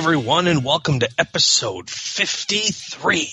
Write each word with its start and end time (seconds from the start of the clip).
Everyone, 0.00 0.46
and 0.46 0.64
welcome 0.64 1.00
to 1.00 1.08
episode 1.18 1.90
53 1.90 3.28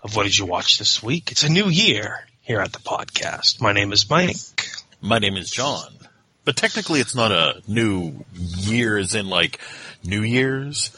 of 0.00 0.14
What 0.14 0.22
Did 0.22 0.38
You 0.38 0.46
Watch 0.46 0.78
This 0.78 1.02
Week? 1.02 1.32
It's 1.32 1.42
a 1.42 1.48
new 1.48 1.68
year 1.68 2.20
here 2.40 2.60
at 2.60 2.72
the 2.72 2.78
podcast. 2.78 3.60
My 3.60 3.72
name 3.72 3.92
is 3.92 4.08
Mike. 4.08 4.68
My 5.00 5.18
name 5.18 5.36
is 5.36 5.50
John. 5.50 5.88
But 6.44 6.54
technically, 6.54 7.00
it's 7.00 7.16
not 7.16 7.32
a 7.32 7.60
new 7.66 8.24
year, 8.32 8.96
as 8.96 9.16
in 9.16 9.28
like 9.28 9.58
New 10.04 10.22
Year's. 10.22 10.96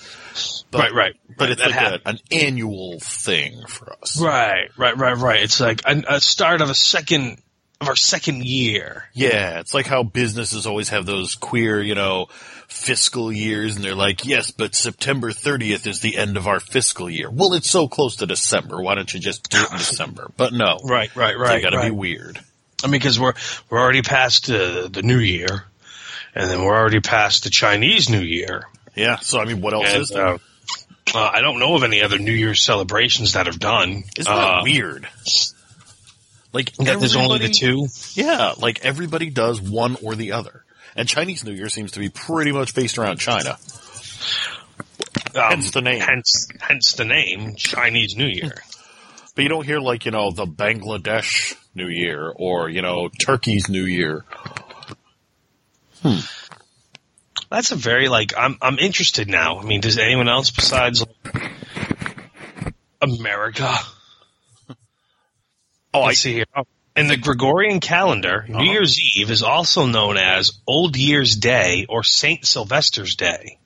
But, 0.70 0.80
Right, 0.80 0.92
right. 0.92 1.14
But 1.38 1.52
it's 1.52 1.62
like 1.62 1.74
a, 1.74 2.06
an 2.06 2.18
annual 2.30 3.00
thing 3.00 3.64
for 3.66 3.90
us. 4.02 4.20
Right, 4.20 4.68
right, 4.76 4.98
right, 4.98 5.16
right. 5.16 5.42
It's 5.42 5.60
like 5.60 5.80
a, 5.86 6.02
a 6.16 6.20
start 6.20 6.60
of 6.60 6.68
a 6.68 6.74
second, 6.74 7.38
of 7.80 7.88
our 7.88 7.96
second 7.96 8.44
year. 8.44 9.04
Yeah, 9.12 9.60
it's 9.60 9.74
like 9.74 9.86
how 9.86 10.02
businesses 10.02 10.66
always 10.66 10.90
have 10.90 11.06
those 11.06 11.34
queer, 11.34 11.80
you 11.82 11.94
know, 11.94 12.26
fiscal 12.68 13.32
years, 13.32 13.76
and 13.76 13.84
they're 13.84 13.94
like, 13.94 14.24
yes, 14.24 14.50
but 14.50 14.74
September 14.74 15.30
30th 15.30 15.86
is 15.86 16.00
the 16.00 16.16
end 16.16 16.36
of 16.36 16.46
our 16.46 16.60
fiscal 16.60 17.10
year. 17.10 17.30
Well, 17.30 17.54
it's 17.54 17.68
so 17.70 17.88
close 17.88 18.16
to 18.16 18.26
December. 18.26 18.80
Why 18.80 18.94
don't 18.94 19.12
you 19.12 19.20
just 19.20 19.48
do 19.50 19.58
it 19.58 19.70
in 19.70 19.78
December? 19.78 20.30
But 20.36 20.52
no. 20.52 20.78
Right, 20.84 21.14
right, 21.14 21.38
right. 21.38 21.56
They 21.56 21.62
gotta 21.62 21.78
right. 21.78 21.90
be 21.90 21.96
weird. 21.96 22.40
I 22.82 22.86
mean, 22.86 22.92
because 22.92 23.18
we're, 23.18 23.34
we're 23.70 23.80
already 23.80 24.02
past 24.02 24.50
uh, 24.50 24.88
the 24.88 25.02
new 25.02 25.18
year, 25.18 25.64
and 26.34 26.50
then 26.50 26.62
we're 26.62 26.76
already 26.76 27.00
past 27.00 27.44
the 27.44 27.50
Chinese 27.50 28.10
New 28.10 28.20
Year. 28.20 28.64
Yeah, 28.94 29.16
so 29.18 29.40
I 29.40 29.44
mean, 29.44 29.60
what 29.60 29.74
else 29.74 29.92
And, 29.92 30.02
is 30.02 30.08
there? 30.10 30.26
uh, 30.26 30.38
uh, 31.14 31.30
I 31.32 31.40
don't 31.40 31.58
know 31.58 31.74
of 31.74 31.82
any 31.82 32.02
other 32.02 32.18
New 32.18 32.32
Year's 32.32 32.62
celebrations 32.62 33.34
that 33.34 33.46
have 33.46 33.58
done. 33.58 34.04
Isn't 34.16 34.32
uh, 34.32 34.36
that 34.36 34.62
weird? 34.62 35.08
Like, 36.54 36.72
That 36.76 37.00
there's 37.00 37.16
only 37.16 37.40
the 37.40 37.48
two. 37.48 37.88
Yeah, 38.12 38.54
like 38.56 38.84
everybody 38.84 39.28
does 39.28 39.60
one 39.60 39.96
or 40.00 40.14
the 40.14 40.32
other. 40.32 40.64
And 40.94 41.08
Chinese 41.08 41.44
New 41.44 41.52
Year 41.52 41.68
seems 41.68 41.90
to 41.92 41.98
be 41.98 42.08
pretty 42.08 42.52
much 42.52 42.74
based 42.76 42.96
around 42.96 43.18
China. 43.18 43.58
Um, 45.34 45.50
Hence 45.50 45.72
the 45.72 45.82
name. 45.82 46.00
Hence, 46.00 46.46
hence 46.60 46.92
the 46.92 47.04
name 47.04 47.56
Chinese 47.56 48.16
New 48.16 48.28
Year. 48.28 48.54
But 49.34 49.42
you 49.42 49.48
don't 49.48 49.66
hear 49.66 49.80
like, 49.80 50.04
you 50.04 50.12
know, 50.12 50.30
the 50.30 50.46
Bangladesh 50.46 51.56
New 51.74 51.88
Year 51.88 52.32
or, 52.34 52.68
you 52.68 52.82
know, 52.82 53.08
Turkey's 53.08 53.68
New 53.68 53.84
Year. 53.84 54.24
Hmm. 56.02 56.20
That's 57.50 57.72
a 57.72 57.76
very 57.76 58.08
like 58.08 58.32
I'm 58.36 58.58
I'm 58.62 58.78
interested 58.78 59.28
now. 59.28 59.58
I 59.58 59.64
mean, 59.64 59.80
does 59.80 59.98
anyone 59.98 60.28
else 60.28 60.50
besides 60.50 61.04
America? 63.02 63.76
Oh, 65.94 66.02
I 66.02 66.12
see 66.14 66.32
here. 66.34 66.44
Oh, 66.56 66.64
In 66.96 67.06
the 67.08 67.16
Gregorian 67.16 67.80
calendar, 67.80 68.44
Uh-huh. 68.48 68.58
New 68.62 68.70
Year's 68.70 68.98
Eve 69.16 69.30
is 69.30 69.42
also 69.42 69.86
known 69.86 70.16
as 70.16 70.52
Old 70.66 70.96
Year's 70.96 71.36
Day 71.36 71.86
or 71.88 72.02
Saint 72.02 72.44
Sylvester's 72.46 73.14
Day. 73.16 73.58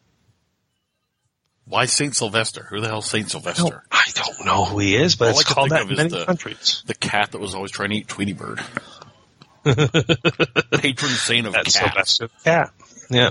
Why 1.64 1.84
Saint 1.86 2.16
Sylvester? 2.16 2.66
Who 2.70 2.80
the 2.80 2.88
hell's 2.88 3.10
Saint 3.10 3.30
Sylvester? 3.30 3.82
I 3.92 4.04
don't 4.14 4.46
know 4.46 4.64
who 4.64 4.78
he 4.78 4.96
is, 4.96 5.16
but 5.16 5.34
All 5.34 5.40
it's 5.40 5.50
I 5.50 5.54
called 5.54 5.68
think 5.70 5.80
that 5.80 5.82
of 5.82 5.88
in 5.88 5.92
is 5.92 5.98
many 6.12 6.20
the- 6.20 6.24
countries. 6.26 6.82
The 6.86 6.94
cat 6.94 7.32
that 7.32 7.40
was 7.40 7.54
always 7.54 7.70
trying 7.70 7.90
to 7.90 7.96
eat 7.96 8.08
Tweety 8.08 8.32
Bird. 8.32 8.60
Patron 9.64 11.10
saint 11.12 11.46
of 11.46 11.52
That's 11.52 11.76
cats. 11.78 12.16
Sylvester. 12.16 12.28
Yeah, 12.46 12.70
yeah, 13.10 13.30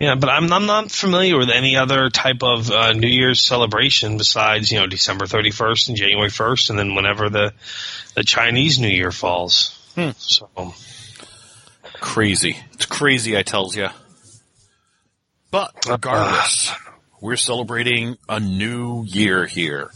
yeah. 0.00 0.14
But 0.14 0.28
I'm 0.30 0.52
I'm 0.52 0.66
not 0.66 0.90
familiar 0.90 1.38
with 1.38 1.50
any 1.50 1.76
other 1.76 2.10
type 2.10 2.42
of 2.42 2.70
uh, 2.70 2.92
New 2.92 3.08
Year's 3.08 3.40
celebration 3.40 4.18
besides 4.18 4.70
you 4.70 4.80
know 4.80 4.86
December 4.86 5.26
31st 5.26 5.88
and 5.88 5.96
January 5.96 6.30
1st, 6.30 6.70
and 6.70 6.78
then 6.78 6.94
whenever 6.94 7.28
the 7.30 7.52
the 8.14 8.24
Chinese 8.24 8.78
New 8.78 8.88
Year 8.88 9.12
falls. 9.12 9.74
Hmm. 9.94 10.10
So 10.16 10.48
Crazy. 12.00 12.56
It's 12.74 12.86
crazy, 12.86 13.36
I 13.36 13.42
tells 13.42 13.76
ya. 13.76 13.90
But 15.50 15.74
regardless, 15.88 16.72
we're 17.20 17.36
celebrating 17.36 18.16
a 18.28 18.38
new 18.38 19.04
year 19.04 19.46
here 19.46 19.90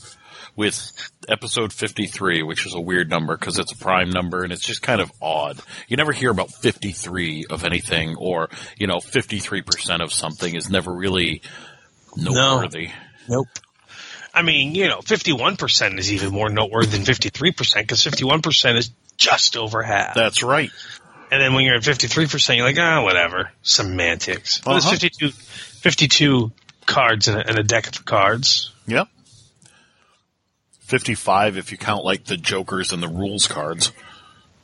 with 0.56 1.10
episode 1.28 1.72
53, 1.72 2.42
which 2.42 2.66
is 2.66 2.74
a 2.74 2.80
weird 2.80 3.08
number 3.10 3.36
because 3.36 3.58
it's 3.58 3.72
a 3.72 3.76
prime 3.76 4.10
number 4.10 4.42
and 4.44 4.52
it's 4.52 4.64
just 4.66 4.82
kind 4.82 5.00
of 5.00 5.10
odd. 5.20 5.58
You 5.88 5.96
never 5.96 6.12
hear 6.12 6.30
about 6.30 6.50
53 6.52 7.46
of 7.50 7.64
anything 7.64 8.16
or, 8.16 8.48
you 8.78 8.86
know, 8.86 8.96
53% 8.98 10.00
of 10.02 10.12
something 10.12 10.54
is 10.54 10.68
never 10.70 10.92
really 10.92 11.42
noteworthy. 12.16 12.90
nope. 13.28 13.48
I 14.34 14.40
mean, 14.42 14.74
you 14.74 14.88
know, 14.88 14.98
51% 15.00 15.98
is 15.98 16.12
even 16.12 16.32
more 16.32 16.48
noteworthy 16.48 16.96
than 16.96 17.02
53% 17.02 17.52
because 17.82 18.02
51% 18.02 18.76
is 18.76 18.90
just 19.18 19.56
over 19.58 19.82
half. 19.82 20.14
That's 20.14 20.42
right. 20.42 20.70
And 21.30 21.40
then 21.40 21.52
when 21.54 21.64
you're 21.64 21.76
at 21.76 21.82
53%, 21.82 22.56
you're 22.56 22.64
like, 22.64 22.78
ah, 22.78 23.02
whatever. 23.02 23.50
Semantics. 23.62 24.64
Well, 24.64 24.76
Uh-huh. 24.76 24.90
it's 24.92 25.02
52, 25.02 25.30
52 25.30 26.50
cards 26.86 27.28
in 27.28 27.36
a, 27.36 27.40
in 27.40 27.58
a 27.58 27.62
deck 27.62 27.88
of 27.88 28.04
cards. 28.04 28.72
Yep. 28.86 29.08
55 30.92 31.56
if 31.56 31.72
you 31.72 31.78
count 31.78 32.04
like 32.04 32.24
the 32.24 32.36
jokers 32.36 32.92
and 32.92 33.02
the 33.02 33.08
rules 33.08 33.46
cards. 33.46 33.92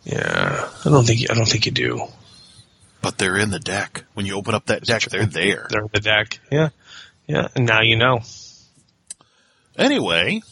Yeah. 0.04 0.68
I 0.84 0.90
don't 0.90 1.06
think, 1.06 1.30
I 1.30 1.34
don't 1.34 1.48
think 1.48 1.64
you 1.64 1.72
do. 1.72 2.06
But 3.00 3.16
they're 3.16 3.38
in 3.38 3.50
the 3.50 3.58
deck. 3.58 4.04
When 4.12 4.26
you 4.26 4.34
open 4.34 4.54
up 4.54 4.66
that 4.66 4.84
deck, 4.84 5.04
they're 5.04 5.24
there. 5.24 5.68
They're 5.70 5.80
in 5.80 5.90
the 5.90 6.00
deck. 6.00 6.38
Yeah. 6.52 6.68
Yeah. 7.26 7.48
And 7.54 7.64
now 7.64 7.80
you 7.80 7.96
know. 7.96 8.20
Anyway, 9.78 10.42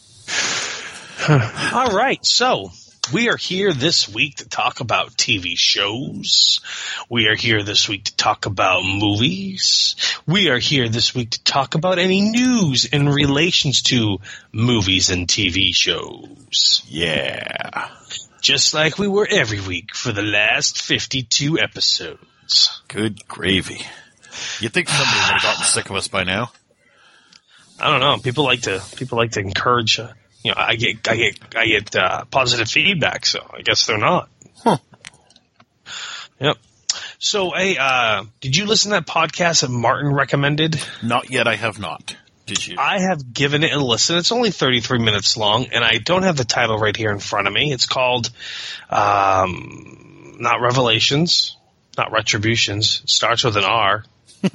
All 1.29 1.91
right. 1.91 2.25
So 2.25 2.71
we 3.13 3.29
are 3.29 3.37
here 3.37 3.73
this 3.73 4.09
week 4.09 4.35
to 4.37 4.49
talk 4.49 4.79
about 4.79 5.11
TV 5.11 5.53
shows. 5.55 6.59
We 7.09 7.27
are 7.27 7.35
here 7.35 7.63
this 7.63 7.87
week 7.87 8.05
to 8.05 8.15
talk 8.15 8.45
about 8.45 8.83
movies. 8.83 9.95
We 10.25 10.49
are 10.49 10.59
here 10.59 10.89
this 10.89 11.15
week 11.15 11.31
to 11.31 11.43
talk 11.43 11.75
about 11.75 11.99
any 11.99 12.21
news 12.21 12.85
in 12.85 13.07
relations 13.07 13.81
to 13.83 14.17
movies 14.51 15.09
and 15.09 15.27
TV 15.27 15.73
shows. 15.73 16.83
yeah. 16.87 17.89
Just 18.41 18.73
like 18.73 18.97
we 18.97 19.07
were 19.07 19.27
every 19.29 19.59
week 19.59 19.95
for 19.95 20.11
the 20.11 20.21
last 20.21 20.81
52 20.81 21.59
episodes. 21.59 22.81
Good 22.87 23.27
gravy. 23.27 23.85
You'd 24.59 24.73
think 24.73 24.89
somebody 24.89 25.17
would 25.17 25.33
have 25.33 25.41
gotten 25.41 25.63
sick 25.63 25.89
of 25.89 25.95
us 25.95 26.07
by 26.07 26.23
now. 26.23 26.51
I 27.79 27.89
don't 27.89 27.99
know. 27.99 28.17
People 28.17 28.43
like 28.43 28.61
to, 28.61 28.81
people 28.95 29.17
like 29.17 29.31
to 29.31 29.39
encourage, 29.39 29.99
uh, 29.99 30.13
you 30.43 30.51
know, 30.51 30.57
I 30.57 30.75
get, 30.75 31.07
I 31.07 31.15
get, 31.15 31.55
I 31.55 31.65
get, 31.65 31.95
uh, 31.95 32.25
positive 32.25 32.69
feedback. 32.69 33.25
So 33.25 33.39
I 33.53 33.61
guess 33.61 33.85
they're 33.85 33.97
not. 33.97 34.29
Huh. 34.63 34.77
Yep. 36.39 36.57
So, 37.19 37.51
hey, 37.51 37.77
uh, 37.77 38.25
did 38.41 38.55
you 38.55 38.65
listen 38.65 38.91
to 38.91 38.97
that 38.97 39.07
podcast 39.07 39.61
that 39.61 39.69
Martin 39.69 40.13
recommended? 40.13 40.79
Not 41.03 41.31
yet, 41.31 41.47
I 41.47 41.55
have 41.55 41.79
not. 41.79 42.15
Did 42.45 42.65
you? 42.65 42.75
I 42.77 42.99
have 42.99 43.33
given 43.33 43.63
it 43.63 43.73
a 43.73 43.83
listen. 43.83 44.17
It's 44.17 44.31
only 44.31 44.51
33 44.51 44.99
minutes 44.99 45.35
long, 45.35 45.65
and 45.73 45.83
I 45.83 45.97
don't 45.97 46.23
have 46.23 46.37
the 46.37 46.45
title 46.45 46.77
right 46.77 46.95
here 46.95 47.11
in 47.11 47.19
front 47.19 47.47
of 47.47 47.53
me. 47.53 47.73
It's 47.73 47.87
called, 47.87 48.29
um, 48.89 50.37
not 50.39 50.61
Revelations, 50.61 51.57
not 51.97 52.11
Retributions. 52.11 53.01
It 53.03 53.09
starts 53.09 53.43
with 53.43 53.57
an 53.57 53.63
R. 53.63 54.05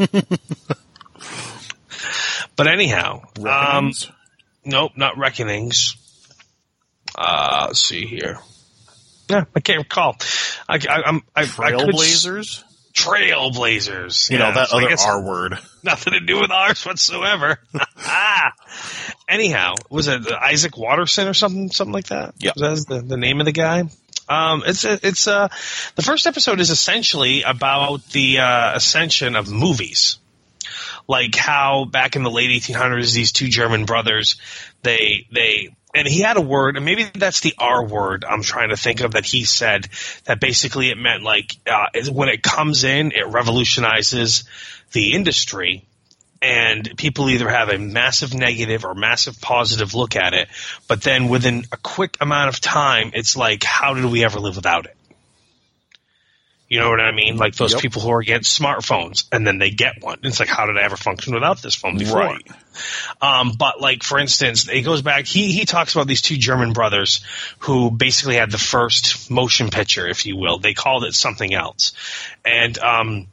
but 2.56 2.66
anyhow, 2.68 3.22
um? 3.44 3.92
Nope, 4.64 4.92
not 4.96 5.18
Reckonings. 5.18 5.96
Uh, 7.16 7.66
let's 7.68 7.80
see 7.80 8.06
here. 8.06 8.38
Yeah, 9.28 9.44
I 9.54 9.60
can't 9.60 9.78
recall. 9.78 10.16
I, 10.68 10.76
I, 10.76 11.02
I'm 11.06 11.22
I, 11.34 11.42
I 11.42 11.44
could 11.44 11.90
Trailblazers? 11.90 12.64
Trailblazers. 12.92 14.30
You 14.30 14.38
know, 14.38 14.52
that 14.52 14.72
other 14.72 14.94
R 14.98 15.22
word. 15.22 15.58
nothing 15.82 16.12
to 16.12 16.20
do 16.20 16.40
with 16.40 16.50
ours 16.50 16.84
whatsoever. 16.84 17.58
ah. 17.98 18.52
Anyhow, 19.28 19.74
was 19.90 20.08
it 20.08 20.30
Isaac 20.30 20.76
Watterson 20.76 21.28
or 21.28 21.34
something, 21.34 21.70
something 21.70 21.92
like 21.92 22.08
that? 22.08 22.34
Yeah. 22.38 22.52
that's 22.56 22.84
the, 22.84 23.00
the 23.00 23.16
name 23.16 23.40
of 23.40 23.46
the 23.46 23.52
guy. 23.52 23.84
Um, 24.28 24.62
it's 24.64 24.84
it's 24.84 25.26
uh 25.26 25.48
the 25.96 26.02
first 26.02 26.26
episode 26.26 26.60
is 26.60 26.70
essentially 26.70 27.42
about 27.42 28.06
the 28.10 28.38
uh, 28.38 28.76
ascension 28.76 29.34
of 29.36 29.50
movies, 29.50 30.18
like 31.08 31.34
how 31.34 31.84
back 31.84 32.16
in 32.16 32.22
the 32.22 32.30
late 32.30 32.50
1800s 32.50 33.14
these 33.14 33.32
two 33.32 33.48
German 33.48 33.84
brothers 33.84 34.36
they 34.82 35.26
they 35.32 35.70
and 35.94 36.08
he 36.08 36.20
had 36.20 36.36
a 36.36 36.40
word, 36.40 36.76
and 36.76 36.84
maybe 36.84 37.04
that's 37.04 37.40
the 37.40 37.54
R 37.58 37.84
word 37.84 38.24
I'm 38.28 38.42
trying 38.42 38.70
to 38.70 38.76
think 38.76 39.00
of 39.00 39.12
that 39.12 39.26
he 39.26 39.44
said 39.44 39.88
that 40.24 40.40
basically 40.40 40.90
it 40.90 40.96
meant 40.96 41.22
like 41.22 41.56
uh, 41.70 41.86
when 42.10 42.28
it 42.28 42.42
comes 42.42 42.84
in, 42.84 43.12
it 43.12 43.26
revolutionizes 43.26 44.44
the 44.92 45.12
industry, 45.12 45.84
and 46.40 46.96
people 46.96 47.28
either 47.28 47.48
have 47.48 47.68
a 47.68 47.78
massive 47.78 48.34
negative 48.34 48.84
or 48.84 48.94
massive 48.94 49.40
positive 49.40 49.94
look 49.94 50.16
at 50.16 50.32
it, 50.32 50.48
but 50.88 51.02
then 51.02 51.28
within 51.28 51.64
a 51.72 51.76
quick 51.76 52.16
amount 52.20 52.48
of 52.48 52.60
time, 52.60 53.12
it's 53.14 53.36
like, 53.36 53.62
how 53.62 53.94
did 53.94 54.06
we 54.06 54.24
ever 54.24 54.40
live 54.40 54.56
without 54.56 54.86
it? 54.86 54.96
You 56.72 56.80
know 56.80 56.88
what 56.88 57.00
I 57.00 57.12
mean? 57.12 57.36
Like 57.36 57.54
those 57.54 57.74
Yep. 57.74 57.82
people 57.82 58.00
who 58.00 58.10
are 58.12 58.20
against 58.20 58.58
smartphones 58.58 59.24
and 59.30 59.46
then 59.46 59.58
they 59.58 59.68
get 59.68 60.00
one. 60.00 60.20
It's 60.22 60.40
like, 60.40 60.48
how 60.48 60.64
did 60.64 60.78
I 60.78 60.84
ever 60.84 60.96
function 60.96 61.34
without 61.34 61.60
this 61.60 61.74
phone 61.74 61.98
before? 61.98 62.20
Right. 62.20 62.50
Um, 63.20 63.52
but 63.58 63.78
like, 63.82 64.02
for 64.02 64.18
instance, 64.18 64.66
it 64.70 64.80
goes 64.80 65.02
back, 65.02 65.26
he, 65.26 65.52
he 65.52 65.66
talks 65.66 65.94
about 65.94 66.06
these 66.06 66.22
two 66.22 66.38
German 66.38 66.72
brothers 66.72 67.22
who 67.58 67.90
basically 67.90 68.36
had 68.36 68.50
the 68.50 68.56
first 68.56 69.30
motion 69.30 69.68
picture, 69.68 70.08
if 70.08 70.24
you 70.24 70.38
will. 70.38 70.60
They 70.60 70.72
called 70.72 71.04
it 71.04 71.14
something 71.14 71.52
else. 71.52 71.92
And, 72.42 72.78
um, 72.78 73.26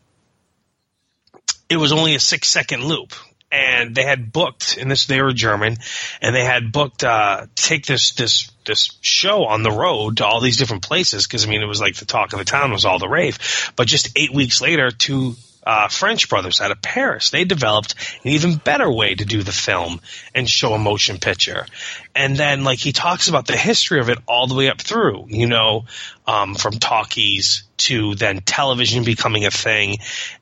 it 1.70 1.78
was 1.78 1.94
only 1.94 2.16
a 2.16 2.20
six 2.20 2.50
second 2.50 2.84
loop. 2.84 3.14
And 3.52 3.96
they 3.96 4.04
had 4.04 4.32
booked, 4.32 4.78
and 4.78 4.92
this 4.92 5.08
they 5.08 5.22
were 5.22 5.34
German, 5.34 5.78
and 6.22 6.36
they 6.36 6.46
had 6.46 6.72
booked 6.72 7.04
uh, 7.04 7.48
take 7.56 7.86
this 7.86 8.12
this 8.12 8.52
this 8.66 8.96
show 9.02 9.46
on 9.46 9.64
the 9.64 9.72
road 9.72 10.18
to 10.18 10.26
all 10.26 10.40
these 10.40 10.58
different 10.58 10.84
places 10.84 11.26
because 11.26 11.46
I 11.46 11.50
mean 11.50 11.64
it 11.64 11.68
was 11.68 11.82
like 11.82 11.96
the 11.96 12.06
talk 12.06 12.34
of 12.34 12.40
the 12.40 12.46
town 12.46 12.72
was 12.72 12.86
all 12.86 13.00
the 13.00 13.08
rave. 13.08 13.72
But 13.76 13.88
just 13.88 14.10
eight 14.16 14.32
weeks 14.32 14.62
later, 14.62 14.92
two 14.92 15.36
uh, 15.70 15.88
French 15.88 16.30
brothers 16.30 16.62
out 16.62 16.72
of 16.72 16.82
Paris 16.82 17.30
they 17.30 17.44
developed 17.44 17.94
an 18.24 18.32
even 18.32 18.56
better 18.56 18.92
way 18.92 19.14
to 19.14 19.24
do 19.24 19.44
the 19.44 19.52
film 19.52 20.02
and 20.34 20.50
show 20.50 20.74
a 20.74 20.80
motion 20.80 21.20
picture. 21.20 21.68
And 22.16 22.36
then 22.36 22.64
like 22.64 22.80
he 22.80 22.92
talks 22.92 23.28
about 23.28 23.46
the 23.46 23.56
history 23.56 24.00
of 24.00 24.10
it 24.10 24.18
all 24.28 24.48
the 24.48 24.56
way 24.56 24.70
up 24.70 24.82
through, 24.82 25.28
you 25.28 25.46
know, 25.46 25.86
um, 26.26 26.56
from 26.56 26.80
talkies 26.80 27.66
to 27.78 28.16
then 28.16 28.42
television 28.42 29.04
becoming 29.04 29.46
a 29.46 29.52
thing. 29.52 29.98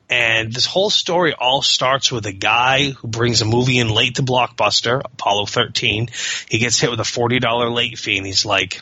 And 0.08 0.50
this 0.50 0.64
whole 0.64 0.88
story 0.88 1.34
all 1.34 1.60
starts 1.60 2.10
with 2.10 2.24
a 2.24 2.32
guy 2.32 2.92
who 2.92 3.08
brings 3.08 3.42
a 3.42 3.44
movie 3.44 3.80
in 3.80 3.90
late 3.90 4.14
to 4.14 4.22
Blockbuster, 4.22 5.02
Apollo 5.04 5.44
13. 5.46 6.08
He 6.48 6.58
gets 6.58 6.80
hit 6.80 6.90
with 6.90 7.00
a 7.00 7.02
$40 7.02 7.74
late 7.74 7.98
fee 7.98 8.16
and 8.16 8.26
he's 8.26 8.46
like, 8.46 8.80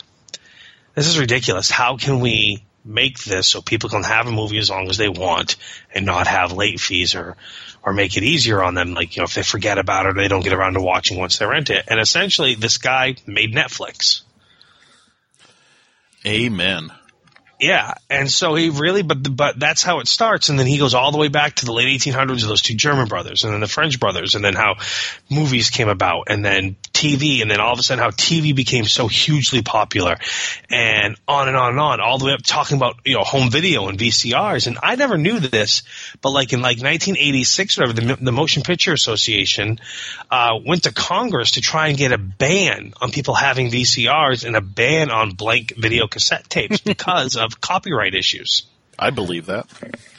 this 0.95 1.07
is 1.07 1.19
ridiculous. 1.19 1.69
How 1.69 1.97
can 1.97 2.21
we 2.21 2.63
make 2.87 3.19
this 3.19 3.47
so 3.47 3.61
people 3.61 3.89
can 3.89 4.03
have 4.03 4.27
a 4.27 4.31
movie 4.31 4.57
as 4.57 4.69
long 4.69 4.89
as 4.89 4.97
they 4.97 5.09
want 5.09 5.57
and 5.93 6.05
not 6.05 6.27
have 6.27 6.51
late 6.53 6.79
fees 6.79 7.15
or 7.15 7.35
or 7.83 7.93
make 7.93 8.17
it 8.17 8.23
easier 8.23 8.63
on 8.63 8.73
them. 8.73 8.93
Like 8.93 9.15
you 9.15 9.21
know 9.21 9.25
if 9.25 9.33
they 9.33 9.43
forget 9.43 9.77
about 9.77 10.05
it 10.05 10.09
or 10.09 10.21
they 10.21 10.27
don't 10.27 10.43
get 10.43 10.53
around 10.53 10.73
to 10.73 10.81
watching 10.81 11.17
once 11.17 11.37
they 11.37 11.45
rent 11.45 11.69
it. 11.69 11.85
And 11.87 11.99
essentially 11.99 12.55
this 12.55 12.77
guy 12.77 13.15
made 13.25 13.53
netflix. 13.53 14.21
Amen. 16.25 16.91
Yeah, 17.59 17.95
and 18.07 18.29
so 18.29 18.53
he 18.53 18.69
really, 18.69 19.01
but 19.01 19.35
but 19.35 19.59
that's 19.59 19.81
how 19.81 19.99
it 19.99 20.07
starts, 20.07 20.49
and 20.49 20.59
then 20.59 20.67
he 20.67 20.77
goes 20.77 20.93
all 20.93 21.11
the 21.11 21.17
way 21.17 21.27
back 21.27 21.55
to 21.55 21.65
the 21.65 21.73
late 21.73 21.87
1800s 21.99 22.43
of 22.43 22.49
those 22.49 22.61
two 22.61 22.75
German 22.75 23.07
brothers, 23.07 23.43
and 23.43 23.53
then 23.53 23.61
the 23.61 23.67
French 23.67 23.99
brothers, 23.99 24.35
and 24.35 24.45
then 24.45 24.53
how 24.53 24.75
movies 25.31 25.71
came 25.71 25.89
about, 25.89 26.25
and 26.29 26.45
then 26.45 26.75
TV, 26.93 27.41
and 27.41 27.49
then 27.49 27.59
all 27.59 27.73
of 27.73 27.79
a 27.79 27.83
sudden 27.83 28.03
how 28.03 28.11
TV 28.11 28.55
became 28.55 28.85
so 28.85 29.07
hugely 29.07 29.63
popular, 29.63 30.17
and 30.69 31.15
on 31.27 31.47
and 31.47 31.57
on 31.57 31.71
and 31.71 31.79
on, 31.79 31.99
all 31.99 32.19
the 32.19 32.25
way 32.25 32.33
up 32.33 32.43
talking 32.43 32.77
about 32.77 32.97
you 33.05 33.15
know 33.15 33.23
home 33.23 33.49
video 33.49 33.87
and 33.87 33.97
VCRs, 33.97 34.67
and 34.67 34.77
I 34.83 34.95
never 34.95 35.17
knew 35.17 35.39
this, 35.39 35.81
but 36.21 36.29
like 36.29 36.53
in 36.53 36.61
like 36.61 36.77
1986 36.77 37.79
or 37.79 37.87
whatever, 37.87 38.15
the, 38.15 38.23
the 38.23 38.31
Motion 38.31 38.61
Picture 38.61 38.93
Association 38.93 39.79
uh, 40.29 40.59
went 40.63 40.83
to 40.83 40.93
Congress 40.93 41.51
to 41.51 41.61
try 41.61 41.87
and 41.87 41.97
get 41.97 42.11
a 42.11 42.19
ban 42.19 42.93
on 43.01 43.09
people 43.09 43.33
having 43.33 43.71
VCRs 43.71 44.45
and 44.45 44.55
a 44.55 44.61
ban 44.61 45.09
on 45.09 45.31
blank 45.31 45.73
video 45.75 46.05
cassette 46.05 46.47
tapes 46.49 46.81
because 46.81 47.35
of 47.35 47.46
copyright 47.49 48.15
issues. 48.15 48.63
I 48.99 49.11
believe 49.11 49.45
that. 49.47 49.67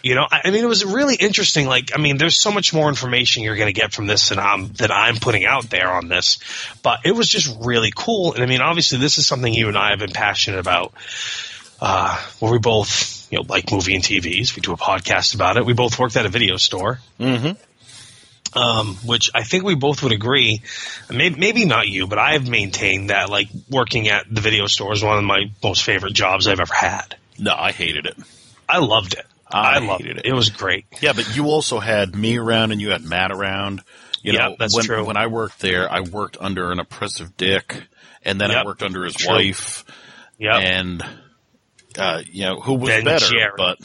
You 0.02 0.14
know, 0.14 0.26
I 0.30 0.42
I 0.44 0.50
mean, 0.50 0.62
it 0.62 0.68
was 0.68 0.84
really 0.84 1.16
interesting. 1.16 1.66
Like, 1.66 1.90
I 1.94 2.00
mean, 2.00 2.16
there's 2.16 2.40
so 2.40 2.52
much 2.52 2.72
more 2.72 2.88
information 2.88 3.42
you're 3.42 3.56
going 3.56 3.72
to 3.72 3.78
get 3.78 3.92
from 3.92 4.06
this 4.06 4.28
than 4.28 4.38
I'm 4.38 4.68
that 4.74 4.92
I'm 4.92 5.16
putting 5.16 5.44
out 5.44 5.68
there 5.68 5.90
on 5.90 6.08
this, 6.08 6.38
but 6.82 7.00
it 7.04 7.12
was 7.12 7.28
just 7.28 7.58
really 7.64 7.92
cool. 7.94 8.34
And 8.34 8.42
I 8.42 8.46
mean, 8.46 8.60
obviously, 8.60 8.98
this 8.98 9.18
is 9.18 9.26
something 9.26 9.52
you 9.52 9.68
and 9.68 9.76
I 9.76 9.90
have 9.90 9.98
been 9.98 10.12
passionate 10.12 10.60
about. 10.60 10.92
Uh, 11.80 12.20
where 12.40 12.50
we 12.50 12.58
both, 12.58 13.30
you 13.30 13.38
know, 13.38 13.44
like 13.48 13.70
movie 13.70 13.94
and 13.94 14.02
TVs. 14.02 14.56
We 14.56 14.62
do 14.62 14.72
a 14.72 14.76
podcast 14.76 15.36
about 15.36 15.58
it. 15.58 15.64
We 15.64 15.74
both 15.74 15.96
worked 15.96 16.16
at 16.16 16.26
a 16.26 16.28
video 16.28 16.56
store. 16.56 16.98
Mm-hmm. 17.20 17.52
Um, 18.54 18.96
which 19.04 19.30
I 19.34 19.42
think 19.42 19.64
we 19.64 19.74
both 19.74 20.02
would 20.02 20.12
agree. 20.12 20.62
Maybe, 21.10 21.38
maybe 21.38 21.64
not 21.66 21.86
you, 21.86 22.06
but 22.06 22.18
I 22.18 22.32
have 22.32 22.48
maintained 22.48 23.10
that 23.10 23.28
like 23.28 23.48
working 23.68 24.08
at 24.08 24.24
the 24.32 24.40
video 24.40 24.66
store 24.66 24.92
is 24.94 25.02
one 25.02 25.18
of 25.18 25.24
my 25.24 25.50
most 25.62 25.82
favorite 25.84 26.14
jobs 26.14 26.46
I've 26.46 26.58
ever 26.58 26.72
had. 26.74 27.16
No, 27.38 27.54
I 27.54 27.72
hated 27.72 28.06
it. 28.06 28.16
I 28.68 28.78
loved 28.78 29.12
it. 29.14 29.26
I 29.50 29.76
I, 29.76 29.78
loved 29.80 30.02
hated 30.02 30.18
it. 30.18 30.26
it. 30.26 30.30
It 30.30 30.32
was 30.34 30.48
great. 30.50 30.86
Yeah, 31.00 31.12
but 31.12 31.36
you 31.36 31.46
also 31.46 31.78
had 31.78 32.14
me 32.14 32.38
around 32.38 32.72
and 32.72 32.80
you 32.80 32.90
had 32.90 33.02
Matt 33.02 33.30
around. 33.32 33.82
You 34.22 34.32
Yeah, 34.32 34.48
know, 34.48 34.56
that's 34.58 34.74
when, 34.74 34.84
true. 34.84 35.04
When 35.04 35.16
I 35.18 35.26
worked 35.26 35.60
there, 35.60 35.90
I 35.90 36.00
worked 36.00 36.36
under 36.40 36.72
an 36.72 36.80
oppressive 36.80 37.36
dick, 37.36 37.82
and 38.24 38.40
then 38.40 38.50
I 38.50 38.64
worked 38.64 38.82
under 38.82 39.04
his 39.04 39.14
true. 39.14 39.30
wife, 39.30 39.84
Yeah. 40.38 40.56
and 40.58 41.04
uh, 41.98 42.22
you 42.30 42.44
know 42.44 42.60
who 42.60 42.74
was 42.74 42.88
Ben 42.90 43.04
better. 43.04 43.26
Jerry. 43.26 43.52
But 43.56 43.78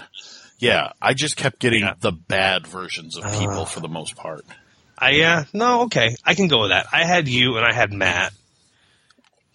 yeah, 0.64 0.92
I 1.02 1.14
just 1.14 1.36
kept 1.36 1.60
getting 1.60 1.82
Yeah. 1.82 1.96
the 2.00 2.12
bad 2.12 2.66
versions 2.68 3.18
of 3.18 3.24
people 3.26 3.62
Ugh. 3.62 3.68
for 3.68 3.80
the 3.82 3.88
most 3.88 4.16
part. 4.16 4.46
I 4.98 5.12
yeah, 5.12 5.46
no, 5.54 5.84
okay. 5.84 6.16
I 6.26 6.36
can 6.36 6.48
go 6.48 6.62
with 6.62 6.70
that. 6.70 6.88
I 6.94 7.04
had 7.04 7.28
you 7.28 7.58
and 7.58 7.66
I 7.66 7.74
had 7.74 7.92
Matt. 7.92 8.32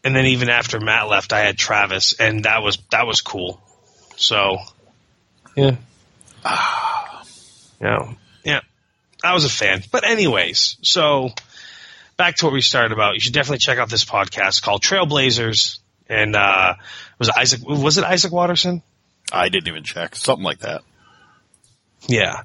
And 0.04 0.14
then 0.14 0.26
even 0.26 0.48
after 0.48 0.78
Matt 0.80 1.08
left, 1.08 1.32
I 1.32 1.40
had 1.40 1.56
Travis 1.58 2.12
and 2.18 2.44
that 2.44 2.62
was 2.62 2.78
that 2.90 3.06
was 3.06 3.20
cool. 3.20 3.60
So 4.16 4.58
Yeah. 5.56 5.76
yeah. 7.80 8.12
Yeah. 8.44 8.60
I 9.22 9.34
was 9.34 9.44
a 9.44 9.48
fan. 9.50 9.82
But 9.90 10.04
anyways, 10.06 10.76
so 10.82 11.30
back 12.16 12.36
to 12.36 12.44
what 12.46 12.52
we 12.54 12.60
started 12.60 12.92
about. 12.92 13.14
You 13.14 13.20
should 13.20 13.32
definitely 13.32 13.58
check 13.58 13.78
out 13.78 13.88
this 13.88 14.04
podcast 14.04 14.62
called 14.62 14.82
Trailblazers 14.82 15.78
and 16.08 16.36
uh 16.36 16.74
was 17.18 17.28
it 17.28 17.34
Isaac 17.36 17.60
was 17.66 17.98
it 17.98 18.04
Isaac 18.04 18.32
Watterson? 18.32 18.82
I 19.32 19.48
didn't 19.48 19.68
even 19.68 19.84
check 19.84 20.14
something 20.16 20.44
like 20.44 20.60
that. 20.60 20.82
Yeah. 22.06 22.42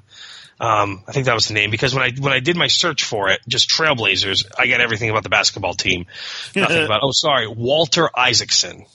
Um, 0.60 1.02
I 1.08 1.12
think 1.12 1.26
that 1.26 1.34
was 1.34 1.48
the 1.48 1.54
name 1.54 1.70
because 1.70 1.94
when 1.94 2.04
I 2.04 2.10
when 2.18 2.32
I 2.32 2.40
did 2.40 2.56
my 2.56 2.68
search 2.68 3.04
for 3.04 3.28
it, 3.28 3.40
just 3.48 3.68
Trailblazers, 3.68 4.46
I 4.56 4.68
got 4.68 4.80
everything 4.80 5.10
about 5.10 5.24
the 5.24 5.28
basketball 5.28 5.74
team. 5.74 6.06
Nothing 6.56 6.84
about 6.84 7.00
oh 7.02 7.10
sorry, 7.12 7.48
Walter 7.48 8.08
Isaacson. 8.16 8.86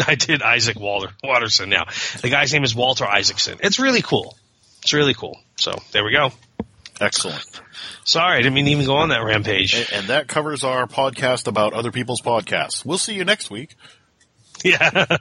I 0.06 0.14
did 0.14 0.42
Isaac 0.42 0.78
Walter 0.80 1.10
Watterson 1.22 1.68
now. 1.68 1.84
The 2.20 2.30
guy's 2.30 2.52
name 2.52 2.64
is 2.64 2.74
Walter 2.74 3.04
Isaacson. 3.04 3.58
It's 3.62 3.78
really 3.78 4.02
cool. 4.02 4.36
It's 4.82 4.92
really 4.92 5.14
cool. 5.14 5.38
So 5.56 5.78
there 5.92 6.04
we 6.04 6.12
go. 6.12 6.30
Excellent. 7.00 7.44
Sorry, 8.04 8.38
I 8.38 8.38
didn't 8.38 8.54
mean 8.54 8.66
to 8.66 8.70
even 8.70 8.86
go 8.86 8.96
on 8.96 9.08
that 9.08 9.24
rampage. 9.24 9.74
And, 9.74 9.92
and 9.92 10.06
that 10.08 10.28
covers 10.28 10.62
our 10.62 10.86
podcast 10.86 11.46
about 11.46 11.72
other 11.72 11.90
people's 11.90 12.20
podcasts. 12.20 12.84
We'll 12.84 12.98
see 12.98 13.14
you 13.14 13.24
next 13.24 13.50
week. 13.50 13.76
Yeah. 14.70 15.18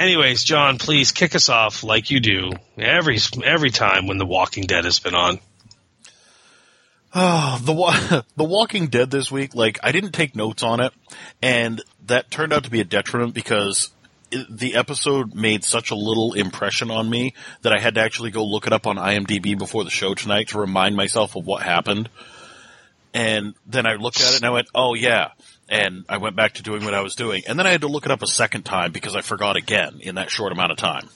Anyways, 0.00 0.44
John, 0.44 0.78
please 0.78 1.12
kick 1.12 1.34
us 1.34 1.50
off 1.50 1.84
like 1.84 2.10
you 2.10 2.20
do 2.20 2.52
every 2.78 3.18
every 3.44 3.70
time 3.70 4.06
when 4.06 4.16
The 4.16 4.24
Walking 4.24 4.64
Dead 4.64 4.86
has 4.86 4.98
been 4.98 5.14
on. 5.14 5.40
Oh, 7.14 7.60
the 7.62 8.24
the 8.36 8.44
Walking 8.44 8.86
Dead 8.86 9.10
this 9.10 9.30
week, 9.30 9.54
like 9.54 9.78
I 9.82 9.92
didn't 9.92 10.12
take 10.12 10.34
notes 10.34 10.62
on 10.62 10.80
it, 10.80 10.94
and 11.42 11.82
that 12.06 12.30
turned 12.30 12.54
out 12.54 12.64
to 12.64 12.70
be 12.70 12.80
a 12.80 12.84
detriment 12.84 13.34
because 13.34 13.90
the 14.48 14.74
episode 14.76 15.34
made 15.34 15.62
such 15.62 15.90
a 15.90 15.94
little 15.94 16.32
impression 16.32 16.90
on 16.90 17.10
me 17.10 17.34
that 17.60 17.74
I 17.74 17.78
had 17.78 17.96
to 17.96 18.00
actually 18.00 18.30
go 18.30 18.44
look 18.44 18.66
it 18.66 18.72
up 18.72 18.86
on 18.86 18.96
IMDb 18.96 19.58
before 19.58 19.84
the 19.84 19.90
show 19.90 20.14
tonight 20.14 20.48
to 20.48 20.58
remind 20.58 20.96
myself 20.96 21.36
of 21.36 21.44
what 21.44 21.62
happened. 21.62 22.08
And 23.12 23.54
then 23.66 23.84
I 23.84 23.96
looked 23.96 24.22
at 24.22 24.30
it 24.30 24.36
and 24.36 24.46
I 24.46 24.50
went, 24.50 24.68
"Oh 24.74 24.94
yeah." 24.94 25.32
And 25.72 26.04
I 26.06 26.18
went 26.18 26.36
back 26.36 26.54
to 26.54 26.62
doing 26.62 26.84
what 26.84 26.92
I 26.92 27.00
was 27.00 27.14
doing. 27.14 27.44
And 27.48 27.58
then 27.58 27.66
I 27.66 27.70
had 27.70 27.80
to 27.80 27.88
look 27.88 28.04
it 28.04 28.12
up 28.12 28.22
a 28.22 28.26
second 28.26 28.62
time 28.62 28.92
because 28.92 29.16
I 29.16 29.22
forgot 29.22 29.56
again 29.56 30.00
in 30.00 30.16
that 30.16 30.30
short 30.30 30.52
amount 30.52 30.70
of 30.70 30.76
time. 30.76 31.08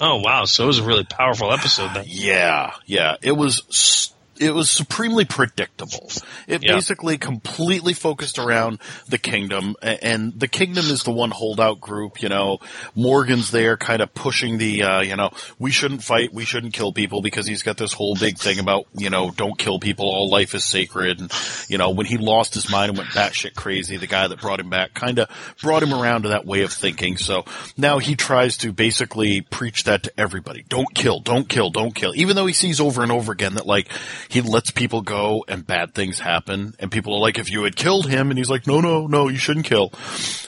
Oh 0.00 0.20
wow, 0.20 0.44
so 0.44 0.64
it 0.64 0.66
was 0.68 0.78
a 0.78 0.84
really 0.84 1.04
powerful 1.04 1.52
episode 1.52 1.94
then. 1.94 2.04
Yeah, 2.06 2.74
yeah. 2.86 3.16
It 3.22 3.32
was 3.32 4.13
it 4.38 4.54
was 4.54 4.70
supremely 4.70 5.24
predictable. 5.24 6.10
It 6.46 6.62
Yeah. 6.62 6.74
basically 6.74 7.18
completely 7.18 7.94
focused 7.94 8.38
around 8.38 8.78
the 9.08 9.18
kingdom, 9.18 9.76
and 9.82 10.32
the 10.38 10.48
kingdom 10.48 10.86
is 10.86 11.02
the 11.02 11.10
one 11.12 11.30
holdout 11.30 11.80
group. 11.80 12.22
You 12.22 12.28
know, 12.28 12.58
Morgan's 12.94 13.50
there, 13.50 13.76
kind 13.76 14.02
of 14.02 14.14
pushing 14.14 14.58
the, 14.58 14.82
uh, 14.82 15.00
you 15.00 15.16
know, 15.16 15.30
we 15.58 15.70
shouldn't 15.70 16.02
fight, 16.02 16.32
we 16.32 16.44
shouldn't 16.44 16.72
kill 16.74 16.92
people 16.92 17.22
because 17.22 17.46
he's 17.46 17.62
got 17.62 17.76
this 17.76 17.92
whole 17.92 18.14
big 18.16 18.38
thing 18.38 18.58
about, 18.58 18.86
you 18.94 19.10
know, 19.10 19.30
don't 19.30 19.58
kill 19.58 19.78
people, 19.78 20.06
all 20.06 20.28
life 20.28 20.54
is 20.54 20.64
sacred. 20.64 21.20
And 21.20 21.32
you 21.68 21.78
know, 21.78 21.90
when 21.90 22.06
he 22.06 22.16
lost 22.18 22.54
his 22.54 22.70
mind 22.70 22.90
and 22.90 22.98
went 22.98 23.10
batshit 23.10 23.54
crazy, 23.54 23.96
the 23.96 24.06
guy 24.06 24.26
that 24.26 24.40
brought 24.40 24.60
him 24.60 24.70
back 24.70 24.94
kind 24.94 25.18
of 25.18 25.28
brought 25.62 25.82
him 25.82 25.92
around 25.94 26.22
to 26.22 26.28
that 26.30 26.44
way 26.44 26.62
of 26.62 26.72
thinking. 26.72 27.16
So 27.16 27.44
now 27.76 27.98
he 27.98 28.16
tries 28.16 28.56
to 28.58 28.72
basically 28.72 29.40
preach 29.40 29.84
that 29.84 30.02
to 30.04 30.12
everybody: 30.18 30.64
don't 30.68 30.92
kill, 30.94 31.20
don't 31.20 31.48
kill, 31.48 31.70
don't 31.70 31.94
kill. 31.94 32.12
Even 32.14 32.36
though 32.36 32.46
he 32.46 32.52
sees 32.52 32.80
over 32.80 33.02
and 33.02 33.12
over 33.12 33.32
again 33.32 33.54
that 33.54 33.66
like 33.66 33.88
he 34.28 34.40
lets 34.40 34.70
people 34.70 35.02
go 35.02 35.44
and 35.48 35.66
bad 35.66 35.94
things 35.94 36.18
happen 36.18 36.74
and 36.78 36.90
people 36.90 37.14
are 37.14 37.20
like, 37.20 37.38
if 37.38 37.50
you 37.50 37.64
had 37.64 37.76
killed 37.76 38.08
him 38.08 38.30
and 38.30 38.38
he's 38.38 38.50
like, 38.50 38.66
no, 38.66 38.80
no, 38.80 39.06
no, 39.06 39.28
you 39.28 39.38
shouldn't 39.38 39.66
kill. 39.66 39.92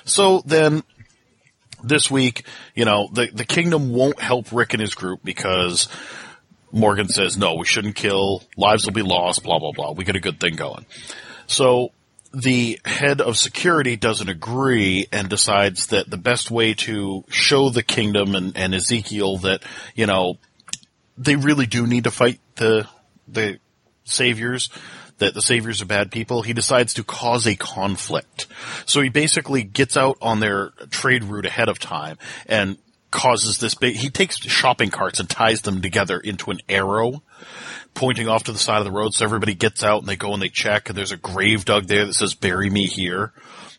So 0.05 0.43
then 0.45 0.83
this 1.83 2.11
week, 2.11 2.45
you 2.75 2.85
know, 2.85 3.09
the, 3.13 3.29
the 3.33 3.45
kingdom 3.45 3.93
won't 3.93 4.21
help 4.21 4.53
Rick 4.53 4.75
and 4.75 4.81
his 4.81 4.95
group 4.95 5.21
because 5.23 5.89
Morgan 6.73 7.09
says, 7.09 7.37
no, 7.37 7.55
we 7.55 7.67
shouldn't 7.67 7.95
kill, 7.95 8.43
lives 8.57 8.85
will 8.85 8.93
be 8.93 9.03
lost, 9.03 9.43
blah, 9.43 9.59
blah, 9.59 9.73
blah. 9.73 9.93
We 9.93 10.05
get 10.05 10.17
a 10.17 10.21
good 10.21 10.41
thing 10.41 10.57
going. 10.57 10.87
So 11.47 11.93
the 12.33 12.79
head 12.85 13.21
of 13.21 13.39
security 13.39 13.97
doesn't 13.97 14.29
agree 14.29 15.07
and 15.13 15.29
decides 15.29 15.87
that 15.89 16.11
the 16.11 16.17
best 16.17 16.51
way 16.51 16.75
to 16.75 17.25
show 17.29 17.71
the 17.71 17.83
kingdom 17.83 18.35
and, 18.35 18.57
and 18.57 18.75
Ezekiel 18.75 19.39
that, 19.39 19.63
you 19.95 20.07
know, 20.07 20.39
they 21.17 21.37
really 21.37 21.67
do 21.67 21.87
need 21.87 22.05
to 22.05 22.11
fight 22.11 22.41
the, 22.57 22.87
the 23.27 23.59
saviors, 24.07 24.71
that 25.19 25.35
the 25.35 25.43
saviors 25.43 25.81
are 25.81 25.87
bad 25.87 26.11
people, 26.11 26.43
he 26.43 26.53
decides 26.53 26.95
to 26.95 27.05
cause 27.05 27.47
a 27.47 27.57
conflict. 27.57 28.47
So 28.85 29.01
he 29.01 29.09
basically 29.09 29.63
gets 29.63 29.97
out 29.97 30.19
on 30.21 30.41
their 30.41 30.71
trade 30.91 31.25
route 31.25 31.47
ahead 31.47 31.69
of 31.69 31.79
time 31.79 32.19
and 32.47 32.77
causes 33.11 33.59
this 33.59 33.75
big, 33.75 33.97
he 33.97 34.11
takes 34.11 34.37
shopping 34.37 34.91
carts 34.91 35.21
and 35.21 35.29
ties 35.29 35.63
them 35.63 35.81
together 35.81 36.19
into 36.19 36.51
an 36.51 36.59
arrow 36.69 37.23
pointing 37.95 38.29
off 38.29 38.45
to 38.45 38.53
the 38.53 38.59
side 38.59 38.79
of 38.79 38.85
the 38.85 38.91
road. 38.91 39.15
So 39.15 39.25
everybody 39.25 39.55
gets 39.55 39.83
out 39.83 40.01
and 40.01 40.09
they 40.09 40.17
go 40.17 40.35
and 40.35 40.43
they 40.43 40.51
check 40.51 40.89
and 40.89 40.99
there's 40.99 41.13
a 41.13 41.17
grave 41.17 41.65
dug 41.65 41.87
there 41.87 42.05
that 42.05 42.15
says 42.15 42.35
bury 42.35 42.69
me 42.69 42.87
here. 42.87 43.33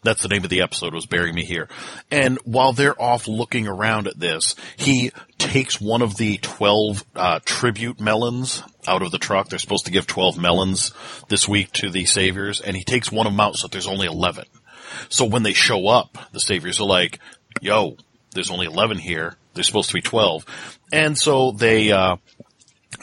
That's 0.07 0.21
the 0.21 0.29
name 0.29 0.45
of 0.45 0.49
the 0.49 0.61
episode 0.61 0.93
was 0.93 1.05
bury 1.05 1.33
me 1.33 1.43
here. 1.43 1.67
And 2.09 2.37
while 2.45 2.71
they're 2.71 2.99
off 3.01 3.27
looking 3.27 3.67
around 3.67 4.07
at 4.07 4.17
this, 4.17 4.55
he 4.77 5.11
takes 5.37 5.81
one 5.81 6.01
of 6.01 6.15
the 6.15 6.37
12 6.37 7.03
uh, 7.13 7.39
tribute 7.43 7.99
melons 7.99 8.63
out 8.87 9.01
of 9.01 9.11
the 9.11 9.17
truck. 9.17 9.49
They're 9.49 9.59
supposed 9.59 9.85
to 9.87 9.91
give 9.91 10.07
12 10.07 10.37
melons 10.37 10.93
this 11.27 11.45
week 11.45 11.73
to 11.73 11.89
the 11.89 12.05
saviors 12.05 12.61
and 12.61 12.77
he 12.77 12.85
takes 12.85 13.11
one 13.11 13.27
of 13.27 13.33
them 13.33 13.41
out 13.41 13.57
so 13.57 13.67
there's 13.67 13.85
only 13.85 14.07
11. 14.07 14.45
So 15.09 15.25
when 15.25 15.43
they 15.43 15.51
show 15.51 15.89
up, 15.89 16.17
the 16.31 16.39
saviors 16.39 16.79
are 16.79 16.87
like, 16.87 17.19
yo, 17.59 17.97
there's 18.31 18.49
only 18.49 18.67
11 18.67 18.99
here. 18.99 19.35
There's 19.55 19.67
supposed 19.67 19.89
to 19.89 19.95
be 19.95 20.01
12. 20.01 20.79
And 20.93 21.17
so 21.17 21.51
they, 21.51 21.91
uh, 21.91 22.15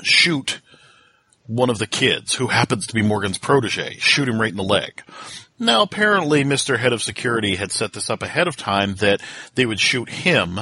shoot 0.03 0.63
one 1.47 1.69
of 1.69 1.79
the 1.79 1.87
kids 1.87 2.35
who 2.35 2.47
happens 2.47 2.87
to 2.87 2.95
be 2.95 3.03
Morgan's 3.03 3.37
protege, 3.37 3.97
shoot 3.99 4.27
him 4.27 4.41
right 4.41 4.51
in 4.51 4.57
the 4.57 4.63
leg. 4.63 5.03
Now 5.59 5.83
apparently 5.83 6.45
Mr. 6.45 6.79
Head 6.79 6.93
of 6.93 7.03
Security 7.03 7.57
had 7.57 7.71
set 7.71 7.93
this 7.93 8.11
up 8.11 8.23
ahead 8.23 8.49
of 8.49 8.57
time 8.57 8.95
that 8.97 9.21
they 9.55 9.67
would 9.67 9.81
shoot 9.81 10.09
him 10.09 10.59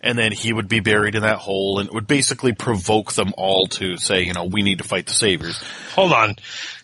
and 0.00 0.18
then 0.18 0.32
he 0.32 0.52
would 0.52 0.68
be 0.68 0.80
buried 0.80 1.14
in 1.14 1.22
that 1.22 1.38
hole 1.38 1.78
and 1.78 1.88
it 1.88 1.94
would 1.94 2.06
basically 2.06 2.52
provoke 2.52 3.14
them 3.14 3.32
all 3.38 3.66
to 3.68 3.96
say, 3.96 4.22
you 4.22 4.34
know, 4.34 4.44
we 4.44 4.62
need 4.62 4.78
to 4.78 4.84
fight 4.84 5.06
the 5.06 5.12
saviors. 5.12 5.56
Hold 5.94 6.12
on. 6.12 6.36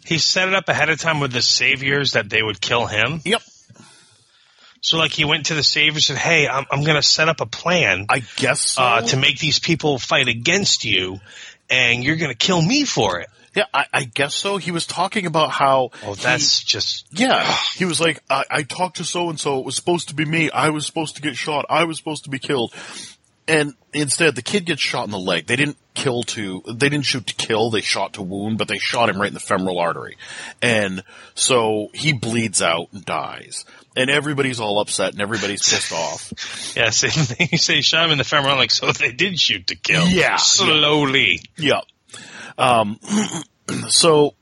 He 0.06 0.18
set 0.18 0.48
it 0.48 0.54
up 0.54 0.68
ahead 0.68 0.88
of 0.88 0.98
time 0.98 1.20
with 1.20 1.32
the 1.32 1.42
saviors 1.42 2.12
that 2.12 2.30
they 2.30 2.42
would 2.42 2.60
kill 2.60 2.86
him? 2.86 3.20
Yep. 3.24 3.42
So 4.80 4.96
like 4.96 5.12
he 5.12 5.26
went 5.26 5.46
to 5.46 5.54
the 5.54 5.62
saviors 5.62 6.08
and 6.08 6.18
said, 6.18 6.26
hey, 6.26 6.48
I'm, 6.48 6.64
I'm 6.70 6.82
going 6.82 6.96
to 6.96 7.02
set 7.02 7.28
up 7.28 7.42
a 7.42 7.46
plan. 7.46 8.06
I 8.08 8.20
guess 8.36 8.62
so. 8.62 8.82
uh, 8.82 9.00
to 9.02 9.18
make 9.18 9.38
these 9.38 9.58
people 9.58 9.98
fight 9.98 10.28
against 10.28 10.86
you 10.86 11.20
and 11.68 12.02
you're 12.02 12.16
going 12.16 12.30
to 12.30 12.36
kill 12.36 12.62
me 12.62 12.84
for 12.84 13.20
it. 13.20 13.28
Yeah, 13.54 13.64
I, 13.74 13.86
I 13.92 14.04
guess 14.04 14.34
so. 14.34 14.58
He 14.58 14.70
was 14.70 14.86
talking 14.86 15.26
about 15.26 15.50
how. 15.50 15.90
Oh, 16.04 16.14
he- 16.14 16.22
that's 16.22 16.62
just 16.62 17.06
yeah. 17.10 17.52
He 17.74 17.84
was 17.84 18.00
like, 18.00 18.22
I, 18.30 18.44
I 18.50 18.62
talked 18.62 18.96
to 18.98 19.04
so 19.04 19.28
and 19.28 19.40
so. 19.40 19.58
It 19.58 19.64
was 19.64 19.76
supposed 19.76 20.08
to 20.08 20.14
be 20.14 20.24
me. 20.24 20.50
I 20.50 20.70
was 20.70 20.86
supposed 20.86 21.16
to 21.16 21.22
get 21.22 21.36
shot. 21.36 21.66
I 21.68 21.84
was 21.84 21.96
supposed 21.98 22.24
to 22.24 22.30
be 22.30 22.38
killed. 22.38 22.74
And 23.48 23.74
instead, 23.92 24.36
the 24.36 24.42
kid 24.42 24.64
gets 24.66 24.80
shot 24.80 25.06
in 25.06 25.10
the 25.10 25.18
leg. 25.18 25.46
They 25.46 25.56
didn't 25.56 25.76
kill 25.94 26.22
to, 26.22 26.62
they 26.68 26.88
didn't 26.88 27.02
shoot 27.06 27.26
to 27.26 27.34
kill. 27.34 27.70
They 27.70 27.80
shot 27.80 28.12
to 28.12 28.22
wound, 28.22 28.58
but 28.58 28.68
they 28.68 28.78
shot 28.78 29.08
him 29.08 29.20
right 29.20 29.26
in 29.26 29.34
the 29.34 29.40
femoral 29.40 29.80
artery. 29.80 30.16
And 30.62 31.02
so 31.34 31.88
he 31.92 32.12
bleeds 32.12 32.62
out 32.62 32.92
and 32.92 33.04
dies. 33.04 33.64
And 33.96 34.08
everybody's 34.08 34.60
all 34.60 34.78
upset 34.78 35.14
and 35.14 35.20
everybody's 35.20 35.68
pissed 35.68 35.90
off. 35.92 36.74
yeah. 36.76 36.90
Same 36.90 37.10
thing. 37.10 37.48
You 37.52 37.58
say 37.58 37.80
shot 37.80 38.04
him 38.04 38.12
in 38.12 38.18
the 38.18 38.24
femoral. 38.24 38.52
I'm 38.52 38.58
like, 38.58 38.70
so 38.70 38.92
they 38.92 39.10
did 39.10 39.40
shoot 39.40 39.66
to 39.68 39.74
kill. 39.74 40.06
Yeah. 40.06 40.36
slowly. 40.36 41.40
Yeah. 41.56 41.80
Um, 42.58 42.98
so 43.88 44.34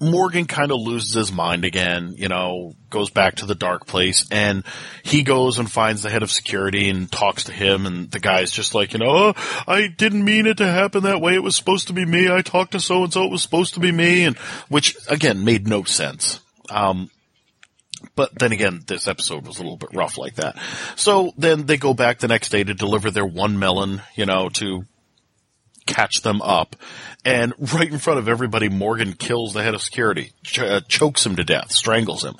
Morgan 0.00 0.46
kind 0.46 0.70
of 0.70 0.78
loses 0.80 1.12
his 1.14 1.32
mind 1.32 1.64
again, 1.64 2.14
you 2.16 2.28
know, 2.28 2.74
goes 2.88 3.10
back 3.10 3.36
to 3.36 3.46
the 3.46 3.54
dark 3.54 3.86
place 3.86 4.26
and 4.30 4.64
he 5.02 5.22
goes 5.22 5.58
and 5.58 5.70
finds 5.70 6.02
the 6.02 6.10
head 6.10 6.22
of 6.22 6.30
security 6.30 6.88
and 6.88 7.10
talks 7.10 7.44
to 7.44 7.52
him 7.52 7.84
and 7.84 8.10
the 8.10 8.20
guy's 8.20 8.52
just 8.52 8.74
like, 8.74 8.92
you 8.92 9.00
know, 9.00 9.08
oh, 9.08 9.64
I 9.66 9.88
didn't 9.88 10.24
mean 10.24 10.46
it 10.46 10.58
to 10.58 10.66
happen 10.66 11.02
that 11.02 11.20
way. 11.20 11.34
It 11.34 11.42
was 11.42 11.56
supposed 11.56 11.88
to 11.88 11.92
be 11.92 12.06
me. 12.06 12.30
I 12.30 12.42
talked 12.42 12.72
to 12.72 12.80
so 12.80 13.02
and 13.02 13.12
so. 13.12 13.24
It 13.24 13.30
was 13.32 13.42
supposed 13.42 13.74
to 13.74 13.80
be 13.80 13.90
me. 13.90 14.24
And 14.24 14.36
which 14.68 14.96
again 15.08 15.44
made 15.44 15.66
no 15.66 15.82
sense. 15.82 16.40
Um, 16.70 17.10
but 18.14 18.38
then 18.38 18.52
again, 18.52 18.82
this 18.86 19.08
episode 19.08 19.46
was 19.46 19.58
a 19.58 19.62
little 19.62 19.76
bit 19.76 19.94
rough 19.94 20.16
like 20.16 20.36
that. 20.36 20.56
So 20.94 21.32
then 21.36 21.66
they 21.66 21.76
go 21.76 21.92
back 21.92 22.18
the 22.18 22.28
next 22.28 22.50
day 22.50 22.62
to 22.62 22.74
deliver 22.74 23.10
their 23.10 23.26
one 23.26 23.58
melon, 23.58 24.02
you 24.14 24.26
know, 24.26 24.48
to 24.50 24.84
catch 25.88 26.22
them 26.22 26.40
up. 26.42 26.76
And 27.24 27.52
right 27.74 27.90
in 27.90 27.98
front 27.98 28.20
of 28.20 28.28
everybody, 28.28 28.68
Morgan 28.68 29.14
kills 29.14 29.52
the 29.52 29.62
head 29.62 29.74
of 29.74 29.82
security, 29.82 30.32
ch- 30.44 30.60
uh, 30.60 30.80
chokes 30.86 31.26
him 31.26 31.36
to 31.36 31.44
death, 31.44 31.72
strangles 31.72 32.24
him, 32.24 32.36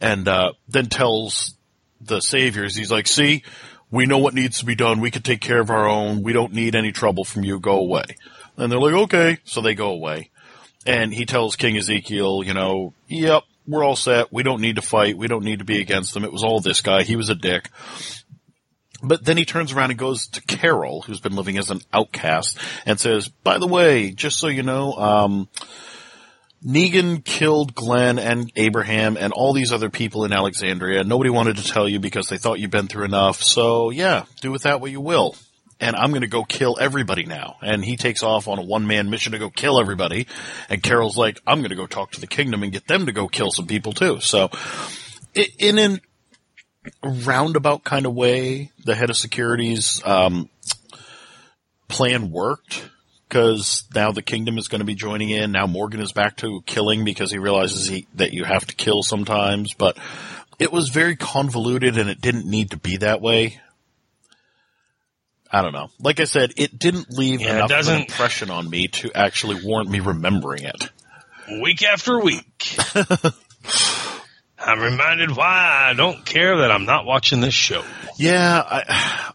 and 0.00 0.26
uh, 0.26 0.52
then 0.68 0.86
tells 0.86 1.54
the 2.00 2.20
saviors, 2.20 2.74
he's 2.74 2.90
like, 2.90 3.06
see, 3.06 3.42
we 3.90 4.06
know 4.06 4.18
what 4.18 4.34
needs 4.34 4.60
to 4.60 4.64
be 4.64 4.74
done. 4.74 5.00
We 5.00 5.10
can 5.10 5.22
take 5.22 5.40
care 5.40 5.60
of 5.60 5.70
our 5.70 5.86
own. 5.86 6.22
We 6.22 6.32
don't 6.32 6.54
need 6.54 6.74
any 6.74 6.92
trouble 6.92 7.24
from 7.24 7.44
you. 7.44 7.60
Go 7.60 7.78
away. 7.78 8.04
And 8.56 8.72
they're 8.72 8.80
like, 8.80 8.94
okay. 8.94 9.38
So 9.44 9.60
they 9.60 9.74
go 9.74 9.90
away. 9.90 10.30
And 10.86 11.12
he 11.12 11.26
tells 11.26 11.56
King 11.56 11.76
Ezekiel, 11.76 12.42
you 12.44 12.54
know, 12.54 12.94
yep, 13.06 13.44
we're 13.66 13.84
all 13.84 13.96
set. 13.96 14.32
We 14.32 14.42
don't 14.42 14.60
need 14.60 14.76
to 14.76 14.82
fight. 14.82 15.16
We 15.16 15.28
don't 15.28 15.44
need 15.44 15.60
to 15.60 15.64
be 15.64 15.80
against 15.80 16.14
them. 16.14 16.24
It 16.24 16.32
was 16.32 16.42
all 16.42 16.60
this 16.60 16.80
guy. 16.80 17.02
He 17.02 17.16
was 17.16 17.28
a 17.28 17.34
dick. 17.34 17.68
But 19.02 19.24
then 19.24 19.36
he 19.36 19.44
turns 19.44 19.72
around 19.72 19.90
and 19.90 19.98
goes 19.98 20.28
to 20.28 20.40
Carol, 20.42 21.02
who's 21.02 21.20
been 21.20 21.34
living 21.34 21.58
as 21.58 21.70
an 21.70 21.80
outcast, 21.92 22.58
and 22.86 23.00
says, 23.00 23.28
by 23.28 23.58
the 23.58 23.66
way, 23.66 24.12
just 24.12 24.38
so 24.38 24.46
you 24.46 24.62
know, 24.62 24.92
um, 24.92 25.48
Negan 26.64 27.24
killed 27.24 27.74
Glenn 27.74 28.20
and 28.20 28.52
Abraham 28.54 29.16
and 29.16 29.32
all 29.32 29.52
these 29.52 29.72
other 29.72 29.90
people 29.90 30.24
in 30.24 30.32
Alexandria. 30.32 31.02
Nobody 31.02 31.30
wanted 31.30 31.56
to 31.56 31.64
tell 31.64 31.88
you 31.88 31.98
because 31.98 32.28
they 32.28 32.38
thought 32.38 32.60
you'd 32.60 32.70
been 32.70 32.86
through 32.86 33.04
enough. 33.04 33.42
So 33.42 33.90
yeah, 33.90 34.24
do 34.40 34.52
with 34.52 34.62
that 34.62 34.80
what 34.80 34.92
you 34.92 35.00
will. 35.00 35.34
And 35.80 35.96
I'm 35.96 36.12
gonna 36.12 36.28
go 36.28 36.44
kill 36.44 36.78
everybody 36.80 37.24
now. 37.24 37.56
And 37.60 37.84
he 37.84 37.96
takes 37.96 38.22
off 38.22 38.46
on 38.46 38.60
a 38.60 38.62
one 38.62 38.86
man 38.86 39.10
mission 39.10 39.32
to 39.32 39.40
go 39.40 39.50
kill 39.50 39.80
everybody. 39.80 40.28
And 40.68 40.80
Carol's 40.80 41.16
like, 41.16 41.40
I'm 41.44 41.62
gonna 41.62 41.74
go 41.74 41.88
talk 41.88 42.12
to 42.12 42.20
the 42.20 42.28
kingdom 42.28 42.62
and 42.62 42.70
get 42.70 42.86
them 42.86 43.06
to 43.06 43.12
go 43.12 43.26
kill 43.26 43.50
some 43.50 43.66
people 43.66 43.92
too. 43.92 44.20
So, 44.20 44.50
in 45.34 45.78
an 45.78 46.00
roundabout 47.02 47.84
kind 47.84 48.06
of 48.06 48.14
way, 48.14 48.70
the 48.84 48.94
head 48.94 49.10
of 49.10 49.16
security's 49.16 50.02
um, 50.04 50.48
plan 51.88 52.30
worked 52.30 52.88
because 53.28 53.84
now 53.94 54.12
the 54.12 54.22
kingdom 54.22 54.58
is 54.58 54.68
going 54.68 54.80
to 54.80 54.84
be 54.84 54.94
joining 54.94 55.30
in. 55.30 55.52
Now 55.52 55.66
Morgan 55.66 56.00
is 56.00 56.12
back 56.12 56.36
to 56.38 56.62
killing 56.66 57.04
because 57.04 57.30
he 57.30 57.38
realizes 57.38 57.86
he, 57.86 58.06
that 58.14 58.32
you 58.32 58.44
have 58.44 58.66
to 58.66 58.74
kill 58.74 59.02
sometimes. 59.02 59.74
But 59.74 59.96
it 60.58 60.72
was 60.72 60.90
very 60.90 61.16
convoluted 61.16 61.96
and 61.96 62.10
it 62.10 62.20
didn't 62.20 62.46
need 62.46 62.70
to 62.70 62.76
be 62.76 62.98
that 62.98 63.20
way. 63.20 63.60
I 65.50 65.60
don't 65.62 65.72
know. 65.72 65.90
Like 66.00 66.18
I 66.18 66.24
said, 66.24 66.52
it 66.56 66.78
didn't 66.78 67.10
leave 67.10 67.40
Yeah, 67.42 67.56
enough 67.56 67.70
of 67.70 67.88
an 67.88 68.00
impression 68.00 68.50
on 68.50 68.68
me 68.68 68.88
to 68.88 69.12
actually 69.14 69.64
warrant 69.64 69.90
me 69.90 70.00
remembering 70.00 70.64
it. 70.64 70.90
Week 71.60 71.82
after 71.82 72.18
week. 72.20 72.76
I'm 74.64 74.80
reminded 74.80 75.36
why 75.36 75.88
I 75.90 75.94
don't 75.94 76.24
care 76.24 76.58
that 76.58 76.70
I'm 76.70 76.84
not 76.84 77.04
watching 77.04 77.40
this 77.40 77.54
show. 77.54 77.84
Yeah, 78.16 78.62
I, 78.64 79.32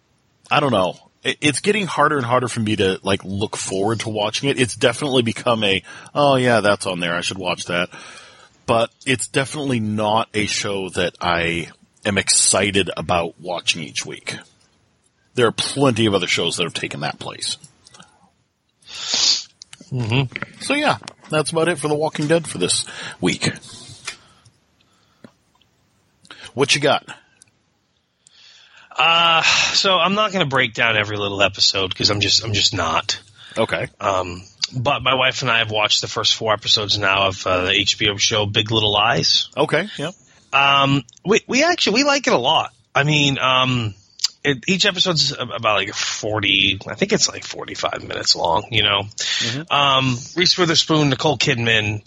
I 0.49 0.59
don't 0.59 0.71
know. 0.71 0.95
It's 1.23 1.59
getting 1.59 1.85
harder 1.85 2.15
and 2.15 2.25
harder 2.25 2.47
for 2.47 2.61
me 2.61 2.77
to 2.77 2.99
like 3.03 3.23
look 3.25 3.57
forward 3.57 3.99
to 4.01 4.09
watching 4.09 4.49
it. 4.49 4.59
It's 4.59 4.75
definitely 4.75 5.23
become 5.23 5.63
a, 5.63 5.83
oh 6.15 6.35
yeah, 6.35 6.61
that's 6.61 6.85
on 6.85 7.01
there. 7.01 7.15
I 7.15 7.21
should 7.21 7.37
watch 7.37 7.65
that. 7.65 7.89
But 8.65 8.89
it's 9.05 9.27
definitely 9.27 9.79
not 9.79 10.29
a 10.33 10.45
show 10.45 10.89
that 10.89 11.15
I 11.19 11.69
am 12.05 12.17
excited 12.17 12.89
about 12.95 13.39
watching 13.39 13.83
each 13.83 14.05
week. 14.05 14.37
There 15.35 15.47
are 15.47 15.51
plenty 15.51 16.05
of 16.05 16.13
other 16.13 16.27
shows 16.27 16.57
that 16.57 16.63
have 16.63 16.73
taken 16.73 17.01
that 17.01 17.19
place. 17.19 17.57
Mm-hmm. 19.91 20.61
So 20.61 20.73
yeah, 20.73 20.97
that's 21.29 21.51
about 21.51 21.67
it 21.67 21.79
for 21.79 21.87
The 21.87 21.95
Walking 21.95 22.27
Dead 22.27 22.47
for 22.47 22.57
this 22.57 22.85
week. 23.19 23.49
What 26.57 26.73
you 26.73 26.81
got? 26.81 27.05
Uh, 28.89 29.43
so 29.43 29.95
I'm 29.99 30.15
not 30.15 30.31
going 30.31 30.43
to 30.43 30.49
break 30.49 30.73
down 30.73 30.97
every 30.97 31.15
little 31.15 31.43
episode 31.43 31.89
because 31.89 32.09
I'm 32.09 32.19
just 32.19 32.43
I'm 32.43 32.53
just 32.53 32.73
not. 32.73 33.21
Okay. 33.55 33.85
Um, 33.99 34.41
but 34.75 35.03
my 35.03 35.13
wife 35.13 35.43
and 35.43 35.51
I 35.51 35.59
have 35.59 35.69
watched 35.69 36.01
the 36.01 36.07
first 36.07 36.35
four 36.35 36.53
episodes 36.53 36.97
now 36.97 37.27
of 37.27 37.45
uh, 37.45 37.65
the 37.65 37.73
HBO 37.73 38.17
show 38.17 38.47
Big 38.47 38.71
Little 38.71 38.91
Lies. 38.91 39.49
Okay. 39.55 39.85
Yeah. 39.99 40.13
Um, 40.51 41.03
we 41.23 41.41
we 41.45 41.63
actually 41.63 42.01
we 42.01 42.03
like 42.05 42.25
it 42.25 42.33
a 42.33 42.39
lot. 42.39 42.73
I 42.95 43.03
mean, 43.03 43.37
um, 43.37 43.93
it, 44.47 44.63
each 44.67 44.85
episode's 44.85 45.31
about 45.33 45.77
like 45.77 45.93
40, 45.93 46.79
I 46.87 46.95
think 46.95 47.11
it's 47.11 47.27
like 47.27 47.43
45 47.43 48.07
minutes 48.07 48.35
long, 48.35 48.67
you 48.71 48.83
know. 48.83 49.03
Um, 49.69 50.17
Reese 50.35 50.57
Witherspoon, 50.57 51.09
Nicole 51.09 51.37
Kidman, 51.37 52.01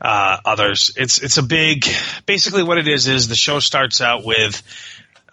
uh, 0.00 0.38
others. 0.44 0.92
It's, 0.96 1.22
it's 1.22 1.36
a 1.36 1.42
big, 1.42 1.86
basically 2.24 2.62
what 2.62 2.78
it 2.78 2.88
is, 2.88 3.08
is 3.08 3.28
the 3.28 3.34
show 3.34 3.60
starts 3.60 4.00
out 4.00 4.24
with, 4.24 4.62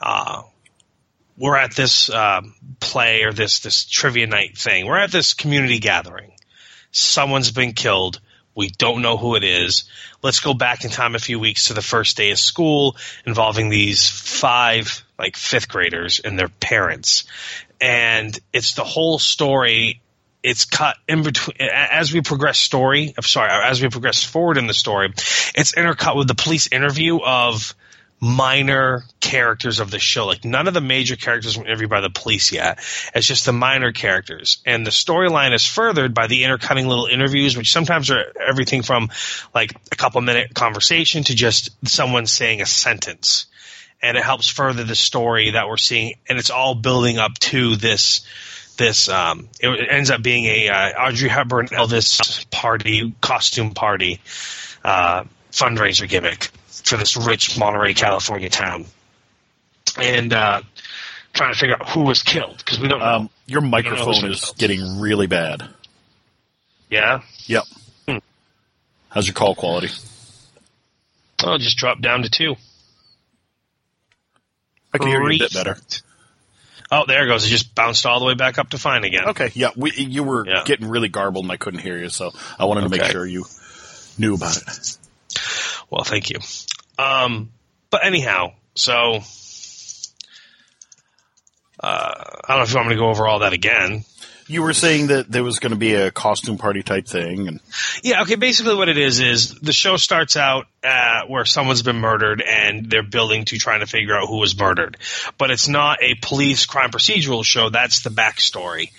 uh, 0.02 0.44
we're 1.38 1.56
at 1.56 1.74
this, 1.76 2.10
uh, 2.10 2.42
play 2.82 3.24
or 3.24 3.32
this, 3.32 3.60
this 3.60 3.86
trivia 3.86 4.28
night 4.28 4.58
thing. 4.58 4.86
We're 4.86 5.00
at 5.00 5.12
this 5.12 5.34
community 5.34 5.80
gathering. 5.80 6.34
Someone's 6.92 7.52
been 7.52 7.72
killed. 7.72 8.20
We 8.54 8.68
don't 8.68 9.02
know 9.02 9.16
who 9.16 9.36
it 9.36 9.46
is. 9.46 9.86
Let's 10.22 10.42
go 10.42 10.54
back 10.54 10.84
in 10.84 10.90
time 10.92 11.16
a 11.16 11.20
few 11.20 11.40
weeks 11.40 11.68
to 11.68 11.74
the 11.74 11.82
first 11.82 12.18
day 12.18 12.32
of 12.32 12.40
school 12.40 12.98
involving 13.26 13.70
these 13.70 14.10
five, 14.10 15.06
like 15.20 15.36
fifth 15.36 15.68
graders 15.68 16.20
and 16.20 16.40
their 16.40 16.48
parents. 16.48 17.26
And 17.82 18.38
it's 18.54 18.74
the 18.74 18.84
whole 18.84 19.20
story. 19.20 20.02
It's 20.42 20.66
cut 20.66 20.96
in 21.08 21.24
between 21.24 21.58
as 21.60 22.14
we 22.14 22.22
progress 22.22 22.58
story. 22.58 23.14
I'm 23.18 23.24
sorry, 23.24 23.50
as 23.52 23.82
we 23.82 23.90
progress 23.90 24.24
forward 24.24 24.58
in 24.58 24.68
the 24.68 24.74
story, 24.74 25.10
it's 25.54 25.74
intercut 25.74 26.16
with 26.16 26.30
the 26.30 26.36
police 26.36 26.70
interview 26.72 27.20
of 27.20 27.76
minor 28.22 29.04
characters 29.20 29.80
of 29.80 29.92
the 29.92 30.00
show. 30.00 30.26
Like 30.26 30.44
none 30.44 30.68
of 30.68 30.74
the 30.74 30.82
major 30.82 31.16
characters 31.16 31.58
were 31.58 31.66
interviewed 31.66 31.90
by 31.90 32.02
the 32.02 32.10
police 32.10 32.52
yet. 32.52 32.80
It's 33.16 33.28
just 33.28 33.46
the 33.46 33.54
minor 33.54 33.92
characters. 33.92 34.62
And 34.66 34.86
the 34.86 34.92
storyline 34.92 35.54
is 35.54 35.66
furthered 35.66 36.14
by 36.14 36.28
the 36.28 36.44
intercutting 36.44 36.88
little 36.88 37.06
interviews, 37.06 37.56
which 37.56 37.72
sometimes 37.72 38.12
are 38.12 38.24
everything 38.46 38.82
from 38.82 39.10
like 39.54 39.74
a 39.92 39.96
couple 39.96 40.22
minute 40.22 40.54
conversation 40.54 41.24
to 41.26 41.36
just 41.36 41.72
someone 41.88 42.26
saying 42.26 42.62
a 42.62 42.66
sentence. 42.66 43.46
And 44.02 44.18
it 44.18 44.24
helps 44.24 44.48
further 44.48 44.84
the 44.84 44.96
story 44.96 45.52
that 45.52 45.68
we're 45.68 45.78
seeing. 45.78 46.16
And 46.28 46.40
it's 46.40 46.50
all 46.50 46.74
building 46.76 47.18
up 47.18 47.38
to 47.40 47.76
this 47.76 48.22
this 48.80 49.10
um, 49.10 49.50
it 49.60 49.88
ends 49.92 50.10
up 50.10 50.24
being 50.24 50.46
a 50.46 50.70
uh, 50.70 51.08
Audrey 51.08 51.30
Hepburn 51.30 51.68
Elvis 51.68 52.50
party 52.50 53.14
costume 53.22 53.74
party 53.76 54.22
uh, 54.84 55.26
fundraiser 55.52 56.08
gimmick 56.10 56.46
for 56.68 56.98
this 56.98 57.16
rich 57.16 57.60
Monterey, 57.60 57.94
California 57.94 58.50
town, 58.50 58.86
and 59.98 60.34
uh, 60.34 60.62
trying 61.34 61.54
to 61.54 61.60
figure 61.60 61.76
out 61.76 61.90
who 61.90 62.02
was 62.04 62.24
killed 62.24 62.58
because 62.58 62.80
we 62.80 62.88
don't 62.88 63.00
know. 63.00 63.06
Um, 63.06 63.30
your 63.46 63.62
know 63.62 63.68
who's 63.68 63.72
microphone 63.72 64.32
is 64.32 64.46
killed. 64.46 64.58
getting 64.58 65.00
really 65.00 65.28
bad. 65.28 65.68
yeah, 66.90 67.22
Yep. 67.46 67.64
Hmm. 68.08 68.18
How's 69.10 69.28
your 69.28 69.36
call 69.36 69.56
quality? 69.56 69.90
oh, 71.44 71.54
it 71.54 71.60
just 71.60 71.78
dropped 71.78 72.02
down 72.02 72.24
to 72.24 72.30
two. 72.30 72.56
I 74.94 74.98
can 74.98 75.08
hear 75.08 75.22
you 75.22 75.36
a 75.36 75.40
bit 75.40 75.54
better. 75.54 75.78
Oh, 76.92 77.06
there 77.08 77.24
it 77.24 77.28
goes. 77.28 77.46
It 77.46 77.50
just 77.50 77.76
bounced 77.76 78.06
all 78.08 78.20
the 78.20 78.26
way 78.26 78.34
back 78.34 78.58
up 78.58 78.70
to 78.72 78.80
fine 78.80 79.04
again. 79.04 79.26
Okay, 79.30 79.52
yeah, 79.54 79.70
we, 79.76 79.92
you 79.92 80.24
were 80.24 80.48
Yeah. 80.48 80.64
getting 80.66 80.90
really 80.90 81.08
garbled 81.10 81.46
and 81.46 81.52
I 81.52 81.58
couldn't 81.58 81.82
hear 81.82 81.98
you, 81.98 82.10
so 82.10 82.32
I 82.58 82.66
wanted 82.66 82.82
to 82.82 82.90
make 82.90 83.04
sure 83.04 83.26
you 83.26 83.46
knew 84.18 84.34
about 84.36 84.58
it. 84.58 84.98
Well, 85.92 86.04
thank 86.04 86.32
you. 86.32 86.40
Um, 86.98 87.52
but 87.92 88.04
anyhow, 88.06 88.54
so 88.76 89.20
uh, 91.80 92.14
I 92.44 92.48
don't 92.48 92.58
know 92.58 92.64
if 92.64 92.70
you 92.72 92.76
want 92.78 92.90
me 92.90 92.96
to 92.96 93.00
go 93.00 93.10
over 93.10 93.28
all 93.28 93.40
that 93.40 93.54
again. 93.54 94.04
You 94.50 94.64
were 94.64 94.74
saying 94.74 95.08
that 95.08 95.32
there 95.32 95.44
was 95.44 95.60
going 95.60 95.74
to 95.74 95.78
be 95.78 95.94
a 95.94 96.10
costume 96.10 96.58
party 96.58 96.82
type 96.82 97.06
thing, 97.06 97.48
and 97.48 97.60
Yeah, 98.02 98.24
okay. 98.24 98.34
Basically, 98.34 98.74
what 98.74 98.90
it 98.90 98.98
is 98.98 99.20
is 99.20 99.54
the 99.54 99.72
show 99.72 99.96
starts 99.96 100.36
out 100.36 100.66
uh, 100.84 101.22
where 101.28 101.46
someone's 101.46 101.84
been 101.84 101.98
murdered, 101.98 102.42
and 102.42 102.90
they're 102.90 103.04
building 103.04 103.46
to 103.46 103.60
trying 103.60 103.82
to 103.82 103.86
figure 103.86 104.16
out 104.16 104.28
who 104.28 104.38
was 104.38 104.58
murdered. 104.58 104.98
But 105.38 105.52
it's 105.52 105.68
not 105.68 106.02
a 106.02 106.16
police 106.16 106.66
crime 106.66 106.90
procedural 106.90 107.46
show. 107.46 107.70
That's 107.70 108.02
the 108.02 108.10
backstory. 108.10 108.90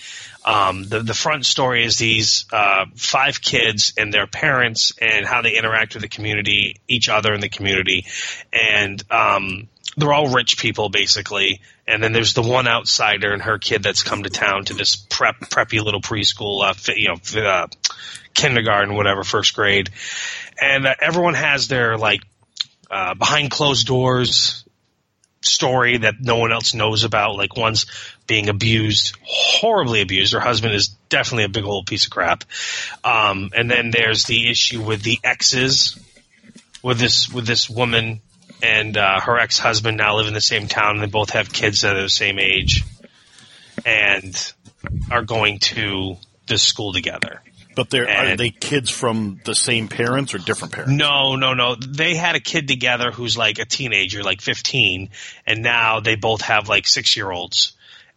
Um, 0.45 0.85
the 0.85 1.01
the 1.01 1.15
front 1.15 1.45
story 1.45 1.85
is 1.85 1.99
these 1.99 2.47
uh, 2.53 2.87
five 2.95 3.41
kids 3.43 3.93
and 3.99 4.15
their 4.15 4.29
parents 4.29 4.93
and 5.01 5.27
how 5.27 5.43
they 5.43 5.59
interact 5.59 5.95
with 5.95 6.03
the 6.03 6.09
community, 6.09 6.77
each 6.87 7.09
other 7.09 7.35
in 7.35 7.41
the 7.41 7.49
community, 7.49 8.07
and 8.53 9.03
um, 9.11 9.69
they're 9.97 10.13
all 10.13 10.33
rich 10.33 10.59
people 10.59 10.89
basically. 10.89 11.61
And 11.91 12.03
then 12.03 12.13
there's 12.13 12.35
the 12.35 12.43
one 12.43 12.69
outsider 12.69 13.33
and 13.33 13.43
her 13.43 13.59
kid 13.59 13.83
that's 13.83 14.03
come 14.03 14.23
to 14.23 14.31
town 14.31 14.65
to 14.67 14.75
this 14.75 14.97
prep 14.97 15.41
preppy 15.41 15.83
little 15.83 16.01
preschool, 16.01 16.63
uh, 16.63 16.93
you 16.95 17.09
know, 17.09 17.43
uh, 17.43 17.67
kindergarten, 18.35 18.95
whatever, 18.95 19.25
first 19.25 19.55
grade, 19.55 19.91
and 20.61 20.87
uh, 20.87 20.95
everyone 21.01 21.35
has 21.35 21.69
their 21.69 21.99
like 21.99 22.23
uh, 22.91 23.15
behind 23.15 23.51
closed 23.51 23.87
doors 23.87 24.65
story 25.43 25.99
that 25.99 26.21
no 26.21 26.37
one 26.37 26.53
else 26.53 26.75
knows 26.75 27.05
about. 27.05 27.37
Like 27.37 27.57
one's 27.57 27.87
being 28.27 28.49
abused, 28.49 29.17
horribly 29.23 30.03
abused. 30.03 30.33
Her 30.33 30.41
husband 30.41 30.75
is 30.75 30.89
definitely 31.09 31.45
a 31.45 31.49
big 31.49 31.65
old 31.65 31.87
piece 31.87 32.05
of 32.05 32.11
crap. 32.11 32.45
Um, 33.05 33.51
and 33.57 33.71
then 33.71 33.91
there's 33.91 34.25
the 34.25 34.51
issue 34.51 34.83
with 34.83 35.03
the 35.03 35.19
exes, 35.25 35.99
with 36.83 36.99
this 36.99 37.31
with 37.31 37.47
this 37.47 37.69
woman 37.69 38.21
and 38.63 38.97
uh, 38.97 39.21
her 39.21 39.39
ex 39.39 39.59
husband 39.59 39.97
now 39.97 40.17
live 40.17 40.27
in 40.27 40.35
the 40.35 40.41
same 40.41 40.69
town. 40.69 40.97
And 40.97 41.03
they 41.03 41.11
both 41.11 41.31
have 41.31 41.53
kids 41.53 41.83
that 41.83 41.97
are 41.97 42.03
the 42.03 42.09
same 42.09 42.39
age, 42.39 42.85
and 43.85 44.53
are 45.11 45.23
going 45.23 45.59
to 45.59 46.17
this 46.47 46.63
school 46.63 46.93
together. 46.93 47.43
but 47.77 47.91
they're 47.91 48.09
are 48.09 48.37
they 48.37 48.51
kids 48.51 48.91
from 48.91 49.41
the 49.45 49.55
same 49.55 49.89
parents 49.89 50.35
or 50.35 50.39
different 50.39 50.75
parents? 50.75 50.93
No, 50.93 51.37
no, 51.37 51.55
no. 51.55 51.77
They 51.77 52.15
had 52.15 52.37
a 52.37 52.41
kid 52.41 52.69
together 52.69 53.11
who's 53.11 53.39
like 53.39 53.59
a 53.59 53.65
teenager, 53.65 54.23
like 54.23 54.41
15, 54.41 55.11
and 55.47 55.63
now 55.63 56.01
they 56.01 56.17
both 56.17 56.43
have 56.43 56.69
like 56.69 56.87
six 56.87 57.17
year 57.17 57.31
olds. 57.31 57.73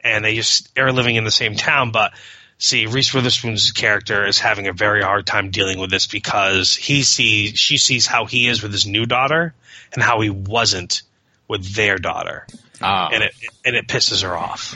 And 0.05 0.25
they 0.25 0.35
just 0.35 0.77
are 0.77 0.91
living 0.91 1.15
in 1.15 1.23
the 1.23 1.31
same 1.31 1.55
town. 1.55 1.91
But 1.91 2.11
see, 2.57 2.87
Reese 2.87 3.13
Witherspoon's 3.13 3.71
character 3.71 4.27
is 4.27 4.37
having 4.37 4.67
a 4.67 4.73
very 4.73 5.01
hard 5.01 5.25
time 5.25 5.49
dealing 5.49 5.79
with 5.79 5.89
this 5.89 6.07
because 6.07 6.75
he 6.75 7.03
sees, 7.03 7.57
she 7.57 7.77
sees 7.77 8.05
how 8.05 8.25
he 8.25 8.49
is 8.49 8.61
with 8.61 8.73
his 8.73 8.85
new 8.85 9.05
daughter 9.05 9.53
and 9.93 10.01
how 10.03 10.21
he 10.21 10.29
wasn't 10.29 11.01
with 11.47 11.73
their 11.75 11.97
daughter. 11.97 12.47
Ah, 12.81 13.09
And 13.13 13.23
it, 13.23 13.33
and 13.63 13.75
it 13.75 13.87
pisses 13.87 14.23
her 14.23 14.35
off 14.35 14.75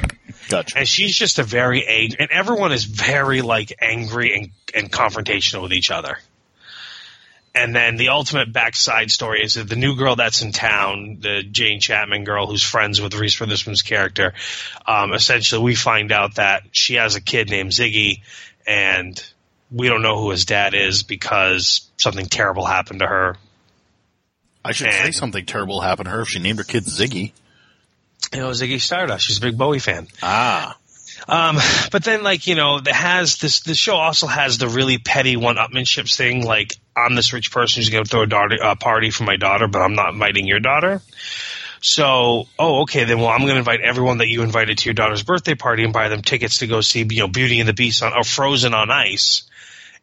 gotcha. 0.49 0.77
and 0.77 0.87
she's 0.87 1.15
just 1.15 1.39
a 1.39 1.43
very 1.43 1.85
angry, 1.85 2.17
and 2.19 2.31
everyone 2.31 2.71
is 2.71 2.85
very 2.85 3.41
like 3.41 3.73
angry 3.81 4.33
and, 4.33 4.49
and 4.73 4.91
confrontational 4.91 5.63
with 5.63 5.73
each 5.73 5.91
other. 5.91 6.17
And 7.55 7.75
then 7.75 7.97
the 7.97 8.09
ultimate 8.09 8.53
backside 8.53 9.09
story 9.09 9.41
is 9.43 9.55
that 9.55 9.67
the 9.67 9.75
new 9.75 9.95
girl 9.95 10.15
that's 10.15 10.43
in 10.43 10.51
town, 10.51 11.17
the 11.21 11.41
Jane 11.41 11.79
Chapman 11.79 12.23
girl 12.23 12.45
who's 12.45 12.61
friends 12.61 13.01
with 13.01 13.15
Reese 13.15 13.39
Witherspoon's 13.39 13.81
character, 13.81 14.35
um, 14.85 15.11
essentially 15.11 15.61
we 15.63 15.73
find 15.73 16.11
out 16.11 16.35
that 16.35 16.63
she 16.71 16.95
has 16.95 17.15
a 17.15 17.21
kid 17.21 17.49
named 17.49 17.71
Ziggy, 17.71 18.21
and 18.67 19.21
we 19.71 19.89
don't 19.89 20.03
know 20.03 20.19
who 20.19 20.29
his 20.29 20.45
dad 20.45 20.75
is 20.75 21.01
because 21.01 21.89
something 21.97 22.27
terrible 22.27 22.63
happened 22.63 22.99
to 22.99 23.07
her. 23.07 23.37
I 24.67 24.71
should 24.71 24.91
say 24.91 25.11
something 25.11 25.45
terrible 25.45 25.81
happened 25.81 26.05
to 26.05 26.11
her 26.11 26.21
if 26.21 26.29
she 26.29 26.39
named 26.39 26.57
her 26.59 26.63
kid 26.63 26.83
Ziggy. 26.83 27.31
You 28.33 28.39
know, 28.39 28.49
Ziggy 28.49 28.79
Stardust. 28.81 29.25
She's 29.25 29.37
a 29.37 29.41
big 29.41 29.57
Bowie 29.57 29.79
fan. 29.79 30.07
Ah, 30.21 30.77
Um, 31.27 31.57
but 31.91 32.03
then 32.03 32.23
like, 32.23 32.47
you 32.47 32.55
know, 32.55 32.77
it 32.77 32.87
has 32.87 33.37
this, 33.37 33.61
the 33.61 33.75
show 33.75 33.95
also 33.95 34.27
has 34.27 34.57
the 34.57 34.69
really 34.69 34.97
petty 34.97 35.35
one-upmanships 35.35 36.15
thing. 36.15 36.45
Like, 36.45 36.73
I'm 36.95 37.15
this 37.15 37.33
rich 37.33 37.51
person 37.51 37.81
who's 37.81 37.89
going 37.89 38.03
to 38.03 38.09
throw 38.09 38.23
a 38.23 38.27
daughter, 38.27 38.57
uh, 38.61 38.75
party 38.75 39.09
for 39.09 39.23
my 39.23 39.37
daughter, 39.37 39.67
but 39.67 39.79
I'm 39.81 39.95
not 39.95 40.13
inviting 40.13 40.47
your 40.47 40.59
daughter. 40.59 41.01
So, 41.81 42.47
oh, 42.57 42.81
okay, 42.81 43.03
then 43.03 43.19
well, 43.19 43.27
I'm 43.27 43.41
going 43.41 43.53
to 43.53 43.59
invite 43.59 43.81
everyone 43.81 44.17
that 44.17 44.27
you 44.27 44.41
invited 44.41 44.79
to 44.79 44.85
your 44.85 44.95
daughter's 44.95 45.23
birthday 45.23 45.55
party 45.55 45.83
and 45.83 45.93
buy 45.93 46.09
them 46.09 46.21
tickets 46.21 46.59
to 46.59 46.67
go 46.67 46.81
see, 46.81 47.05
you 47.09 47.21
know, 47.21 47.27
Beauty 47.27 47.59
and 47.59 47.69
the 47.69 47.73
Beast 47.73 48.01
on, 48.01 48.13
or 48.13 48.23
Frozen 48.23 48.73
on 48.73 48.89
ice. 48.89 49.43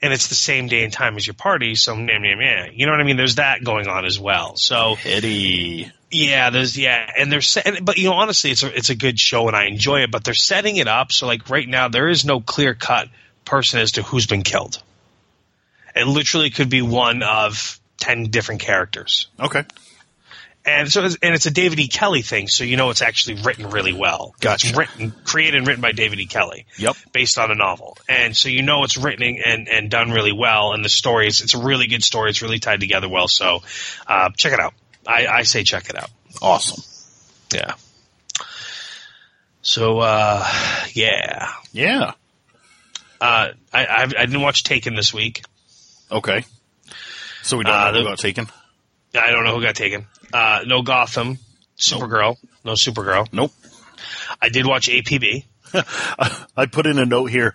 And 0.03 0.13
it's 0.13 0.29
the 0.29 0.35
same 0.35 0.67
day 0.67 0.85
and 0.85 0.93
time 0.93 1.17
as 1.17 1.27
your 1.27 1.35
party, 1.35 1.75
so 1.77 1.95
nah, 1.95 2.19
nah, 2.19 2.35
nah. 2.35 2.67
You 2.73 2.87
know 2.87 2.93
what 2.93 3.01
I 3.01 3.05
mean? 3.05 3.17
There's 3.17 3.37
that 3.37 3.65
going 3.65 3.89
on 3.89 4.05
as 4.05 4.19
well. 4.19 4.57
So, 4.57 4.97
Eddie. 5.05 5.91
yeah, 6.11 6.51
there's 6.51 6.77
yeah, 6.77 7.11
and 7.17 7.33
they're 7.33 7.41
set, 7.41 7.85
but 7.85 7.97
you 7.97 8.05
know 8.11 8.15
honestly, 8.15 8.51
it's 8.51 8.63
a 8.63 8.77
it's 8.77 8.91
a 8.91 8.95
good 8.95 9.19
show 9.19 9.47
and 9.49 9.57
I 9.57 9.65
enjoy 9.67 10.01
it. 10.03 10.11
But 10.11 10.25
they're 10.25 10.35
setting 10.35 10.77
it 10.77 10.89
up 10.89 11.11
so 11.13 11.27
like 11.27 11.49
right 11.49 11.69
now 11.69 11.89
there 11.89 12.09
is 12.09 12.25
no 12.25 12.41
clear 12.41 12.75
cut 12.75 13.09
person 13.45 13.81
as 13.81 13.93
to 13.93 14.03
who's 14.03 14.27
been 14.27 14.43
killed. 14.43 14.83
It 15.95 16.07
literally 16.07 16.51
could 16.51 16.69
be 16.71 16.83
one 16.83 17.23
of 17.23 17.81
ten 17.97 18.25
different 18.25 18.61
characters, 18.61 19.29
Okay, 19.41 19.65
and 20.67 20.91
so 20.91 21.05
it's, 21.05 21.17
and 21.23 21.35
it's 21.35 21.47
a 21.47 21.51
David 21.51 21.79
E. 21.81 21.89
Kelley 21.89 22.23
thing, 22.23 22.49
so 22.49 22.65
you 22.65 22.77
know 22.77 22.91
it's 22.91 23.03
actually 23.03 23.43
written 23.43 23.69
really 23.71 23.93
well. 23.93 24.35
Gotcha. 24.41 24.69
It's 24.69 24.77
written, 24.77 25.13
created 25.25 25.59
and 25.59 25.67
written 25.67 25.83
by 25.83 25.93
David 25.93 26.21
E. 26.21 26.27
Kelley 26.27 26.67
yep. 26.79 26.97
based 27.13 27.39
on 27.39 27.51
a 27.51 27.55
novel. 27.55 27.99
And 28.09 28.37
so 28.37 28.49
you 28.49 28.63
know 28.63 28.85
it's 28.85 28.97
written 28.97 29.39
and, 29.45 29.69
and 29.69 29.91
done 29.91 30.11
really 30.11 30.33
well. 30.33 30.73
And 30.73 30.85
the 30.85 30.89
story 30.89 31.27
is, 31.27 31.43
it's 31.43 31.55
a 31.55 31.63
really 31.63 31.87
good 31.87 32.03
story. 32.03 32.31
It's 32.31 32.41
really 32.43 32.59
tied 32.59 32.81
together 32.81 33.09
well. 33.09 33.29
So, 33.29 33.63
uh, 34.07 34.31
check 34.37 34.53
it 34.53 34.61
out. 34.61 34.75
I, 35.07 35.27
I 35.27 35.43
say 35.43 35.65
check 35.65 35.91
it 35.91 35.97
out. 35.97 36.11
Awesome. 36.41 36.83
Yeah. 37.53 37.75
So, 39.63 39.99
uh, 39.99 40.47
yeah. 40.93 41.51
Yeah. 41.73 42.13
Uh, 43.21 43.49
I, 43.73 43.85
I, 43.87 44.03
I 44.03 44.27
didn't 44.27 44.43
watch 44.43 44.65
Taken 44.65 44.95
this 44.95 45.13
week. 45.15 45.43
Okay. 46.11 46.45
So 47.43 47.57
we 47.59 47.65
don't 47.65 47.75
Uh, 47.75 47.91
know 47.91 47.99
who 47.99 48.05
the- 48.05 48.11
got 48.11 48.19
taken. 48.19 48.47
I 49.15 49.31
don't 49.31 49.45
know 49.45 49.55
who 49.55 49.63
got 49.63 49.77
taken. 49.77 50.07
Uh, 50.33 50.61
no 50.67 50.83
Gotham. 50.83 51.39
Supergirl. 51.79 52.37
No 52.65 52.73
Supergirl. 52.73 53.27
Nope. 53.33 53.53
I 54.41 54.49
did 54.49 54.67
watch 54.67 54.89
APB. 54.89 55.45
I 56.57 56.67
put 56.67 56.87
in 56.87 56.99
a 56.99 57.05
note 57.05 57.27
here. 57.31 57.55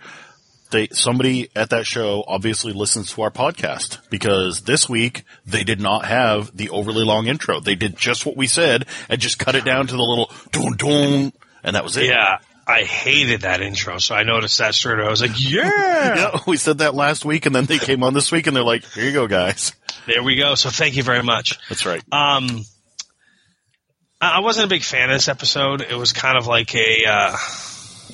They 0.72 0.88
somebody 0.92 1.50
at 1.56 1.72
that 1.72 1.88
show 1.88 2.24
obviously 2.28 2.74
listens 2.74 3.12
to 3.14 3.24
our 3.24 3.32
podcast 3.32 3.98
because 4.12 4.62
this 4.62 4.88
week 4.88 5.24
they 5.46 5.64
did 5.64 5.82
not 5.82 6.06
have 6.06 6.56
the 6.56 6.70
overly 6.70 7.04
long 7.04 7.26
intro. 7.26 7.60
They 7.60 7.74
did 7.76 7.98
just 7.98 8.26
what 8.26 8.38
we 8.38 8.46
said 8.46 8.86
and 9.10 9.20
just 9.20 9.40
cut 9.40 9.56
it 9.56 9.66
down 9.66 9.88
to 9.88 9.94
the 9.96 10.04
little 10.04 10.32
dun 10.52 10.74
dun, 10.78 11.34
and 11.64 11.76
that 11.76 11.84
was 11.84 11.98
it. 11.98 12.06
Yeah, 12.06 12.38
I 12.68 12.84
hated 12.84 13.42
that 13.42 13.62
intro, 13.62 13.98
so 13.98 14.14
I 14.14 14.22
noticed 14.22 14.60
that 14.60 14.76
straight 14.76 15.00
away. 15.00 15.08
I 15.08 15.10
was 15.10 15.22
like, 15.22 15.32
yeah, 15.38 16.16
Yeah, 16.16 16.40
we 16.46 16.56
said 16.56 16.80
that 16.80 16.94
last 16.94 17.26
week, 17.26 17.48
and 17.48 17.56
then 17.56 17.66
they 17.66 17.80
came 17.80 18.04
on 18.04 18.14
this 18.14 18.32
week, 18.32 18.46
and 18.46 18.56
they're 18.56 18.64
like, 18.64 18.86
"Here 18.94 19.06
you 19.06 19.14
go, 19.14 19.28
guys." 19.28 19.74
There 20.08 20.24
we 20.24 20.36
go. 20.36 20.56
So 20.56 20.70
thank 20.70 20.96
you 20.96 21.04
very 21.04 21.24
much. 21.24 21.58
That's 21.70 21.86
right. 21.86 22.02
Um, 22.12 22.64
I 24.22 24.40
wasn't 24.42 24.66
a 24.66 24.70
big 24.70 24.84
fan 24.84 25.10
of 25.10 25.16
this 25.16 25.30
episode. 25.30 25.82
It 25.82 25.96
was 25.96 26.12
kind 26.12 26.38
of 26.38 26.46
like 26.46 26.76
a, 26.76 27.06
uh, 27.08 27.38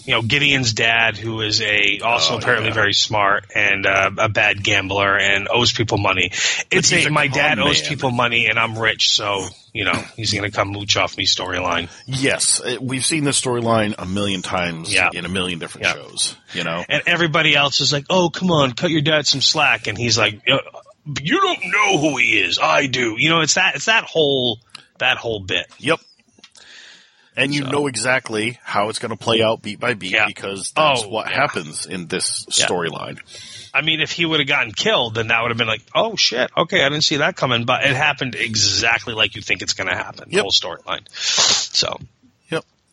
you 0.05 0.13
know, 0.13 0.21
Gideon's 0.21 0.73
dad, 0.73 1.17
who 1.17 1.41
is 1.41 1.61
a 1.61 1.99
also 2.01 2.35
Oh, 2.35 2.37
apparently 2.37 2.67
yeah. 2.67 2.75
very 2.75 2.93
smart 2.93 3.45
and 3.55 3.87
uh, 3.87 4.11
a 4.19 4.29
bad 4.29 4.63
gambler 4.63 5.17
and 5.17 5.47
owes 5.49 5.71
people 5.73 5.97
money. 5.97 6.29
It's 6.69 6.91
a, 6.93 7.05
a 7.05 7.09
my 7.09 7.27
dad 7.27 7.57
owes 7.57 7.81
man. 7.81 7.89
people 7.89 8.11
money 8.11 8.45
and 8.45 8.59
I'm 8.59 8.77
rich, 8.77 9.09
so 9.09 9.47
you 9.73 9.83
know 9.83 9.93
he's 10.15 10.31
going 10.31 10.43
to 10.43 10.51
come 10.55 10.67
mooch 10.67 10.95
off 10.95 11.17
me 11.17 11.25
storyline. 11.25 11.89
Yes, 12.05 12.61
uh, 12.61 12.75
we've 12.79 13.03
seen 13.05 13.23
this 13.23 13.41
storyline 13.41 13.95
a 13.97 14.05
million 14.05 14.43
times 14.43 14.93
Yeah. 14.93 15.09
in 15.11 15.25
a 15.25 15.29
million 15.29 15.57
different 15.57 15.87
Yeah. 15.87 15.93
shows. 15.93 16.35
You 16.53 16.65
know, 16.65 16.85
And 16.87 17.01
everybody 17.07 17.55
else 17.55 17.81
is 17.81 17.91
like, 17.91 18.05
"Oh, 18.11 18.29
come 18.29 18.51
on, 18.51 18.73
cut 18.73 18.91
your 18.91 19.01
dad 19.01 19.25
some 19.25 19.41
slack," 19.41 19.87
and 19.87 19.97
he's 19.97 20.19
like, 20.19 20.39
"Uh, 20.47 20.59
"You 21.21 21.39
don't 21.41 21.59
know 21.65 21.97
who 21.97 22.17
he 22.17 22.39
is. 22.39 22.59
I 22.59 22.87
do." 22.87 23.15
You 23.17 23.29
know, 23.29 23.41
it's 23.41 23.53
that 23.55 23.75
it's 23.75 23.85
that 23.85 24.03
whole 24.05 24.59
that 24.99 25.17
whole 25.17 25.39
bit. 25.41 25.65
Yep. 25.79 25.99
And 27.37 27.53
you 27.53 27.63
So- 27.63 27.69
know 27.69 27.87
exactly 27.87 28.57
how 28.63 28.87
it's 28.87 28.99
going 28.99 29.09
to 29.11 29.17
play 29.17 29.41
out 29.41 29.61
beat 29.61 29.77
by 29.79 29.93
beat 29.93 30.11
Yeah. 30.13 30.25
because 30.25 30.71
that's 30.71 31.03
Oh, 31.03 31.09
what 31.09 31.29
yeah. 31.29 31.35
happens 31.35 31.85
in 31.85 32.07
this 32.07 32.45
Yeah. 32.57 32.65
storyline. 32.65 33.19
I 33.73 33.81
mean, 33.81 33.99
if 33.99 34.11
he 34.13 34.25
would 34.25 34.39
have 34.39 34.47
gotten 34.47 34.71
killed, 34.71 35.15
then 35.15 35.27
that 35.27 35.41
would 35.41 35.51
have 35.51 35.57
been 35.57 35.67
like, 35.67 35.81
oh 35.93 36.15
shit, 36.15 36.49
okay, 36.55 36.81
I 36.81 36.87
didn't 36.87 37.03
see 37.03 37.17
that 37.17 37.35
coming. 37.35 37.65
But 37.65 37.83
it 37.83 37.93
happened 37.93 38.35
exactly 38.35 39.13
like 39.13 39.35
you 39.35 39.41
think 39.41 39.61
it's 39.61 39.73
going 39.73 39.89
to 39.89 39.95
happen. 39.97 40.29
The 40.29 40.37
whole 40.39 40.49
storyline. 40.51 41.01
So 41.11 41.97
Yep. 41.99 42.07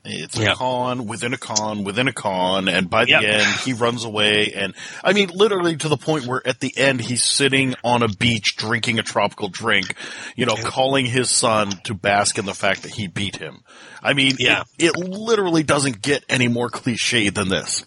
It's 0.04 0.36
a 0.38 0.54
con 0.56 1.06
within 1.06 1.32
a 1.32 1.38
con 1.38 1.84
within 1.84 2.08
a 2.08 2.12
con, 2.12 2.68
and 2.68 2.90
by 2.90 3.04
the 3.04 3.12
Yep. 3.12 3.22
end 3.22 3.60
he 3.64 3.72
runs 3.72 4.04
away, 4.04 4.52
and 4.52 4.74
I 5.04 5.12
mean 5.12 5.30
literally 5.32 5.76
to 5.76 5.88
the 5.88 5.96
point 5.96 6.26
where 6.26 6.44
at 6.46 6.58
the 6.58 6.76
end 6.76 7.00
he's 7.00 7.22
sitting 7.24 7.76
on 7.84 8.02
a 8.02 8.08
beach 8.08 8.56
drinking 8.56 8.98
a 8.98 9.02
tropical 9.04 9.48
drink, 9.48 9.94
you 10.34 10.44
know, 10.44 10.56
calling 10.56 11.06
his 11.06 11.30
son 11.30 11.70
to 11.84 11.94
bask 11.94 12.36
in 12.38 12.46
the 12.46 12.54
fact 12.54 12.82
that 12.82 12.90
he 12.92 13.06
beat 13.06 13.36
him. 13.36 13.62
I 14.02 14.14
mean, 14.14 14.34
Yeah. 14.40 14.64
it, 14.76 14.86
it 14.86 14.96
literally 14.96 15.62
doesn't 15.62 16.02
get 16.02 16.24
any 16.28 16.48
more 16.48 16.68
cliche 16.68 17.28
than 17.28 17.48
this. 17.48 17.84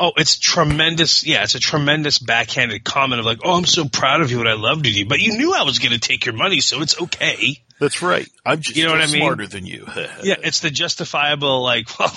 Oh, 0.00 0.12
it's 0.16 0.38
tremendous. 0.38 1.26
Yeah, 1.26 1.42
it's 1.42 1.54
a 1.54 1.60
tremendous 1.60 2.18
backhanded 2.18 2.84
comment 2.84 3.20
of 3.20 3.26
like, 3.26 3.40
oh, 3.44 3.58
I'm 3.58 3.66
so 3.66 3.84
proud 3.86 4.22
of 4.22 4.30
you 4.30 4.40
and 4.40 4.48
I 4.48 4.54
loved 4.54 4.86
you, 4.86 5.04
but 5.06 5.20
you 5.20 5.36
knew 5.36 5.52
I 5.54 5.62
was 5.64 5.78
going 5.78 5.92
to 5.92 6.00
take 6.00 6.24
your 6.24 6.34
money, 6.34 6.60
so 6.60 6.80
it's 6.80 6.98
okay. 7.00 7.62
That's 7.84 8.00
right. 8.00 8.26
I'm 8.46 8.60
just 8.60 8.78
You 8.78 8.86
know 8.86 8.92
what 8.92 9.02
I 9.02 9.06
mean? 9.06 9.16
smarter 9.16 9.46
than 9.46 9.66
you. 9.66 9.86
Yeah, 10.22 10.36
it's 10.42 10.60
the 10.60 10.70
justifiable, 10.70 11.62
like, 11.62 11.86
well, 11.98 12.10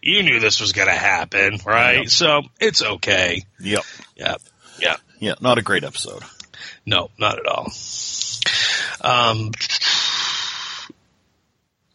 you 0.00 0.22
knew 0.22 0.40
this 0.40 0.60
was 0.62 0.72
going 0.72 0.88
to 0.88 0.94
happen, 0.94 1.58
right? 1.66 1.98
Yep. 1.98 2.08
So 2.08 2.42
it's 2.58 2.82
okay. 2.82 3.42
Yep. 3.60 3.82
Yeah. 4.16 4.36
Yeah. 4.80 4.96
Yeah. 5.18 5.34
Not 5.42 5.58
a 5.58 5.62
great 5.62 5.84
episode. 5.84 6.22
No, 6.86 7.10
not 7.18 7.38
at 7.38 7.46
all. 7.46 7.70
Um, 9.02 9.50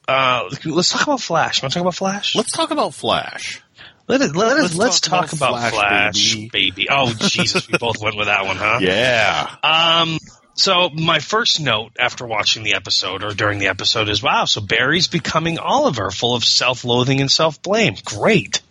uh, 0.07 0.49
let's 0.65 0.89
talk 0.91 1.01
about 1.01 1.21
Flash. 1.21 1.63
Want 1.63 1.73
to 1.73 1.79
talk 1.79 1.81
about 1.81 1.95
Flash? 1.95 2.35
Let's 2.35 2.51
talk 2.51 2.69
about 2.69 2.93
Flash. 2.93 3.63
Let 4.07 4.21
it, 4.21 4.35
let 4.35 4.57
us, 4.57 4.61
Let's 4.63 4.75
let's 4.75 4.99
talk 4.99 5.29
talk, 5.29 5.33
about 5.33 5.49
about, 5.57 5.73
Flash, 5.73 6.35
Flash, 6.35 6.49
baby. 6.51 6.89
Oh, 6.91 7.11
Jesus, 7.17 7.67
we 7.67 7.79
both 7.79 7.99
went 8.01 8.17
with 8.17 8.27
that 8.27 8.45
one, 8.45 8.57
huh? 8.57 8.77
Yeah. 8.81 9.55
Um, 9.63 10.19
so 10.55 10.89
my 10.89 11.19
first 11.19 11.59
note 11.59 11.93
after 11.99 12.25
watching 12.25 12.63
the 12.63 12.73
episode 12.75 13.23
or 13.23 13.33
during 13.33 13.59
the 13.59 13.67
episode 13.67 14.09
is, 14.09 14.21
wow, 14.21 14.45
so 14.45 14.61
Barry's 14.61 15.07
becoming 15.07 15.57
Oliver, 15.57 16.11
full 16.11 16.35
of 16.35 16.43
self-loathing 16.43 17.21
and 17.21 17.31
self-blame. 17.31 17.95
Great. 18.03 18.61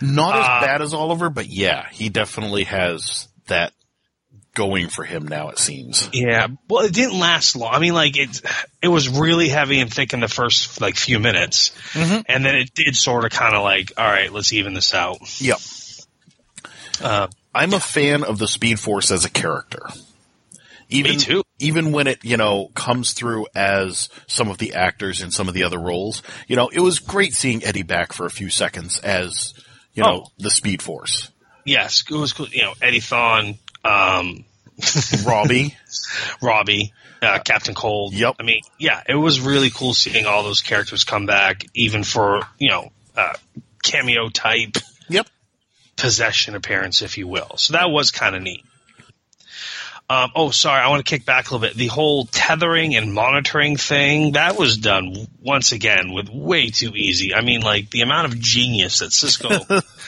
Not 0.00 0.38
as 0.38 0.46
Uh, 0.46 0.60
bad 0.60 0.82
as 0.82 0.94
Oliver, 0.94 1.30
but 1.30 1.46
yeah, 1.46 1.86
he 1.90 2.08
definitely 2.08 2.64
has 2.64 3.28
that 3.46 3.72
going 4.54 4.88
for 4.88 5.04
him 5.04 5.28
now. 5.28 5.48
It 5.50 5.58
seems. 5.58 6.08
Yeah. 6.12 6.48
Well, 6.68 6.84
it 6.84 6.92
didn't 6.92 7.18
last 7.18 7.56
long. 7.56 7.72
I 7.72 7.78
mean, 7.78 7.94
like 7.94 8.18
it, 8.18 8.40
it 8.82 8.88
was 8.88 9.08
really 9.08 9.48
heavy 9.48 9.80
and 9.80 9.92
thick 9.92 10.12
in 10.12 10.20
the 10.20 10.28
first 10.28 10.80
like 10.80 10.96
few 10.96 11.18
minutes, 11.20 11.72
and 11.94 12.44
then 12.44 12.54
it 12.56 12.74
did 12.74 12.96
sort 12.96 13.24
of 13.24 13.30
kind 13.30 13.54
of 13.54 13.62
like, 13.62 13.92
all 13.96 14.04
right, 14.04 14.32
let's 14.32 14.52
even 14.52 14.74
this 14.74 14.92
out. 14.92 15.18
Yep. 15.40 15.58
Uh, 17.00 17.28
I'm 17.54 17.72
a 17.72 17.80
fan 17.80 18.24
of 18.24 18.38
the 18.38 18.48
Speed 18.48 18.78
Force 18.80 19.10
as 19.10 19.24
a 19.24 19.30
character. 19.30 19.88
Even, 20.90 21.12
Me 21.12 21.16
too. 21.16 21.42
Even 21.58 21.92
when 21.92 22.06
it, 22.06 22.24
you 22.24 22.36
know, 22.36 22.68
comes 22.74 23.12
through 23.12 23.46
as 23.54 24.08
some 24.26 24.48
of 24.48 24.58
the 24.58 24.74
actors 24.74 25.20
in 25.22 25.30
some 25.30 25.48
of 25.48 25.54
the 25.54 25.62
other 25.64 25.78
roles, 25.78 26.22
you 26.48 26.56
know, 26.56 26.68
it 26.68 26.80
was 26.80 26.98
great 26.98 27.32
seeing 27.34 27.64
Eddie 27.64 27.82
back 27.82 28.12
for 28.12 28.26
a 28.26 28.30
few 28.30 28.50
seconds 28.50 28.98
as, 29.00 29.54
you 29.94 30.02
know, 30.02 30.24
Oh. 30.26 30.32
the 30.38 30.50
Speed 30.50 30.82
Force. 30.82 31.30
yes, 31.64 32.02
it 32.10 32.14
was 32.14 32.32
cool. 32.32 32.48
You 32.48 32.62
know, 32.62 32.74
Eddie 32.82 33.00
Thawne, 33.00 33.58
um, 33.84 34.44
Ronnie. 35.24 35.76
Ronnie, 36.42 36.92
uh, 37.22 37.38
Captain 37.44 37.74
Cold. 37.74 38.14
Yep. 38.14 38.36
I 38.40 38.42
mean, 38.42 38.62
yeah, 38.78 39.02
it 39.08 39.14
was 39.14 39.40
really 39.40 39.70
cool 39.70 39.94
seeing 39.94 40.26
all 40.26 40.42
those 40.42 40.60
characters 40.62 41.04
come 41.04 41.26
back, 41.26 41.64
even 41.74 42.02
for 42.02 42.40
you 42.58 42.70
know, 42.70 42.90
uh, 43.16 43.34
cameo 43.82 44.28
type 44.30 44.76
yep. 45.08 45.26
possession 45.96 46.54
appearance, 46.54 47.02
if 47.02 47.18
you 47.18 47.28
will. 47.28 47.56
So 47.56 47.74
that 47.74 47.90
was 47.90 48.10
kind 48.10 48.34
of 48.34 48.42
neat. 48.42 48.64
Um, 50.10 50.32
oh, 50.34 50.50
sorry, 50.50 50.80
I 50.80 50.88
want 50.88 51.06
to 51.06 51.08
kick 51.08 51.24
back 51.24 51.48
a 51.48 51.54
little 51.54 51.68
bit. 51.68 51.76
The 51.76 51.86
whole 51.86 52.26
tethering 52.26 52.96
and 52.96 53.14
monitoring 53.14 53.76
thing 53.76 54.32
that 54.32 54.58
was 54.58 54.76
done 54.76 55.14
once 55.40 55.70
again 55.70 56.12
with 56.12 56.28
way 56.28 56.70
too 56.70 56.96
easy. 56.96 57.32
I 57.32 57.42
mean, 57.42 57.60
like 57.60 57.90
the 57.90 58.00
amount 58.00 58.26
of 58.26 58.40
genius 58.40 58.98
that 58.98 59.12
Cisco 59.12 59.50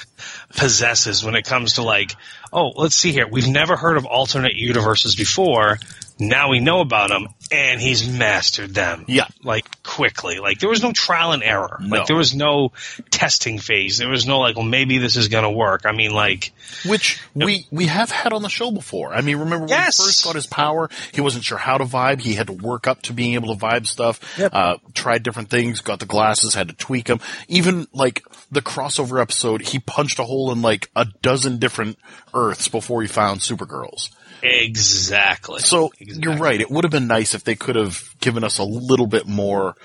possesses 0.57 1.25
when 1.25 1.37
it 1.37 1.45
comes 1.45 1.75
to 1.75 1.83
like, 1.83 2.17
oh, 2.53 2.71
let's 2.71 2.97
see 2.97 3.13
here. 3.13 3.29
We've 3.29 3.47
never 3.47 3.77
heard 3.77 3.97
of 3.97 4.05
alternate 4.05 4.57
universes 4.57 5.15
before. 5.15 5.79
Now 6.19 6.51
we 6.51 6.61
know 6.61 6.81
about 6.81 7.09
them, 7.09 7.29
and 7.51 7.81
he's 7.81 8.09
mastered 8.09 8.75
them. 8.75 9.05
Yeah. 9.09 9.27
like 9.43 9.83
quickly. 9.83 10.39
Like 10.39 10.61
there 10.61 10.69
was 10.69 10.83
no 10.83 10.93
trial 10.93 11.33
and 11.33 11.43
error. 11.43 11.79
No. 11.81 11.97
Like 11.99 12.07
there 12.07 12.17
was 12.17 12.35
no 12.35 12.73
testing 13.11 13.59
phase. 13.59 13.99
There 13.99 14.09
was 14.09 14.27
no 14.27 14.39
like, 14.39 14.57
well, 14.57 14.65
maybe 14.65 14.99
this 14.99 15.17
is 15.17 15.29
going 15.29 15.45
to 15.45 15.51
work. 15.51 15.83
I 15.85 15.93
mean, 15.93 16.13
like, 16.13 16.53
Which 16.87 17.21
we, 17.35 17.67
we 17.71 17.87
have 17.87 18.11
had 18.11 18.33
on 18.33 18.43
the 18.43 18.49
show 18.49 18.71
before. 18.71 19.13
I 19.13 19.21
mean, 19.21 19.37
remember 19.39 19.67
when 19.67 19.71
Yes. 19.71 19.97
he 19.97 20.05
first 20.05 20.25
got 20.25 20.35
his 20.37 20.47
power, 20.47 20.89
he 21.13 21.21
wasn't 21.21 21.45
sure 21.45 21.59
how 21.59 21.79
to 21.79 21.85
vibe. 21.85 22.21
He 22.21 22.35
had 22.35 22.47
to 22.47 22.53
work 22.53 22.87
up 22.87 23.03
to 23.03 23.13
being 23.13 23.35
able 23.35 23.55
to 23.55 23.61
vibe 23.61 23.87
stuff. 23.87 24.21
Uh, 24.41 24.77
tried 24.95 25.23
different 25.23 25.51
things, 25.51 25.81
got 25.81 25.99
the 25.99 26.07
glasses, 26.07 26.55
had 26.55 26.69
to 26.69 26.75
tweak 26.75 27.07
them. 27.07 27.21
Even 27.49 27.87
like 27.93 28.23
the 28.51 28.63
crossover 28.63 29.21
episode, 29.21 29.63
he 29.63 29.79
punched 29.79 30.19
a 30.19 30.25
hole 30.25 30.53
in 30.53 30.63
like 30.63 30.91
a 30.95 31.07
dozen 31.23 31.59
different 31.59 31.99
Earths 32.35 32.69
before 32.69 33.03
he 33.03 33.09
found 33.09 33.41
Supergirls. 33.41 34.11
Exactly. 34.43 35.61
So 35.61 35.91
Exactly. 35.99 36.23
you're 36.23 36.41
right. 36.41 36.61
It 36.61 36.71
would 36.71 36.85
have 36.85 36.91
been 36.91 37.07
nice 37.07 37.35
if 37.35 37.45
they 37.45 37.55
could 37.55 37.77
have 37.77 38.15
given 38.21 38.45
us 38.45 38.59
a 38.59 38.65
little 38.65 39.07
bit 39.07 39.27
more, 39.27 39.77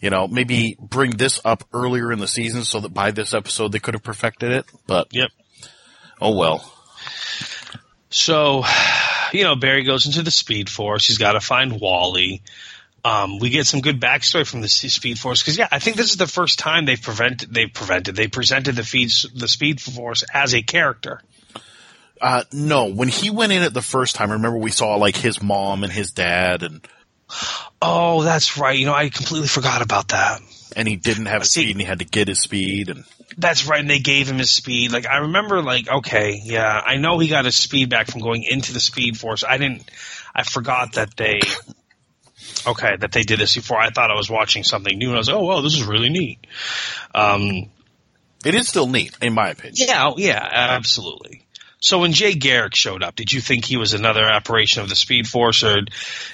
you 0.00 0.10
know, 0.10 0.26
maybe 0.26 0.76
bring 0.80 1.10
this 1.12 1.40
up 1.44 1.64
earlier 1.72 2.12
in 2.12 2.18
the 2.18 2.28
season 2.28 2.64
so 2.64 2.80
that 2.80 2.94
by 2.94 3.10
this 3.10 3.34
episode 3.34 3.72
they 3.72 3.78
could 3.78 3.94
have 3.94 4.02
perfected 4.02 4.52
it. 4.52 4.66
But 4.86 5.08
Yep. 5.12 5.30
oh 6.20 6.36
well. 6.36 6.72
So, 8.10 8.64
you 9.32 9.44
know, 9.44 9.56
Barry 9.56 9.84
goes 9.84 10.06
into 10.06 10.22
the 10.22 10.30
Speed 10.30 10.70
Force. 10.70 11.06
He's 11.06 11.18
got 11.18 11.32
to 11.32 11.40
find 11.40 11.80
Wally. 11.80 12.42
Um, 13.04 13.38
we 13.38 13.50
get 13.50 13.66
some 13.66 13.80
good 13.82 14.00
backstory 14.00 14.46
from 14.46 14.62
the 14.62 14.68
Speed 14.68 15.18
Force 15.18 15.40
because, 15.42 15.56
yeah, 15.58 15.68
I 15.70 15.78
think 15.78 15.96
this 15.96 16.10
is 16.10 16.16
the 16.16 16.26
first 16.26 16.58
time 16.58 16.86
they've 16.86 17.00
prevented, 17.00 17.52
they 17.52 17.66
prevented, 17.66 18.16
they 18.16 18.26
presented 18.26 18.74
the 18.74 18.82
feeds, 18.82 19.26
the 19.34 19.46
Speed 19.46 19.80
Force 19.80 20.24
as 20.32 20.54
a 20.54 20.62
character. 20.62 21.20
Uh, 22.20 22.44
no, 22.52 22.86
when 22.86 23.08
he 23.08 23.30
went 23.30 23.52
in 23.52 23.62
it 23.62 23.74
the 23.74 23.82
first 23.82 24.14
time, 24.14 24.30
remember 24.32 24.58
we 24.58 24.70
saw 24.70 24.96
like 24.96 25.16
his 25.16 25.42
mom 25.42 25.84
and 25.84 25.92
his 25.92 26.10
dad 26.12 26.62
and, 26.62 26.86
Oh, 27.82 28.22
that's 28.22 28.56
right. 28.56 28.78
You 28.78 28.86
know, 28.86 28.94
I 28.94 29.08
completely 29.10 29.48
forgot 29.48 29.82
about 29.82 30.08
that. 30.08 30.40
and 30.76 30.86
he 30.88 30.96
didn't 30.96 31.26
have 31.26 31.44
See- 31.46 31.62
speed 31.62 31.70
and 31.72 31.80
he 31.80 31.86
had 31.86 31.98
to 31.98 32.04
get 32.04 32.28
his 32.28 32.40
speed 32.40 32.88
and 32.88 33.04
That's 33.36 33.66
right. 33.66 33.80
And 33.80 33.90
they 33.90 33.98
gave 33.98 34.28
him 34.30 34.38
his 34.38 34.50
speed. 34.50 34.92
Like, 34.92 35.06
I 35.06 35.18
remember, 35.18 35.60
like, 35.62 35.88
okay, 35.88 36.40
yeah, 36.42 36.80
I 36.84 36.96
know 36.96 37.18
he 37.18 37.28
got 37.28 37.44
his 37.44 37.56
speed 37.56 37.90
back 37.90 38.06
from 38.10 38.20
going 38.22 38.44
into 38.44 38.72
the 38.72 38.80
Speed 38.80 39.18
Force. 39.18 39.42
I 39.44 39.58
didn't, 39.58 39.90
I 40.34 40.42
forgot 40.44 40.92
that 40.94 41.16
they, 41.16 41.40
okay, 42.66 42.96
that 42.96 43.12
they 43.12 43.22
did 43.22 43.38
this 43.40 43.54
before. 43.56 43.78
I 43.78 43.90
thought 43.90 44.10
I 44.10 44.14
was 44.16 44.30
watching 44.30 44.64
something 44.64 44.96
new 44.96 45.08
and 45.08 45.16
I 45.16 45.18
was 45.18 45.28
like, 45.28 45.36
oh, 45.36 45.42
wow, 45.44 45.60
this 45.60 45.74
is 45.74 45.84
really 45.84 46.08
neat. 46.10 46.38
Um, 47.14 47.70
it 48.44 48.54
is 48.54 48.68
still 48.68 48.86
neat 48.86 49.16
in 49.20 49.32
my 49.34 49.50
opinion. 49.50 49.74
yeah, 49.78 50.06
oh, 50.08 50.14
yeah, 50.16 50.48
absolutely. 50.52 51.45
So 51.86 52.00
when 52.00 52.12
Jay 52.12 52.34
Garrick 52.34 52.74
showed 52.74 53.04
up, 53.04 53.14
did 53.14 53.32
you 53.32 53.40
think 53.40 53.64
he 53.64 53.76
was 53.76 53.94
another 53.94 54.24
apparition 54.24 54.82
of 54.82 54.88
the 54.88 54.96
Speed 54.96 55.28
Force, 55.28 55.62
or 55.62 55.82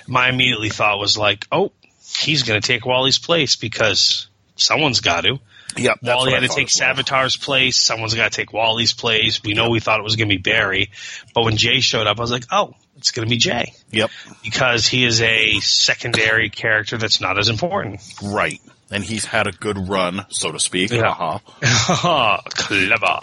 my 0.06 0.30
immediately 0.30 0.70
thought 0.70 0.98
was 0.98 1.18
like, 1.18 1.46
oh, 1.52 1.72
he's 2.16 2.42
going 2.42 2.58
to 2.58 2.66
take 2.66 2.86
Wally's 2.86 3.18
place 3.18 3.56
because 3.56 4.28
someone's 4.56 5.00
got 5.00 5.24
to. 5.24 5.40
Yep, 5.76 5.98
Wally 6.02 6.32
had 6.32 6.40
to 6.40 6.48
take 6.48 6.68
as 6.68 6.80
well. 6.80 6.94
Savitar's 6.94 7.36
place. 7.36 7.76
Someone's 7.76 8.14
got 8.14 8.32
to 8.32 8.34
take 8.34 8.54
Wally's 8.54 8.94
place. 8.94 9.42
We 9.42 9.52
know 9.52 9.68
we 9.68 9.80
thought 9.80 10.00
it 10.00 10.04
was 10.04 10.16
going 10.16 10.30
to 10.30 10.34
be 10.34 10.40
Barry, 10.40 10.90
but 11.34 11.44
when 11.44 11.58
Jay 11.58 11.80
showed 11.80 12.06
up, 12.06 12.16
I 12.16 12.22
was 12.22 12.30
like, 12.30 12.46
oh, 12.50 12.74
it's 12.96 13.10
going 13.10 13.28
to 13.28 13.30
be 13.30 13.36
Jay 13.36 13.74
Yep, 13.90 14.10
because 14.42 14.86
he 14.86 15.04
is 15.04 15.20
a 15.20 15.60
secondary 15.60 16.48
character 16.48 16.96
that's 16.96 17.20
not 17.20 17.38
as 17.38 17.50
important. 17.50 18.00
right. 18.22 18.58
And 18.90 19.02
he's 19.02 19.24
had 19.24 19.46
a 19.46 19.52
good 19.52 19.88
run, 19.88 20.26
so 20.28 20.52
to 20.52 20.60
speak. 20.60 20.92
Yeah. 20.92 21.08
Uh-huh. 21.08 22.38
Clever. 22.50 23.20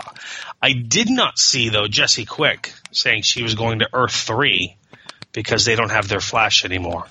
I 0.62 0.74
did 0.74 1.10
not 1.10 1.38
see 1.38 1.70
though 1.70 1.88
Jesse 1.88 2.26
Quick 2.26 2.74
saying 2.92 3.24
she 3.24 3.44
was 3.44 3.56
going 3.56 3.80
to 3.80 3.90
Earth 3.94 4.14
three 4.14 4.76
because 5.32 5.66
they 5.66 5.76
don't 5.76 5.92
have 5.92 6.08
their 6.08 6.20
Flash 6.20 6.66
anymore. 6.66 7.06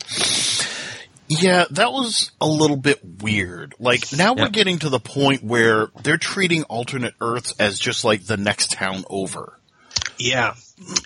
Yeah, 1.28 1.66
that 1.72 1.92
was 1.92 2.30
a 2.40 2.46
little 2.46 2.76
bit 2.76 3.00
weird. 3.04 3.74
Like 3.78 4.12
now 4.16 4.34
we're 4.34 4.48
getting 4.48 4.78
to 4.80 4.88
the 4.88 5.00
point 5.00 5.42
where 5.42 5.88
they're 6.02 6.16
treating 6.16 6.62
alternate 6.64 7.14
Earths 7.20 7.54
as 7.58 7.78
just 7.78 8.04
like 8.04 8.24
the 8.24 8.38
next 8.38 8.72
town 8.72 9.04
over. 9.11 9.58
Yeah, 10.18 10.54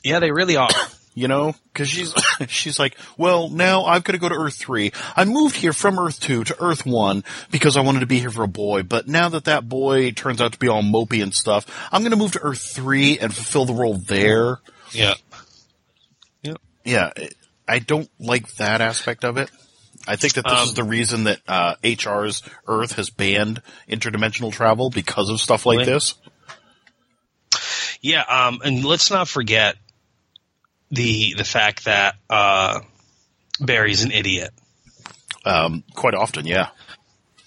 yeah, 0.04 0.20
they 0.20 0.30
really 0.30 0.56
are. 0.56 0.68
You 1.14 1.28
know, 1.28 1.54
because 1.72 1.88
she's 1.90 2.14
she's 2.48 2.78
like, 2.78 2.96
well, 3.18 3.50
now 3.50 3.84
I've 3.84 4.02
got 4.02 4.12
to 4.12 4.18
go 4.18 4.30
to 4.30 4.34
Earth 4.34 4.54
three. 4.54 4.92
I 5.14 5.26
moved 5.26 5.56
here 5.56 5.74
from 5.74 5.98
Earth 5.98 6.18
two 6.20 6.42
to 6.44 6.56
Earth 6.58 6.86
one 6.86 7.22
because 7.50 7.76
I 7.76 7.82
wanted 7.82 8.00
to 8.00 8.06
be 8.06 8.18
here 8.18 8.30
for 8.30 8.44
a 8.44 8.48
boy. 8.48 8.82
But 8.82 9.08
now 9.08 9.28
that 9.28 9.44
that 9.44 9.68
boy 9.68 10.12
turns 10.12 10.40
out 10.40 10.52
to 10.52 10.58
be 10.58 10.68
all 10.68 10.82
mopey 10.82 11.22
and 11.22 11.34
stuff, 11.34 11.66
I'm 11.92 12.00
going 12.00 12.12
to 12.12 12.16
move 12.16 12.32
to 12.32 12.40
Earth 12.40 12.62
three 12.62 13.18
and 13.18 13.34
fulfill 13.34 13.66
the 13.66 13.74
role 13.74 13.94
there. 13.98 14.60
Yeah, 14.92 15.14
Yeah, 16.42 16.54
yeah. 16.84 17.10
I 17.68 17.78
don't 17.78 18.10
like 18.18 18.54
that 18.54 18.80
aspect 18.80 19.24
of 19.24 19.36
it. 19.36 19.50
I 20.08 20.16
think 20.16 20.32
that 20.34 20.44
this 20.44 20.52
Um, 20.60 20.68
is 20.68 20.74
the 20.74 20.82
reason 20.84 21.24
that 21.24 21.40
uh, 21.46 21.74
HR's 21.84 22.42
Earth 22.66 22.92
has 22.92 23.10
banned 23.10 23.60
interdimensional 23.88 24.50
travel 24.52 24.88
because 24.90 25.28
of 25.28 25.40
stuff 25.40 25.64
like 25.66 25.78
Really? 25.80 25.92
this. 25.92 26.14
yeah. 28.00 28.22
Um, 28.22 28.60
and 28.64 28.84
let's 28.84 29.10
not 29.10 29.28
forget 29.28 29.76
the 30.92 31.34
the 31.36 31.44
fact 31.44 31.86
that 31.86 32.14
uh, 32.30 32.80
Barry's 33.58 34.04
an 34.04 34.12
idiot. 34.12 34.50
Um, 35.44 35.82
quite 35.94 36.14
often, 36.14 36.46
yeah. 36.46 36.68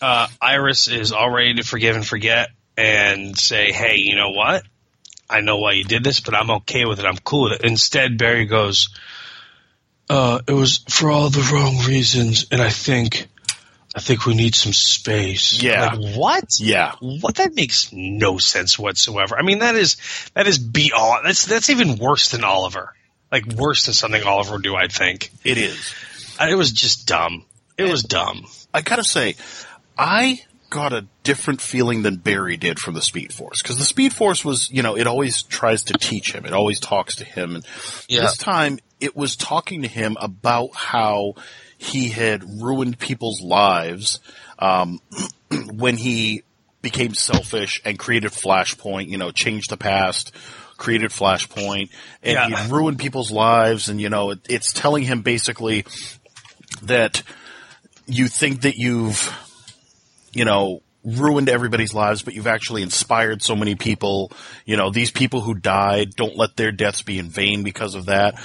uh, 0.02 0.28
Iris 0.42 0.88
is 0.88 1.12
all 1.12 1.30
ready 1.30 1.56
to 1.56 1.64
forgive 1.64 1.96
and 1.96 2.06
forget 2.06 2.50
and 2.78 3.38
say, 3.38 3.72
hey, 3.72 3.96
you 3.98 4.16
know 4.16 4.32
what? 4.32 4.64
I 5.30 5.40
know 5.40 5.58
why 5.58 5.72
you 5.72 5.84
did 5.84 6.04
this, 6.04 6.20
but 6.20 6.36
I'm 6.36 6.52
okay 6.52 6.86
with 6.86 7.00
it. 7.00 7.06
I'm 7.06 7.18
cool 7.18 7.50
with 7.50 7.54
it. 7.54 7.66
Instead, 7.66 8.18
Barry 8.18 8.46
goes, 8.46 8.90
uh, 10.10 10.42
it 10.48 10.52
was 10.52 10.80
for 10.90 11.10
all 11.10 11.30
the 11.30 11.50
wrong 11.54 11.86
reasons, 11.88 12.48
and 12.52 12.62
I 12.62 12.70
think, 12.70 13.28
I 13.96 14.02
think 14.02 14.26
we 14.26 14.36
need 14.36 14.54
some 14.54 14.74
space. 14.74 15.64
Yeah. 15.64 15.94
Like, 15.94 16.18
what? 16.18 16.60
Yeah. 16.60 16.96
What? 17.00 17.36
That 17.36 17.56
makes 17.56 17.92
no 17.92 18.38
sense 18.38 18.78
whatsoever. 18.78 19.38
I 19.38 19.42
mean, 19.42 19.60
that 19.60 19.76
is, 19.76 19.96
that 20.34 20.48
is 20.48 20.60
beyond, 20.60 21.26
that's, 21.26 21.46
that's 21.46 21.70
even 21.70 21.98
worse 21.98 22.30
than 22.30 22.44
Oliver. 22.44 22.94
Like, 23.32 23.46
worse 23.48 23.86
than 23.86 23.94
something 23.94 24.24
Oliver 24.24 24.54
would 24.54 24.64
do, 24.64 24.76
I 24.76 24.88
think. 24.88 25.32
It 25.44 25.58
is. 25.58 25.94
It 26.40 26.56
was 26.56 26.72
just 26.72 27.08
dumb. 27.08 27.46
It 27.78 27.90
was 27.90 28.04
dumb. 28.04 28.46
I 28.74 28.82
gotta 28.82 29.04
say, 29.04 29.36
I 29.98 30.42
got 30.70 30.94
a 30.94 31.06
different 31.24 31.62
feeling 31.62 32.02
than 32.02 32.18
Barry 32.18 32.58
did 32.58 32.80
from 32.80 32.94
the 32.94 33.02
Speed 33.02 33.34
Force 33.34 33.62
because 33.62 33.78
the 33.78 33.84
Speed 33.86 34.14
Force 34.14 34.44
was, 34.44 34.70
you 34.72 34.82
know, 34.84 34.96
it 34.98 35.08
always 35.08 35.44
tries 35.44 35.84
to 35.84 35.94
teach 35.94 36.34
him. 36.34 36.46
It 36.46 36.54
always 36.54 36.80
talks 36.80 37.18
to 37.18 37.26
him, 37.26 37.56
and 37.56 37.66
Yeah. 38.08 38.22
this 38.22 38.38
time 38.38 38.80
it 39.00 39.16
was 39.16 39.36
talking 39.36 39.82
to 39.82 39.88
him 39.88 40.18
about 40.20 40.76
how 40.76 41.36
he 41.78 42.10
had 42.10 42.62
ruined 42.62 42.98
people's 43.00 43.42
lives 43.42 44.20
um, 44.60 45.00
when 45.74 45.98
he 45.98 46.44
became 46.82 47.14
selfish 47.14 47.82
and 47.86 47.98
created 48.00 48.32
Flashpoint. 48.32 49.08
You 49.10 49.18
know, 49.18 49.32
changed 49.32 49.70
the 49.70 49.78
past. 49.78 50.32
Created 50.78 51.12
Flashpoint 51.12 51.90
and 52.24 52.34
Yeah. 52.34 52.66
he 52.66 52.72
ruined 52.72 53.00
people's 53.00 53.32
lives, 53.32 53.90
and 53.90 54.00
you 54.02 54.10
know 54.10 54.32
it, 54.32 54.40
it's 54.50 54.74
telling 54.74 55.04
him 55.04 55.22
basically 55.22 55.86
that 56.84 57.24
you 58.06 58.28
think 58.28 58.62
that 58.62 58.76
you've, 58.76 59.34
you 60.34 60.46
know, 60.46 60.82
ruined 61.04 61.50
everybody's 61.50 61.94
lives, 61.94 62.22
but 62.24 62.34
you've 62.34 62.48
actually 62.48 62.82
inspired 62.82 63.42
so 63.42 63.56
many 63.56 63.76
people. 63.76 64.32
You 64.66 64.78
know, 64.78 64.90
these 64.92 65.12
people 65.12 65.42
who 65.42 65.54
died, 65.54 66.16
don't 66.16 66.36
let 66.36 66.56
their 66.56 66.72
deaths 66.72 67.02
be 67.04 67.20
in 67.20 67.30
vain 67.30 67.64
because 67.64 67.96
of 67.96 68.08
that. 68.08 68.40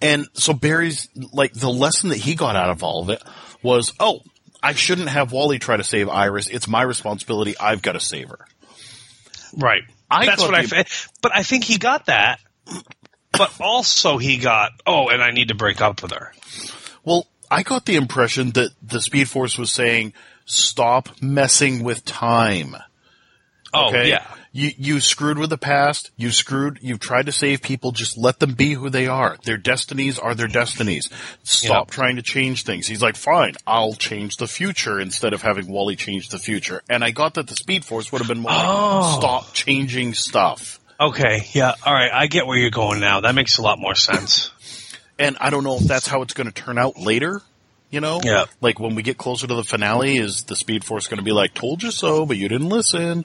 And 0.00 0.26
so 0.34 0.52
Barry's, 0.52 1.08
like, 1.32 1.52
the 1.52 1.70
lesson 1.70 2.10
that 2.10 2.18
he 2.18 2.34
got 2.34 2.56
out 2.56 2.70
of 2.70 2.82
all 2.82 3.02
of 3.02 3.08
it 3.10 3.22
was, 3.62 3.92
oh, 4.00 4.20
I 4.62 4.72
shouldn't 4.74 5.08
have 5.08 5.32
Wally 5.32 5.58
try 5.58 5.76
to 5.76 5.84
save 5.84 6.08
Iris. 6.08 6.48
It's 6.48 6.68
my 6.68 6.82
responsibility. 6.82 7.56
I've 7.58 7.82
got 7.82 7.92
to 7.92 8.00
save 8.00 8.28
her. 8.28 8.46
Right. 9.56 9.82
I 10.12 10.26
That's 10.26 10.42
what 10.42 10.54
I. 10.54 10.84
but 11.22 11.34
I 11.34 11.42
think 11.42 11.64
he 11.64 11.78
got 11.78 12.06
that. 12.06 12.40
But 13.32 13.52
also 13.60 14.18
he 14.18 14.36
got. 14.36 14.72
Oh, 14.86 15.08
and 15.08 15.22
I 15.22 15.30
need 15.30 15.48
to 15.48 15.54
break 15.54 15.80
up 15.80 16.02
with 16.02 16.12
her. 16.12 16.32
Well, 17.04 17.26
I 17.50 17.62
got 17.62 17.86
the 17.86 17.96
impression 17.96 18.50
that 18.52 18.70
the 18.82 19.00
Speed 19.00 19.28
Force 19.28 19.58
was 19.58 19.72
saying, 19.72 20.12
stop 20.44 21.08
messing 21.20 21.82
with 21.82 22.04
time. 22.04 22.76
Oh 23.74 23.88
Okay. 23.88 24.08
yeah. 24.10 24.26
You 24.54 24.70
you 24.76 25.00
screwed 25.00 25.38
with 25.38 25.48
the 25.50 25.56
past. 25.58 26.10
You 26.16 26.30
screwed. 26.30 26.78
You've 26.82 27.00
tried 27.00 27.26
to 27.26 27.32
save 27.32 27.62
people. 27.62 27.92
Just 27.92 28.18
let 28.18 28.38
them 28.38 28.52
be 28.52 28.74
who 28.74 28.90
they 28.90 29.06
are. 29.06 29.38
Their 29.44 29.56
destinies 29.56 30.18
are 30.18 30.34
their 30.34 30.46
destinies. 30.46 31.08
Stop 31.42 31.88
Yeah. 31.88 31.94
trying 31.94 32.16
to 32.16 32.22
change 32.22 32.64
things. 32.64 32.86
He's 32.86 33.00
like, 33.02 33.16
fine, 33.16 33.54
I'll 33.66 33.94
change 33.94 34.36
the 34.36 34.46
future 34.46 35.00
instead 35.00 35.32
of 35.32 35.40
having 35.40 35.68
Wally 35.68 35.96
change 35.96 36.28
the 36.28 36.38
future. 36.38 36.82
And 36.90 37.02
I 37.02 37.12
got 37.12 37.34
that 37.34 37.46
the 37.46 37.56
Speed 37.56 37.84
Force 37.84 38.12
would 38.12 38.18
have 38.20 38.28
been 38.28 38.40
more 38.40 38.52
Oh. 38.52 39.00
like, 39.12 39.20
stop 39.20 39.54
changing 39.54 40.12
stuff. 40.14 40.78
Okay. 41.00 41.48
Yeah. 41.52 41.72
All 41.86 41.94
right. 41.94 42.10
I 42.12 42.26
get 42.26 42.46
where 42.46 42.58
you're 42.58 42.70
going 42.70 43.00
now. 43.00 43.20
That 43.22 43.34
makes 43.34 43.56
a 43.58 43.62
lot 43.62 43.78
more 43.78 43.94
sense. 43.94 44.50
And 45.18 45.36
I 45.40 45.50
don't 45.50 45.62
know 45.62 45.76
if 45.76 45.84
that's 45.84 46.06
how 46.08 46.22
it's 46.22 46.34
going 46.34 46.48
to 46.48 46.52
turn 46.52 46.78
out 46.78 46.98
later. 46.98 47.42
You 47.92 48.00
know, 48.00 48.20
Yeah. 48.24 48.46
Like 48.60 48.80
when 48.80 48.94
we 48.94 49.02
get 49.02 49.18
closer 49.18 49.46
to 49.46 49.54
the 49.54 49.62
finale, 49.62 50.16
is 50.16 50.44
the 50.44 50.56
Speed 50.56 50.82
Force 50.82 51.06
going 51.08 51.18
to 51.18 51.22
be 51.24 51.30
like, 51.32 51.52
"Told 51.54 51.82
you 51.82 51.90
so," 51.90 52.24
but 52.26 52.38
you 52.38 52.48
didn't 52.48 52.70
listen? 52.70 53.24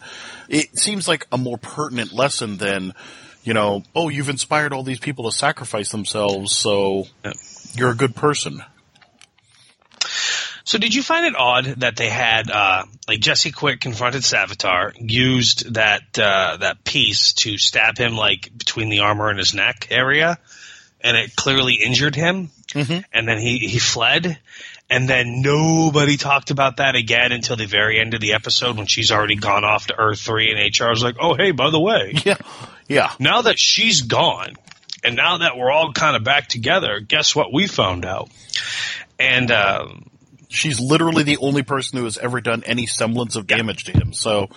It 0.49 0.77
seems 0.77 1.07
like 1.07 1.25
a 1.31 1.37
more 1.37 1.57
pertinent 1.57 2.11
lesson 2.11 2.57
than, 2.57 2.93
you 3.43 3.53
know, 3.53 3.83
oh, 3.95 4.09
you've 4.09 4.27
inspired 4.29 4.73
all 4.73 4.83
these 4.83 4.99
people 4.99 5.31
to 5.31 5.35
sacrifice 5.35 5.89
themselves, 5.89 6.53
so 6.55 7.07
Yeah. 7.23 7.31
you're 7.75 7.91
a 7.91 7.95
good 7.95 8.13
person. 8.13 8.61
So 10.65 10.77
did 10.77 10.93
you 10.93 11.01
find 11.01 11.25
it 11.25 11.33
odd 11.37 11.63
that 11.79 11.95
they 11.95 12.09
had 12.09 12.51
uh, 12.51 12.83
like 13.07 13.21
Jesse 13.21 13.51
Quick 13.51 13.79
confronted 13.79 14.23
Savitar, 14.23 14.91
used 14.99 15.75
that 15.75 16.01
uh, 16.19 16.57
that 16.57 16.83
piece 16.83 17.31
to 17.35 17.57
stab 17.57 17.97
him 17.97 18.17
like 18.17 18.51
between 18.57 18.89
the 18.89 18.99
armor 18.99 19.29
and 19.29 19.39
his 19.39 19.53
neck 19.53 19.87
area, 19.91 20.37
and 21.01 21.15
it 21.17 21.35
clearly 21.35 21.75
injured 21.75 22.15
him, 22.15 22.49
Mhm. 22.73 23.03
and 23.13 23.27
then 23.27 23.39
he 23.39 23.57
he 23.59 23.79
fled. 23.79 24.37
And 24.89 25.09
then 25.09 25.41
nobody 25.41 26.15
talked 26.15 26.49
about 26.49 26.77
that 26.77 26.95
again 26.95 27.33
until 27.33 27.57
the 27.57 27.65
very 27.65 27.99
end 27.99 28.13
of 28.13 28.21
the 28.21 28.31
episode 28.33 28.77
when 28.77 28.87
she's 28.87 29.11
already 29.11 29.35
gone 29.35 29.65
off 29.65 29.87
to 29.87 29.95
Earth 29.99 30.21
3 30.21 30.49
and 30.49 30.59
HR 30.59 30.89
was 30.91 31.03
like, 31.03 31.17
oh, 31.19 31.33
hey, 31.35 31.51
by 31.51 31.71
the 31.71 31.79
way, 31.79 32.13
Yeah, 32.25 32.37
yeah, 32.87 33.11
now 33.19 33.41
that 33.41 33.59
she's 33.59 34.03
gone 34.03 34.53
and 35.03 35.17
now 35.17 35.39
that 35.39 35.57
we're 35.57 35.69
all 35.73 35.91
kind 35.91 36.15
of 36.15 36.23
back 36.23 36.47
together, 36.47 37.01
guess 37.01 37.35
what 37.35 37.51
we 37.51 37.67
found 37.67 38.05
out? 38.05 38.29
And, 39.19 39.51
um, 39.51 40.09
she's 40.47 40.79
literally 40.79 41.23
the 41.23 41.37
only 41.39 41.63
person 41.63 41.97
who 41.97 42.05
has 42.05 42.17
ever 42.17 42.39
done 42.39 42.63
any 42.65 42.85
semblance 42.85 43.35
of 43.35 43.45
damage 43.45 43.83
to 43.85 43.91
him. 43.91 44.13
So 44.13 44.47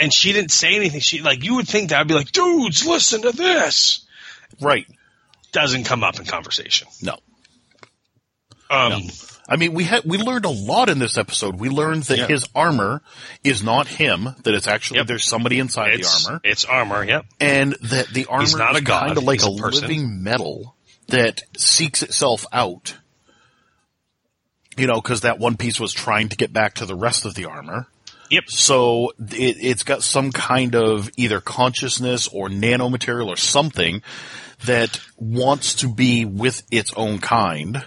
and 0.00 0.10
she 0.14 0.32
didn't 0.32 0.50
say 0.50 0.76
anything. 0.76 1.00
She 1.00 1.20
like 1.20 1.44
you 1.44 1.56
would 1.56 1.68
think 1.68 1.90
that 1.90 2.00
I'd 2.00 2.08
be 2.08 2.14
like, 2.14 2.32
dudes, 2.32 2.86
listen 2.86 3.20
to 3.20 3.32
this. 3.32 4.06
right, 4.62 4.86
Doesn't 5.52 5.84
come 5.84 6.04
up 6.04 6.18
in 6.18 6.26
conversation. 6.26 6.88
no. 7.02 7.16
Um, 8.70 9.04
I 9.48 9.56
mean, 9.56 9.72
we 9.72 9.84
had 9.84 10.04
we 10.04 10.18
learned 10.18 10.44
a 10.44 10.50
lot 10.50 10.90
in 10.90 10.98
this 10.98 11.16
episode. 11.16 11.58
We 11.58 11.70
learned 11.70 12.02
that 12.04 12.18
Yeah. 12.18 12.26
his 12.26 12.46
armor 12.54 13.00
is 13.42 13.62
not 13.62 13.86
him; 13.88 14.34
that 14.42 14.52
it's 14.54 14.66
actually 14.66 14.98
Yep. 14.98 15.06
there's 15.06 15.24
somebody 15.24 15.58
inside 15.58 15.94
it's 15.94 16.24
the 16.24 16.28
armor. 16.28 16.40
It's 16.44 16.64
armor. 16.66 17.04
Yep. 17.04 17.24
and 17.40 17.72
that 17.80 18.08
the 18.08 18.26
armor 18.26 18.42
He's 18.42 18.54
not 18.56 18.72
is 18.72 18.78
a 18.78 18.84
god, 18.84 19.06
kind 19.06 19.16
of 19.18 19.24
like 19.24 19.40
he's 19.40 19.46
a, 19.46 19.50
a 19.50 19.72
living 19.80 20.22
metal 20.22 20.76
that 21.06 21.40
seeks 21.56 22.02
itself 22.02 22.44
out. 22.52 22.98
You 24.76 24.86
know, 24.86 25.00
because 25.00 25.22
that 25.22 25.38
one 25.38 25.56
piece 25.56 25.80
was 25.80 25.94
trying 25.94 26.28
to 26.28 26.36
get 26.36 26.52
back 26.52 26.74
to 26.74 26.84
the 26.86 26.94
rest 26.94 27.24
of 27.24 27.34
the 27.34 27.46
armor. 27.46 27.86
Yep. 28.30 28.44
So 28.48 29.12
it, 29.18 29.56
it's 29.60 29.82
got 29.82 30.02
some 30.02 30.30
kind 30.30 30.74
of 30.76 31.08
either 31.16 31.40
consciousness 31.40 32.28
or 32.28 32.50
nanomaterial 32.50 33.28
or 33.28 33.36
something 33.36 34.02
that 34.66 35.00
wants 35.16 35.74
to 35.76 35.88
be 35.88 36.24
with 36.24 36.62
its 36.70 36.92
own 36.94 37.18
kind. 37.18 37.84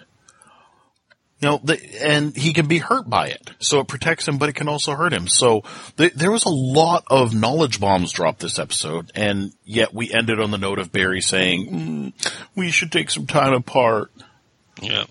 You 1.40 1.50
know, 1.50 1.62
the, 1.64 1.80
and 2.04 2.38
he 2.38 2.54
can 2.54 2.68
be 2.68 2.78
hurt 2.78 3.10
by 3.10 3.30
it. 3.30 3.50
So 3.60 3.80
it 3.80 3.88
protects 3.88 4.28
him, 4.28 4.38
but 4.38 4.50
it 4.50 4.54
can 4.54 4.68
also 4.68 4.94
hurt 4.94 5.12
him. 5.12 5.28
So 5.28 5.64
th- 5.98 6.14
there 6.14 6.32
was 6.32 6.46
a 6.46 6.50
lot 6.50 7.04
of 7.10 7.34
knowledge 7.34 7.80
bombs 7.80 8.12
dropped 8.12 8.42
this 8.42 8.60
episode, 8.60 9.12
and 9.16 9.52
yet 9.66 9.92
we 9.94 10.14
ended 10.14 10.40
on 10.40 10.52
the 10.52 10.60
note 10.60 10.78
of 10.78 10.92
Barry 10.92 11.22
saying, 11.22 11.68
mm, 11.68 12.34
"We 12.56 12.70
should 12.70 12.92
take 12.92 13.10
some 13.10 13.26
time 13.26 13.54
apart." 13.54 14.12
Yeah. 14.82 15.06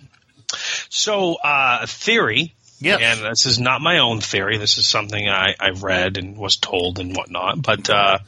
So, 0.88 1.34
uh, 1.34 1.86
theory 1.86 2.54
Yes. 2.80 3.00
And 3.02 3.32
this 3.32 3.44
is 3.44 3.60
not 3.60 3.82
my 3.82 3.98
own 3.98 4.20
theory. 4.20 4.56
This 4.56 4.78
is 4.78 4.86
something 4.86 5.28
I, 5.28 5.54
I 5.60 5.70
read 5.70 6.16
and 6.16 6.36
was 6.36 6.56
told 6.56 6.98
and 6.98 7.14
whatnot. 7.14 7.60
But 7.62 7.90
uh, 7.90 8.18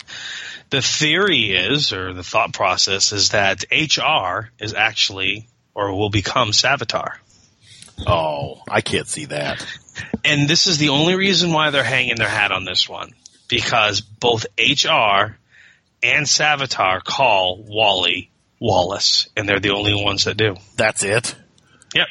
the 0.72 0.82
theory 0.82 1.52
is, 1.52 1.92
or 1.92 2.14
the 2.14 2.24
thought 2.24 2.54
process 2.54 3.12
is 3.12 3.28
that 3.28 3.64
HR 3.70 4.50
is 4.58 4.72
actually 4.72 5.46
or 5.74 5.94
will 5.94 6.08
become 6.08 6.50
Savitar. 6.50 7.16
Oh, 8.06 8.62
I 8.68 8.80
can't 8.80 9.06
see 9.06 9.26
that. 9.26 9.64
And 10.24 10.48
this 10.48 10.66
is 10.66 10.78
the 10.78 10.88
only 10.88 11.14
reason 11.14 11.52
why 11.52 11.68
they're 11.68 11.84
hanging 11.84 12.16
their 12.16 12.28
hat 12.28 12.52
on 12.52 12.64
this 12.64 12.88
one. 12.88 13.12
Because 13.48 14.00
both 14.00 14.46
HR 14.58 15.36
and 16.02 16.26
Savitar 16.26 17.04
call 17.04 17.62
Wally 17.62 18.30
Wallace, 18.58 19.28
and 19.36 19.46
they're 19.46 19.60
the 19.60 19.74
only 19.74 19.94
ones 19.94 20.24
that 20.24 20.38
do. 20.38 20.56
That's 20.76 21.02
it. 21.02 21.34
Yep. 21.94 22.06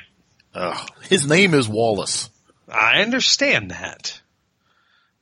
Ugh. 0.53 0.89
His 1.09 1.25
name 1.25 1.55
is 1.55 1.67
Wallace. 1.67 2.29
I 2.71 3.01
understand 3.01 3.71
that. 3.71 4.21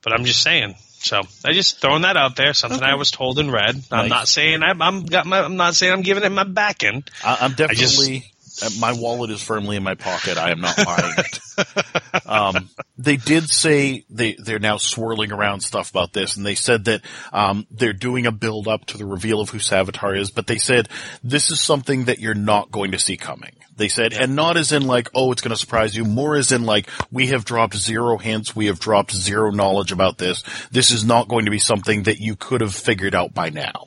But 0.02 0.12
I'm 0.12 0.26
just 0.26 0.42
saying. 0.42 0.74
So 1.02 1.22
I 1.44 1.52
just 1.52 1.80
throwing 1.80 2.02
that 2.02 2.16
out 2.16 2.36
there. 2.36 2.52
Something 2.52 2.82
I 2.82 2.94
was 2.94 3.10
told 3.10 3.38
and 3.38 3.50
read. 3.52 3.76
I'm 3.90 4.02
Nice. 4.02 4.10
not 4.10 4.28
saying 4.28 4.62
I'm, 4.62 4.82
I'm 4.82 5.04
got 5.04 5.26
my. 5.26 5.40
I'm 5.40 5.56
not 5.56 5.74
saying 5.74 5.92
I'm 5.92 6.02
giving 6.02 6.22
it 6.24 6.30
my 6.30 6.44
backing. 6.44 7.04
I, 7.24 7.38
I'm 7.40 7.54
just- 7.54 7.96
definitely. 7.96 8.30
Uh, 8.62 8.70
my 8.78 8.92
wallet 8.92 9.30
is 9.30 9.42
firmly 9.42 9.76
in 9.76 9.82
my 9.82 9.94
pocket. 9.94 10.38
I 10.38 10.50
am 10.50 10.60
not 10.60 10.76
buying 10.76 11.14
it. 11.18 12.26
um, 12.26 12.70
they 12.98 13.16
did 13.16 13.48
say 13.48 14.04
they 14.10 14.34
they're 14.34 14.58
now 14.58 14.76
swirling 14.76 15.32
around 15.32 15.60
stuff 15.60 15.90
about 15.90 16.12
this, 16.12 16.36
and 16.36 16.44
they 16.44 16.54
said 16.54 16.84
that 16.86 17.02
um, 17.32 17.66
they're 17.70 17.92
doing 17.92 18.26
a 18.26 18.32
build 18.32 18.68
up 18.68 18.84
to 18.86 18.98
the 18.98 19.06
reveal 19.06 19.40
of 19.40 19.50
who 19.50 19.58
Savitar 19.58 20.18
is. 20.18 20.30
But 20.30 20.46
they 20.46 20.58
said 20.58 20.88
this 21.22 21.50
is 21.50 21.60
something 21.60 22.04
that 22.04 22.18
you're 22.18 22.34
not 22.34 22.70
going 22.70 22.92
to 22.92 22.98
see 22.98 23.16
coming. 23.16 23.56
They 23.76 23.88
said, 23.88 24.12
and 24.12 24.36
not 24.36 24.58
as 24.58 24.72
in 24.72 24.86
like, 24.86 25.08
oh, 25.14 25.32
it's 25.32 25.40
going 25.40 25.50
to 25.50 25.56
surprise 25.56 25.96
you. 25.96 26.04
More 26.04 26.36
as 26.36 26.52
in 26.52 26.64
like, 26.64 26.86
we 27.10 27.28
have 27.28 27.46
dropped 27.46 27.74
zero 27.74 28.18
hints. 28.18 28.54
We 28.54 28.66
have 28.66 28.78
dropped 28.78 29.12
zero 29.12 29.50
knowledge 29.50 29.90
about 29.90 30.18
this. 30.18 30.44
This 30.70 30.90
is 30.90 31.02
not 31.02 31.28
going 31.28 31.46
to 31.46 31.50
be 31.50 31.58
something 31.58 32.02
that 32.02 32.20
you 32.20 32.36
could 32.36 32.60
have 32.60 32.74
figured 32.74 33.14
out 33.14 33.32
by 33.32 33.48
now. 33.48 33.86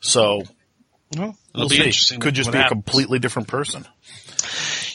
So 0.00 0.42
Well, 1.14 1.36
it'll 1.54 1.68
we'll 1.68 1.68
be 1.68 1.92
see. 1.92 2.18
Could 2.18 2.34
just 2.34 2.52
be 2.52 2.58
a 2.58 2.68
completely 2.68 3.18
different 3.18 3.48
person. 3.48 3.86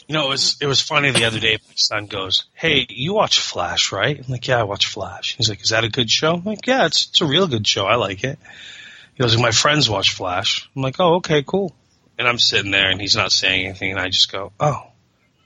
You 0.08 0.18
know, 0.18 0.26
it 0.26 0.30
was 0.30 0.58
it 0.60 0.66
was 0.66 0.82
funny 0.82 1.12
the 1.12 1.24
other 1.24 1.40
day. 1.40 1.54
My 1.54 1.74
son 1.76 2.06
goes, 2.08 2.44
"Hey, 2.54 2.86
you 2.90 3.14
watch 3.14 3.40
Flash, 3.40 3.92
right?" 3.94 4.18
I'm 4.18 4.30
like, 4.30 4.48
"Yeah, 4.48 4.60
I 4.60 4.64
watch 4.64 4.88
Flash." 4.88 5.38
He's 5.38 5.48
like, 5.48 5.62
"Is 5.62 5.70
that 5.70 5.86
a 5.86 5.90
good 5.90 6.10
show?" 6.10 6.34
I'm 6.34 6.44
like, 6.44 6.68
"Yeah, 6.68 6.86
it's 6.86 7.08
it's 7.08 7.22
a 7.22 7.26
real 7.26 7.48
good 7.48 7.66
show. 7.66 7.86
I 7.86 7.96
like 7.96 8.24
it." 8.24 8.38
He 9.14 9.24
goes, 9.24 9.38
"My 9.38 9.52
friends 9.52 9.90
watch 9.90 10.12
Flash." 10.12 10.70
I'm 10.76 10.82
like, 10.82 11.00
"Oh, 11.00 11.16
okay, 11.16 11.44
cool." 11.44 11.74
And 12.20 12.28
I'm 12.28 12.40
sitting 12.40 12.72
there, 12.72 12.92
and 12.92 13.00
he's 13.00 13.16
not 13.16 13.32
saying 13.32 13.66
anything, 13.66 13.92
and 13.92 14.00
I 14.00 14.10
just 14.10 14.30
go, 14.32 14.52
"Oh, 14.60 14.84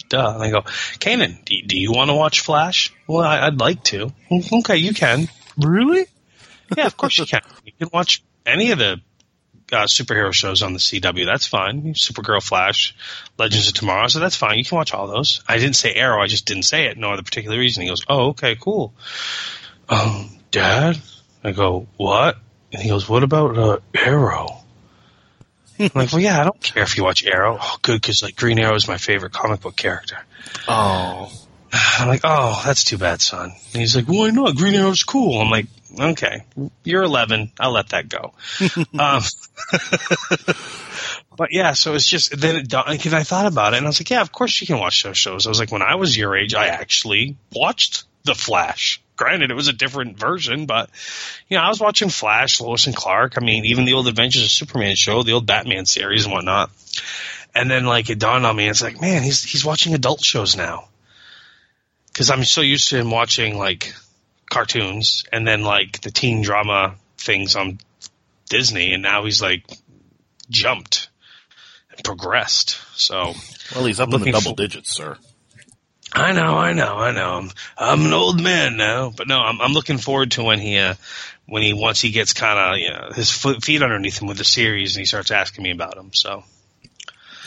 duh." 0.10 0.34
And 0.34 0.43
I 0.43 0.49
go, 0.49 0.62
"Kanan, 0.62 1.45
do, 1.45 1.56
do 1.63 1.80
you 1.80 1.91
want 1.91 2.10
to 2.10 2.15
watch 2.15 2.39
Flash?" 2.39 2.91
Well, 3.08 3.21
I, 3.21 3.45
I'd 3.45 3.60
like 3.60 3.84
to. 3.86 4.12
Okay, 4.32 4.78
you 4.78 4.93
can. 4.93 5.30
Really? 5.58 6.08
Yeah, 6.75 6.88
of 6.88 6.97
course 6.97 7.19
you 7.19 7.28
can. 7.28 7.41
You 7.63 7.71
can 7.78 7.89
watch 7.93 8.23
any 8.45 8.71
of 8.71 8.80
the 8.80 8.99
uh, 9.71 9.86
superhero 9.86 10.34
shows 10.34 10.62
on 10.62 10.73
the 10.73 10.80
CW. 10.80 11.25
That's 11.25 11.47
fine. 11.47 11.93
Supergirl, 11.93 12.41
Flash, 12.41 12.95
Legends 13.38 13.67
of 13.67 13.73
Tomorrow. 13.73 14.08
So 14.08 14.19
that's 14.19 14.36
fine. 14.36 14.58
You 14.58 14.65
can 14.65 14.75
watch 14.75 14.93
all 14.93 15.08
those. 15.08 15.41
I 15.47 15.58
didn't 15.58 15.75
say 15.75 15.93
Arrow. 15.93 16.21
I 16.21 16.28
just 16.28 16.45
didn't 16.45 16.63
say 16.63 16.86
it. 16.86 16.97
No 16.97 17.12
other 17.12 17.23
particular 17.23 17.58
reason. 17.58 17.84
He 17.84 17.89
goes, 17.89 18.04
"Oh, 18.08 18.30
okay, 18.30 18.56
cool." 18.60 18.93
Um, 19.89 20.30
Dad, 20.51 21.01
I 21.43 21.51
go, 21.51 21.88
"What?" 21.97 22.38
And 22.71 22.82
he 22.82 22.89
goes, 22.89 23.08
"What 23.10 23.23
about 23.23 23.58
uh, 23.58 23.80
Arrow?" 23.93 24.62
I'm 25.80 25.89
like, 25.93 26.12
"Well, 26.12 26.21
yeah, 26.21 26.39
I 26.39 26.43
don't 26.43 26.62
care 26.62 26.84
if 26.84 26.97
you 26.97 27.04
watch 27.04 27.25
Arrow. 27.25 27.58
Oh, 27.62 27.78
good, 27.82 28.01
because 28.01 28.23
like 28.23 28.36
Green 28.36 28.60
Arrow 28.60 28.75
is 28.75 28.88
my 28.88 28.97
favorite 28.97 29.34
comic 29.34 29.62
book 29.62 29.75
character." 29.75 30.17
Oh, 30.67 31.32
I'm 31.73 32.08
like, 32.08 32.21
"Oh, 32.23 32.62
that's 32.65 32.84
too 32.84 32.97
bad, 32.97 33.21
son." 33.21 33.51
And 33.73 33.82
he's 33.82 33.95
like, 33.95 34.06
"Why 34.06 34.30
not? 34.30 34.56
Green 34.56 34.75
Arrow's 34.75 35.04
cool." 35.04 35.41
I'm 35.41 35.49
like, 35.49 35.67
"Okay, 35.99 36.43
you're 36.84 37.03
11. 37.03 37.51
I'll 37.60 37.71
let 37.71 37.89
that 37.89 38.10
go." 38.10 38.34
um, 38.99 39.21
but 41.38 41.49
yeah, 41.51 41.73
so 41.73 41.95
it's 41.95 42.08
just 42.08 42.38
then 42.39 42.55
it 42.55 42.67
dawned- 42.67 43.05
and 43.05 43.13
I 43.13 43.23
thought 43.23 43.45
about 43.45 43.73
it, 43.73 43.77
and 43.77 43.86
I 43.86 43.89
was 43.89 43.99
like, 43.99 44.10
"Yeah, 44.10 44.21
of 44.21 44.31
course 44.31 44.60
you 44.62 44.67
can 44.67 44.79
watch 44.79 45.03
those 45.03 45.17
shows." 45.17 45.45
I 45.45 45.49
was 45.49 45.60
like, 45.60 45.71
when 45.71 45.81
I 45.81 45.95
was 45.95 46.17
your 46.17 46.36
age, 46.36 46.53
I 46.53 46.67
actually 46.67 47.38
watched 47.53 48.05
The 48.23 48.36
Flash. 48.36 49.01
Granted, 49.17 49.49
it 49.49 49.55
was 49.55 49.69
a 49.69 49.73
different 49.73 50.17
version, 50.19 50.65
but 50.65 50.89
you 51.47 51.58
know, 51.58 51.63
I 51.63 51.69
was 51.69 51.79
watching 51.79 52.10
Flash, 52.10 52.60
Lois 52.60 52.88
and 52.88 52.95
Clark. 52.95 53.36
I 53.38 53.45
mean, 53.45 53.65
even 53.65 53.86
the 53.86 53.93
old 53.93 54.08
Adventures 54.08 54.43
of 54.43 54.49
Superman 54.49 54.95
show, 54.95 55.23
the 55.23 55.34
old 55.34 55.45
Batman 55.45 55.86
series 55.86 56.25
and 56.25 56.34
whatnot. 56.34 56.69
And 57.53 57.71
then 57.71 57.86
like 57.86 58.10
it 58.10 58.19
dawned 58.19 58.45
on 58.45 58.55
me, 58.55 58.67
it's 58.67 58.81
like, 58.81 58.99
man, 58.99 59.23
he's 59.23 59.41
he's 59.43 59.63
watching 59.63 59.93
adult 59.93 60.21
shows 60.23 60.58
now. 60.58 60.89
Because 62.08 62.29
I'm 62.29 62.43
so 62.43 62.62
used 62.62 62.89
to 62.89 62.97
him 62.97 63.10
watching 63.10 63.58
like 63.58 63.93
cartoons 64.56 65.26
and 65.34 65.46
then 65.46 65.63
like 65.63 66.00
the 66.00 66.12
teen 66.12 66.41
drama 66.41 66.96
things 67.18 67.58
on 67.58 67.78
Disney, 68.48 68.94
and 68.94 69.04
now 69.04 69.26
he's 69.26 69.41
like 69.41 69.65
jumped 70.50 71.10
and 71.91 72.02
progressed. 72.04 72.80
So 72.96 73.34
well, 73.76 73.86
he's 73.86 74.00
up 74.00 74.13
in 74.13 74.22
the 74.22 74.32
double 74.32 74.52
for- 74.52 74.56
digits, 74.56 74.96
sir. 74.96 75.18
I 76.13 76.32
know, 76.32 76.56
I 76.56 76.72
know, 76.72 76.96
I 76.96 77.12
know. 77.12 77.34
I'm, 77.34 77.52
I'm 77.78 78.06
an 78.06 78.13
old 78.13 78.41
man 78.41 78.78
now, 78.78 79.12
but 79.13 79.28
no, 79.28 79.38
I'm, 79.38 79.60
I'm 79.60 79.74
looking 79.74 79.98
forward 79.98 80.32
to 80.32 80.44
when 80.44 80.60
he, 80.60 80.78
uh, 80.78 80.94
when 81.46 81.62
he 81.62 81.74
once 81.74 82.00
he 82.00 82.12
gets 82.12 82.32
kind 82.32 82.58
of 82.58 82.80
you 82.80 82.89
know 82.91 83.10
his 83.13 83.30
foot, 83.30 83.62
feet 83.65 83.84
underneath 83.84 84.22
him 84.22 84.30
with 84.30 84.38
the 84.38 84.46
series, 84.46 84.96
and 84.96 85.02
he 85.02 85.06
starts 85.06 85.32
asking 85.32 85.63
me 85.63 85.72
about 85.72 85.98
him. 85.98 86.13
So 86.13 86.46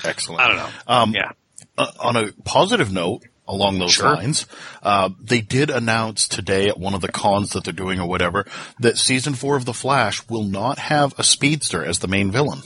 Excellent. 0.05 0.43
I 0.43 0.49
don't 0.49 0.57
know. 0.57 0.71
Um, 0.87 1.15
yeah, 1.15 1.33
uh, 1.79 1.91
on 2.01 2.17
a 2.17 2.33
positive 2.45 2.93
note, 2.93 3.23
along 3.49 3.79
those 3.79 3.93
Sure. 3.95 4.15
lines, 4.15 4.47
uh, 4.83 5.09
they 5.21 5.41
did 5.41 5.71
announce 5.71 6.29
today 6.29 6.69
at 6.69 6.79
one 6.79 6.95
of 6.95 7.01
the 7.01 7.09
cons 7.11 7.51
that 7.51 7.65
they're 7.65 7.73
doing 7.73 7.99
or 7.99 8.07
whatever 8.07 8.45
that 8.79 8.99
season 8.99 9.35
four 9.35 9.57
of 9.57 9.65
The 9.65 9.73
Flash 9.75 10.23
will 10.29 10.45
not 10.45 10.79
have 10.79 11.15
a 11.19 11.25
speedster 11.25 11.83
as 11.85 11.99
the 12.01 12.09
main 12.09 12.31
villain. 12.31 12.61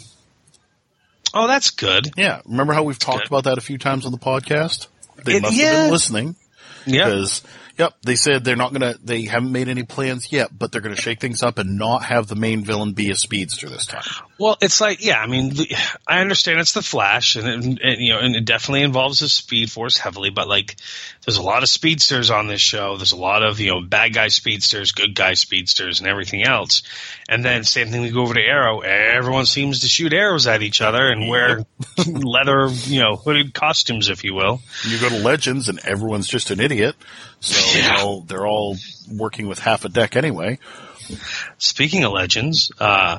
oh, 1.35 1.47
that's 1.47 1.71
good. 1.71 2.11
Yeah, 2.17 2.41
remember 2.45 2.73
how 2.75 2.83
we've 2.83 2.99
talked 2.99 3.21
good. 3.23 3.29
about 3.29 3.45
that 3.45 3.59
a 3.59 3.63
few 3.63 3.79
times 3.79 4.05
on 4.05 4.13
the 4.13 4.19
podcast? 4.19 4.89
They 5.25 5.37
It- 5.37 5.43
must 5.43 5.57
have 5.59 5.85
been 5.85 5.91
listening 5.93 6.37
Yeah, 6.85 7.05
because, 7.07 7.43
yep, 7.79 7.95
they 8.03 8.17
said 8.17 8.45
they're 8.45 8.57
not 8.57 8.73
gonna, 8.73 8.95
they 9.03 9.23
haven't 9.23 9.53
made 9.53 9.69
any 9.69 9.83
plans 9.83 10.33
yet, 10.33 10.57
but 10.57 10.73
they're 10.73 10.81
gonna 10.81 10.97
shake 10.97 11.21
things 11.21 11.43
up 11.43 11.59
and 11.59 11.79
not 11.79 12.05
have 12.05 12.27
the 12.27 12.35
main 12.35 12.65
villain 12.65 12.93
be 12.93 13.11
a 13.11 13.17
speedster 13.17 13.69
this 13.69 13.87
time. 13.87 14.03
Well, 14.39 14.57
it's 14.61 14.81
like, 14.81 15.05
yeah, 15.05 15.21
I 15.21 15.27
mean, 15.27 15.53
I 16.07 16.21
understand 16.21 16.61
it's 16.61 16.73
the 16.73 16.83
Flash, 16.83 17.37
and, 17.37 17.47
it, 17.47 17.81
and 17.83 18.01
you 18.01 18.13
know, 18.13 18.19
and 18.19 18.35
it 18.35 18.45
definitely 18.45 18.83
involves 18.83 19.21
the 19.21 19.29
Speed 19.29 19.71
Force 19.71 19.99
heavily. 19.99 20.31
But 20.31 20.49
like, 20.49 20.77
there's 21.25 21.37
a 21.37 21.43
lot 21.43 21.63
of 21.63 21.69
speedsters 21.69 22.31
on 22.31 22.49
this 22.49 22.61
show. 22.61 22.97
There's 22.97 23.13
a 23.13 23.17
lot 23.17 23.43
of 23.43 23.61
you 23.61 23.71
know 23.71 23.81
bad 23.81 24.15
guy 24.15 24.29
speedsters, 24.29 24.93
good 24.93 25.15
guy 25.15 25.35
speedsters, 25.35 26.01
and 26.01 26.09
everything 26.09 26.43
else. 26.43 26.83
And 27.29 27.45
then 27.45 27.65
same 27.65 27.89
thing. 27.89 28.03
We 28.03 28.11
go 28.11 28.23
over 28.23 28.35
to 28.35 28.41
Arrow. 28.41 28.81
Everyone 28.81 29.47
seems 29.47 29.81
to 29.81 29.89
shoot 29.89 30.13
arrows 30.13 30.47
at 30.47 30.63
each 30.63 30.81
other 30.81 31.07
and 31.07 31.29
wear 31.29 31.65
leather, 32.07 32.69
you 32.87 33.01
know, 33.01 33.17
hooded 33.17 33.55
costumes, 33.55 34.09
if 34.09 34.25
you 34.25 34.35
will. 34.35 34.61
You 34.85 34.99
go 34.99 35.09
to 35.09 35.19
Legends 35.19 35.69
and 35.69 35.79
everyone's 35.85 36.29
just 36.29 36.51
an 36.51 36.61
idiot, 36.61 36.97
so 37.43 37.79
Yeah. 37.79 37.97
know 37.97 38.25
they're 38.27 38.47
all 38.47 38.77
working 39.11 39.47
with 39.49 39.59
half 39.59 39.85
a 39.85 39.89
deck 39.91 40.17
anyway. 40.17 40.59
Speaking 41.59 42.05
of 42.05 42.13
legends, 42.13 42.71
uh, 42.79 43.19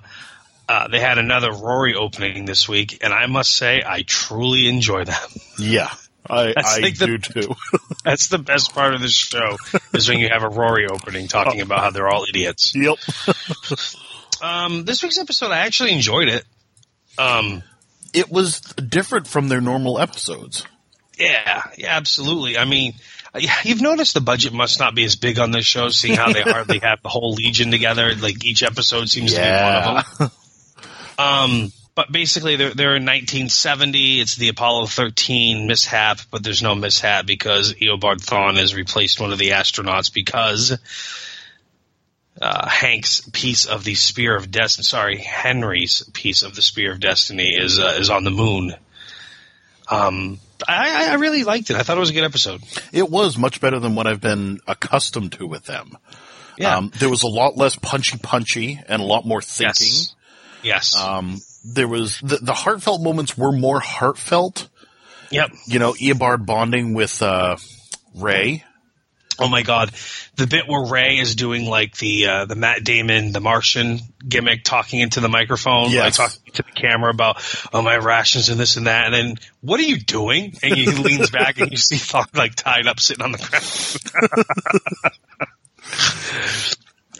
uh, 0.68 0.88
they 0.88 1.00
had 1.00 1.18
another 1.18 1.52
Rory 1.52 1.94
opening 1.96 2.46
this 2.46 2.68
week, 2.68 3.00
and 3.04 3.14
I 3.14 3.26
must 3.28 3.52
say, 3.56 3.84
I 3.86 4.04
truly 4.08 4.68
enjoy 4.70 5.04
them. 5.04 5.30
Yeah, 5.60 5.90
I, 6.28 6.54
I 6.58 6.80
like 6.80 6.98
the- 6.98 7.06
do 7.06 7.18
too. 7.18 7.56
That's 8.06 8.28
the 8.28 8.40
best 8.40 8.74
part 8.74 8.94
of 8.96 9.02
this 9.02 9.14
show 9.14 9.58
is 9.94 10.08
when 10.10 10.20
you 10.20 10.30
have 10.30 10.44
a 10.44 10.50
Rory 10.50 10.88
opening 10.88 11.28
talking 11.28 11.62
about 11.62 11.80
how 11.82 11.90
they're 11.92 12.08
all 12.10 12.26
idiots. 12.28 12.74
yep. 12.76 12.98
Um, 14.42 14.84
this 14.86 15.04
week's 15.04 15.18
episode, 15.18 15.52
I 15.52 15.60
actually 15.60 15.94
enjoyed 15.94 16.28
it. 16.30 16.44
Um, 17.18 17.64
It 18.14 18.30
was 18.32 18.60
different 18.62 19.28
from 19.28 19.48
their 19.48 19.62
normal 19.62 20.00
episodes. 20.00 20.66
yeah, 21.18 21.64
yeah, 21.78 21.96
absolutely. 21.96 22.58
I 22.58 22.66
mean, 22.66 22.94
you've 23.64 23.82
noticed 23.82 24.14
the 24.14 24.22
budget 24.22 24.54
must 24.54 24.80
not 24.80 24.96
be 24.96 25.04
as 25.04 25.16
big 25.16 25.40
on 25.40 25.52
this 25.52 25.66
show, 25.66 25.90
seeing 25.90 26.16
how 26.16 26.32
they 26.32 26.42
hardly 26.46 26.80
have 26.80 27.02
the 27.02 27.10
whole 27.10 27.34
Legion 27.34 27.72
together. 27.72 28.14
Like 28.16 28.44
each 28.46 28.64
episode 28.64 29.10
seems 29.10 29.34
to 29.34 29.40
be 29.40 29.46
one 29.46 29.76
of 29.76 30.18
them. 30.18 30.32
Um, 31.18 31.72
but 31.96 32.12
basically, 32.12 32.56
they're 32.56 32.74
they're 32.74 32.96
in 32.96 33.06
1970. 33.06 34.20
It's 34.20 34.36
the 34.36 34.50
Apollo 34.50 34.88
13 34.88 35.68
mishap, 35.68 36.20
but 36.32 36.44
there's 36.44 36.64
no 36.64 36.74
mishap 36.74 37.26
because 37.26 37.74
Eobard 37.74 38.18
Thawne 38.18 38.58
has 38.58 38.74
replaced 38.74 39.20
one 39.20 39.32
of 39.32 39.38
the 39.38 39.52
astronauts 39.52 40.12
because 40.12 40.78
uh, 42.42 42.68
Hank's 42.68 43.22
piece 43.32 43.66
of 43.66 43.84
the 43.84 43.94
Spear 43.94 44.36
of 44.36 44.50
Destiny. 44.50 44.84
Sorry, 44.84 45.18
Henry's 45.18 46.10
piece 46.14 46.42
of 46.42 46.56
the 46.56 46.64
Spear 46.64 46.94
of 46.94 47.00
Destiny 47.00 47.56
is 47.56 47.80
uh, 47.80 47.96
is 48.00 48.10
on 48.10 48.24
the 48.24 48.32
moon. 48.32 48.74
Um, 49.88 50.40
I, 50.68 51.12
I 51.12 51.14
really 51.16 51.44
liked 51.44 51.70
it. 51.70 51.76
I 51.76 51.84
thought 51.84 51.98
it 51.98 52.00
was 52.00 52.10
a 52.10 52.14
good 52.14 52.24
episode. 52.24 52.62
It 52.92 53.10
was 53.10 53.38
much 53.38 53.62
better 53.62 53.80
than 53.80 53.96
what 53.96 54.08
I've 54.08 54.22
been 54.22 54.60
accustomed 54.68 55.34
to 55.34 55.48
with 55.48 55.66
them. 55.66 55.98
Yeah. 56.58 56.78
Um, 56.78 56.92
there 57.00 57.10
was 57.10 57.24
a 57.24 57.28
lot 57.28 57.58
less 57.58 57.76
punchy 57.76 58.18
punchy 58.18 58.80
and 58.88 59.02
a 59.02 59.06
lot 59.06 59.26
more 59.26 59.42
thinking. 59.42 59.88
yes. 59.88 60.16
Yes. 60.62 60.96
Um, 60.96 61.40
there 61.66 61.88
was 61.88 62.20
the, 62.22 62.38
the 62.38 62.54
heartfelt 62.54 63.02
moments 63.02 63.38
were 63.38 63.52
more 63.52 63.80
heartfelt. 63.80 64.70
yep. 65.30 65.52
You 65.68 65.80
know, 65.80 65.94
Eobard 65.94 66.46
bonding 66.46 66.94
with 66.94 67.22
uh, 67.22 67.58
Ray. 68.16 68.64
Oh 69.40 69.48
my 69.48 69.64
god, 69.64 69.92
the 70.36 70.48
bit 70.48 70.68
where 70.68 70.86
Ray 70.90 71.18
is 71.18 71.36
doing 71.36 71.66
like 71.66 71.98
the 71.98 72.28
uh, 72.28 72.46
the 72.46 72.56
Matt 72.56 72.84
Damon, 72.84 73.32
the 73.32 73.40
Martian 73.40 74.00
gimmick, 74.28 74.64
talking 74.64 75.00
into 75.00 75.20
the 75.20 75.30
microphone, 75.30 75.90
Yes. 75.92 76.20
like 76.20 76.30
talking 76.32 76.54
to 76.54 76.64
the 76.64 76.72
camera 76.72 77.10
about 77.12 77.38
oh 77.74 77.82
my 77.82 77.98
rations 77.98 78.50
and 78.50 78.60
this 78.60 78.78
and 78.78 78.88
that, 78.88 79.06
and 79.06 79.14
then 79.14 79.36
what 79.62 79.80
are 79.80 79.84
you 79.84 79.98
doing? 79.98 80.56
And 80.62 80.74
he 80.74 80.86
leans 80.88 81.30
back 81.30 81.60
and 81.60 81.72
you 81.72 81.78
see 81.78 81.96
Thawne 81.98 82.36
like 82.36 82.56
tied 82.56 82.88
up, 82.88 83.00
sitting 83.00 83.24
on 83.24 83.32
the 83.32 83.38
ground. 83.40 85.20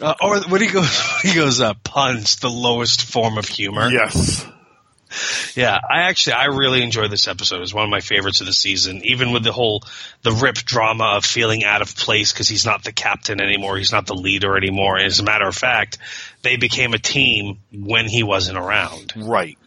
uh, 0.00 0.14
or 0.20 0.40
what 0.50 0.60
he 0.60 0.68
goes, 0.68 1.00
he 1.22 1.34
goes, 1.34 1.60
uh, 1.60 1.74
puns, 1.84 2.36
the 2.36 2.50
lowest 2.50 3.02
form 3.04 3.38
of 3.38 3.46
humor. 3.46 3.88
Yes. 3.90 4.46
Yeah, 5.54 5.78
I 5.88 6.02
actually 6.02 6.34
I 6.34 6.46
really 6.46 6.82
enjoyed 6.82 7.10
this 7.10 7.28
episode. 7.28 7.56
It 7.56 7.60
was 7.60 7.74
one 7.74 7.84
of 7.84 7.90
my 7.90 8.00
favorites 8.00 8.40
of 8.40 8.46
the 8.46 8.52
season, 8.52 9.02
even 9.04 9.32
with 9.32 9.44
the 9.44 9.52
whole 9.52 9.82
the 10.22 10.32
Rip 10.32 10.56
drama 10.56 11.14
of 11.16 11.24
feeling 11.24 11.64
out 11.64 11.82
of 11.82 11.94
place 11.96 12.32
because 12.32 12.48
he's 12.48 12.64
not 12.66 12.84
the 12.84 12.92
captain 12.92 13.40
anymore, 13.40 13.76
he's 13.76 13.92
not 13.92 14.06
the 14.06 14.14
leader 14.14 14.56
anymore. 14.56 14.98
As 14.98 15.20
a 15.20 15.22
matter 15.24 15.46
of 15.46 15.54
fact, 15.54 15.98
they 16.42 16.56
became 16.56 16.94
a 16.94 16.98
team 16.98 17.58
when 17.72 18.06
he 18.08 18.22
wasn't 18.22 18.58
around. 18.58 19.12
Right. 19.16 19.58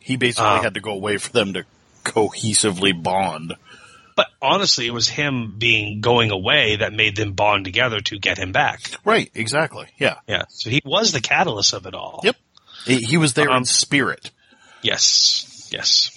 He 0.00 0.16
basically 0.16 0.48
Um, 0.50 0.62
had 0.64 0.74
to 0.74 0.80
go 0.80 0.92
away 0.92 1.16
for 1.18 1.32
them 1.32 1.54
to 1.54 1.64
cohesively 2.04 2.92
bond. 3.00 3.54
But 4.16 4.28
honestly, 4.40 4.86
it 4.86 4.92
was 4.94 5.08
him 5.08 5.54
being 5.58 6.00
going 6.00 6.30
away 6.30 6.76
that 6.76 6.92
made 6.92 7.16
them 7.16 7.32
bond 7.32 7.64
together 7.64 8.00
to 8.00 8.18
get 8.18 8.38
him 8.38 8.52
back. 8.52 8.80
Right. 9.04 9.30
Exactly. 9.34 9.86
Yeah. 9.98 10.16
Yeah, 10.28 10.44
so 10.50 10.70
he 10.70 10.80
was 10.84 11.10
the 11.12 11.20
catalyst 11.20 11.72
of 11.72 11.86
it 11.86 11.94
all. 11.94 12.20
Yep. 12.22 12.36
He, 12.86 12.98
he 12.98 13.16
was 13.16 13.32
there 13.34 13.50
Um, 13.50 13.58
in 13.58 13.64
spirit. 13.64 14.30
Yes, 14.84 15.68
yes. 15.72 16.10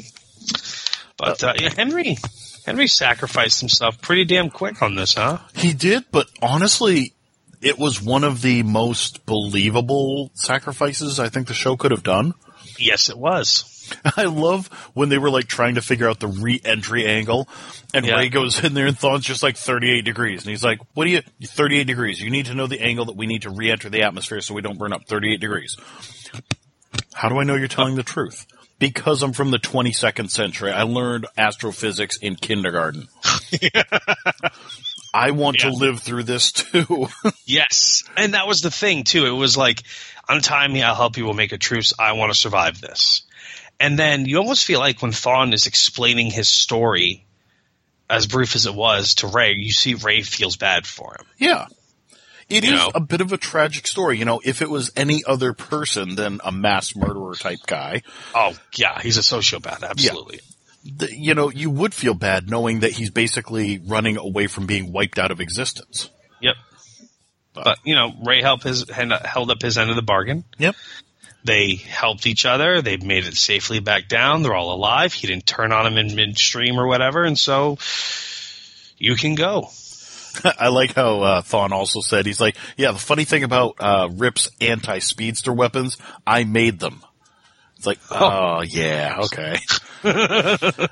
But 1.18 1.41
uh, 1.43 1.53
yeah, 1.57 1.74
Henry 1.74 2.18
Henry 2.65 2.88
sacrificed 2.88 3.61
himself 3.61 4.01
pretty 4.01 4.26
damn 4.26 4.49
quick 4.49 4.82
on 4.82 4.95
this, 4.95 5.13
huh? 5.13 5.39
He 5.55 5.74
did, 5.74 6.03
but 6.11 6.28
honestly, 6.41 7.13
it 7.61 7.80
was 7.80 8.01
one 8.01 8.26
of 8.26 8.41
the 8.41 8.63
most 8.63 9.26
believable 9.26 10.32
sacrifices 10.34 11.18
I 11.18 11.30
think 11.30 11.47
the 11.47 11.53
show 11.53 11.78
could 11.78 11.91
have 11.91 12.03
done. 12.03 12.34
Yes, 12.78 13.09
it 13.09 13.18
was. 13.18 13.74
I 14.18 14.26
love 14.26 14.68
when 14.93 15.07
they 15.07 15.18
were 15.18 15.30
like 15.30 15.47
trying 15.47 15.76
to 15.76 15.82
figure 15.82 16.09
out 16.09 16.20
the 16.20 16.28
re-entry 16.28 17.05
angle, 17.05 17.47
and 17.93 18.05
Yeah. 18.05 18.18
Ray 18.18 18.28
goes 18.28 18.61
in 18.61 18.74
there 18.74 18.88
and 18.88 18.99
Thawne's 18.99 19.24
just 19.24 19.43
like 19.43 19.55
38 19.55 20.03
degrees, 20.03 20.41
and 20.41 20.49
he's 20.49 20.63
like, 20.63 20.80
"What 20.93 21.05
do 21.05 21.11
you? 21.11 21.22
38 21.41 21.88
degrees? 21.88 22.20
You 22.20 22.30
need 22.30 22.47
to 22.47 22.53
know 22.53 22.68
the 22.68 22.82
angle 22.82 23.05
that 23.05 23.15
we 23.15 23.28
need 23.28 23.43
to 23.43 23.49
re-enter 23.49 23.89
the 23.89 24.03
atmosphere 24.03 24.41
so 24.41 24.53
we 24.53 24.61
don't 24.61 24.78
burn 24.78 24.91
up 24.91 25.07
38 25.07 25.39
degrees." 25.39 25.78
How 27.13 27.30
do 27.30 27.39
I 27.39 27.45
know 27.45 27.55
you're 27.55 27.70
telling 27.70 27.95
the 27.95 28.03
truth? 28.03 28.45
Because 28.80 29.23
I'm 29.23 29.34
from 29.34 29.49
the 29.51 29.57
22nd 29.57 30.30
century. 30.30 30.71
I 30.71 30.84
learned 30.84 31.25
astrophysics 31.38 32.17
in 32.17 32.36
kindergarten. 32.36 33.07
I 35.13 35.32
want 35.32 35.57
Yeah. 35.63 35.69
to 35.71 35.75
live 35.75 36.01
through 36.01 36.23
this 36.23 36.51
too. 36.51 37.07
Yes, 37.45 38.03
and 38.17 38.34
that 38.34 38.45
was 38.45 38.61
the 38.61 38.69
thing 38.69 39.03
too. 39.05 39.25
It 39.25 39.32
was 39.32 39.55
like, 39.55 39.82
untie 40.28 40.67
me, 40.67 40.84
I'll 40.84 40.95
help 40.95 41.15
you. 41.17 41.23
We'll 41.25 41.34
make 41.34 41.53
a 41.53 41.57
truce. 41.57 41.93
I 41.97 42.11
want 42.11 42.32
to 42.34 42.38
survive 42.38 42.82
this. 42.82 43.21
And 43.80 43.97
then 43.97 44.25
you 44.25 44.38
almost 44.38 44.65
feel 44.65 44.80
like 44.80 45.01
when 45.01 45.11
Thawne 45.11 45.53
is 45.53 45.65
explaining 45.65 46.30
his 46.30 46.49
story, 46.49 47.25
as 48.09 48.28
brief 48.28 48.55
as 48.57 48.65
it 48.65 48.75
was, 48.75 49.15
to 49.15 49.28
Ray, 49.28 49.53
you 49.53 49.71
see 49.71 49.93
Ray 49.93 50.21
feels 50.23 50.57
bad 50.57 50.86
for 50.86 51.15
him. 51.17 51.25
Yeah. 51.38 51.67
It 52.50 52.64
is 52.64 52.70
You 52.72 52.76
know? 52.78 52.91
a 52.95 53.00
bit 53.00 53.22
of 53.22 53.32
a 53.34 53.38
tragic 53.38 53.88
story. 53.88 54.18
You 54.18 54.26
know, 54.26 54.39
if 54.43 54.62
it 54.62 54.70
was 54.70 54.91
any 54.95 55.24
other 55.26 55.54
person 55.54 56.16
than 56.16 56.39
a 56.43 56.52
mass 56.52 56.95
murderer 56.95 57.36
type 57.36 57.60
guy, 57.66 58.02
Oh 58.34 58.54
yeah, 58.76 59.00
he's 59.02 59.18
a 59.18 59.22
sociopath. 59.22 59.84
Absolutely. 59.84 60.39
th- 61.00 61.12
you 61.12 61.34
know, 61.36 61.50
you 61.50 61.70
would 61.70 61.93
feel 61.93 62.14
bad 62.14 62.50
knowing 62.50 62.80
that 62.82 62.91
he's 62.93 63.10
basically 63.10 63.80
running 63.86 64.18
away 64.18 64.48
from 64.48 64.66
being 64.66 64.91
wiped 64.93 65.20
out 65.20 65.32
of 65.32 65.39
existence. 65.41 66.10
Yep. 66.41 66.56
But 67.54 67.80
you 67.84 67.95
know, 67.95 68.14
Ray 68.26 68.41
helped 68.41 68.64
his 68.64 68.88
held 68.89 69.52
up 69.52 69.62
his 69.62 69.78
end 69.78 69.89
of 69.89 69.95
the 69.95 70.02
bargain. 70.02 70.43
Yep. 70.58 70.76
They 71.43 71.76
helped 71.76 72.28
each 72.28 72.45
other. 72.45 72.82
They 72.82 72.98
made 72.98 73.26
it 73.26 73.36
safely 73.36 73.80
back 73.80 74.08
down. 74.10 74.43
They're 74.43 74.54
all 74.54 74.74
alive. 74.74 75.14
He 75.14 75.28
didn't 75.28 75.45
turn 75.45 75.72
on 75.72 75.88
him 75.88 75.98
in 75.98 76.14
midstream 76.16 76.78
or 76.78 76.88
whatever, 76.88 77.24
and 77.24 77.38
so 77.39 77.78
you 78.98 79.16
can 79.16 79.36
go. 79.36 79.70
I 80.60 80.68
like 80.70 80.94
how 80.96 81.22
uh, 81.22 81.42
Thawne 81.42 81.72
also 81.72 82.02
said, 82.02 82.26
he's 82.26 82.40
like, 82.42 82.56
yeah, 82.78 82.92
the 82.92 82.98
funny 83.00 83.26
thing 83.26 83.44
about 83.44 83.76
uh, 83.80 84.10
Rip's 84.12 84.50
anti-speedster 84.62 85.52
weapons, 85.54 85.98
I 86.26 86.44
made 86.44 86.80
them. 86.80 87.04
It's 87.78 87.86
like, 87.86 88.00
oh, 88.12 88.62
yeah, 88.62 89.20
okay. 89.26 89.58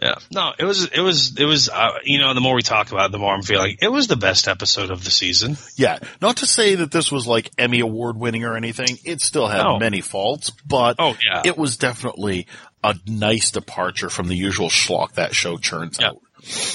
Yeah. 0.00 0.14
No, 0.32 0.52
it 0.58 0.64
was, 0.64 0.84
it 0.86 1.00
was, 1.00 1.36
it 1.38 1.44
was, 1.44 1.68
uh, 1.68 1.90
you 2.02 2.18
know, 2.18 2.34
the 2.34 2.40
more 2.40 2.54
we 2.56 2.62
talk 2.62 2.90
about 2.90 3.10
it, 3.10 3.12
the 3.12 3.18
more 3.18 3.32
I'm 3.34 3.42
feeling 3.42 3.76
it 3.80 3.86
was 3.92 4.08
the 4.08 4.16
best 4.16 4.48
episode 4.48 4.90
of 4.90 5.04
the 5.04 5.10
season. 5.12 5.56
Yeah, 5.76 5.98
not 6.20 6.38
to 6.38 6.46
say 6.46 6.74
that 6.76 6.90
this 6.90 7.12
was 7.12 7.26
like 7.28 7.50
Emmy 7.56 7.80
award 7.80 8.16
winning 8.16 8.42
or 8.44 8.56
anything. 8.56 8.98
It 9.04 9.20
still 9.20 9.46
had 9.46 9.62
No. 9.62 9.78
many 9.78 10.00
faults, 10.00 10.50
but 10.66 10.96
Oh, 10.98 11.16
yeah. 11.24 11.42
it 11.44 11.56
was 11.56 11.76
definitely 11.76 12.48
a 12.82 12.96
nice 13.06 13.52
departure 13.52 14.08
from 14.08 14.26
the 14.26 14.34
usual 14.34 14.70
schlock 14.70 15.12
that 15.12 15.36
show 15.36 15.56
churns 15.56 15.98
Yeah. 16.00 16.08
out. 16.08 16.18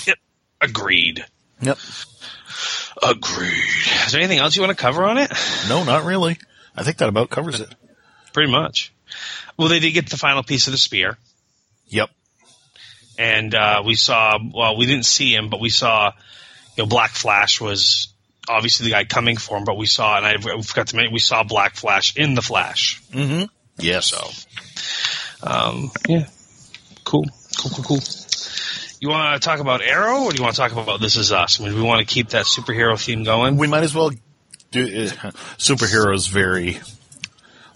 Yep. 0.05 0.17
Agreed. 0.61 1.25
Yep. 1.61 1.77
Agreed. 3.03 3.63
Is 4.05 4.11
there 4.11 4.21
anything 4.21 4.39
else 4.39 4.55
you 4.55 4.61
want 4.61 4.75
to 4.75 4.81
cover 4.81 5.03
on 5.03 5.17
it? 5.17 5.31
No, 5.69 5.83
not 5.83 6.03
really. 6.05 6.37
I 6.75 6.83
think 6.83 6.97
that 6.97 7.09
about 7.09 7.29
covers 7.29 7.59
it. 7.61 7.73
Pretty 8.33 8.51
much. 8.51 8.93
Well, 9.57 9.69
they 9.69 9.79
did 9.79 9.91
get 9.91 10.09
the 10.09 10.17
final 10.17 10.43
piece 10.43 10.67
of 10.67 10.71
the 10.71 10.77
spear. 10.77 11.17
Yep. 11.87 12.09
and 13.17 13.55
uh, 13.55 13.83
we 13.85 13.95
saw. 13.95 14.37
Well, 14.53 14.77
we 14.77 14.85
didn't 14.85 15.05
see 15.05 15.33
him, 15.33 15.49
but 15.49 15.59
we 15.59 15.69
saw. 15.69 16.11
You 16.75 16.83
know, 16.83 16.87
Black 16.87 17.11
Flash 17.11 17.59
was 17.59 18.13
obviously 18.47 18.85
the 18.85 18.91
guy 18.91 19.03
coming 19.03 19.37
for 19.37 19.57
him, 19.57 19.63
but 19.65 19.77
we 19.77 19.87
saw, 19.87 20.17
and 20.17 20.25
I 20.25 20.37
forgot 20.61 20.87
to 20.87 20.95
mention, 20.95 21.11
we 21.13 21.19
saw 21.19 21.43
Black 21.43 21.75
Flash 21.75 22.15
in 22.15 22.35
the 22.35 22.41
Flash. 22.41 23.01
Mm 23.11 23.27
hmm. 23.27 23.43
Yes. 23.79 24.07
So, 24.07 24.27
um, 25.43 25.91
yeah, 26.07 26.27
cool, 27.03 27.25
cool, 27.57 27.71
cool, 27.71 27.83
cool. 27.83 27.99
You 28.99 29.09
want 29.09 29.41
to 29.41 29.45
talk 29.45 29.59
about 29.59 29.81
Arrow, 29.81 30.23
or 30.23 30.31
do 30.31 30.37
you 30.37 30.43
want 30.43 30.55
to 30.55 30.61
talk 30.61 30.71
about 30.71 30.99
This 30.99 31.15
Is 31.15 31.31
Us? 31.31 31.59
I 31.59 31.65
mean, 31.65 31.75
we 31.75 31.81
want 31.81 32.07
to 32.07 32.11
keep 32.11 32.29
that 32.29 32.45
superhero 32.45 32.99
theme 33.03 33.23
going. 33.23 33.57
we 33.57 33.67
might 33.67 33.83
as 33.83 33.93
well 33.93 34.11
do 34.71 34.83
uh, 34.83 35.31
superheroes 35.57 36.29
very 36.29 36.79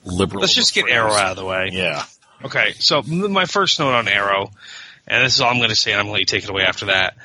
liberal. 0.03 0.41
Let's 0.41 0.55
just 0.55 0.73
get 0.73 0.83
phrase. 0.83 0.95
Arrow 0.95 1.13
out 1.13 1.31
of 1.31 1.37
the 1.37 1.45
way. 1.45 1.69
Yeah. 1.71 2.03
Okay, 2.43 2.73
so 2.79 3.03
my 3.03 3.45
first 3.45 3.79
note 3.79 3.93
on 3.93 4.07
Arrow, 4.07 4.51
and 5.07 5.23
this 5.23 5.35
is 5.35 5.41
all 5.41 5.51
I'm 5.51 5.57
going 5.57 5.69
to 5.69 5.75
say, 5.75 5.91
and 5.91 5.99
I'm 5.99 6.07
going 6.07 6.13
to 6.13 6.13
let 6.13 6.19
you 6.21 6.25
take 6.25 6.43
it 6.43 6.49
away 6.49 6.63
after 6.63 6.87
that. 6.87 7.15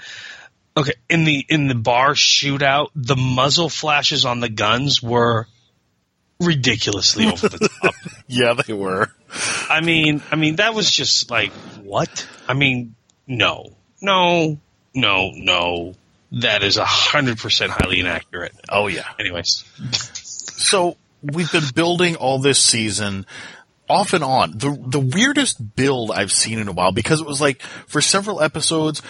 Okay, 0.76 0.92
in 1.08 1.24
the 1.24 1.44
in 1.48 1.68
the 1.68 1.74
bar 1.74 2.12
shootout, 2.12 2.90
the 2.94 3.16
muzzle 3.16 3.70
flashes 3.70 4.26
on 4.26 4.40
the 4.40 4.50
guns 4.50 5.02
were 5.02 5.46
ridiculously 6.38 7.26
over 7.32 7.48
the 7.48 7.70
top. 7.80 7.94
Yeah, 8.26 8.52
they 8.54 8.74
were. 8.74 9.10
I 9.70 9.80
mean, 9.80 10.22
I 10.30 10.36
mean 10.36 10.56
that 10.56 10.74
was 10.74 10.90
just 10.90 11.30
like 11.30 11.52
what? 11.82 12.28
I 12.46 12.52
mean, 12.52 12.94
no, 13.26 13.75
no, 14.00 14.58
no, 14.94 15.30
no. 15.34 15.94
That 16.32 16.62
is 16.62 16.76
a 16.76 16.84
hundred 16.84 17.38
percent 17.38 17.70
highly 17.70 18.00
inaccurate. 18.00 18.52
Oh 18.68 18.88
yeah. 18.88 19.06
Anyways, 19.18 19.64
So 19.92 20.96
we've 21.22 21.50
been 21.50 21.68
building 21.74 22.16
all 22.16 22.40
this 22.40 22.58
season 22.58 23.26
off 23.88 24.12
and 24.12 24.24
on. 24.24 24.58
The 24.58 24.76
the 24.86 25.00
weirdest 25.00 25.76
build 25.76 26.10
I've 26.10 26.32
seen 26.32 26.58
in 26.58 26.68
a 26.68 26.72
while 26.72 26.92
because 26.92 27.20
it 27.20 27.26
was 27.26 27.40
like 27.40 27.62
for 27.62 28.00
several 28.00 28.42
episodes 28.42 29.02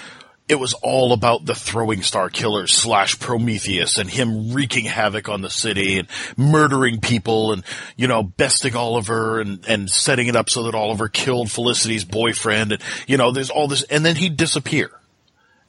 it 0.48 0.60
was 0.60 0.74
all 0.74 1.12
about 1.12 1.44
the 1.44 1.54
throwing 1.54 2.02
star 2.02 2.30
killer 2.30 2.66
slash 2.66 3.18
Prometheus 3.18 3.98
and 3.98 4.08
him 4.08 4.52
wreaking 4.52 4.84
havoc 4.84 5.28
on 5.28 5.42
the 5.42 5.50
city 5.50 5.98
and 5.98 6.08
murdering 6.36 7.00
people 7.00 7.52
and, 7.52 7.64
you 7.96 8.06
know, 8.06 8.22
besting 8.22 8.76
Oliver 8.76 9.40
and, 9.40 9.66
and 9.66 9.90
setting 9.90 10.28
it 10.28 10.36
up 10.36 10.48
so 10.48 10.64
that 10.64 10.74
Oliver 10.74 11.08
killed 11.08 11.50
Felicity's 11.50 12.04
boyfriend 12.04 12.72
and, 12.72 12.82
you 13.08 13.16
know, 13.16 13.32
there's 13.32 13.50
all 13.50 13.66
this, 13.66 13.82
and 13.84 14.04
then 14.04 14.16
he'd 14.16 14.36
disappear. 14.36 14.90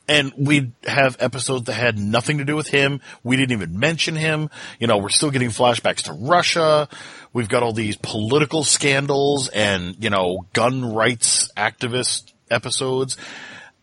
And 0.10 0.32
we'd 0.38 0.72
have 0.86 1.18
episodes 1.20 1.66
that 1.66 1.74
had 1.74 2.00
nothing 2.00 2.38
to 2.38 2.46
do 2.46 2.56
with 2.56 2.70
him. 2.70 3.02
We 3.24 3.36
didn't 3.36 3.52
even 3.52 3.78
mention 3.78 4.16
him. 4.16 4.50
You 4.80 4.88
know, 4.88 5.00
we're 5.00 5.10
still 5.10 5.32
getting 5.32 5.50
flashbacks 5.50 6.04
to 6.04 6.14
Russia. 6.14 6.88
We've 7.34 7.50
got 7.50 7.62
all 7.62 7.74
these 7.74 7.98
political 7.98 8.64
scandals 8.64 9.50
and, 9.50 10.02
you 10.02 10.10
know, 10.10 10.46
gun 10.54 10.94
rights 10.94 11.52
activist 11.58 12.32
episodes. 12.50 13.18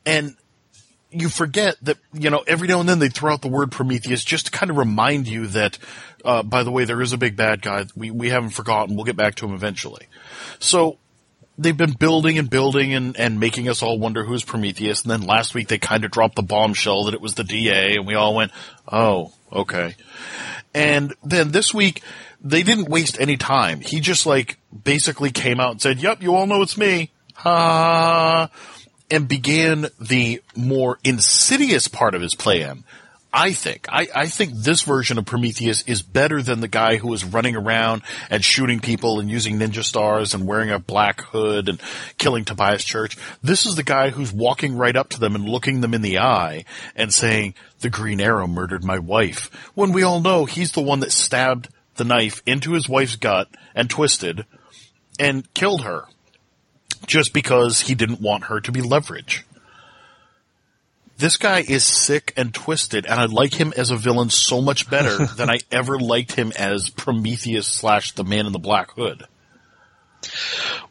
And 0.07 0.35
you 1.15 1.29
forget 1.29 1.77
that, 1.83 1.99
you 2.13 2.31
know, 2.31 2.45
every 2.47 2.69
now 2.69 2.81
and 2.81 2.89
then 2.89 2.99
they 2.99 3.09
throw 3.09 3.33
out 3.33 3.43
the 3.43 3.49
word 3.49 3.71
Prometheus 3.71 4.25
just 4.25 4.47
to 4.47 4.53
kind 4.53 4.71
of 4.71 4.77
remind 4.77 5.29
you 5.29 5.47
that, 5.49 5.79
uh, 6.25 6.43
by 6.43 6.65
the 6.65 6.71
way, 6.71 6.85
there 6.85 7.01
is 7.01 7.13
a 7.13 7.19
big 7.19 7.37
bad 7.37 7.63
guy. 7.63 7.87
We, 7.95 8.11
we 8.11 8.31
haven't 8.31 8.51
forgotten. 8.51 8.97
We'll 8.97 9.05
get 9.05 9.17
back 9.17 9.37
to 9.37 9.47
him 9.47 9.55
eventually. 9.55 10.07
So 10.59 10.99
they've 11.57 11.77
been 11.77 11.93
building 11.93 12.39
and 12.39 12.51
building 12.51 12.95
and, 12.95 13.17
and 13.17 13.39
making 13.39 13.69
us 13.69 13.83
all 13.83 13.99
wonder 13.99 14.25
who's 14.25 14.45
Prometheus. 14.45 15.03
And 15.03 15.11
then 15.11 15.23
last 15.23 15.55
week 15.55 15.69
they 15.69 15.79
kind 15.79 16.05
of 16.05 16.11
dropped 16.11 16.37
the 16.37 16.43
bombshell 16.43 17.05
that 17.05 17.15
it 17.15 17.21
was 17.21 17.35
the 17.35 17.45
DA 17.45 17.97
and 17.97 18.07
we 18.07 18.15
all 18.15 18.35
went, 18.35 18.51
oh, 18.91 19.33
okay. 19.53 19.95
And 20.75 21.15
then 21.23 21.53
this 21.53 21.73
week 21.73 22.03
they 22.41 22.63
didn't 22.65 22.89
waste 22.89 23.21
any 23.21 23.37
time. 23.37 23.81
He 23.81 24.01
just 24.01 24.27
like 24.27 24.59
basically 24.83 25.31
came 25.31 25.61
out 25.61 25.71
and 25.71 25.81
said, 25.81 26.03
yep, 26.03 26.23
you 26.23 26.35
all 26.35 26.47
know 26.47 26.63
it's 26.63 26.77
me. 26.77 27.11
Ha. 27.35 28.51
And 29.11 29.29
began 29.29 29.89
the 30.01 30.43
more 30.57 30.99
insidious 31.05 31.89
part 31.89 32.15
of 32.15 32.23
his 32.23 32.35
plan. 32.35 32.85
I 33.37 33.53
think. 33.53 33.87
I, 33.89 34.07
I 34.15 34.27
think 34.29 34.55
this 34.55 34.83
version 34.83 35.19
of 35.19 35.27
Prometheus 35.27 35.83
is 35.89 36.03
better 36.03 36.41
than 36.41 36.61
the 36.61 36.69
guy 36.69 36.99
who 36.99 37.09
was 37.09 37.25
running 37.25 37.57
around 37.57 38.03
and 38.31 38.45
shooting 38.45 38.79
people 38.79 39.19
and 39.19 39.29
using 39.29 39.59
ninja 39.59 39.83
stars 39.83 40.35
and 40.35 40.47
wearing 40.47 40.71
a 40.71 40.79
black 40.79 41.21
hood 41.21 41.69
and 41.69 41.81
killing 42.17 42.45
Tobias 42.45 42.85
Church. 42.85 43.17
This 43.43 43.67
is 43.67 43.75
the 43.75 43.83
guy 43.83 44.11
who's 44.11 44.33
walking 44.33 44.77
right 44.77 44.95
up 44.95 45.09
to 45.11 45.21
them 45.21 45.35
and 45.35 45.49
looking 45.49 45.81
them 45.81 45.95
in 45.95 46.03
the 46.03 46.21
eye 46.21 46.65
and 46.95 47.13
saying, 47.13 47.55
the 47.81 47.91
Green 47.91 48.21
Arrow 48.21 48.47
murdered 48.47 48.85
my 48.85 49.01
wife. 49.01 49.51
When 49.75 49.93
we 49.93 50.05
all 50.05 50.21
know 50.21 50.45
he's 50.45 50.71
the 50.71 50.81
one 50.81 51.01
that 51.01 51.11
stabbed 51.11 51.69
the 51.97 52.05
knife 52.05 52.41
into 52.47 52.75
his 52.75 52.89
wife's 52.89 53.17
gut 53.17 53.49
and 53.75 53.91
twisted 53.91 54.47
and 55.19 55.53
killed 55.55 55.83
her 55.83 56.05
just 57.07 57.33
because 57.33 57.81
he 57.81 57.95
didn't 57.95 58.21
want 58.21 58.45
her 58.45 58.61
to 58.61 58.73
be 58.73 58.81
leverage. 58.81 59.45
This 61.17 61.37
guy 61.37 61.61
is 61.61 61.87
sick 61.87 62.33
and 62.37 62.53
twisted, 62.53 63.07
and 63.07 63.21
I 63.21 63.27
like 63.27 63.55
him 63.55 63.73
as 63.77 63.91
a 63.91 63.97
villain 63.97 64.31
so 64.31 64.61
much 64.61 64.91
better 64.91 65.27
than 65.37 65.49
I 65.49 65.59
ever 65.71 65.99
liked 65.99 66.33
him 66.33 66.53
as 66.59 66.91
Prometheus 66.91 67.69
slash 67.69 68.13
the 68.13 68.25
Man 68.25 68.47
in 68.47 68.53
the 68.53 68.59
Black 68.59 68.91
Hood. 68.93 69.25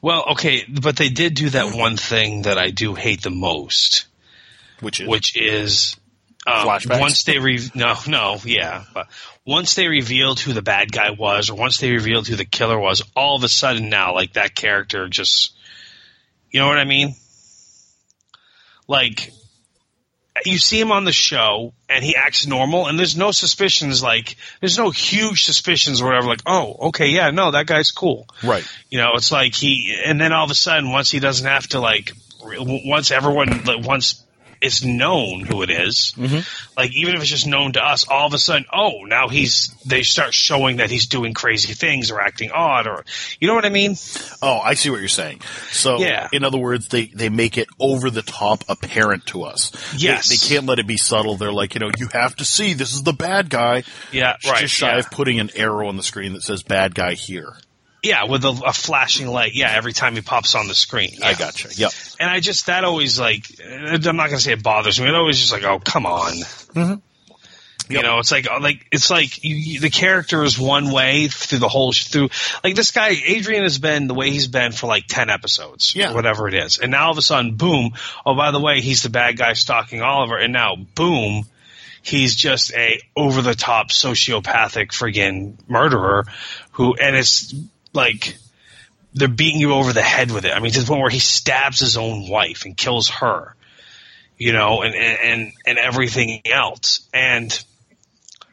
Well, 0.01 0.25
okay, 0.31 0.63
but 0.69 0.95
they 0.95 1.09
did 1.09 1.33
do 1.33 1.49
that 1.49 1.75
one 1.75 1.97
thing 1.97 2.43
that 2.43 2.57
I 2.57 2.69
do 2.69 2.93
hate 2.93 3.21
the 3.21 3.31
most, 3.31 4.05
Which 4.79 5.01
is 5.01 5.07
which 5.07 5.35
is 5.35 5.97
um, 6.45 6.67
Flashbacks? 6.67 6.99
once 6.99 7.23
they 7.23 7.39
re- 7.39 7.71
no 7.73 7.95
no 8.07 8.37
yeah, 8.45 8.83
but 8.93 9.07
once 9.43 9.73
they 9.73 9.87
revealed 9.87 10.39
who 10.39 10.53
the 10.53 10.61
bad 10.61 10.91
guy 10.91 11.11
was, 11.11 11.49
or 11.49 11.55
once 11.55 11.79
they 11.79 11.91
revealed 11.91 12.27
who 12.27 12.35
the 12.35 12.45
killer 12.45 12.79
was, 12.79 13.01
all 13.15 13.35
of 13.35 13.43
a 13.43 13.49
sudden 13.49 13.89
now 13.89 14.13
like 14.13 14.33
that 14.33 14.53
character 14.55 15.07
just, 15.09 15.53
you 16.53 16.61
know 16.61 16.67
what 16.67 16.77
I 16.77 16.85
mean? 16.85 17.15
Like 18.87 19.33
you 20.45 20.57
see 20.57 20.79
him 20.79 20.91
on 20.91 21.03
the 21.03 21.11
show 21.11 21.73
and 21.89 22.03
he 22.03 22.15
acts 22.15 22.47
normal 22.47 22.87
and 22.87 22.97
there's 22.97 23.15
no 23.15 23.31
suspicions 23.31 24.01
like 24.01 24.35
there's 24.61 24.77
no 24.77 24.89
huge 24.89 25.45
suspicions 25.45 26.01
or 26.01 26.05
whatever 26.05 26.27
like 26.27 26.41
oh 26.47 26.75
okay 26.87 27.09
yeah 27.09 27.29
no 27.29 27.51
that 27.51 27.67
guy's 27.67 27.91
cool 27.91 28.27
right. 28.43 28.67
you 28.89 28.97
know, 28.97 29.11
it's 29.15 29.31
like 29.31 29.55
he, 29.55 29.95
and 30.05 30.19
then 30.19 30.33
all 30.33 30.45
of 30.45 30.51
a 30.51 30.55
sudden, 30.55 30.91
once 30.91 31.09
he 31.09 31.19
doesn't 31.19 31.47
have 31.47 31.67
to 31.67 31.79
like, 31.79 32.11
once 32.41 33.11
everyone, 33.11 33.63
like, 33.63 33.85
once 33.85 34.23
it's 34.63 34.83
known 34.83 35.41
who 35.41 35.61
it 35.61 35.69
is, 35.69 36.13
mm-hmm. 36.17 36.39
like 36.77 36.91
even 36.93 37.15
if 37.15 37.21
it's 37.21 37.29
just 37.29 37.47
known 37.47 37.73
to 37.73 37.83
us, 37.83 38.07
all 38.07 38.27
of 38.27 38.33
a 38.33 38.37
sudden, 38.37 38.65
oh, 38.73 39.03
now 39.05 39.27
he's, 39.27 39.73
they 39.85 40.03
start 40.03 40.33
showing 40.33 40.77
that 40.77 40.89
he's 40.89 41.07
doing 41.07 41.33
crazy 41.33 41.73
things 41.73 42.11
or 42.11 42.21
acting 42.21 42.51
odd 42.51 42.87
or, 42.87 43.03
you 43.39 43.47
know 43.47 43.55
what 43.55 43.65
I 43.65 43.69
mean? 43.69 43.95
Oh, 44.41 44.59
I 44.59 44.73
see 44.75 44.89
what 44.89 44.99
you're 44.99 45.09
saying. 45.09 45.41
So, 45.71 45.99
Yeah. 45.99 46.29
in 46.31 46.43
other 46.43 46.57
words, 46.57 46.87
they, 46.87 47.05
they 47.05 47.29
make 47.29 47.57
it 47.57 47.67
over 47.79 48.09
the 48.09 48.21
top 48.21 48.63
apparent 48.69 49.25
to 49.27 49.43
us. 49.43 49.69
They- 49.69 50.13
Yes. 50.13 50.29
They, 50.29 50.53
can't 50.53 50.65
let 50.65 50.79
it 50.79 50.87
be 50.87 50.97
subtle. 50.97 51.37
They're 51.37 51.51
like, 51.51 51.73
you 51.73 51.79
know, 51.79 51.89
you 51.97 52.07
have 52.13 52.35
to 52.37 52.45
see 52.45 52.73
this 52.73 52.93
is 52.93 53.03
the 53.03 53.13
bad 53.13 53.49
guy. 53.49 53.83
Yeah, 54.11 54.35
right. 54.45 54.61
Just 54.61 54.75
shy 54.75 54.91
yeah. 54.91 54.99
of 54.99 55.09
putting 55.11 55.39
an 55.39 55.49
arrow 55.55 55.87
on 55.87 55.97
the 55.97 56.03
screen 56.03 56.33
that 56.33 56.43
says 56.43 56.63
bad 56.63 56.93
guy 56.93 57.13
here. 57.13 57.55
Yeah, 58.03 58.25
with 58.25 58.43
a, 58.43 58.61
a 58.67 58.73
flashing 58.73 59.27
light. 59.27 59.53
Yeah, 59.55 59.71
every 59.71 59.93
time 59.93 60.15
he 60.15 60.21
pops 60.21 60.55
on 60.55 60.67
the 60.67 60.75
screen. 60.75 61.17
I 61.23 61.31
Yeah. 61.31 61.37
gotcha. 61.37 61.69
Yep. 61.73 61.91
And 62.19 62.29
I 62.29 62.39
just, 62.41 62.65
that 62.67 62.83
always 62.83 63.17
like, 63.19 63.45
I'm 63.65 64.01
not 64.17 64.27
going 64.27 64.37
to 64.37 64.39
say 64.39 64.51
it 64.53 64.61
bothers 64.61 64.99
me. 64.99 65.07
It 65.07 65.15
always 65.15 65.39
just 65.39 65.51
like, 65.53 65.63
oh, 65.63 65.79
come 65.79 66.05
on. 66.05 66.33
Mm-hmm. 66.33 66.93
You 67.89 67.97
Yep. 67.97 68.03
know, 68.03 68.19
it's 68.19 68.31
like, 68.31 68.47
like, 68.61 68.85
it's 68.91 69.09
like 69.09 69.43
you, 69.43 69.55
you, 69.55 69.79
the 69.81 69.89
character 69.89 70.41
is 70.43 70.57
one 70.57 70.91
way 70.91 71.27
through 71.27 71.59
the 71.59 71.67
whole, 71.67 71.91
through, 71.91 72.29
like 72.63 72.75
this 72.75 72.91
guy, 72.91 73.09
Adrian 73.25 73.63
has 73.63 73.77
been 73.77 74.07
the 74.07 74.13
way 74.13 74.29
he's 74.31 74.47
been 74.47 74.71
for 74.71 74.87
like 74.87 75.05
10 75.07 75.29
episodes. 75.29 75.93
Yeah. 75.95 76.11
Or 76.11 76.15
whatever 76.15 76.47
it 76.47 76.53
is. 76.53 76.79
And 76.79 76.91
now 76.91 77.05
all 77.05 77.11
of 77.11 77.17
a 77.17 77.21
sudden, 77.21 77.55
boom. 77.55 77.91
Oh, 78.25 78.35
by 78.35 78.51
the 78.51 78.59
way, 78.59 78.79
he's 78.81 79.03
the 79.03 79.09
bad 79.09 79.37
guy 79.37 79.53
stalking 79.53 80.01
Oliver. 80.01 80.37
And 80.37 80.53
now, 80.53 80.75
boom. 80.95 81.43
He's 82.01 82.35
just 82.35 82.73
a 82.73 82.99
over 83.15 83.41
the 83.41 83.55
top 83.55 83.87
sociopathic 83.89 84.87
friggin' 84.89 85.55
murderer 85.69 86.25
who, 86.71 86.95
and 86.95 87.15
it's 87.15 87.53
like, 87.93 88.35
they're 89.13 89.27
beating 89.27 89.61
you 89.61 89.73
over 89.73 89.93
the 89.93 90.01
head 90.01 90.31
with 90.31 90.45
it. 90.45 90.51
I 90.51 90.59
mean, 90.59 90.71
to 90.71 90.81
the 90.81 90.87
point 90.87 91.01
where 91.01 91.09
he 91.09 91.19
stabs 91.19 91.79
his 91.79 91.97
own 91.97 92.27
wife 92.27 92.65
and 92.65 92.75
kills 92.75 93.09
her, 93.09 93.55
you 94.37 94.53
know, 94.53 94.81
and, 94.81 94.95
and, 94.95 95.53
and, 95.65 95.77
everything 95.77 96.41
else. 96.51 97.07
And 97.13 97.63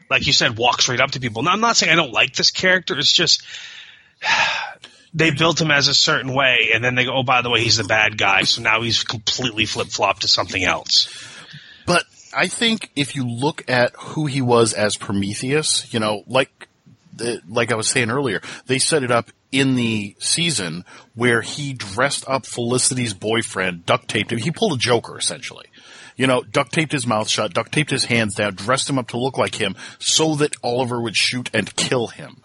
like 0.09 0.27
you 0.27 0.33
said, 0.33 0.57
walks 0.57 0.87
right 0.87 0.99
up 0.99 1.11
to 1.11 1.19
people. 1.19 1.41
Now, 1.41 1.51
I'm 1.51 1.61
not 1.61 1.77
saying 1.77 1.91
I 1.91 1.95
don't 1.95 2.13
like 2.13 2.35
this 2.35 2.51
character. 2.51 2.97
It's 2.97 3.11
just, 3.11 3.43
they 5.13 5.31
built 5.31 5.59
him 5.59 5.71
as 5.71 5.87
a 5.87 5.95
certain 5.95 6.33
way 6.33 6.69
and 6.73 6.83
then 6.83 6.95
they 6.95 7.05
go, 7.05 7.17
oh, 7.17 7.23
by 7.23 7.41
the 7.41 7.49
way, 7.49 7.61
he's 7.61 7.77
the 7.77 7.83
bad 7.83 8.17
guy. 8.17 8.43
So 8.43 8.61
now 8.61 8.81
he's 8.81 9.03
completely 9.03 9.65
flip 9.65 9.87
flopped 9.87 10.21
to 10.21 10.27
something 10.27 10.63
else. 10.63 11.09
But 11.85 12.05
I 12.35 12.47
think 12.47 12.91
if 12.95 13.15
you 13.15 13.27
look 13.27 13.67
at 13.67 13.93
who 13.97 14.27
he 14.27 14.41
was 14.41 14.73
as 14.73 14.95
Prometheus, 14.95 15.91
you 15.93 15.99
know, 15.99 16.23
like 16.27 16.69
like 17.47 17.71
I 17.71 17.75
was 17.75 17.89
saying 17.89 18.09
earlier, 18.09 18.41
they 18.67 18.79
set 18.79 19.03
it 19.03 19.11
up 19.11 19.31
in 19.51 19.75
the 19.75 20.15
season 20.19 20.85
where 21.15 21.41
he 21.41 21.73
dressed 21.73 22.23
up 22.27 22.45
Felicity's 22.45 23.13
boyfriend, 23.13 23.85
duct 23.85 24.07
taped 24.07 24.31
him. 24.31 24.39
He 24.39 24.51
pulled 24.51 24.73
a 24.73 24.77
Joker 24.77 25.17
essentially. 25.17 25.65
You 26.15 26.27
know, 26.27 26.43
duct 26.43 26.71
taped 26.71 26.91
his 26.91 27.07
mouth 27.07 27.27
shut, 27.29 27.53
duct 27.53 27.71
taped 27.71 27.89
his 27.89 28.05
hands 28.05 28.35
down, 28.35 28.55
dressed 28.55 28.89
him 28.89 28.99
up 28.99 29.09
to 29.09 29.17
look 29.17 29.37
like 29.37 29.55
him, 29.55 29.75
so 29.99 30.35
that 30.35 30.55
Oliver 30.63 31.01
would 31.01 31.15
shoot 31.15 31.49
and 31.53 31.73
kill 31.75 32.07
him. 32.07 32.37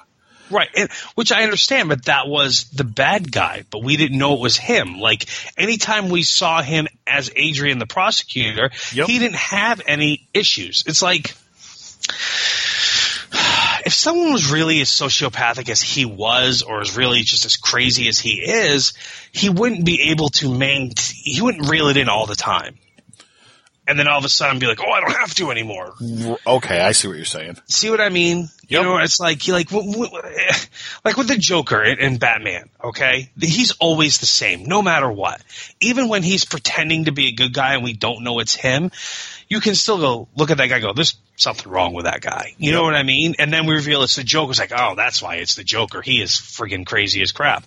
Right, 0.48 0.68
and, 0.76 0.90
which 1.16 1.32
I 1.32 1.42
understand, 1.42 1.88
but 1.88 2.04
that 2.04 2.28
was 2.28 2.70
the 2.70 2.84
bad 2.84 3.32
guy, 3.32 3.64
but 3.70 3.82
we 3.82 3.96
didn't 3.96 4.16
know 4.16 4.34
it 4.34 4.40
was 4.40 4.56
him. 4.56 5.00
Like 5.00 5.26
anytime 5.58 6.08
we 6.08 6.22
saw 6.22 6.62
him 6.62 6.86
as 7.06 7.30
Adrian 7.34 7.78
the 7.80 7.86
prosecutor, 7.86 8.70
Yep. 8.92 9.08
he 9.08 9.18
didn't 9.18 9.36
have 9.36 9.82
any 9.86 10.28
issues. 10.32 10.84
It's 10.86 11.02
like 11.02 11.34
if 13.32 13.92
someone 13.92 14.32
was 14.32 14.50
really 14.50 14.80
as 14.80 14.88
sociopathic 14.88 15.68
as 15.68 15.80
he 15.80 16.04
was, 16.04 16.62
or 16.62 16.82
is 16.82 16.96
really 16.96 17.20
just 17.20 17.44
as 17.44 17.56
crazy 17.56 18.08
as 18.08 18.18
he 18.18 18.40
is, 18.40 18.92
he 19.32 19.48
wouldn't 19.48 19.84
be 19.84 20.10
able 20.10 20.30
to 20.30 20.52
maintain. 20.52 21.16
He 21.22 21.40
wouldn't 21.40 21.68
reel 21.68 21.88
it 21.88 21.96
in 21.96 22.08
all 22.08 22.26
the 22.26 22.34
time. 22.34 22.78
And 23.88 23.96
then 23.96 24.08
all 24.08 24.18
of 24.18 24.24
a 24.24 24.28
sudden 24.28 24.58
be 24.58 24.66
like, 24.66 24.80
"Oh, 24.80 24.90
I 24.90 25.00
don't 25.00 25.12
have 25.12 25.32
to 25.36 25.52
anymore." 25.52 25.94
Okay, 26.44 26.80
I 26.80 26.90
see 26.90 27.06
what 27.06 27.16
you're 27.16 27.24
saying. 27.24 27.56
See 27.68 27.88
what 27.88 28.00
I 28.00 28.08
mean? 28.08 28.48
You 28.66 28.82
know, 28.82 28.96
it's 28.98 29.20
like 29.20 29.46
like 29.46 29.70
like 31.04 31.16
with 31.16 31.28
the 31.28 31.36
Joker 31.38 31.84
in 31.84 32.18
Batman. 32.18 32.68
Okay, 32.82 33.30
he's 33.40 33.70
always 33.78 34.18
the 34.18 34.26
same, 34.26 34.64
no 34.64 34.82
matter 34.82 35.08
what. 35.08 35.40
Even 35.80 36.08
when 36.08 36.24
he's 36.24 36.44
pretending 36.44 37.04
to 37.04 37.12
be 37.12 37.28
a 37.28 37.32
good 37.32 37.54
guy 37.54 37.74
and 37.74 37.84
we 37.84 37.92
don't 37.92 38.24
know 38.24 38.40
it's 38.40 38.56
him, 38.56 38.90
you 39.49 39.61
can 39.61 39.74
still 39.74 39.99
go 39.99 40.28
look 40.36 40.51
at 40.51 40.59
that 40.59 40.68
guy. 40.68 40.80
Go, 40.80 40.92
there's 40.92 41.16
something 41.36 41.70
wrong 41.70 41.92
with 41.92 42.07
that 42.07 42.20
guy. 42.20 42.55
You 42.59 42.72
know 42.72 42.82
what 42.82 42.94
I 42.94 43.03
mean? 43.03 43.36
And 43.38 43.53
then 43.53 43.66
we 43.66 43.74
reveal 43.74 44.03
it's 44.03 44.16
the 44.16 44.24
Joker. 44.24 44.51
It's 44.51 44.59
like, 44.59 44.72
oh, 44.76 44.94
that's 44.97 45.22
why 45.22 45.36
it's 45.36 45.55
the 45.55 45.62
Joker. 45.62 46.03
He 46.03 46.20
is 46.20 46.32
friggin' 46.32 46.86
crazy 46.86 47.22
as 47.22 47.30
crap. 47.32 47.64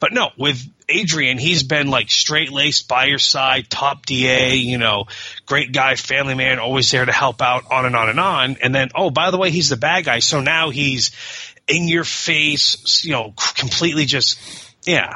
But 0.00 0.12
no, 0.12 0.30
with 0.38 0.62
Adrian, 0.88 1.36
he's 1.36 1.62
been 1.62 1.88
like 1.88 2.10
straight 2.10 2.50
laced 2.50 2.88
by 2.88 3.06
your 3.06 3.18
side, 3.18 3.68
top 3.68 4.06
DA, 4.06 4.54
you 4.54 4.78
know, 4.78 5.04
great 5.44 5.72
guy, 5.72 5.96
family 5.96 6.34
man, 6.34 6.58
always 6.58 6.90
there 6.90 7.04
to 7.04 7.12
help 7.12 7.42
out, 7.42 7.70
on 7.70 7.84
and 7.84 7.94
on 7.94 8.08
and 8.08 8.20
on. 8.20 8.56
And 8.62 8.74
then, 8.74 8.88
oh, 8.94 9.10
by 9.10 9.30
the 9.30 9.38
way, 9.38 9.50
he's 9.50 9.68
the 9.68 9.76
bad 9.76 10.04
guy. 10.04 10.20
So 10.20 10.40
now 10.40 10.70
he's 10.70 11.10
in 11.66 11.88
your 11.88 12.04
face, 12.04 13.04
you 13.04 13.12
know, 13.12 13.34
completely 13.56 14.06
just, 14.06 14.40
yeah. 14.86 15.12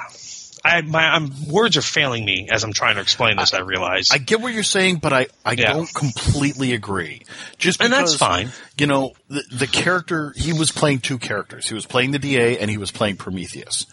I, 0.65 0.81
my 0.83 1.03
I'm, 1.03 1.31
words 1.49 1.77
are 1.77 1.83
failing 1.83 2.25
me 2.25 2.49
as 2.51 2.63
I'm 2.63 2.73
trying 2.73 2.95
to 2.97 3.01
explain 3.01 3.37
this. 3.37 3.53
I, 3.53 3.61
realize. 3.61 4.11
I 4.13 4.19
get 4.19 4.41
what 4.41 4.55
you're 4.55 4.63
saying, 4.63 4.97
but 4.97 5.13
I, 5.13 5.27
I 5.45 5.53
Yeah. 5.53 5.73
don't 5.73 5.93
completely 5.93 6.73
agree. 6.73 7.23
Just 7.59 7.83
And 7.83 7.93
that's 7.93 8.15
fine. 8.15 8.51
You 8.79 8.87
know, 8.87 9.13
the, 9.29 9.43
the 9.51 9.67
character 9.67 10.33
he 10.37 10.53
was 10.53 10.71
playing 10.71 11.01
two 11.01 11.19
characters. 11.19 11.67
He 11.69 11.75
was 11.75 11.87
playing 11.87 12.13
the 12.13 12.19
DA 12.19 12.59
and 12.59 12.71
he 12.71 12.79
was 12.79 12.91
playing 12.91 13.17
Prometheus. 13.17 13.87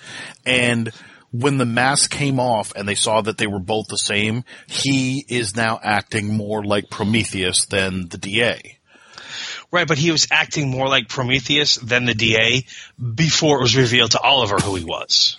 And 0.46 0.92
when 1.32 1.58
the 1.58 1.66
mask 1.66 2.12
came 2.12 2.40
off 2.40 2.74
and 2.76 2.88
they 2.88 2.96
saw 2.96 3.22
that 3.22 3.38
they 3.38 3.48
were 3.48 3.60
both 3.60 3.88
the 3.88 3.98
same, 3.98 4.44
he 4.68 5.26
is 5.28 5.56
now 5.56 5.80
acting 5.84 6.36
more 6.36 6.64
like 6.64 6.90
Prometheus 6.90 7.66
than 7.66 8.10
the 8.10 8.18
DA. 8.18 8.78
Right, 9.72 9.88
but 9.88 10.00
he 10.00 10.12
was 10.12 10.28
acting 10.32 10.70
more 10.70 10.88
like 10.88 11.08
Prometheus 11.08 11.76
than 11.76 12.06
the 12.06 12.16
DA 12.16 12.66
before 13.16 13.60
it 13.60 13.62
was 13.62 13.78
revealed 13.78 14.12
to 14.12 14.20
Oliver 14.20 14.58
who 14.58 14.76
he 14.76 14.84
was. 14.84 15.38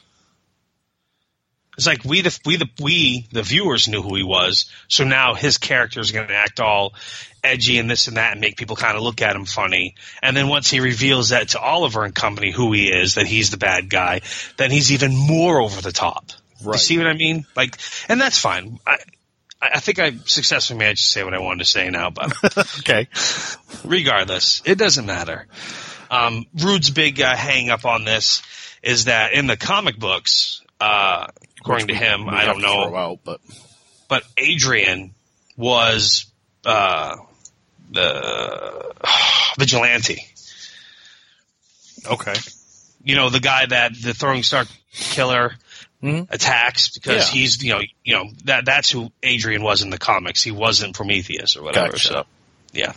It's 1.80 1.86
like 1.86 2.04
we 2.04 2.20
the 2.20 2.38
we 2.44 2.56
the 2.56 2.68
we 2.78 3.26
the 3.32 3.42
viewers 3.42 3.88
knew 3.88 4.02
who 4.02 4.14
he 4.14 4.22
was, 4.22 4.70
so 4.88 5.04
now 5.04 5.32
his 5.32 5.56
character 5.56 5.98
is 6.00 6.10
going 6.12 6.28
to 6.28 6.34
act 6.34 6.60
all 6.60 6.92
edgy 7.42 7.78
and 7.78 7.90
this 7.90 8.06
and 8.06 8.18
that 8.18 8.32
and 8.32 8.40
make 8.42 8.58
people 8.58 8.76
kind 8.76 8.98
of 8.98 9.02
look 9.02 9.22
at 9.22 9.34
him 9.34 9.46
funny. 9.46 9.94
And 10.22 10.36
then 10.36 10.48
once 10.48 10.70
he 10.70 10.80
reveals 10.80 11.30
that 11.30 11.48
to 11.48 11.58
Oliver 11.58 12.04
and 12.04 12.14
company 12.14 12.50
who 12.50 12.70
he 12.72 12.88
is, 12.92 13.14
that 13.14 13.26
he's 13.26 13.48
the 13.50 13.56
bad 13.56 13.88
guy, 13.88 14.20
then 14.58 14.70
he's 14.70 14.92
even 14.92 15.16
more 15.16 15.58
over 15.58 15.80
the 15.80 15.90
top. 15.90 16.32
You 16.62 16.74
see 16.76 16.98
what 16.98 17.06
I 17.06 17.14
mean? 17.14 17.46
Like, 17.56 17.78
and 18.10 18.20
that's 18.20 18.38
fine. 18.38 18.78
I 18.86 18.98
I 19.62 19.70
I 19.76 19.80
think 19.80 19.98
I 19.98 20.16
successfully 20.26 20.78
managed 20.80 21.04
to 21.04 21.10
say 21.10 21.24
what 21.24 21.32
I 21.32 21.38
wanted 21.38 21.60
to 21.60 21.64
say 21.70 21.88
now, 21.88 22.10
but 22.10 22.30
Okay. 22.80 23.08
regardless, 23.86 24.60
it 24.66 24.76
doesn't 24.76 25.06
matter. 25.06 25.46
Um, 26.10 26.44
Rude's 26.62 26.90
big 26.90 27.22
uh, 27.22 27.34
hang 27.34 27.70
up 27.70 27.86
on 27.86 28.04
this 28.04 28.42
is 28.82 29.06
that 29.06 29.32
in 29.32 29.46
the 29.46 29.56
comic 29.56 29.98
books, 29.98 30.60
uh, 30.80 31.26
according 31.60 31.88
to 31.88 31.94
him, 31.94 32.28
I 32.28 32.44
don't 32.46 32.60
know. 32.62 32.94
out, 32.96 33.20
but 33.24 33.40
but 34.08 34.22
Adrian 34.38 35.14
was 35.56 36.26
uh, 36.64 37.16
the 37.90 38.94
vigilante. 39.58 40.18
Okay. 42.10 42.34
You 43.04 43.14
know, 43.16 43.28
the 43.30 43.40
guy 43.40 43.66
that 43.66 43.92
the 44.00 44.14
throwing 44.14 44.42
star 44.42 44.64
killer 44.92 45.54
Mhm. 46.02 46.28
attacks 46.30 46.88
because 46.88 47.28
Yeah. 47.28 47.34
he's 47.40 47.62
you 47.62 47.72
know 47.74 47.80
you 48.04 48.14
know 48.16 48.30
that 48.44 48.64
that's 48.64 48.90
who 48.90 49.12
Adrian 49.22 49.62
was 49.62 49.82
in 49.82 49.90
the 49.90 49.98
comics. 49.98 50.42
He 50.42 50.50
wasn't 50.50 50.94
Prometheus 50.94 51.56
or 51.56 51.62
whatever. 51.62 51.92
Gotcha. 51.92 52.08
So 52.08 52.26
yeah. 52.72 52.92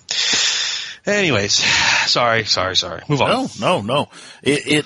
Anyways, 1.06 1.54
sorry, 2.10 2.46
sorry, 2.46 2.78
sorry. 2.78 3.02
Move 3.10 3.22
on. 3.22 3.30
No, 3.30 3.50
no, 3.60 3.82
no. 3.82 4.10
It, 4.42 4.68
it, 4.68 4.86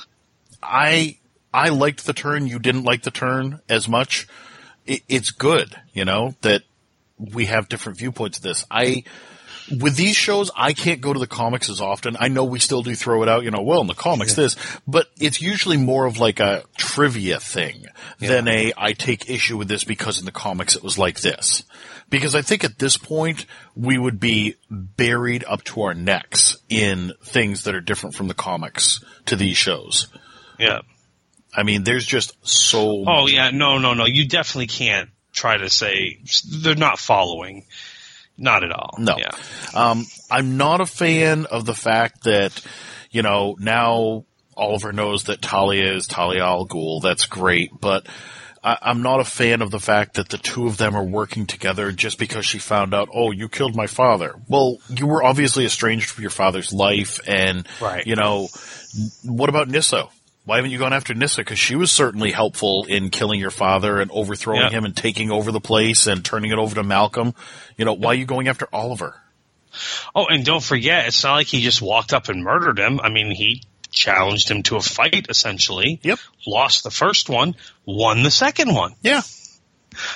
I, 0.64 1.18
I 1.54 1.70
liked 1.70 2.06
the 2.06 2.14
turn. 2.14 2.48
You 2.48 2.60
didn't 2.60 2.84
like 2.84 3.04
the 3.04 3.12
turn 3.12 3.62
as 3.70 3.88
much. 3.88 4.28
It, 4.86 5.02
it's 5.08 5.32
good, 5.32 5.76
you 5.94 6.06
know, 6.06 6.36
that 6.42 6.64
we 7.18 7.46
have 7.46 7.70
different 7.70 7.98
viewpoints 7.98 8.38
of 8.38 8.44
this. 8.44 8.66
I, 8.70 9.04
with 9.70 9.96
these 9.96 10.16
shows, 10.16 10.52
I 10.56 10.74
can't 10.74 11.02
go 11.02 11.14
to 11.14 11.20
the 11.20 11.28
comics 11.28 11.70
as 11.70 11.82
often. 11.82 12.16
I 12.20 12.28
know 12.28 12.46
we 12.46 12.60
still 12.60 12.84
do 12.84 12.96
throw 12.96 13.24
it 13.24 13.30
out, 13.30 13.44
you 13.44 13.52
know, 13.52 13.62
well, 13.62 13.82
in 13.82 13.88
the 13.88 13.94
comics 13.94 14.34
this, 14.34 14.56
but 14.88 15.08
it's 15.20 15.42
usually 15.42 15.78
more 15.78 16.06
of 16.06 16.20
like 16.20 16.40
a 16.40 16.64
trivia 16.78 17.40
thing 17.40 17.86
than 18.20 18.48
a, 18.48 18.74
I 18.78 18.94
take 18.94 19.30
issue 19.30 19.58
with 19.58 19.68
this 19.68 19.84
because 19.84 20.20
in 20.20 20.26
the 20.26 20.32
comics 20.32 20.76
it 20.76 20.84
was 20.84 20.98
like 20.98 21.20
this. 21.22 21.64
Because 22.10 22.36
I 22.36 22.42
think 22.42 22.64
at 22.64 22.80
this 22.80 22.98
point, 22.98 23.46
we 23.76 23.98
would 23.98 24.20
be 24.20 24.56
buried 24.70 25.44
up 25.46 25.64
to 25.66 25.82
our 25.82 25.94
necks 25.94 26.58
in 26.70 27.12
things 27.22 27.64
that 27.64 27.76
are 27.76 27.82
different 27.82 28.16
from 28.16 28.30
the 28.30 28.34
comics 28.34 29.04
to 29.26 29.36
these 29.36 29.58
shows. 29.58 30.08
Yeah. 30.58 30.80
I 31.58 31.64
mean, 31.64 31.84
there's 31.84 32.06
just 32.06 32.38
so 32.48 33.04
Oh 33.08 33.28
yeah, 33.28 33.50
no, 33.50 33.80
no, 33.80 33.94
no. 33.96 34.06
You 34.06 34.28
definitely 34.28 34.68
can't 34.68 35.10
try 35.34 35.58
to 35.58 35.70
say 35.70 36.20
they're 36.62 36.76
not 36.76 37.00
following. 37.00 37.66
Not 38.38 38.64
at 38.64 38.72
all. 38.72 38.96
No. 39.00 39.18
Yeah. 39.18 39.32
Um, 39.74 40.06
I'm 40.30 40.58
not 40.58 40.80
a 40.80 40.86
fan 40.86 41.48
of 41.48 41.66
the 41.66 41.74
fact 41.74 42.26
that, 42.26 42.62
you 43.10 43.24
know, 43.24 43.56
now 43.60 44.26
Oliver 44.56 44.94
knows 44.94 45.24
that 45.24 45.42
Talia 45.42 45.92
is 45.94 46.06
Talia 46.06 46.44
al 46.44 46.68
Ghul. 46.68 47.02
That's 47.02 47.26
great, 47.26 47.72
but 47.82 48.06
I, 48.64 48.78
I'm 48.80 49.02
not 49.02 49.20
a 49.20 49.24
fan 49.26 49.64
of 49.64 49.72
the 49.72 49.80
fact 49.80 50.16
that 50.16 50.30
the 50.30 50.38
two 50.38 50.68
of 50.68 50.78
them 50.78 50.96
are 50.96 51.04
working 51.04 51.48
together 51.48 51.92
just 51.92 52.20
because 52.20 52.46
she 52.46 52.60
found 52.60 52.94
out, 52.94 53.10
oh, 53.12 53.32
you 53.32 53.50
killed 53.50 53.76
my 53.76 53.88
father. 53.88 54.36
Well, 54.48 54.78
you 54.90 55.08
were 55.08 55.24
obviously 55.24 55.66
estranged 55.66 56.10
from 56.10 56.22
your 56.22 56.30
father's 56.32 56.72
life, 56.72 57.20
and 57.28 57.68
Right. 57.82 58.06
you 58.06 58.16
know, 58.16 58.50
what 59.24 59.50
about 59.50 59.68
Nissa? 59.68 60.10
Why 60.48 60.56
haven't 60.56 60.72
you 60.72 60.78
gone 60.78 60.94
after 60.94 61.14
Nissa? 61.14 61.42
Because 61.42 61.60
she 61.60 61.76
was 61.76 61.92
certainly 61.92 62.32
helpful 62.32 62.86
in 62.88 63.10
killing 63.10 63.38
your 63.38 63.52
father 63.52 64.00
and 64.00 64.10
overthrowing 64.12 64.62
Yeah. 64.62 64.70
him 64.70 64.86
and 64.86 64.96
taking 64.96 65.30
over 65.30 65.52
the 65.52 65.60
place 65.60 66.08
and 66.08 66.24
turning 66.24 66.52
it 66.52 66.58
over 66.58 66.74
to 66.76 66.84
Malcolm. 66.84 67.36
You 67.78 67.84
know, 67.84 67.92
why 67.92 68.12
are 68.12 68.16
you 68.16 68.24
going 68.24 68.48
after 68.48 68.66
Oliver? 68.72 69.22
Oh, 70.16 70.26
and 70.28 70.46
don't 70.46 70.64
forget, 70.64 71.06
it's 71.08 71.22
not 71.22 71.34
like 71.34 71.48
he 71.48 71.62
just 71.62 71.82
walked 71.82 72.14
up 72.14 72.30
and 72.30 72.46
murdered 72.46 72.80
him. 72.80 73.02
I 73.02 73.10
mean, 73.10 73.30
he 73.32 73.64
challenged 73.92 74.50
him 74.50 74.64
to 74.64 74.78
a 74.78 74.82
fight 74.82 75.26
essentially. 75.30 76.00
Yep. 76.02 76.18
Lost 76.48 76.84
the 76.86 76.92
first 76.92 77.28
one, 77.28 77.54
won 77.86 78.24
the 78.24 78.32
second 78.32 78.74
one. 78.74 78.96
Yeah. 79.02 79.24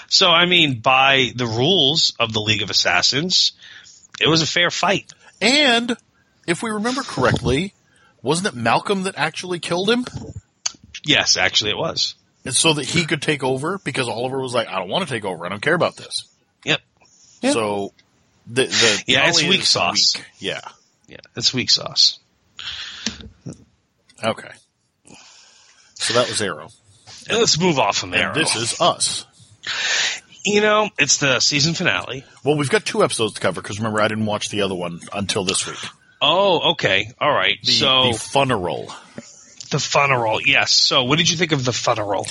So 0.07 0.29
I 0.29 0.45
mean, 0.45 0.79
by 0.79 1.33
the 1.35 1.45
rules 1.45 2.13
of 2.19 2.31
the 2.31 2.39
League 2.39 2.61
of 2.61 2.69
Assassins, 2.69 3.51
it 4.21 4.29
was 4.29 4.41
a 4.41 4.47
fair 4.47 4.71
fight. 4.71 5.11
And 5.41 5.97
if 6.47 6.63
we 6.63 6.69
remember 6.69 7.01
correctly, 7.03 7.73
wasn't 8.21 8.47
it 8.47 8.55
Malcolm 8.55 9.03
that 9.03 9.15
actually 9.17 9.59
killed 9.59 9.89
him? 9.89 10.05
Yes, 11.05 11.37
actually, 11.37 11.71
it 11.71 11.77
was. 11.77 12.15
And 12.45 12.55
so 12.55 12.73
that 12.73 12.85
he 12.85 13.05
could 13.05 13.21
take 13.21 13.43
over 13.43 13.79
because 13.83 14.07
Oliver 14.07 14.39
was 14.39 14.53
like, 14.53 14.67
I 14.67 14.79
don't 14.79 14.89
want 14.89 15.07
to 15.07 15.13
take 15.13 15.25
over. 15.25 15.45
I 15.45 15.49
don't 15.49 15.61
care 15.61 15.75
about 15.75 15.95
this. 15.95 16.25
Yep. 16.65 16.81
So 17.51 17.93
the, 18.47 18.65
the 18.65 19.03
Yeah, 19.07 19.27
it's 19.27 19.41
weak 19.43 19.63
sauce. 19.63 20.15
weak. 20.15 20.25
Yeah. 20.39 20.61
Yeah, 21.07 21.17
it's 21.35 21.53
weak 21.53 21.69
sauce. 21.69 22.19
Okay. 24.23 24.49
So 25.95 26.13
that 26.13 26.27
was 26.29 26.41
Arrow. 26.41 26.69
And 27.29 27.37
let's 27.37 27.59
move 27.59 27.77
off 27.79 27.97
from 27.97 28.09
there. 28.11 28.31
And 28.31 28.39
this 28.41 28.55
is 28.55 28.79
us. 28.81 29.25
you 30.45 30.61
know, 30.61 30.89
it's 30.97 31.17
the 31.17 31.39
season 31.39 31.73
finale. 31.73 32.23
Well, 32.43 32.57
we've 32.57 32.69
got 32.69 32.85
two 32.85 33.03
episodes 33.03 33.33
to 33.35 33.39
cover 33.41 33.61
because 33.61 33.79
remember 33.79 34.01
I 34.01 34.07
didn't 34.07 34.25
watch 34.25 34.49
the 34.49 34.61
other 34.61 34.75
one 34.75 34.99
until 35.13 35.43
this 35.43 35.67
week. 35.67 35.77
Oh, 36.21 36.71
okay, 36.73 37.11
all 37.19 37.31
right. 37.33 37.57
The, 37.63 37.71
so 37.71 38.11
the 38.11 38.17
Funeral. 38.17 38.93
the 39.71 39.79
funeral, 39.79 40.39
yes. 40.41 40.71
So, 40.71 41.03
what 41.05 41.17
did 41.17 41.29
you 41.31 41.37
think 41.37 41.51
of 41.51 41.65
the 41.65 41.73
funeral? 41.73 42.27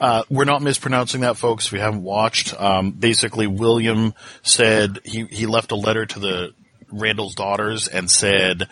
Uh, 0.00 0.22
we're 0.30 0.44
not 0.44 0.62
mispronouncing 0.62 1.22
that, 1.22 1.36
folks. 1.36 1.66
If 1.66 1.72
you 1.72 1.80
haven't 1.80 2.02
watched, 2.04 2.54
um, 2.60 2.92
basically, 2.92 3.46
William 3.48 4.14
said 4.42 5.00
he, 5.04 5.24
he 5.24 5.46
left 5.46 5.72
a 5.72 5.76
letter 5.76 6.06
to 6.06 6.18
the 6.20 6.54
Randall's 6.92 7.34
daughters 7.34 7.88
and 7.88 8.08
said, 8.08 8.68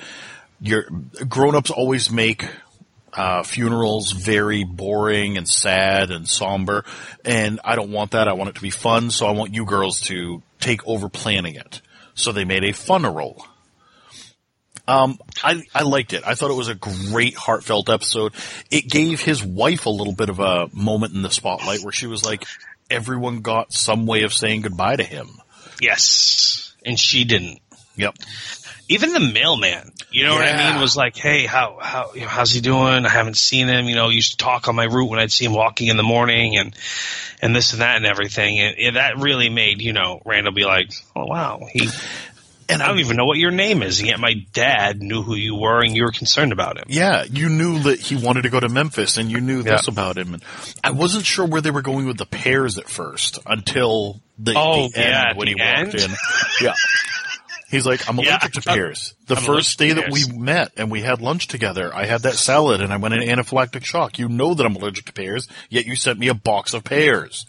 "Your 0.60 0.84
grown-ups 1.28 1.70
always 1.72 2.10
make 2.12 2.44
uh, 3.14 3.42
funerals 3.42 4.12
very 4.12 4.62
boring 4.62 5.36
and 5.36 5.48
sad 5.48 6.12
and 6.12 6.28
somber, 6.28 6.84
and 7.24 7.58
I 7.64 7.74
don't 7.74 7.90
want 7.90 8.12
that. 8.12 8.28
I 8.28 8.34
want 8.34 8.50
it 8.50 8.54
to 8.56 8.62
be 8.62 8.70
fun. 8.70 9.10
So 9.10 9.26
I 9.26 9.32
want 9.32 9.54
you 9.54 9.64
girls 9.64 10.00
to 10.02 10.40
take 10.60 10.86
over 10.86 11.08
planning 11.08 11.56
it." 11.56 11.80
So 12.14 12.30
they 12.30 12.44
made 12.44 12.62
a 12.62 12.72
funeral. 12.72 13.44
Um, 14.88 15.18
I, 15.42 15.62
I 15.74 15.82
liked 15.82 16.12
it. 16.12 16.24
I 16.26 16.34
thought 16.34 16.50
it 16.50 16.56
was 16.56 16.68
a 16.68 16.74
great 16.74 17.36
heartfelt 17.36 17.88
episode. 17.88 18.34
It 18.70 18.88
gave 18.88 19.20
his 19.20 19.44
wife 19.44 19.86
a 19.86 19.90
little 19.90 20.14
bit 20.14 20.28
of 20.28 20.40
a 20.40 20.68
moment 20.72 21.14
in 21.14 21.22
the 21.22 21.30
spotlight 21.30 21.80
where 21.82 21.92
she 21.92 22.06
was 22.06 22.24
like, 22.24 22.44
everyone 22.90 23.40
got 23.40 23.72
some 23.72 24.06
way 24.06 24.22
of 24.22 24.32
saying 24.32 24.62
goodbye 24.62 24.96
to 24.96 25.04
him. 25.04 25.28
Yes, 25.80 26.74
and 26.84 26.98
she 26.98 27.24
didn't. 27.24 27.60
Yep. 27.96 28.14
Even 28.88 29.12
the 29.12 29.20
mailman, 29.20 29.92
you 30.10 30.24
know 30.24 30.34
what 30.34 30.46
I 30.46 30.72
mean, 30.72 30.80
was 30.80 30.96
like, 30.96 31.16
"Hey, 31.16 31.46
how 31.46 31.78
how 31.80 32.12
you 32.14 32.22
know, 32.22 32.28
how's 32.28 32.50
he 32.50 32.60
doing? 32.60 33.06
I 33.06 33.08
haven't 33.08 33.36
seen 33.36 33.68
him. 33.68 33.86
You 33.86 33.94
know, 33.94 34.08
used 34.08 34.32
to 34.32 34.36
talk 34.38 34.68
on 34.68 34.74
my 34.74 34.84
route 34.84 35.08
when 35.08 35.18
I'd 35.18 35.32
see 35.32 35.44
him 35.44 35.54
walking 35.54 35.88
in 35.88 35.96
the 35.96 36.02
morning, 36.02 36.58
and 36.58 36.76
and 37.40 37.56
this 37.56 37.72
and 37.72 37.80
that 37.80 37.96
and 37.96 38.06
everything." 38.06 38.58
And, 38.58 38.76
and 38.78 38.96
that 38.96 39.18
really 39.18 39.48
made 39.48 39.80
you 39.80 39.92
know 39.92 40.20
Randall 40.24 40.52
be 40.52 40.64
like, 40.64 40.92
"Oh 41.16 41.24
wow, 41.24 41.60
he." 41.70 41.88
And 42.72 42.82
I 42.82 42.88
don't 42.88 42.98
even 43.00 43.16
know 43.16 43.24
what 43.24 43.38
your 43.38 43.50
name 43.50 43.82
is, 43.82 43.98
and 44.00 44.08
yet 44.08 44.18
my 44.20 44.34
dad 44.52 45.00
knew 45.02 45.22
who 45.22 45.34
you 45.34 45.54
were, 45.54 45.82
and 45.82 45.94
you 45.96 46.04
were 46.04 46.12
concerned 46.12 46.52
about 46.52 46.76
him. 46.78 46.84
Yeah, 46.88 47.24
you 47.24 47.48
knew 47.48 47.80
that 47.80 48.00
he 48.00 48.16
wanted 48.16 48.42
to 48.42 48.50
go 48.50 48.60
to 48.60 48.68
Memphis 48.68 49.16
and 49.16 49.30
you 49.30 49.40
knew 49.40 49.62
this 49.62 49.86
Yeah. 49.86 49.92
about 49.92 50.16
him. 50.18 50.34
And 50.34 50.42
I 50.84 50.90
wasn't 50.90 51.24
sure 51.26 51.44
where 51.46 51.60
they 51.60 51.70
were 51.70 51.82
going 51.82 52.06
with 52.06 52.18
the 52.18 52.26
pairs 52.26 52.78
at 52.78 52.88
first 52.88 53.38
until 53.46 54.20
the, 54.38 54.54
Oh, 54.56 54.88
the 54.88 54.98
end 54.98 55.10
yeah, 55.10 55.30
at 55.30 55.36
when 55.36 55.48
he 55.48 55.54
the 55.54 55.60
walked 55.62 55.94
in. 55.94 56.10
Yeah. 56.60 56.74
He's 57.70 57.86
like, 57.86 58.06
I'm 58.08 58.18
Yeah, 58.20 58.32
allergic 58.38 58.52
to 58.54 58.60
pears. 58.62 59.14
The 59.26 59.36
I'm 59.36 59.42
first 59.42 59.78
day 59.78 59.92
that 59.92 60.10
we 60.10 60.24
met 60.30 60.72
and 60.76 60.90
we 60.90 61.00
had 61.00 61.20
lunch 61.22 61.46
together, 61.48 61.90
I 61.94 62.04
had 62.06 62.22
that 62.22 62.34
salad 62.34 62.80
and 62.82 62.92
I 62.92 62.96
went 62.98 63.14
in 63.14 63.20
anaphylactic 63.22 63.84
shock. 63.84 64.18
You 64.18 64.28
know 64.28 64.54
that 64.54 64.66
I'm 64.66 64.76
allergic 64.76 65.06
to 65.06 65.12
pears, 65.12 65.48
yet 65.70 65.86
you 65.86 65.96
sent 65.96 66.18
me 66.18 66.28
a 66.28 66.34
box 66.34 66.74
of 66.74 66.84
pears. 66.84 67.46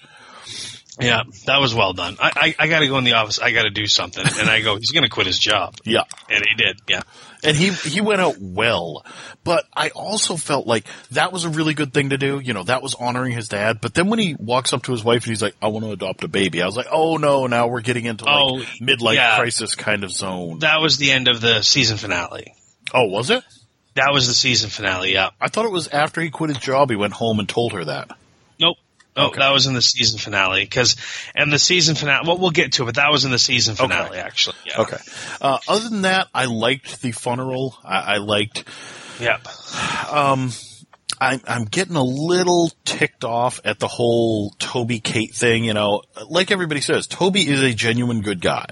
Yeah, 0.99 1.23
that 1.47 1.59
was 1.59 1.73
well 1.73 1.93
done. 1.93 2.17
I 2.19 2.31
I, 2.35 2.55
I 2.65 2.67
got 2.67 2.79
to 2.79 2.87
go 2.87 2.97
in 2.99 3.03
the 3.03 3.13
office. 3.13 3.39
I 3.39 3.51
got 3.51 3.63
to 3.63 3.71
do 3.71 3.87
something, 3.87 4.23
and 4.23 4.49
I 4.49 4.61
go. 4.61 4.75
He's 4.77 4.91
going 4.91 5.03
to 5.03 5.09
quit 5.09 5.25
his 5.27 5.39
job, 5.39 5.75
Yeah. 5.83 6.03
and 6.29 6.45
he 6.47 6.55
did. 6.55 6.79
Yeah. 6.87 7.01
And 7.45 7.57
he, 7.57 7.71
he 7.73 7.99
went 7.99 8.21
out 8.21 8.37
well, 8.39 9.03
but 9.43 9.65
I 9.75 9.89
also 9.89 10.37
felt 10.37 10.65
like 10.65 10.85
that 11.11 11.33
was 11.33 11.43
a 11.43 11.49
really 11.49 11.73
good 11.73 11.93
thing 11.93 12.11
to 12.11 12.17
do. 12.17 12.39
You 12.39 12.53
know, 12.53 12.63
that 12.63 12.81
was 12.81 12.95
honoring 12.95 13.33
his 13.33 13.49
dad. 13.49 13.79
But 13.81 13.93
then 13.93 14.07
when 14.07 14.17
he 14.19 14.33
walks 14.39 14.71
up 14.71 14.83
to 14.83 14.93
his 14.93 15.03
wife 15.03 15.23
and 15.23 15.29
he's 15.31 15.41
like, 15.41 15.55
I 15.61 15.67
want 15.67 15.83
to 15.83 15.91
adopt 15.91 16.23
a 16.23 16.29
baby. 16.29 16.61
I 16.61 16.65
was 16.65 16.77
like, 16.77 16.87
oh 16.89 17.17
no, 17.17 17.47
now 17.47 17.67
we're 17.67 17.81
getting 17.81 18.05
into 18.05 18.23
like 18.23 18.33
Oh, 18.37 18.63
midlife 18.81 19.15
yeah. 19.15 19.35
crisis 19.37 19.75
kind 19.75 20.05
of 20.05 20.11
zone. 20.11 20.59
That 20.59 20.79
was 20.79 20.95
the 20.97 21.11
end 21.11 21.27
of 21.27 21.41
the 21.41 21.63
season 21.63 21.97
finale. 21.97 22.53
oh, 22.93 23.07
was 23.09 23.29
it? 23.29 23.43
That 23.95 24.11
was 24.13 24.27
the 24.27 24.33
season 24.33 24.69
finale. 24.69 25.11
Yeah. 25.11 25.31
I 25.41 25.49
thought 25.49 25.65
it 25.65 25.71
was 25.71 25.89
after 25.89 26.21
he 26.21 26.29
quit 26.29 26.49
his 26.49 26.59
job, 26.59 26.89
he 26.91 26.95
went 26.95 27.11
home 27.13 27.39
and 27.39 27.49
told 27.49 27.73
her 27.73 27.83
that. 27.83 28.09
Nope. 28.57 28.77
Oh, 29.15 29.27
Okay. 29.27 29.39
that 29.39 29.51
was 29.51 29.67
in 29.67 29.73
the 29.73 29.81
season 29.81 30.17
finale 30.19 30.61
because, 30.63 30.95
and 31.35 31.51
the 31.53 31.59
season 31.59 31.95
finale. 31.95 32.27
Well, 32.27 32.37
we'll 32.37 32.49
get 32.51 32.73
to 32.73 32.83
it, 32.83 32.85
but 32.87 32.95
that 32.95 33.11
was 33.11 33.25
in 33.25 33.31
the 33.31 33.39
season 33.39 33.75
finale 33.75 34.17
actually. 34.17 34.55
Yeah. 34.65 34.81
Okay. 34.81 34.97
Uh, 35.41 35.59
other 35.67 35.87
than 35.89 36.01
that, 36.03 36.27
I 36.33 36.45
liked 36.45 37.01
the 37.01 37.11
funeral. 37.11 37.77
I, 37.83 38.15
I 38.15 38.17
liked, 38.17 38.63
Yep. 39.19 39.47
Um, 40.11 40.51
I'm, 41.21 41.41
I'm 41.47 41.65
getting 41.65 41.95
a 41.95 42.03
little 42.03 42.71
ticked 42.85 43.23
off 43.23 43.61
at 43.63 43.79
the 43.79 43.87
whole 43.87 44.49
Toby 44.59 44.99
Kate 44.99 45.33
thing. 45.33 45.63
You 45.63 45.73
know, 45.73 46.01
like 46.27 46.49
everybody 46.51 46.81
says, 46.81 47.05
Toby 47.07 47.47
is 47.47 47.61
a 47.61 47.73
genuine 47.73 48.21
good 48.21 48.41
guy. 48.41 48.65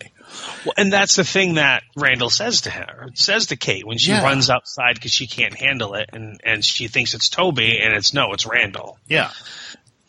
Well, 0.65 0.73
and 0.77 0.91
that's 0.91 1.15
the 1.17 1.23
thing 1.23 1.55
that 1.55 1.83
Randall 1.95 2.29
says 2.29 2.61
to 2.61 2.71
her, 2.71 3.09
says 3.13 3.47
to 3.47 3.57
Kate 3.57 3.85
when 3.85 3.97
she 3.97 4.11
Yeah. 4.11 4.23
runs 4.23 4.49
outside 4.49 4.95
because 4.95 5.11
she 5.11 5.27
can't 5.27 5.53
handle 5.53 5.93
it, 5.95 6.09
and 6.13 6.39
and 6.45 6.63
she 6.63 6.87
thinks 6.87 7.13
it's 7.13 7.27
Toby, 7.29 7.79
and 7.81 7.93
it's 7.93 8.13
no, 8.13 8.31
it's 8.33 8.45
Randall. 8.45 8.97
Yeah. 9.07 9.31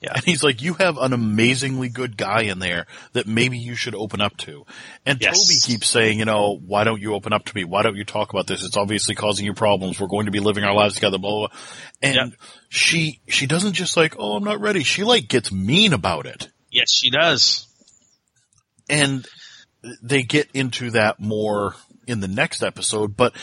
Yeah. 0.03 0.13
And 0.17 0.25
he's 0.25 0.43
like, 0.43 0.61
you 0.61 0.75
have 0.75 0.99
an 0.99 1.13
amazingly 1.13 1.89
good 1.89 2.17
guy 2.17 2.43
in 2.43 2.59
there 2.59 2.87
that 3.13 3.27
maybe 3.29 3.57
you 3.57 3.77
should 3.77 3.95
open 3.95 4.21
up 4.21 4.37
to. 4.39 4.65
And 5.07 5.21
Yes. 5.21 5.47
Toby 5.47 5.73
keeps 5.75 5.89
saying, 5.89 6.19
you 6.19 6.25
know, 6.25 6.59
why 6.59 6.83
don't 6.85 7.01
you 7.01 7.15
open 7.15 7.33
up 7.33 7.45
to 7.45 7.55
me? 7.55 7.63
Why 7.65 7.83
don't 7.83 7.95
you 7.97 8.05
talk 8.05 8.33
about 8.33 8.47
this? 8.49 8.65
It's 8.65 8.77
obviously 8.77 9.15
causing 9.15 9.47
you 9.47 9.55
problems. 9.55 10.01
We're 10.01 10.09
going 10.09 10.27
to 10.27 10.33
be 10.33 10.41
living 10.41 10.65
our 10.65 10.75
lives 10.75 10.95
together, 10.97 11.19
blah, 11.19 11.31
blah, 11.31 11.49
blah. 11.49 11.57
And 12.03 12.15
Yep. 12.17 12.41
she, 12.69 13.21
she 13.29 13.47
doesn't 13.47 13.75
just 13.75 13.97
like, 13.97 14.17
oh, 14.19 14.33
I'm 14.37 14.45
not 14.45 14.61
ready. 14.61 14.83
She 14.83 15.05
like 15.05 15.29
gets 15.29 15.53
mean 15.53 15.93
about 15.93 16.27
it. 16.27 16.49
Yes, 16.71 16.91
she 16.91 17.11
does. 17.11 17.69
and 18.89 19.27
they 20.03 20.23
get 20.23 20.49
into 20.55 20.91
that 20.93 21.21
more 21.21 21.75
in 22.07 22.21
the 22.21 22.29
next 22.29 22.63
episode, 22.63 23.17
but 23.17 23.35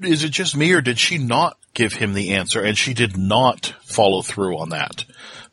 is 0.00 0.24
it 0.24 0.30
just 0.30 0.56
me 0.56 0.72
or 0.72 0.80
did 0.80 0.98
she 0.98 1.18
not 1.18 1.56
give 1.76 1.92
him 1.92 2.12
the 2.14 2.32
answer 2.34 2.60
and 2.62 2.76
she 2.76 2.92
did 2.94 3.16
not 3.16 3.72
follow 3.84 4.22
through 4.22 4.58
on 4.58 4.70
that? 4.70 5.04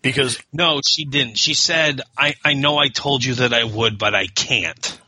Because 0.02 0.40
No, 0.52 0.82
she 0.84 1.06
didn't. 1.06 1.38
She 1.38 1.54
said, 1.54 2.02
I, 2.18 2.34
I 2.44 2.56
know 2.56 2.78
I 2.78 2.88
told 2.88 3.24
you 3.24 3.36
that 3.36 3.54
I 3.54 3.64
would, 3.64 4.00
but 4.00 4.16
I 4.16 4.26
can't. 4.28 5.00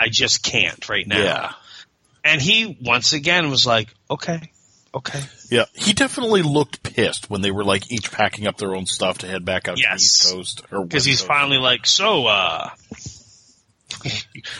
I 0.00 0.08
just 0.08 0.42
can't 0.42 0.88
right 0.88 1.06
now. 1.06 1.22
yeah, 1.22 1.52
And 2.24 2.40
he 2.40 2.78
once 2.82 3.12
again 3.12 3.50
was 3.50 3.64
like, 3.66 3.94
okay, 4.10 4.50
okay. 4.94 5.20
yeah, 5.50 5.66
he 5.74 5.92
definitely 5.92 6.42
looked 6.42 6.82
pissed 6.82 7.28
when 7.30 7.42
they 7.42 7.50
were 7.52 7.64
like 7.64 7.92
each 7.92 8.10
packing 8.10 8.46
up 8.46 8.56
their 8.56 8.74
own 8.74 8.86
stuff 8.86 9.18
to 9.18 9.26
head 9.28 9.44
back 9.44 9.68
out 9.68 9.76
to 9.76 9.82
the 9.88 9.94
East 9.94 10.32
Coast 10.32 10.62
or 10.72 10.84
Because 10.84 11.04
he's 11.04 11.20
Coast. 11.20 11.28
finally 11.28 11.58
like, 11.58 11.86
so, 11.86 12.26
uh, 12.26 12.70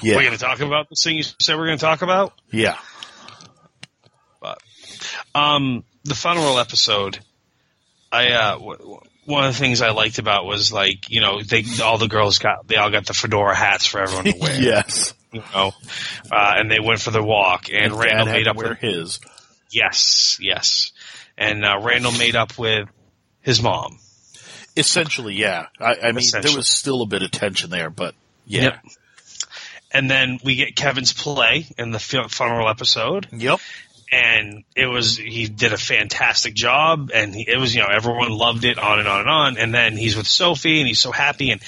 yeah, 0.02 0.14
we're 0.16 0.22
going 0.22 0.32
to 0.32 0.38
talk 0.38 0.60
about 0.60 0.88
this 0.88 1.02
thing 1.02 1.16
you 1.16 1.24
said 1.40 1.56
we're 1.56 1.66
going 1.66 1.78
to 1.78 1.84
talk 1.84 2.02
about? 2.02 2.32
yeah, 2.50 2.78
um, 5.34 5.84
the 6.04 6.14
funeral 6.14 6.58
episode, 6.58 7.18
I, 8.12 8.30
uh, 8.32 8.52
w- 8.58 8.78
w- 8.78 9.00
one 9.26 9.44
of 9.44 9.54
the 9.54 9.58
things 9.58 9.80
I 9.80 9.90
liked 9.90 10.18
about 10.18 10.44
was 10.44 10.72
like, 10.72 11.08
you 11.10 11.20
know, 11.20 11.42
they, 11.42 11.64
all 11.82 11.96
the 11.98 12.08
girls 12.08 12.38
got, 12.38 12.66
they 12.68 12.76
all 12.76 12.90
got 12.90 13.06
the 13.06 13.14
fedora 13.14 13.54
hats 13.54 13.86
for 13.86 14.00
everyone 14.00 14.24
to 14.24 14.38
wear. 14.38 14.54
yes. 14.60 15.14
You 15.32 15.42
know, 15.54 15.72
uh, 16.30 16.54
and 16.58 16.70
they 16.70 16.78
went 16.78 17.00
for 17.00 17.10
the 17.10 17.22
walk 17.22 17.68
and, 17.68 17.92
And 17.92 17.98
Randall 17.98 18.26
made 18.26 18.46
up 18.46 18.56
with, 18.56 18.78
his. 18.78 19.18
yes, 19.70 20.38
yes. 20.40 20.92
And, 21.36 21.64
uh, 21.64 21.80
Randall 21.82 22.12
made 22.12 22.36
up 22.36 22.56
with 22.58 22.88
his 23.40 23.60
mom. 23.62 23.98
Essentially, 24.76 25.34
yeah. 25.34 25.66
I, 25.80 25.96
I 26.04 26.12
mean, 26.12 26.24
there 26.32 26.56
was 26.56 26.68
still 26.68 27.02
a 27.02 27.06
bit 27.06 27.22
of 27.22 27.30
tension 27.30 27.70
there, 27.70 27.90
but 27.90 28.14
yeah. 28.46 28.62
Yep. 28.62 28.78
And 29.92 30.10
then 30.10 30.38
we 30.44 30.56
get 30.56 30.74
Kevin's 30.76 31.12
play 31.12 31.66
in 31.78 31.92
the 31.92 31.98
funeral 32.00 32.68
episode, 32.68 33.28
Yep. 33.32 33.60
And 34.10 34.64
it 34.76 34.86
was 34.86 35.16
he 35.16 35.46
did 35.46 35.72
a 35.72 35.76
fantastic 35.78 36.54
job, 36.54 37.10
and 37.14 37.34
he, 37.34 37.44
it 37.48 37.58
was 37.58 37.74
you 37.74 37.80
know 37.82 37.88
everyone 37.88 38.30
loved 38.30 38.64
it, 38.64 38.78
on 38.78 38.98
and 38.98 39.08
on 39.08 39.20
and 39.20 39.28
on. 39.30 39.56
And 39.58 39.74
then 39.74 39.96
he's 39.96 40.16
with 40.16 40.26
Sophie, 40.26 40.80
and 40.80 40.88
he's 40.88 41.00
so 41.00 41.12
happy 41.12 41.50
and 41.50 41.60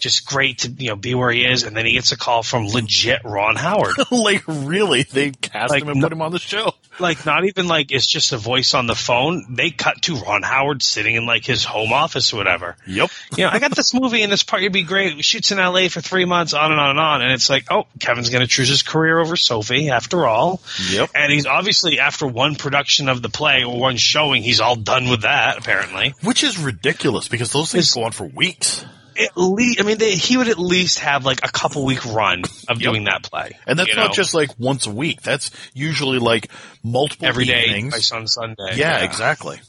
just 0.00 0.26
great 0.26 0.58
to 0.58 0.70
you 0.70 0.88
know 0.88 0.96
be 0.96 1.14
where 1.14 1.30
he 1.30 1.44
is. 1.44 1.62
And 1.64 1.76
then 1.76 1.86
he 1.86 1.92
gets 1.92 2.12
a 2.12 2.16
call 2.16 2.42
from 2.42 2.66
legit 2.68 3.20
Ron 3.24 3.56
Howard, 3.56 3.94
like 4.10 4.42
really, 4.46 5.02
they 5.04 5.30
cast 5.30 5.70
Like, 5.70 5.82
him 5.82 5.88
and 5.90 6.00
no- 6.00 6.06
put 6.06 6.12
him 6.12 6.22
on 6.22 6.32
the 6.32 6.38
show. 6.38 6.72
like 6.98 7.24
not 7.24 7.44
even 7.44 7.68
like 7.68 7.90
it's 7.92 8.06
just 8.06 8.32
a 8.32 8.36
voice 8.38 8.74
on 8.74 8.86
the 8.86 8.94
phone. 8.94 9.54
They 9.54 9.70
cut 9.70 10.02
to 10.02 10.16
Ron 10.16 10.42
Howard 10.42 10.82
sitting 10.82 11.14
in 11.14 11.26
like 11.26 11.44
his 11.44 11.64
home 11.64 11.92
office 11.92 12.32
or 12.32 12.36
whatever. 12.36 12.76
Yep. 12.86 13.10
you 13.36 13.44
know, 13.44 13.50
I 13.50 13.58
got 13.58 13.74
this 13.74 13.94
movie 13.94 14.22
and 14.22 14.30
this 14.32 14.42
part 14.42 14.62
would 14.62 14.72
be 14.72 14.82
great. 14.82 15.24
Shoots 15.24 15.50
in 15.52 15.58
LA 15.58 15.88
for 15.88 16.00
three 16.00 16.24
months, 16.26 16.52
on 16.54 16.70
and 16.70 16.80
on 16.80 16.90
and 16.90 16.98
on. 17.00 17.22
And 17.22 17.32
it's 17.32 17.48
like, 17.50 17.66
oh, 17.70 17.86
Kevin's 17.98 18.28
going 18.30 18.42
to 18.42 18.46
choose 18.46 18.68
his 18.68 18.82
career 18.82 19.18
over 19.18 19.36
Sophie 19.36 19.88
after 19.90 20.26
all. 20.26 20.60
Yep. 20.90 21.10
And 21.14 21.32
he's 21.32 21.46
obviously, 21.46 21.81
after 21.84 22.26
one 22.26 22.54
production 22.56 23.08
of 23.08 23.22
the 23.22 23.28
play 23.28 23.64
or 23.64 23.78
one 23.78 23.96
showing, 23.96 24.42
he's 24.42 24.60
all 24.60 24.76
done 24.76 25.08
with 25.10 25.22
that, 25.22 25.58
apparently. 25.58 26.14
Which 26.22 26.42
is 26.42 26.58
ridiculous 26.58 27.28
because 27.28 27.52
those 27.52 27.70
things 27.72 27.84
It's- 27.90 27.94
go 27.94 28.04
on 28.04 28.12
for 28.12 28.24
weeks. 28.26 28.84
At 29.18 29.36
least, 29.36 29.78
I 29.78 29.84
mean, 29.84 29.98
they, 29.98 30.12
he 30.12 30.38
would 30.38 30.48
at 30.48 30.58
least 30.58 31.00
have 31.00 31.26
like 31.26 31.40
a 31.46 31.52
couple 31.52 31.84
week 31.84 32.02
run 32.06 32.44
of 32.68 32.80
Yep. 32.80 32.90
doing 32.92 33.04
that 33.04 33.22
play. 33.22 33.58
And 33.66 33.78
that's 33.78 33.94
not 33.94 34.08
know? 34.08 34.14
just 34.14 34.32
like 34.32 34.58
once 34.58 34.86
a 34.86 34.90
week. 34.90 35.20
That's 35.20 35.50
usually 35.74 36.18
like 36.18 36.50
multiple 36.82 37.26
every 37.28 37.44
day, 37.44 37.64
evenings. 37.66 37.92
twice 37.92 38.10
on 38.12 38.26
Sunday. 38.26 38.76
yeah, 38.76 39.04
exactly. 39.04 39.60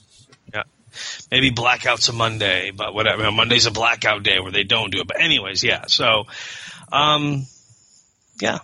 Yeah, 0.53 0.63
maybe 1.29 1.51
blackouts 1.51 2.07
a 2.07 2.13
Monday, 2.13 2.71
but 2.71 2.93
whatever. 2.93 3.29
Monday's 3.33 3.65
a 3.65 3.71
blackout 3.71 4.23
day 4.23 4.39
where 4.39 4.51
they 4.53 4.63
don't 4.63 4.91
do 4.93 5.01
it. 5.01 5.07
But 5.07 5.19
anyways, 5.21 5.61
yeah. 5.61 5.87
So, 5.87 6.23
um, 6.93 7.45
yeah, 8.39 8.59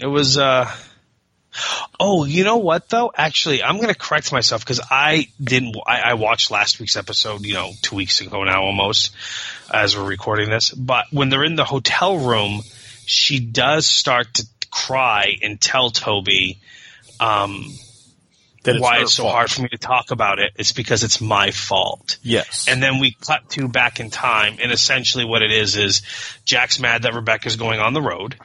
it 0.00 0.06
was. 0.06 0.38
uh 0.38 0.70
Oh, 2.00 2.24
you 2.24 2.44
know 2.44 2.56
what 2.56 2.88
though? 2.88 3.12
Actually, 3.14 3.62
I'm 3.62 3.76
going 3.76 3.88
to 3.88 3.94
correct 3.94 4.32
myself 4.32 4.62
because 4.62 4.80
I 4.90 5.28
didn't. 5.42 5.76
I, 5.86 6.00
I 6.00 6.14
watched 6.14 6.50
last 6.50 6.80
week's 6.80 6.96
episode. 6.96 7.42
You 7.42 7.54
know, 7.54 7.70
two 7.82 7.96
weeks 7.96 8.20
ago 8.20 8.42
now, 8.44 8.62
almost 8.62 9.14
as 9.72 9.96
we're 9.96 10.04
recording 10.08 10.50
this. 10.50 10.70
But 10.70 11.06
when 11.12 11.28
they're 11.28 11.44
in 11.44 11.56
the 11.56 11.64
hotel 11.64 12.18
room, 12.18 12.62
she 13.06 13.38
does 13.40 13.86
start 13.86 14.34
to 14.34 14.46
cry 14.70 15.36
and 15.42 15.60
tell 15.60 15.90
Toby. 15.90 16.58
Um, 17.20 17.64
That 18.64 18.80
why 18.80 19.00
it's 19.02 19.12
so 19.14 19.22
fault. 19.24 19.34
hard 19.34 19.50
for 19.50 19.62
me 19.62 19.68
to 19.68 19.78
talk 19.78 20.10
about 20.10 20.38
it. 20.40 20.52
It's 20.56 20.72
because 20.72 21.04
it's 21.04 21.20
my 21.20 21.50
fault. 21.52 22.18
Yes. 22.22 22.66
And 22.68 22.82
then 22.82 22.98
we 22.98 23.12
cut 23.12 23.48
to 23.50 23.68
back 23.68 24.00
in 24.00 24.10
time, 24.10 24.56
and 24.60 24.72
essentially 24.72 25.24
what 25.24 25.42
it 25.42 25.52
is 25.52 25.76
is 25.76 26.02
Jack's 26.44 26.80
mad 26.80 27.02
that 27.02 27.14
Rebecca's 27.14 27.56
going 27.56 27.78
on 27.78 27.92
the 27.92 28.02
road. 28.02 28.36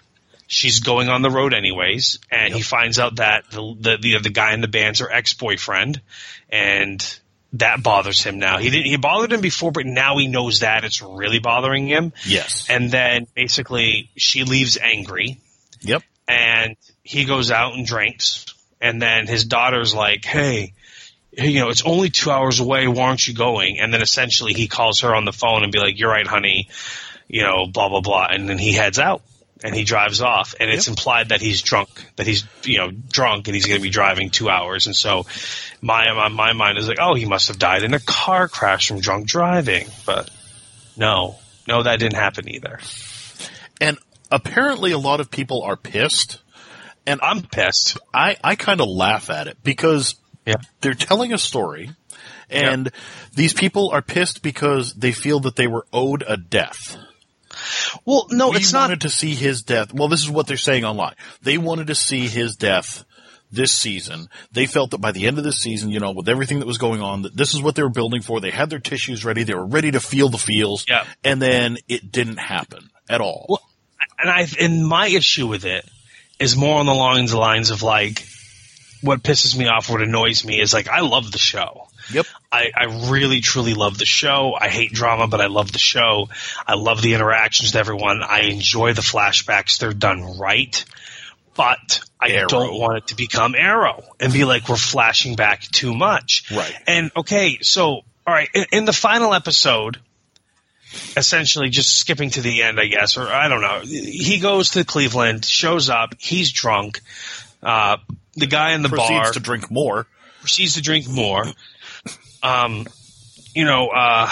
She's 0.52 0.80
going 0.80 1.10
on 1.10 1.22
the 1.22 1.30
road 1.30 1.54
anyways, 1.54 2.20
and 2.32 2.54
he 2.54 2.62
finds 2.62 3.00
out 3.00 3.18
that 3.18 3.50
the 3.52 3.76
the 3.80 3.98
the, 3.98 4.20
the 4.24 4.30
guy 4.30 4.54
in 4.54 4.62
the 4.62 4.68
band's 4.68 5.00
her 5.00 5.12
ex 5.12 5.34
boyfriend, 5.34 6.02
and 6.50 7.20
that 7.54 7.82
bothers 7.82 8.24
him 8.24 8.40
now. 8.40 8.58
He 8.58 8.70
didn't 8.70 8.88
he 8.88 8.98
bothered 8.98 9.32
him 9.32 9.42
before, 9.42 9.72
but 9.72 9.86
now 9.86 10.18
he 10.18 10.28
knows 10.28 10.60
that 10.60 10.84
it's 10.84 11.02
really 11.02 11.40
bothering 11.40 11.88
him. 11.88 12.14
yes. 12.26 12.68
And 12.70 12.92
then 12.92 13.28
basically 13.36 14.10
she 14.18 14.44
leaves 14.44 14.78
angry, 14.78 15.40
yep. 15.82 16.04
and 16.28 16.76
he 17.04 17.26
goes 17.26 17.52
out 17.52 17.76
and 17.76 17.86
drinks 17.86 18.46
and 18.82 19.02
then 19.02 19.28
his 19.28 19.46
daughter's 19.46 19.94
like 19.94 20.26
hey 20.26 20.74
hey, 21.32 21.50
you 21.50 21.60
know 21.60 21.70
it's 21.70 21.84
only 21.84 22.10
two 22.10 22.32
hours 22.32 22.60
away 22.60 22.88
why 22.88 23.04
aren't 23.04 23.28
you 23.28 23.34
going 23.34 23.80
and 23.80 23.94
then 23.94 24.02
essentially 24.02 24.54
he 24.54 24.68
calls 24.68 25.02
her 25.02 25.14
on 25.14 25.26
the 25.26 25.34
phone 25.34 25.64
and 25.64 25.72
be 25.72 25.80
like 25.80 26.00
you're 26.00 26.10
right 26.10 26.28
honey 26.28 26.70
you 27.28 27.44
know 27.44 27.66
blah 27.68 27.90
blah 27.90 28.02
blah 28.02 28.28
and 28.30 28.48
then 28.48 28.58
he 28.58 28.74
heads 28.74 29.00
out 29.00 29.22
and 29.64 29.76
he 29.76 29.84
drives 29.84 30.22
off 30.22 30.56
and 30.60 30.70
it's 30.70 30.88
implied 30.88 31.30
that 31.30 31.42
he's 31.42 31.62
drunk 31.62 31.90
that 32.16 32.26
he's 32.26 32.46
you 32.64 32.78
know 32.78 32.92
drunk 32.92 33.48
and 33.48 33.56
he's 33.56 33.66
going 33.66 33.78
to 33.78 33.84
be 33.84 33.90
driving 33.90 34.30
two 34.30 34.50
hours 34.50 34.88
and 34.88 34.96
so 34.96 35.26
my, 35.82 36.12
my 36.14 36.30
my 36.30 36.54
mind 36.54 36.78
is 36.78 36.88
like 36.88 37.00
oh 37.02 37.14
he 37.16 37.26
must 37.26 37.50
have 37.50 37.60
died 37.60 37.84
in 37.84 37.94
a 37.94 38.00
car 38.00 38.48
crash 38.48 38.88
from 38.88 39.00
drunk 39.00 39.28
driving 39.28 39.88
but 40.06 40.30
no 40.98 41.36
no 41.68 41.84
that 41.84 42.00
didn't 42.00 42.16
happen 42.16 42.50
either 42.50 42.80
And 43.82 43.98
apparently 44.32 44.92
a 44.92 44.98
lot 44.98 45.20
of 45.20 45.32
people 45.32 45.64
are 45.64 45.78
pissed. 45.78 46.42
And 47.08 47.20
i'm 47.24 47.42
pissed 47.42 47.98
I, 48.14 48.38
I 48.44 48.56
kind 48.56 48.82
of 48.82 48.88
laugh 48.88 49.30
at 49.30 49.48
it 49.48 49.58
because 49.64 50.16
yeah 50.46 50.56
they're 50.82 50.94
telling 50.94 51.34
a 51.34 51.38
story 51.38 51.92
and 52.50 52.92
these 53.36 53.54
people 53.54 53.92
are 53.92 54.02
pissed 54.02 54.42
because 54.42 54.94
they 54.94 55.12
feel 55.12 55.40
that 55.42 55.56
they 55.56 55.68
were 55.68 55.86
owed 55.94 56.24
a 56.28 56.36
death. 56.38 56.98
Well 58.06 58.28
no 58.32 58.50
we 58.50 58.58
it's 58.58 58.74
not 58.74 58.90
wanted 58.90 59.02
to 59.02 59.10
see 59.10 59.36
his 59.36 59.64
death. 59.64 59.94
Well, 59.94 60.08
this 60.08 60.22
is 60.22 60.30
what 60.30 60.48
they're 60.48 60.58
saying 60.58 60.86
online. 60.86 61.16
They 61.42 61.58
wanted 61.58 61.88
to 61.88 61.96
see 61.96 62.28
his 62.28 62.56
death 62.56 63.06
this 63.52 63.72
season. 63.72 64.30
They 64.52 64.66
felt 64.66 64.92
that 64.92 65.00
by 65.00 65.12
the 65.12 65.28
end 65.28 65.38
of 65.38 65.44
this 65.44 65.62
season, 65.62 65.90
you 65.90 66.00
know, 66.00 66.12
with 66.12 66.30
everything 66.30 66.60
that 66.60 66.68
was 66.68 66.78
going 66.78 67.02
on, 67.02 67.24
that 67.24 67.36
this 67.36 67.54
is 67.54 67.62
what 67.62 67.76
they 67.76 67.84
were 67.84 67.90
building 67.90 68.22
for. 68.22 68.40
They 68.40 68.52
had 68.52 68.70
their 68.70 68.80
tissues 68.80 69.26
ready. 69.26 69.44
They 69.44 69.56
were 69.56 69.66
ready 69.66 69.92
to 69.92 70.00
feel 70.00 70.30
the 70.30 70.38
feels. 70.38 70.86
Yeah. 70.88 71.06
And 71.24 71.42
then 71.42 71.78
it 71.88 72.12
didn't 72.12 72.38
happen 72.38 72.90
at 73.10 73.22
all. 73.22 73.46
Well, 73.50 73.70
and 74.20 74.30
I 74.30 74.48
and 74.60 74.86
my 74.86 75.08
issue 75.08 75.48
with 75.48 75.66
it 75.66 75.86
is 76.40 76.56
more 76.56 76.80
on 76.80 76.86
the 76.86 76.94
lines 76.94 77.34
lines 77.34 77.72
of 77.72 77.82
like 77.82 78.26
what 79.02 79.24
pisses 79.24 79.58
me 79.58 79.68
off, 79.68 79.90
what 79.90 80.02
annoys 80.02 80.46
me 80.46 80.60
is 80.60 80.74
like 80.74 80.88
I 80.88 81.02
love 81.02 81.32
the 81.32 81.38
show. 81.38 81.88
yep. 82.12 82.26
I, 82.52 82.72
I 82.76 83.10
really 83.10 83.42
truly 83.42 83.74
love 83.76 83.98
the 83.98 84.06
show. 84.06 84.56
I 84.60 84.70
hate 84.70 84.92
drama, 84.92 85.28
but 85.28 85.40
I 85.40 85.48
love 85.48 85.72
the 85.72 85.80
show. 85.80 86.30
I 86.66 86.74
love 86.76 87.02
the 87.02 87.14
interactions 87.14 87.70
with 87.70 87.80
everyone. 87.80 88.24
I 88.24 88.42
enjoy 88.42 88.94
the 88.94 89.02
flashbacks. 89.02 89.78
They're 89.78 89.94
done 89.94 90.40
right. 90.40 90.84
But 91.56 92.02
I 92.20 92.30
Arrow. 92.32 92.48
don't 92.48 92.80
want 92.80 92.98
it 92.98 93.08
to 93.08 93.16
become 93.16 93.54
Arrow 93.54 94.04
and 94.20 94.34
be 94.34 94.46
like 94.46 94.68
we're 94.68 94.78
flashing 94.78 95.36
back 95.36 95.62
too 95.62 95.94
much. 95.94 96.46
Right. 96.52 96.74
And 96.88 97.12
okay, 97.18 97.60
so 97.62 97.86
all 97.86 98.04
right, 98.36 98.50
in, 98.54 98.66
in 98.72 98.86
the 98.86 98.94
final 98.94 99.34
episode, 99.34 99.98
essentially 101.18 101.70
just 101.70 101.98
skipping 101.98 102.30
to 102.32 102.42
the 102.42 102.64
end, 102.64 102.80
I 102.80 102.86
guess, 102.86 103.18
or 103.18 103.28
I 103.28 103.48
don't 103.48 103.62
know. 103.62 103.82
He 103.84 104.40
goes 104.40 104.72
to 104.72 104.84
Cleveland, 104.86 105.46
shows 105.46 105.90
up, 105.90 106.16
he's 106.20 106.52
drunk. 106.52 107.02
Uh, 107.62 107.98
the 108.36 108.48
guy 108.48 108.74
in 108.74 108.82
the 108.82 108.90
Proceeds 108.90 109.10
bar 109.10 109.32
to 109.34 109.40
drink 109.40 109.70
more. 109.70 110.08
proceeds 110.40 110.76
to 110.76 110.82
drink 110.82 111.08
more. 111.10 111.44
Um, 112.44 112.88
you 113.54 113.66
know, 113.66 113.90
uh, 113.90 114.30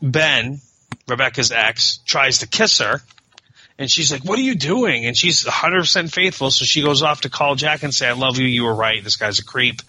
Ben, 0.00 0.60
Rebecca's 1.08 1.52
ex, 1.52 1.98
tries 2.04 2.38
to 2.38 2.46
kiss 2.46 2.78
her. 2.78 3.00
And 3.78 3.90
she's 3.90 4.12
like, 4.12 4.22
"What 4.22 4.38
are 4.38 4.42
you 4.42 4.54
doing?" 4.54 5.06
And 5.06 5.16
she's 5.16 5.44
100 5.46 5.80
percent 5.80 6.12
faithful, 6.12 6.50
so 6.50 6.64
she 6.64 6.82
goes 6.82 7.02
off 7.02 7.22
to 7.22 7.30
call 7.30 7.54
Jack 7.56 7.82
and 7.82 7.92
say, 7.92 8.06
"I 8.06 8.12
love 8.12 8.38
you. 8.38 8.46
You 8.46 8.64
were 8.64 8.74
right. 8.74 9.02
This 9.02 9.16
guy's 9.16 9.38
a 9.38 9.44
creep." 9.44 9.80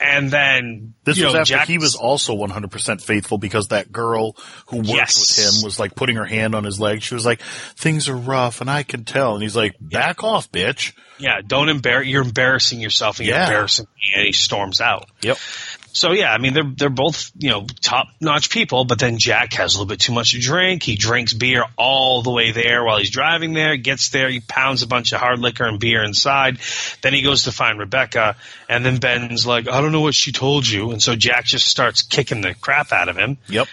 And 0.00 0.30
then 0.32 0.94
This 1.04 1.20
was 1.22 1.34
know, 1.34 1.40
after 1.40 1.58
he 1.70 1.78
was 1.78 1.94
also 1.94 2.34
100% 2.34 3.00
faithful 3.00 3.38
because 3.38 3.68
that 3.68 3.92
girl 3.92 4.34
who 4.66 4.78
worked 4.78 4.88
Yes. 4.88 5.20
with 5.38 5.38
him 5.58 5.64
was 5.64 5.78
like 5.78 5.94
putting 5.94 6.16
her 6.16 6.24
hand 6.24 6.56
on 6.56 6.64
his 6.64 6.80
leg. 6.80 7.02
She 7.02 7.14
was 7.14 7.24
like, 7.24 7.40
things 7.40 8.08
are 8.08 8.16
rough 8.16 8.60
and 8.60 8.68
I 8.68 8.82
can 8.82 9.04
tell. 9.04 9.34
And 9.34 9.42
he's 9.44 9.54
like, 9.54 9.76
back 9.80 10.24
off, 10.24 10.50
bitch. 10.50 10.92
Yeah, 11.18 11.40
don't 11.46 11.68
embarrass. 11.68 12.08
You're 12.08 12.22
embarrassing 12.24 12.80
yourself, 12.80 13.20
and 13.20 13.28
you're 13.28 13.36
Yeah. 13.36 13.44
embarrassing 13.44 13.86
me. 13.94 14.12
And 14.16 14.26
he 14.26 14.32
storms 14.32 14.80
out. 14.80 15.08
Yep. 15.20 15.38
So 15.94 16.12
yeah, 16.12 16.32
I 16.32 16.38
mean 16.38 16.54
they're 16.54 16.72
they're 16.74 16.88
both 16.88 17.30
you 17.38 17.50
know 17.50 17.66
top 17.82 18.08
notch 18.20 18.48
people, 18.48 18.84
but 18.84 18.98
then 18.98 19.18
Jack 19.18 19.52
has 19.54 19.74
a 19.74 19.78
little 19.78 19.88
bit 19.88 20.00
too 20.00 20.12
much 20.14 20.32
to 20.32 20.40
drink. 20.40 20.82
He 20.82 20.96
drinks 20.96 21.34
beer 21.34 21.64
all 21.76 22.22
the 22.22 22.30
way 22.30 22.50
there 22.50 22.82
while 22.82 22.98
he's 22.98 23.10
driving 23.10 23.52
there. 23.52 23.76
Gets 23.76 24.08
there, 24.08 24.30
he 24.30 24.40
pounds 24.40 24.82
a 24.82 24.86
bunch 24.86 25.12
of 25.12 25.20
hard 25.20 25.38
liquor 25.38 25.64
and 25.64 25.78
beer 25.78 26.02
inside. 26.02 26.58
Then 27.02 27.12
he 27.12 27.20
goes 27.20 27.44
to 27.44 27.52
find 27.52 27.78
Rebecca, 27.78 28.36
and 28.70 28.86
then 28.86 28.98
Ben's 28.98 29.46
like, 29.46 29.68
"I 29.68 29.82
don't 29.82 29.92
know 29.92 30.00
what 30.00 30.14
she 30.14 30.32
told 30.32 30.66
you," 30.66 30.92
and 30.92 31.02
so 31.02 31.14
Jack 31.14 31.44
just 31.44 31.68
starts 31.68 32.00
kicking 32.02 32.40
the 32.40 32.54
crap 32.54 32.90
out 32.92 33.08
of 33.10 33.16
him. 33.18 33.36
Yep. 33.48 33.68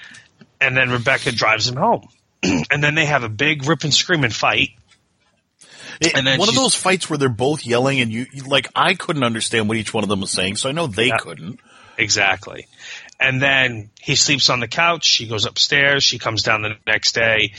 And 0.60 0.76
then 0.76 0.90
Rebecca 0.90 1.32
drives 1.32 1.70
him 1.70 1.78
home, 1.78 2.10
and 2.44 2.84
then 2.84 2.96
they 2.96 3.06
have 3.06 3.24
a 3.24 3.30
big 3.30 3.66
rip 3.66 3.86
and 3.86 3.94
screaming 3.94 4.32
fight. 4.32 4.72
It- 6.02 6.16
And 6.16 6.28
one 6.40 6.50
of 6.50 6.56
those 6.56 6.76
fights 6.76 7.10
where 7.10 7.18
they're 7.18 7.30
both 7.30 7.66
yelling 7.66 8.02
and 8.02 8.12
you, 8.12 8.26
you- 8.34 8.44
like, 8.44 8.68
I 8.76 8.94
couldn't 8.96 9.24
understand 9.24 9.70
what 9.70 9.78
each 9.78 9.94
one 9.94 10.04
of 10.04 10.10
them 10.10 10.20
was 10.22 10.32
saying, 10.32 10.58
so 10.58 10.68
I 10.70 10.74
know 10.74 10.88
they 10.88 11.08
Yeah. 11.08 11.18
couldn't. 11.18 11.60
Exactly. 12.00 12.66
And 13.20 13.42
then 13.42 13.90
he 14.00 14.16
sleeps 14.16 14.50
on 14.50 14.62
the 14.62 14.70
couch. 14.70 15.06
She 15.06 15.28
goes 15.28 15.46
upstairs. 15.46 16.02
She 16.02 16.18
comes 16.18 16.44
down 16.44 16.62
the 16.62 16.76
next 16.88 17.14
day, 17.14 17.52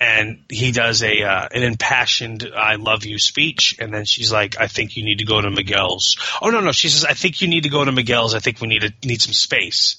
and 0.00 0.42
he 0.48 0.72
does 0.72 1.02
a 1.02 1.22
uh, 1.22 1.48
an 1.52 1.62
impassioned 1.62 2.50
"I 2.56 2.76
love 2.76 3.04
you" 3.04 3.18
speech. 3.18 3.76
And 3.78 3.92
then 3.92 4.06
she's 4.06 4.32
like, 4.32 4.58
"I 4.58 4.66
think 4.66 4.96
you 4.96 5.04
need 5.04 5.18
to 5.18 5.26
go 5.26 5.38
to 5.38 5.50
Miguel's." 5.50 6.16
Oh 6.40 6.48
no, 6.48 6.60
no. 6.60 6.72
She 6.72 6.88
says, 6.88 7.04
"I 7.04 7.12
think 7.12 7.42
you 7.42 7.48
need 7.48 7.64
to 7.64 7.68
go 7.68 7.84
to 7.84 7.92
Miguel's. 7.92 8.34
I 8.34 8.38
think 8.38 8.62
we 8.62 8.68
need 8.68 8.80
to 8.80 8.92
need 9.06 9.20
some 9.20 9.34
space." 9.34 9.98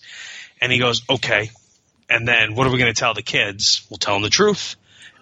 And 0.59 0.71
he 0.71 0.79
goes, 0.79 1.03
"Okay." 1.07 1.51
And 2.09 2.27
then 2.27 2.55
what 2.55 2.65
are 2.65 2.71
we 2.71 2.79
going 2.79 2.93
to 2.93 2.99
tell 2.99 3.13
the 3.13 3.21
kids? 3.21 3.85
We'll 3.91 3.99
tell 3.99 4.15
them 4.15 4.23
the 4.23 4.29
truth. 4.31 4.75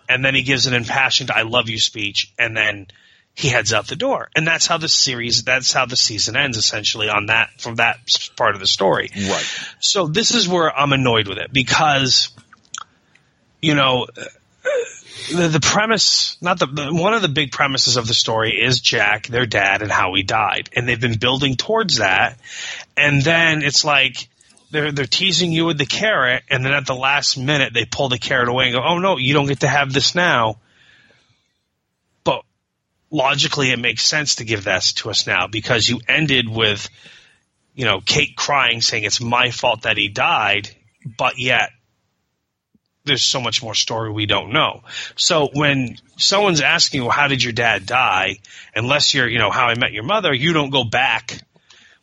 And 0.07 0.23
then 0.23 0.33
he 0.33 0.43
gives 0.43 0.65
an 0.65 0.73
impassioned 0.73 1.29
"I 1.29 1.41
love 1.41 1.67
you" 1.67 1.79
speech, 1.79 2.31
and 2.39 2.55
then 2.55 2.87
he 3.33 3.47
heads 3.47 3.73
out 3.73 3.87
the 3.87 3.95
door. 3.95 4.29
And 4.35 4.45
that's 4.45 4.67
how 4.67 4.77
the 4.77 4.89
series, 4.89 5.43
that's 5.43 5.71
how 5.71 5.85
the 5.85 5.95
season 5.95 6.35
ends 6.35 6.57
essentially 6.57 7.09
on 7.09 7.27
that, 7.27 7.49
from 7.59 7.75
that 7.75 7.97
part 8.35 8.55
of 8.55 8.61
the 8.61 8.67
story. 8.67 9.09
Right. 9.15 9.45
So 9.79 10.07
this 10.07 10.33
is 10.33 10.47
where 10.47 10.75
I'm 10.75 10.93
annoyed 10.93 11.27
with 11.27 11.37
it 11.37 11.51
because, 11.51 12.29
you 13.61 13.73
know, 13.73 14.07
the, 15.33 15.47
the 15.47 15.59
premise, 15.59 16.37
not 16.41 16.59
the, 16.59 16.65
the, 16.65 16.93
one 16.93 17.13
of 17.13 17.21
the 17.21 17.29
big 17.29 17.51
premises 17.51 17.97
of 17.97 18.07
the 18.07 18.13
story 18.13 18.51
is 18.61 18.79
Jack, 18.79 19.27
their 19.27 19.45
dad, 19.45 19.81
and 19.81 19.91
how 19.91 20.13
he 20.13 20.23
died. 20.23 20.69
And 20.75 20.87
they've 20.87 20.99
been 20.99 21.17
building 21.17 21.55
towards 21.55 21.97
that. 21.97 22.37
And 22.97 23.21
then 23.21 23.63
it's 23.63 23.85
like, 23.85 24.27
they're, 24.71 24.91
they're 24.91 25.05
teasing 25.05 25.51
you 25.51 25.65
with 25.65 25.77
the 25.77 25.85
carrot, 25.85 26.43
and 26.49 26.65
then 26.65 26.73
at 26.73 26.85
the 26.85 26.95
last 26.95 27.37
minute 27.37 27.73
they 27.73 27.85
pull 27.85 28.09
the 28.09 28.17
carrot 28.17 28.47
away 28.47 28.65
and 28.65 28.73
go, 28.73 28.81
oh 28.81 28.99
no, 28.99 29.17
you 29.17 29.33
don't 29.33 29.47
get 29.47 29.61
to 29.61 29.67
have 29.67 29.91
this 29.91 30.15
now. 30.15 30.57
Logically 33.11 33.71
it 33.71 33.79
makes 33.79 34.05
sense 34.05 34.35
to 34.35 34.45
give 34.45 34.63
that 34.63 34.83
to 34.83 35.09
us 35.09 35.27
now 35.27 35.47
because 35.47 35.87
you 35.87 35.99
ended 36.07 36.47
with 36.47 36.89
you 37.75 37.85
know 37.85 37.99
Kate 37.99 38.35
crying 38.35 38.81
saying 38.81 39.03
it's 39.03 39.19
my 39.19 39.51
fault 39.51 39.81
that 39.83 39.97
he 39.97 40.07
died 40.07 40.69
but 41.17 41.37
yet 41.37 41.71
there's 43.03 43.23
so 43.23 43.41
much 43.41 43.63
more 43.63 43.73
story 43.73 44.11
we 44.11 44.27
don't 44.27 44.53
know. 44.53 44.83
So 45.15 45.49
when 45.53 45.97
someone's 46.17 46.61
asking 46.61 47.01
well 47.01 47.11
how 47.11 47.27
did 47.27 47.43
your 47.43 47.53
dad 47.53 47.85
die? 47.85 48.37
Unless 48.75 49.13
you're 49.13 49.27
you 49.27 49.39
know 49.39 49.51
how 49.51 49.67
I 49.67 49.75
met 49.75 49.91
your 49.91 50.03
mother 50.03 50.33
you 50.33 50.53
don't 50.53 50.69
go 50.69 50.83
back. 50.83 51.37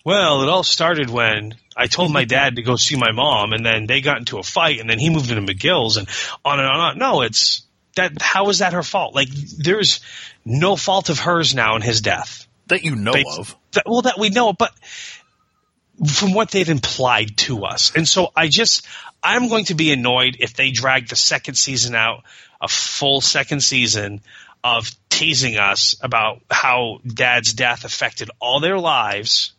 Well 0.04 0.42
it 0.42 0.48
all 0.48 0.64
started 0.64 1.08
when 1.08 1.54
I 1.76 1.86
told 1.86 2.12
my 2.12 2.24
dad 2.24 2.56
to 2.56 2.62
go 2.62 2.76
see 2.76 2.96
my 2.96 3.12
mom 3.12 3.52
and 3.52 3.64
then 3.64 3.86
they 3.86 4.00
got 4.00 4.18
into 4.18 4.38
a 4.38 4.42
fight 4.42 4.80
and 4.80 4.90
then 4.90 4.98
he 4.98 5.10
moved 5.10 5.30
into 5.30 5.42
Miguel's 5.42 5.96
and 5.96 6.08
on 6.44 6.58
and 6.58 6.68
on 6.68 6.74
and 6.74 6.82
on. 6.82 6.98
No 6.98 7.22
it's 7.22 7.62
that 7.96 8.20
how 8.20 8.48
is 8.48 8.58
that 8.60 8.72
her 8.72 8.82
fault 8.82 9.14
like 9.14 9.28
there's 9.30 10.00
no 10.44 10.76
fault 10.76 11.08
of 11.10 11.18
hers 11.18 11.54
now 11.54 11.76
in 11.76 11.82
his 11.82 12.00
death 12.00 12.46
That 12.68 12.84
you 12.84 12.94
know 12.96 13.12
They- 13.12 13.24
of. 13.24 13.56
that, 13.72 13.84
well, 13.86 14.02
that 14.02 14.18
we 14.18 14.30
know, 14.30 14.52
but 14.52 14.72
from 16.06 16.32
what 16.32 16.50
they've 16.50 16.68
implied 16.68 17.36
to 17.38 17.64
us. 17.64 17.92
And 17.96 18.06
so 18.06 18.30
I 18.36 18.48
just, 18.48 18.86
I'm 19.22 19.48
going 19.48 19.64
to 19.66 19.74
be 19.74 19.90
annoyed 19.92 20.36
if 20.38 20.54
they 20.54 20.70
drag 20.70 21.08
the 21.08 21.16
second 21.16 21.56
season 21.56 21.94
out, 21.96 22.22
a 22.60 22.68
full 22.68 23.20
second 23.20 23.62
season 23.62 24.20
of 24.62 24.90
teasing 25.10 25.56
us 25.56 25.96
about 26.00 26.40
how 26.50 27.00
dad's 27.06 27.52
death 27.52 27.84
affected 27.84 28.30
all 28.40 28.60
their 28.60 28.78
lives. 28.78 29.52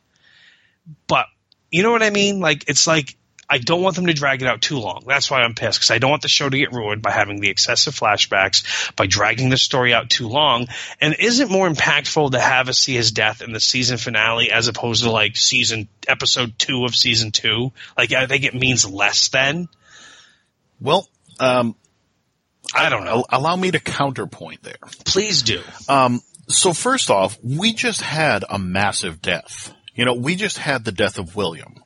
But 1.07 1.25
you 1.71 1.83
know 1.83 1.91
what 1.91 2.03
I 2.03 2.09
mean? 2.09 2.39
Like, 2.39 2.69
it's 2.69 2.87
like, 2.87 3.15
I 3.49 3.57
don't 3.57 3.81
want 3.81 3.95
them 3.95 4.05
to 4.05 4.13
drag 4.13 4.43
it 4.43 4.47
out 4.47 4.61
too 4.61 4.77
long. 4.77 5.03
That's 5.07 5.31
why 5.31 5.41
I'm 5.41 5.55
pissed 5.55 5.79
because 5.79 5.89
I 5.89 5.97
don't 5.97 6.11
want 6.11 6.21
the 6.21 6.27
show 6.27 6.47
to 6.47 6.57
get 6.57 6.71
ruined 6.71 7.01
by 7.01 7.11
having 7.11 7.39
the 7.39 7.49
excessive 7.49 7.95
flashbacks, 7.95 8.95
by 8.95 9.07
dragging 9.07 9.49
the 9.49 9.57
story 9.57 9.93
out 9.93 10.09
too 10.09 10.27
long. 10.27 10.67
And 11.01 11.15
is 11.17 11.39
it 11.39 11.49
more 11.49 11.67
impactful 11.67 12.31
to 12.31 12.39
have 12.39 12.69
us 12.69 12.77
see 12.77 12.93
his 12.93 13.11
death 13.11 13.41
in 13.41 13.51
the 13.51 13.59
season 13.59 13.97
finale 13.97 14.51
as 14.51 14.67
opposed 14.67 15.03
to 15.03 15.09
like 15.09 15.35
season 15.35 15.87
episode 16.07 16.59
two 16.59 16.85
of 16.85 16.95
season 16.95 17.31
two? 17.31 17.71
Like 17.97 18.13
I 18.13 18.27
think 18.27 18.43
it 18.43 18.53
means 18.53 18.87
less 18.87 19.29
then. 19.29 19.67
Well, 20.79 21.07
um, 21.39 21.75
I 22.73 22.89
don't 22.89 23.05
know. 23.05 23.25
allow 23.29 23.55
me 23.55 23.71
to 23.71 23.79
counterpoint 23.79 24.61
there. 24.61 24.75
Please 25.05 25.41
do. 25.41 25.61
Um, 25.87 26.21
so 26.47 26.73
first 26.73 27.09
off, 27.09 27.37
we 27.43 27.73
just 27.73 28.01
had 28.01 28.43
a 28.47 28.59
massive 28.59 29.21
death. 29.21 29.73
You 29.95 30.05
know, 30.05 30.13
we 30.13 30.35
just 30.35 30.57
had 30.57 30.85
the 30.85 30.91
death 30.91 31.17
of 31.17 31.35
William. 31.35 31.78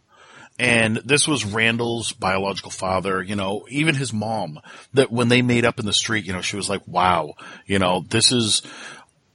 And 0.64 0.96
this 1.04 1.28
was 1.28 1.44
Randall's 1.44 2.14
biological 2.14 2.72
father, 2.72 3.22
you 3.22 3.36
know, 3.36 3.66
even 3.70 3.96
his 3.96 4.14
mom, 4.14 4.62
that 4.94 5.12
when 5.12 5.28
they 5.28 5.42
made 5.42 5.66
up 5.66 5.78
in 5.78 5.86
the 5.86 5.92
street, 5.92 6.26
you 6.26 6.32
know, 6.32 6.40
she 6.40 6.56
was 6.56 6.70
like, 6.70 6.88
wow, 6.88 7.34
you 7.66 7.80
know, 7.80 8.06
this 8.08 8.32
is, 8.32 8.62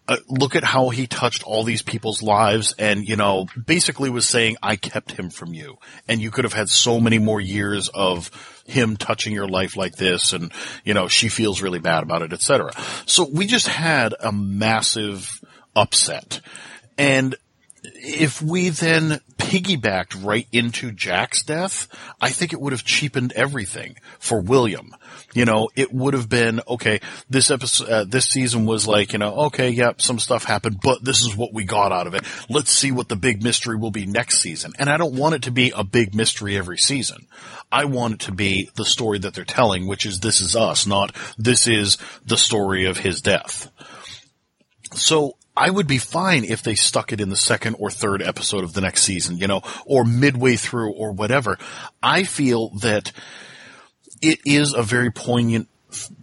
uh, 0.09 0.17
look 0.31 0.57
at 0.57 0.65
how 0.65 0.89
he 0.89 1.07
touched 1.07 1.45
all 1.45 1.65
these 1.65 1.83
people's 1.83 2.23
lives 2.23 2.75
and, 2.79 3.07
you 3.07 3.15
know, 3.15 3.47
basically 3.67 4.09
was 4.09 4.27
saying, 4.27 4.57
I 4.63 4.77
kept 4.77 5.13
him 5.13 5.29
from 5.29 5.53
you. 5.53 5.77
And 6.09 6.23
you 6.23 6.31
could 6.31 6.45
have 6.45 6.55
had 6.55 6.71
so 6.71 6.99
many 6.99 7.19
more 7.19 7.43
years 7.43 7.91
of 7.91 8.31
him 8.65 8.97
touching 8.97 9.35
your 9.35 9.49
life 9.49 9.77
like 9.77 9.97
this 9.97 10.33
and, 10.33 10.51
you 10.83 10.95
know, 10.95 11.09
she 11.09 11.29
feels 11.29 11.61
really 11.61 11.79
bad 11.79 12.05
about 12.05 12.23
it, 12.23 12.33
etc. 12.33 12.73
So 13.05 13.29
we 13.31 13.47
just 13.47 13.69
had 13.69 14.15
a 14.19 14.33
massive 14.33 15.45
upset. 15.77 16.41
And 16.97 17.37
if 18.01 18.41
we 18.41 18.69
then 18.69 19.21
piggybacked 19.37 20.25
right 20.25 20.47
into 20.53 20.93
Jack's 20.93 21.43
death, 21.43 21.89
I 22.21 22.31
think 22.31 22.53
it 22.53 22.61
would 22.61 22.73
have 22.73 22.85
cheapened 22.85 23.33
everything 23.33 23.97
for 24.19 24.41
William. 24.41 24.95
You 25.35 25.45
know, 25.45 25.69
it 25.75 25.93
would 25.93 26.15
have 26.15 26.29
been 26.29 26.61
okay. 26.69 27.01
This 27.29 27.51
episode, 27.51 27.89
uh, 27.89 28.05
this 28.05 28.27
season 28.27 28.67
was 28.67 28.87
like, 28.87 29.13
you 29.13 29.19
know, 29.19 29.35
okay, 29.47 29.71
yep, 29.71 30.01
some 30.01 30.19
stuff 30.19 30.45
happened, 30.45 30.81
but 30.83 31.05
this 31.05 31.23
is 31.23 31.37
what 31.37 31.53
we 31.53 31.65
got 31.65 31.93
out 31.93 32.07
of 32.07 32.15
it. 32.15 32.25
Let's 32.49 32.71
see 32.71 32.93
what 32.93 33.09
the 33.09 33.17
big 33.17 33.43
mystery 33.43 33.77
will 33.77 33.91
be 33.91 34.07
next 34.07 34.39
season. 34.39 34.73
And 34.79 34.89
I 34.89 34.97
don't 34.97 35.15
want 35.15 35.35
it 35.35 35.43
to 35.43 35.51
be 35.51 35.73
a 35.75 35.85
big 35.85 36.15
mystery 36.15 36.57
every 36.57 36.79
season. 36.79 37.27
I 37.71 37.87
want 37.87 38.15
it 38.15 38.21
to 38.21 38.33
be 38.33 38.71
the 38.77 38.85
story 38.85 39.19
that 39.19 39.35
they're 39.35 39.45
telling, 39.45 39.87
which 39.87 40.07
is 40.07 40.21
this 40.21 40.41
is 40.41 40.57
us, 40.57 40.87
not 40.87 41.15
this 41.37 41.67
is 41.67 41.99
the 42.25 42.37
story 42.37 42.87
of 42.87 42.99
his 42.99 43.21
death. 43.21 43.71
So 44.95 45.38
I 45.59 45.71
would 45.71 45.89
be 45.89 45.99
fine 45.99 46.45
if 46.45 46.63
they 46.63 46.77
stuck 46.77 47.13
it 47.13 47.21
in 47.21 47.31
the 47.31 47.37
second 47.37 47.77
or 47.81 47.91
third 47.91 48.23
episode 48.23 48.63
of 48.63 48.75
the 48.75 48.81
next 48.81 49.03
season, 49.03 49.39
you 49.39 49.49
know, 49.49 49.63
or 49.85 50.05
midway 50.05 50.55
through 50.55 50.93
or 50.93 51.11
whatever. 51.11 51.59
I 52.01 52.23
feel 52.23 52.71
that 52.81 53.11
it 54.23 54.39
is 54.47 54.73
a 54.73 54.85
very 54.85 55.11
poignant 55.11 55.69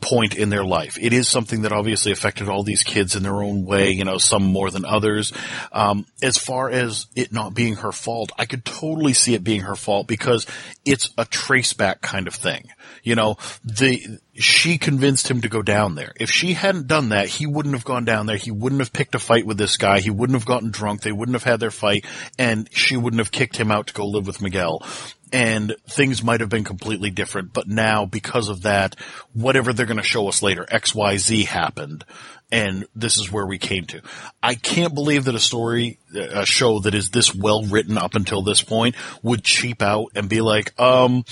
point 0.02 0.36
in 0.36 0.50
their 0.50 0.64
life. 0.64 0.98
It 1.00 1.14
is 1.14 1.28
something 1.28 1.64
that 1.64 1.72
obviously 1.72 2.12
affected 2.12 2.50
all 2.50 2.64
these 2.64 2.84
kids 2.84 3.16
in 3.16 3.24
their 3.24 3.42
own 3.42 3.66
way, 3.66 3.92
you 3.92 4.06
know, 4.06 4.18
some 4.18 4.44
more 4.44 4.72
than 4.72 4.86
others. 4.86 5.34
Um, 5.72 6.06
as 6.22 6.38
far 6.38 6.70
as 6.70 7.08
it 7.16 7.32
not 7.32 7.54
being 7.54 7.76
her 7.78 7.92
fault, 7.92 8.32
I 8.38 8.46
could 8.46 8.66
totally 8.66 9.14
see 9.14 9.34
it 9.34 9.44
being 9.44 9.62
her 9.62 9.76
fault 9.76 10.08
because 10.08 10.46
it's 10.86 11.10
a 11.18 11.26
trace 11.26 11.74
back 11.74 12.02
kind 12.02 12.28
of 12.28 12.36
thing. 12.36 12.70
You 13.04 13.16
know, 13.16 13.38
the, 13.64 14.20
she 14.34 14.78
convinced 14.78 15.30
him 15.30 15.42
to 15.42 15.50
go 15.50 15.62
down 15.62 15.96
there. 15.96 16.14
If 16.20 16.30
she 16.32 16.54
hadn't 16.54 16.88
done 16.88 17.10
that, 17.10 17.28
he 17.28 17.46
wouldn't 17.46 17.76
have 17.76 17.86
gone 17.86 18.06
down 18.06 18.26
there. 18.26 18.38
He 18.38 18.52
wouldn't 18.52 18.82
have 18.82 18.94
picked 18.94 19.16
a 19.16 19.20
fight 19.20 19.46
with 19.46 19.58
this 19.58 19.78
guy. 19.78 20.00
He 20.00 20.10
wouldn't 20.10 20.38
have 20.38 20.46
gotten 20.46 20.72
drunk. 20.72 21.02
They 21.02 21.12
wouldn't 21.12 21.36
have 21.36 21.44
had 21.44 21.60
their 21.60 21.72
fight 21.72 22.06
and 22.38 22.70
she 22.72 22.98
wouldn't 22.98 23.20
have 23.20 23.32
kicked 23.32 23.58
him 23.58 23.72
out 23.72 23.88
to 23.88 23.94
go 23.94 24.06
live 24.06 24.28
with 24.28 24.42
Miguel. 24.42 24.82
And 25.36 25.76
things 25.90 26.24
might 26.24 26.40
have 26.40 26.50
been 26.50 26.64
completely 26.64 27.10
different, 27.10 27.52
but 27.52 27.68
now 27.68 28.06
because 28.06 28.48
of 28.48 28.62
that, 28.62 28.96
whatever 29.34 29.74
they're 29.74 29.86
going 29.86 29.98
to 29.98 30.04
show 30.04 30.30
us 30.30 30.42
later, 30.42 30.66
XYZ 30.72 31.46
happened 31.46 32.06
and 32.52 32.86
this 32.96 33.18
is 33.18 33.32
where 33.32 33.46
we 33.46 33.58
came 33.58 33.86
to. 33.86 34.02
I 34.42 34.56
can't 34.56 34.94
believe 34.94 35.26
that 35.26 35.36
a 35.36 35.40
story, 35.40 36.00
a 36.14 36.46
show 36.46 36.80
that 36.80 36.94
is 36.94 37.10
this 37.10 37.34
well 37.34 37.64
written 37.64 37.98
up 37.98 38.16
until 38.16 38.44
this 38.44 38.62
point 38.62 38.96
would 39.24 39.44
cheap 39.44 39.82
out 39.82 40.12
and 40.16 40.30
be 40.30 40.42
like, 40.42 40.80
um, 40.80 41.26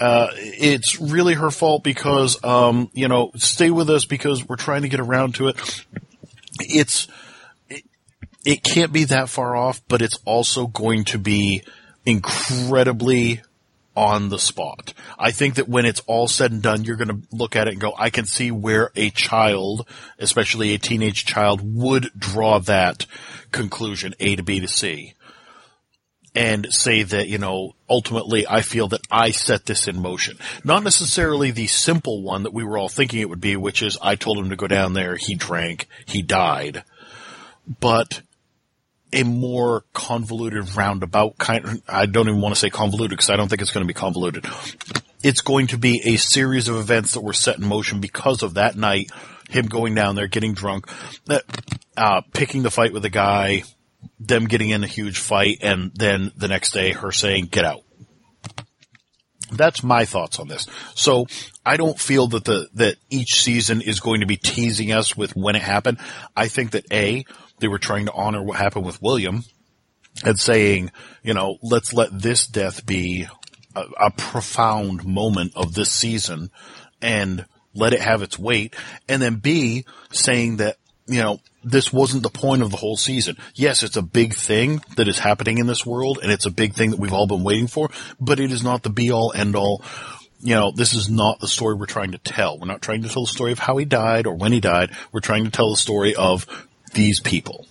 uh, 0.00 0.28
it's 0.34 1.00
really 1.00 1.34
her 1.34 1.50
fault 1.50 1.82
because, 1.82 2.42
um, 2.44 2.90
you 2.92 3.08
know, 3.08 3.30
stay 3.36 3.70
with 3.70 3.88
us 3.90 4.04
because 4.04 4.46
we're 4.46 4.56
trying 4.56 4.82
to 4.82 4.88
get 4.88 5.00
around 5.00 5.36
to 5.36 5.48
it. 5.48 5.84
It's, 6.60 7.08
it, 7.68 7.84
it 8.44 8.62
can't 8.62 8.92
be 8.92 9.04
that 9.04 9.28
far 9.28 9.56
off, 9.56 9.80
but 9.88 10.02
it's 10.02 10.18
also 10.24 10.66
going 10.66 11.04
to 11.04 11.18
be 11.18 11.62
incredibly 12.08 13.42
on 13.94 14.28
the 14.28 14.38
spot. 14.38 14.94
I 15.18 15.30
think 15.32 15.56
that 15.56 15.68
when 15.68 15.84
it's 15.84 16.00
all 16.06 16.28
said 16.28 16.52
and 16.52 16.62
done, 16.62 16.84
you're 16.84 16.96
going 16.96 17.08
to 17.08 17.20
look 17.32 17.56
at 17.56 17.66
it 17.66 17.72
and 17.72 17.80
go, 17.80 17.92
I 17.98 18.10
can 18.10 18.24
see 18.24 18.50
where 18.50 18.90
a 18.94 19.10
child, 19.10 19.86
especially 20.18 20.72
a 20.72 20.78
teenage 20.78 21.24
child, 21.24 21.60
would 21.62 22.10
draw 22.16 22.60
that 22.60 23.06
conclusion, 23.50 24.14
A 24.20 24.36
to 24.36 24.42
B 24.42 24.60
to 24.60 24.68
C. 24.68 25.14
and 26.34 26.68
say 26.70 27.02
that, 27.02 27.28
you 27.28 27.38
know, 27.38 27.74
ultimately 27.88 28.46
I 28.46 28.60
feel 28.62 28.86
that 28.88 29.00
I 29.10 29.32
set 29.32 29.66
this 29.66 29.88
in 29.88 30.00
motion. 30.00 30.38
Not 30.62 30.84
necessarily 30.84 31.50
the 31.50 31.66
simple 31.66 32.22
one 32.22 32.44
that 32.44 32.54
we 32.54 32.62
were 32.62 32.78
all 32.78 32.88
thinking 32.88 33.20
it 33.20 33.28
would 33.28 33.40
be, 33.40 33.56
which 33.56 33.82
is 33.82 33.98
I 34.00 34.14
told 34.14 34.38
him 34.38 34.50
to 34.50 34.56
go 34.56 34.68
down 34.68 34.92
there, 34.92 35.16
he 35.16 35.34
drank, 35.34 35.88
he 36.06 36.22
died. 36.22 36.84
But 37.80 38.22
a 39.12 39.22
more 39.22 39.84
convoluted 39.92 40.74
roundabout 40.76 41.38
kind 41.38 41.64
of, 41.64 41.82
I 41.88 42.06
don't 42.06 42.28
even 42.28 42.40
want 42.40 42.54
to 42.54 42.60
say 42.60 42.70
convoluted 42.70 43.16
because 43.16 43.30
I 43.30 43.36
don't 43.36 43.48
think 43.48 43.62
it's 43.62 43.72
going 43.72 43.84
to 43.84 43.88
be 43.88 43.98
convoluted. 43.98 44.46
It's 45.22 45.40
going 45.40 45.68
to 45.68 45.78
be 45.78 46.00
a 46.04 46.16
series 46.16 46.68
of 46.68 46.76
events 46.76 47.14
that 47.14 47.22
were 47.22 47.32
set 47.32 47.58
in 47.58 47.66
motion 47.66 48.00
because 48.00 48.42
of 48.42 48.54
that 48.54 48.76
night, 48.76 49.10
him 49.48 49.66
going 49.66 49.94
down 49.94 50.14
there, 50.14 50.28
getting 50.28 50.54
drunk, 50.54 50.86
uh, 51.96 52.20
picking 52.32 52.62
the 52.62 52.70
fight 52.70 52.92
with 52.92 53.02
the 53.02 53.10
guy, 53.10 53.64
them 54.20 54.46
getting 54.46 54.70
in 54.70 54.84
a 54.84 54.86
huge 54.86 55.18
fight, 55.18 55.58
and 55.62 55.90
then 55.94 56.30
the 56.36 56.48
next 56.48 56.72
day 56.72 56.92
her 56.92 57.10
saying, 57.10 57.46
get 57.46 57.64
out. 57.64 57.82
That's 59.50 59.82
my 59.82 60.04
thoughts 60.04 60.38
on 60.38 60.48
this. 60.48 60.66
So 60.94 61.26
I 61.64 61.78
don't 61.78 61.98
feel 61.98 62.28
that 62.28 62.44
the, 62.44 62.68
that 62.74 62.96
each 63.08 63.40
season 63.40 63.80
is 63.80 64.00
going 64.00 64.20
to 64.20 64.26
be 64.26 64.36
teasing 64.36 64.92
us 64.92 65.16
with 65.16 65.34
when 65.34 65.56
it 65.56 65.62
happened. 65.62 65.98
I 66.36 66.48
think 66.48 66.72
that 66.72 66.84
A, 66.92 67.24
they 67.60 67.68
were 67.68 67.78
trying 67.78 68.06
to 68.06 68.12
honor 68.12 68.42
what 68.42 68.56
happened 68.58 68.84
with 68.84 69.02
William 69.02 69.44
and 70.24 70.38
saying, 70.38 70.90
you 71.22 71.34
know, 71.34 71.58
let's 71.62 71.92
let 71.92 72.10
this 72.12 72.46
death 72.46 72.84
be 72.84 73.26
a, 73.74 73.84
a 74.06 74.10
profound 74.10 75.04
moment 75.04 75.52
of 75.56 75.74
this 75.74 75.92
season 75.92 76.50
and 77.00 77.44
let 77.74 77.92
it 77.92 78.00
have 78.00 78.22
its 78.22 78.38
weight. 78.38 78.74
And 79.08 79.22
then 79.22 79.36
B, 79.36 79.84
saying 80.10 80.56
that, 80.56 80.76
you 81.06 81.20
know, 81.20 81.40
this 81.64 81.92
wasn't 81.92 82.22
the 82.22 82.30
point 82.30 82.62
of 82.62 82.70
the 82.70 82.76
whole 82.76 82.96
season. 82.96 83.36
Yes, 83.54 83.82
it's 83.82 83.96
a 83.96 84.02
big 84.02 84.34
thing 84.34 84.80
that 84.96 85.08
is 85.08 85.18
happening 85.18 85.58
in 85.58 85.66
this 85.66 85.86
world 85.86 86.18
and 86.22 86.30
it's 86.30 86.46
a 86.46 86.50
big 86.50 86.74
thing 86.74 86.90
that 86.90 87.00
we've 87.00 87.12
all 87.12 87.26
been 87.26 87.44
waiting 87.44 87.66
for, 87.66 87.90
but 88.20 88.40
it 88.40 88.52
is 88.52 88.62
not 88.62 88.82
the 88.82 88.90
be 88.90 89.10
all 89.10 89.32
end 89.34 89.56
all. 89.56 89.82
You 90.40 90.54
know, 90.54 90.70
this 90.70 90.94
is 90.94 91.10
not 91.10 91.40
the 91.40 91.48
story 91.48 91.74
we're 91.74 91.86
trying 91.86 92.12
to 92.12 92.18
tell. 92.18 92.58
We're 92.58 92.68
not 92.68 92.80
trying 92.80 93.02
to 93.02 93.08
tell 93.08 93.24
the 93.24 93.32
story 93.32 93.50
of 93.50 93.58
how 93.58 93.76
he 93.76 93.84
died 93.84 94.26
or 94.26 94.34
when 94.34 94.52
he 94.52 94.60
died. 94.60 94.90
We're 95.10 95.20
trying 95.20 95.44
to 95.44 95.50
tell 95.50 95.70
the 95.70 95.76
story 95.76 96.14
of 96.14 96.46
these 96.92 97.20
people. 97.20 97.66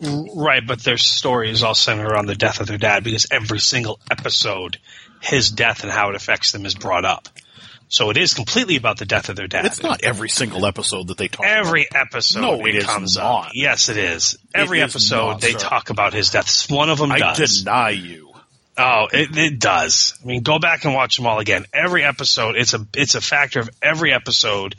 Right, 0.00 0.66
but 0.66 0.84
their 0.84 0.98
story 0.98 1.50
is 1.50 1.62
all 1.62 1.74
centered 1.74 2.10
around 2.10 2.26
the 2.26 2.34
death 2.34 2.60
of 2.60 2.66
their 2.66 2.76
dad 2.76 3.02
because 3.02 3.26
every 3.30 3.58
single 3.60 3.98
episode, 4.10 4.76
his 5.22 5.50
death 5.50 5.82
and 5.84 5.90
how 5.92 6.10
it 6.10 6.16
affects 6.16 6.52
them 6.52 6.66
is 6.66 6.74
brought 6.74 7.06
up. 7.06 7.28
So 7.88 8.10
it 8.10 8.16
is 8.16 8.34
completely 8.34 8.76
about 8.76 8.98
the 8.98 9.06
death 9.06 9.28
of 9.28 9.36
their 9.36 9.46
dad. 9.46 9.64
It's 9.64 9.82
not 9.82 10.02
every 10.04 10.28
single 10.28 10.66
episode 10.66 11.06
that 11.08 11.16
they 11.16 11.28
talk 11.28 11.46
every 11.46 11.86
about. 11.90 12.08
episode 12.08 12.40
No, 12.40 12.66
it, 12.66 12.74
it 12.74 12.74
is 12.78 12.84
comes 12.84 13.16
not. 13.16 13.46
up. 13.46 13.52
Yes, 13.54 13.88
it 13.88 13.96
is. 13.96 14.36
Every 14.54 14.80
is 14.80 14.90
episode 14.94 15.26
not, 15.28 15.40
they 15.40 15.52
sir. 15.52 15.58
talk 15.58 15.88
about 15.90 16.12
his 16.12 16.30
death. 16.30 16.70
One 16.70 16.90
of 16.90 16.98
them 16.98 17.12
I 17.12 17.18
does. 17.18 17.62
deny 17.62 17.90
you. 17.90 18.32
Oh, 18.76 19.06
it, 19.10 19.34
it 19.38 19.58
does. 19.60 20.18
I 20.22 20.26
mean, 20.26 20.42
go 20.42 20.58
back 20.58 20.84
and 20.84 20.92
watch 20.94 21.16
them 21.16 21.26
all 21.26 21.38
again. 21.38 21.64
Every 21.72 22.04
episode, 22.04 22.56
it's 22.56 22.74
a 22.74 22.86
it's 22.94 23.14
a 23.14 23.20
factor 23.22 23.60
of 23.60 23.70
every 23.80 24.12
episode. 24.12 24.74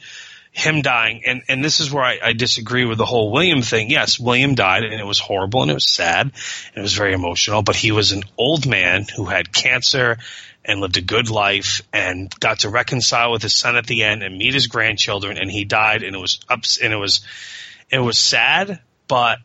Him 0.51 0.81
dying, 0.81 1.21
and 1.25 1.41
and 1.47 1.63
this 1.63 1.79
is 1.79 1.91
where 1.91 2.03
I, 2.03 2.19
I 2.23 2.33
disagree 2.33 2.85
with 2.85 2.97
the 2.97 3.05
whole 3.05 3.31
William 3.31 3.61
thing. 3.61 3.89
Yes, 3.89 4.19
William 4.19 4.55
died, 4.55 4.83
and 4.83 4.99
it 4.99 5.05
was 5.05 5.19
horrible, 5.19 5.61
and 5.61 5.71
it 5.71 5.75
was 5.75 5.89
sad, 5.89 6.27
and 6.27 6.77
it 6.77 6.81
was 6.81 6.93
very 6.93 7.13
emotional. 7.13 7.61
But 7.61 7.75
he 7.75 7.91
was 7.91 8.11
an 8.11 8.23
old 8.37 8.65
man 8.65 9.05
who 9.15 9.25
had 9.25 9.53
cancer 9.53 10.17
and 10.65 10.81
lived 10.81 10.97
a 10.97 11.01
good 11.01 11.29
life, 11.29 11.81
and 11.93 12.33
got 12.39 12.59
to 12.59 12.69
reconcile 12.69 13.31
with 13.31 13.41
his 13.41 13.53
son 13.53 13.75
at 13.75 13.87
the 13.87 14.03
end, 14.03 14.23
and 14.23 14.37
meet 14.37 14.53
his 14.53 14.67
grandchildren, 14.67 15.37
and 15.37 15.49
he 15.49 15.63
died, 15.63 16.03
and 16.03 16.15
it 16.15 16.19
was 16.19 16.39
ups, 16.49 16.77
and 16.77 16.91
it 16.91 16.97
was 16.97 17.21
it 17.89 17.99
was 17.99 18.17
sad, 18.17 18.79
but 19.07 19.39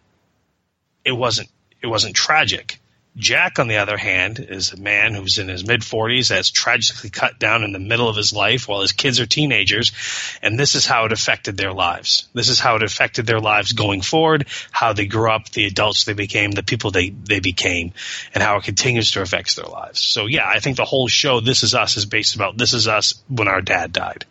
it 1.04 1.12
wasn't 1.12 1.48
it 1.82 1.86
wasn't 1.86 2.16
tragic. 2.16 2.80
Jack, 3.14 3.58
on 3.58 3.68
the 3.68 3.76
other 3.76 3.98
hand, 3.98 4.38
is 4.40 4.72
a 4.72 4.78
man 4.78 5.12
who's 5.12 5.36
in 5.38 5.48
his 5.48 5.66
mid 5.66 5.82
40s 5.82 6.28
that's 6.28 6.50
tragically 6.50 7.10
cut 7.10 7.38
down 7.38 7.62
in 7.62 7.72
the 7.72 7.78
middle 7.78 8.08
of 8.08 8.16
his 8.16 8.32
life 8.32 8.66
while 8.66 8.80
his 8.80 8.92
kids 8.92 9.20
are 9.20 9.26
teenagers. 9.26 9.92
And 10.40 10.58
this 10.58 10.74
is 10.74 10.86
how 10.86 11.04
it 11.04 11.12
affected 11.12 11.58
their 11.58 11.74
lives. 11.74 12.26
This 12.32 12.48
is 12.48 12.58
how 12.58 12.76
it 12.76 12.82
affected 12.82 13.26
their 13.26 13.38
lives 13.38 13.74
going 13.74 14.00
forward, 14.00 14.46
how 14.70 14.94
they 14.94 15.04
grew 15.04 15.30
up, 15.30 15.50
the 15.50 15.66
adults 15.66 16.04
they 16.04 16.14
became, 16.14 16.52
the 16.52 16.62
people 16.62 16.90
they, 16.90 17.10
they 17.10 17.40
became, 17.40 17.92
and 18.34 18.42
how 18.42 18.56
it 18.56 18.64
continues 18.64 19.10
to 19.10 19.20
affect 19.20 19.56
their 19.56 19.66
lives. 19.66 20.00
So, 20.00 20.24
yeah, 20.24 20.48
I 20.48 20.60
think 20.60 20.78
the 20.78 20.86
whole 20.86 21.06
show, 21.08 21.40
This 21.40 21.64
Is 21.64 21.74
Us, 21.74 21.98
is 21.98 22.06
based 22.06 22.34
about 22.34 22.56
this 22.56 22.72
is 22.72 22.88
us 22.88 23.22
when 23.28 23.46
our 23.46 23.60
dad 23.60 23.92
died. 23.92 24.24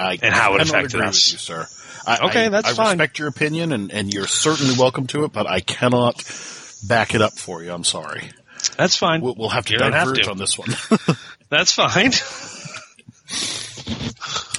I 0.00 0.18
And 0.20 0.34
how 0.34 0.56
it 0.56 0.62
affected 0.62 0.96
agree 0.96 1.06
us. 1.06 1.26
with 1.28 1.32
you, 1.34 1.38
sir. 1.38 1.66
I, 2.08 2.26
Okay, 2.26 2.46
I- 2.46 2.48
that's 2.48 2.70
I 2.70 2.74
fine. 2.74 2.98
respect 2.98 3.20
your 3.20 3.28
opinion, 3.28 3.70
and, 3.70 3.92
and 3.92 4.12
you're 4.12 4.26
certainly 4.26 4.74
welcome 4.76 5.06
to 5.08 5.22
it, 5.24 5.32
but 5.32 5.46
I 5.46 5.60
cannot 5.60 6.24
back 6.82 7.14
it 7.14 7.22
up 7.22 7.32
for 7.34 7.62
you. 7.62 7.72
I'm 7.72 7.84
sorry. 7.84 8.30
That's 8.76 8.96
fine. 8.96 9.20
We'll, 9.20 9.34
we'll 9.34 9.48
have 9.48 9.66
to 9.66 9.72
You 9.72 9.78
don't 9.78 9.92
have 9.92 10.12
to. 10.12 10.30
on 10.30 10.38
this 10.38 10.58
one. 10.58 10.68
That's 11.48 11.72
fine. 11.72 12.12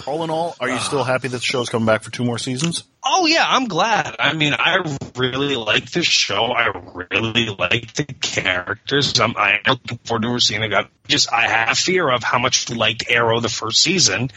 all 0.06 0.24
in 0.24 0.30
all, 0.30 0.56
are 0.60 0.70
you 0.70 0.80
still 0.80 1.04
happy 1.04 1.28
that 1.30 1.38
the 1.38 1.44
show's 1.44 1.70
coming 1.70 1.86
back 1.86 2.04
for 2.04 2.12
two 2.12 2.24
more 2.24 2.38
seasons? 2.38 2.84
Oh 3.04 3.26
yeah, 3.26 3.46
I'm 3.48 3.68
glad. 3.68 4.16
I 4.20 4.34
mean, 4.34 4.54
I 4.58 4.78
really 5.16 5.56
like 5.56 5.92
the 5.92 6.04
show. 6.04 6.52
I 6.52 6.72
really 7.12 7.48
like 7.48 7.94
the 7.94 8.06
characters. 8.06 9.20
I'm, 9.20 9.36
I'm 9.38 9.60
looking 9.68 9.98
forward 10.00 10.24
to 10.24 10.40
seeing 10.40 10.64
it. 10.64 10.88
Just 11.08 11.32
I 11.32 11.48
have 11.48 11.78
fear 11.78 12.10
of 12.10 12.24
how 12.24 12.40
much 12.40 12.70
we 12.70 12.76
liked 12.76 13.06
Arrow 13.10 13.40
the 13.40 13.50
first 13.50 13.82
season, 13.82 14.32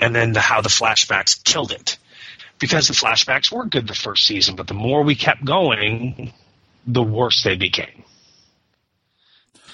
and 0.00 0.14
then 0.14 0.32
the, 0.32 0.40
how 0.40 0.60
the 0.60 0.68
flashbacks 0.68 1.42
killed 1.44 1.72
it. 1.72 1.98
Because 2.58 2.88
the 2.88 2.94
flashbacks 2.94 3.52
were 3.52 3.66
good 3.66 3.86
the 3.86 3.94
first 3.94 4.26
season, 4.26 4.56
but 4.56 4.66
the 4.66 4.74
more 4.74 5.02
we 5.04 5.14
kept 5.14 5.44
going, 5.44 6.32
the 6.86 7.02
worse 7.02 7.42
they 7.44 7.56
became. 7.56 8.04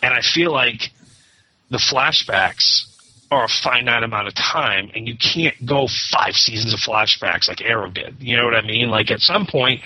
And 0.02 0.12
I 0.12 0.20
feel 0.20 0.52
like 0.52 0.90
the 1.70 1.78
flashbacks 1.78 2.86
are 3.30 3.44
a 3.44 3.48
finite 3.48 4.02
amount 4.02 4.28
of 4.28 4.34
time, 4.34 4.90
and 4.94 5.08
you 5.08 5.16
can't 5.16 5.54
go 5.64 5.88
five 6.10 6.34
seasons 6.34 6.72
of 6.72 6.80
flashbacks 6.80 7.48
like 7.48 7.62
Arrow 7.62 7.90
did. 7.90 8.16
You 8.20 8.36
know 8.36 8.44
what 8.44 8.54
I 8.54 8.62
mean? 8.62 8.90
Like 8.90 9.10
at 9.10 9.20
some 9.20 9.46
point, 9.46 9.80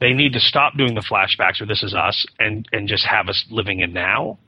they 0.00 0.12
need 0.12 0.32
to 0.34 0.40
stop 0.40 0.76
doing 0.76 0.94
the 0.94 1.02
flashbacks 1.02 1.60
or 1.60 1.66
This 1.66 1.82
Is 1.82 1.94
Us 1.94 2.24
and 2.38 2.66
and 2.72 2.88
just 2.88 3.04
have 3.04 3.28
us 3.28 3.44
living 3.50 3.80
in 3.80 3.92
now. 3.92 4.38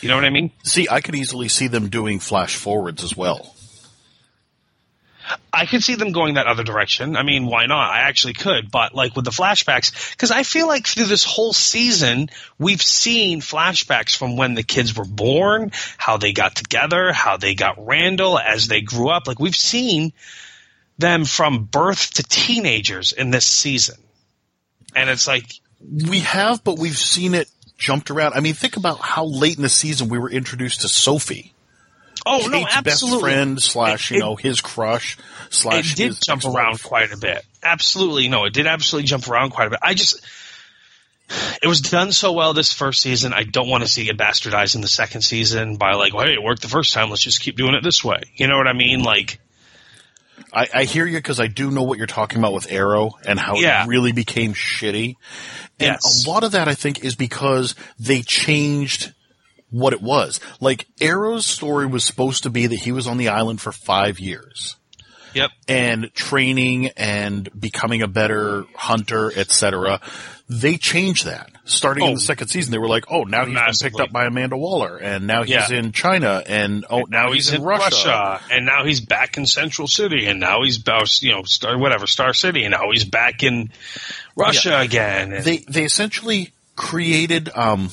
You 0.00 0.08
know 0.08 0.16
what 0.16 0.24
I 0.24 0.30
mean? 0.30 0.52
See, 0.64 0.86
I 0.90 1.00
could 1.00 1.14
easily 1.14 1.48
see 1.48 1.66
them 1.66 1.88
doing 1.88 2.20
flash 2.20 2.54
forwards 2.56 3.02
as 3.02 3.16
well. 3.16 3.54
I 5.52 5.66
could 5.66 5.82
see 5.82 5.94
them 5.94 6.12
going 6.12 6.34
that 6.34 6.46
other 6.46 6.64
direction. 6.64 7.16
I 7.16 7.22
mean, 7.22 7.46
why 7.46 7.66
not? 7.66 7.90
I 7.90 8.00
actually 8.00 8.34
could, 8.34 8.70
but 8.70 8.94
like 8.94 9.16
with 9.16 9.24
the 9.24 9.30
flashbacks, 9.30 10.12
because 10.12 10.30
I 10.30 10.42
feel 10.42 10.66
like 10.66 10.86
through 10.86 11.06
this 11.06 11.24
whole 11.24 11.52
season, 11.52 12.30
we've 12.58 12.82
seen 12.82 13.40
flashbacks 13.40 14.16
from 14.16 14.36
when 14.36 14.54
the 14.54 14.62
kids 14.62 14.96
were 14.96 15.04
born, 15.04 15.72
how 15.96 16.16
they 16.16 16.32
got 16.32 16.54
together, 16.54 17.12
how 17.12 17.36
they 17.36 17.54
got 17.54 17.84
Randall 17.84 18.38
as 18.38 18.68
they 18.68 18.80
grew 18.80 19.08
up. 19.08 19.26
Like 19.26 19.38
we've 19.38 19.56
seen 19.56 20.12
them 20.98 21.24
from 21.24 21.64
birth 21.64 22.14
to 22.14 22.22
teenagers 22.22 23.12
in 23.12 23.30
this 23.30 23.46
season. 23.46 23.96
And 24.94 25.10
it's 25.10 25.26
like, 25.26 25.60
We 25.80 26.20
have, 26.20 26.64
but 26.64 26.78
we've 26.78 26.98
seen 26.98 27.34
it 27.34 27.48
jumped 27.76 28.10
around. 28.10 28.34
I 28.34 28.40
mean, 28.40 28.54
think 28.54 28.76
about 28.76 29.00
how 29.00 29.24
late 29.24 29.56
in 29.56 29.62
the 29.62 29.68
season 29.68 30.08
we 30.08 30.18
were 30.18 30.30
introduced 30.30 30.82
to 30.82 30.88
Sophie. 30.88 31.54
Oh 32.26 32.46
no, 32.50 32.66
absolutely. 32.68 32.82
best 32.82 33.20
friend 33.20 33.62
slash, 33.62 34.10
It- 34.10 34.14
you 34.14 34.20
it- 34.20 34.24
know, 34.24 34.36
his 34.36 34.60
crush 34.60 35.16
slash. 35.50 35.92
it 35.92 35.96
did 35.96 36.06
his 36.08 36.20
jump 36.20 36.38
ex-wife. 36.40 36.54
around 36.54 36.82
quite 36.82 37.12
a 37.12 37.16
bit. 37.16 37.44
Absolutely, 37.62 38.28
no, 38.28 38.44
it 38.44 38.52
did 38.52 38.66
absolutely 38.66 39.06
jump 39.06 39.28
around 39.28 39.50
quite 39.50 39.66
a 39.68 39.70
bit. 39.70 39.80
I 39.82 39.94
just, 39.94 40.20
it 41.62 41.66
was 41.66 41.80
done 41.80 42.12
so 42.12 42.32
well 42.32 42.54
this 42.54 42.72
first 42.72 43.02
season. 43.02 43.32
I 43.32 43.42
don't 43.44 43.68
want 43.68 43.82
to 43.82 43.88
see 43.88 44.08
it 44.08 44.16
bastardized 44.16 44.74
in 44.74 44.80
the 44.80 44.88
second 44.88 45.22
season 45.22 45.76
by 45.76 45.92
like, 45.94 46.14
well, 46.14 46.26
hey, 46.26 46.32
it 46.34 46.42
worked 46.42 46.62
the 46.62 46.68
first 46.68 46.94
time. 46.94 47.10
Let's 47.10 47.22
just 47.22 47.40
keep 47.40 47.56
doing 47.56 47.74
it 47.74 47.82
this 47.82 48.02
way. 48.04 48.22
You 48.36 48.46
know 48.46 48.56
what 48.56 48.66
I 48.66 48.72
mean? 48.72 49.02
Like, 49.02 49.38
I, 50.52 50.68
I 50.72 50.84
hear 50.84 51.04
you 51.04 51.18
because 51.18 51.40
I 51.40 51.48
do 51.48 51.70
know 51.70 51.82
what 51.82 51.98
you're 51.98 52.06
talking 52.06 52.38
about 52.38 52.54
with 52.54 52.70
Arrow 52.72 53.12
and 53.26 53.38
how 53.38 53.56
Yeah. 53.56 53.84
it 53.84 53.88
really 53.88 54.12
became 54.12 54.54
shitty. 54.54 55.16
And 55.80 55.98
Yes. 56.02 56.24
a 56.26 56.30
lot 56.30 56.44
of 56.44 56.52
that 56.52 56.68
I 56.68 56.74
think 56.74 57.04
is 57.04 57.14
because 57.16 57.74
they 57.98 58.22
changed 58.22 59.12
what 59.70 59.92
it 59.92 60.00
was. 60.02 60.40
Like 60.60 60.86
Arrow's 61.00 61.46
story 61.46 61.86
was 61.86 62.04
supposed 62.04 62.42
to 62.44 62.50
be 62.50 62.66
that 62.66 62.80
he 62.80 62.92
was 62.92 63.06
on 63.06 63.18
the 63.18 63.28
island 63.28 63.60
for 63.60 63.72
five 63.72 64.18
years 64.18 64.76
yep, 65.34 65.50
and 65.68 66.12
training 66.14 66.88
and 66.96 67.48
becoming 67.58 68.02
a 68.02 68.08
better 68.08 68.64
hunter, 68.74 69.30
etc. 69.36 70.00
They 70.48 70.78
changed 70.78 71.26
that. 71.26 71.50
Starting 71.66 72.04
in 72.04 72.10
Oh. 72.12 72.14
the 72.14 72.20
second 72.20 72.48
season, 72.48 72.72
they 72.72 72.78
were 72.78 72.88
like, 72.88 73.04
"Oh, 73.10 73.24
now 73.24 73.44
he's 73.44 73.82
been 73.82 73.90
picked 73.90 74.00
up 74.00 74.10
by 74.10 74.24
Amanda 74.24 74.56
Waller, 74.56 74.96
and 74.96 75.26
now 75.26 75.42
he's 75.42 75.50
Yeah. 75.50 75.70
in 75.76 75.92
China, 75.92 76.42
and 76.46 76.86
oh, 76.88 77.02
now 77.10 77.32
he's, 77.32 77.52
in 77.52 77.60
Russia. 77.62 78.40
and 78.50 78.64
now 78.64 78.86
he's 78.86 79.00
back 79.00 79.36
in 79.36 79.44
Central 79.44 79.86
City, 79.86 80.24
and 80.24 80.40
now 80.40 80.62
he's 80.62 80.80
you 81.22 81.32
know 81.32 81.42
Star 81.42 81.76
whatever 81.76 82.06
Star 82.06 82.32
City, 82.32 82.64
and 82.64 82.72
now 82.72 82.90
he's 82.90 83.04
back 83.04 83.42
in 83.42 83.68
Russia 84.34 84.78
again. 84.80 85.34
And, 85.34 85.44
they 85.44 85.58
they 85.68 85.84
essentially 85.84 86.52
created 86.76 87.50
um, 87.54 87.90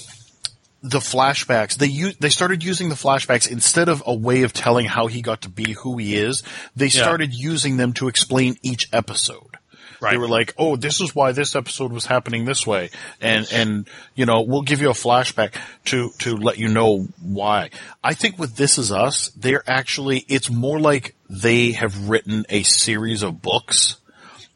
the 0.89 0.99
flashbacks. 0.99 1.75
They 1.75 1.87
u- 1.87 2.13
they 2.19 2.29
started 2.29 2.63
using 2.63 2.89
the 2.89 2.95
flashbacks 2.95 3.49
instead 3.49 3.89
of 3.89 4.03
a 4.05 4.13
way 4.13 4.43
of 4.43 4.53
telling 4.53 4.85
how 4.85 5.07
he 5.07 5.21
got 5.21 5.41
to 5.41 5.49
be 5.49 5.73
who 5.73 5.97
he 5.97 6.15
is. 6.15 6.43
They 6.75 6.89
started 6.89 7.33
using 7.33 7.77
them 7.77 7.93
to 7.93 8.07
explain 8.07 8.57
each 8.61 8.87
episode. 8.93 9.57
Right. 9.99 10.11
They 10.11 10.17
were 10.17 10.27
like, 10.27 10.53
"Oh, 10.57 10.75
this 10.75 11.01
is 11.01 11.15
why 11.15 11.31
this 11.31 11.55
episode 11.55 11.91
was 11.91 12.05
happening 12.05 12.45
this 12.45 12.67
way," 12.67 12.91
and 13.19 13.47
and 13.51 13.87
you 14.13 14.25
know, 14.25 14.41
we'll 14.41 14.61
give 14.61 14.81
you 14.81 14.89
a 14.89 14.93
flashback 14.93 15.55
to 15.85 16.11
to 16.19 16.35
let 16.35 16.57
you 16.59 16.67
know 16.67 17.07
why. 17.21 17.71
I 18.03 18.13
think 18.13 18.37
with 18.37 18.55
This 18.55 18.77
Is 18.77 18.91
Us, 18.91 19.29
they're 19.29 19.63
actually 19.67 20.19
it's 20.27 20.49
more 20.49 20.79
like 20.79 21.15
they 21.29 21.71
have 21.71 22.09
written 22.09 22.45
a 22.49 22.63
series 22.63 23.23
of 23.23 23.41
books, 23.41 23.95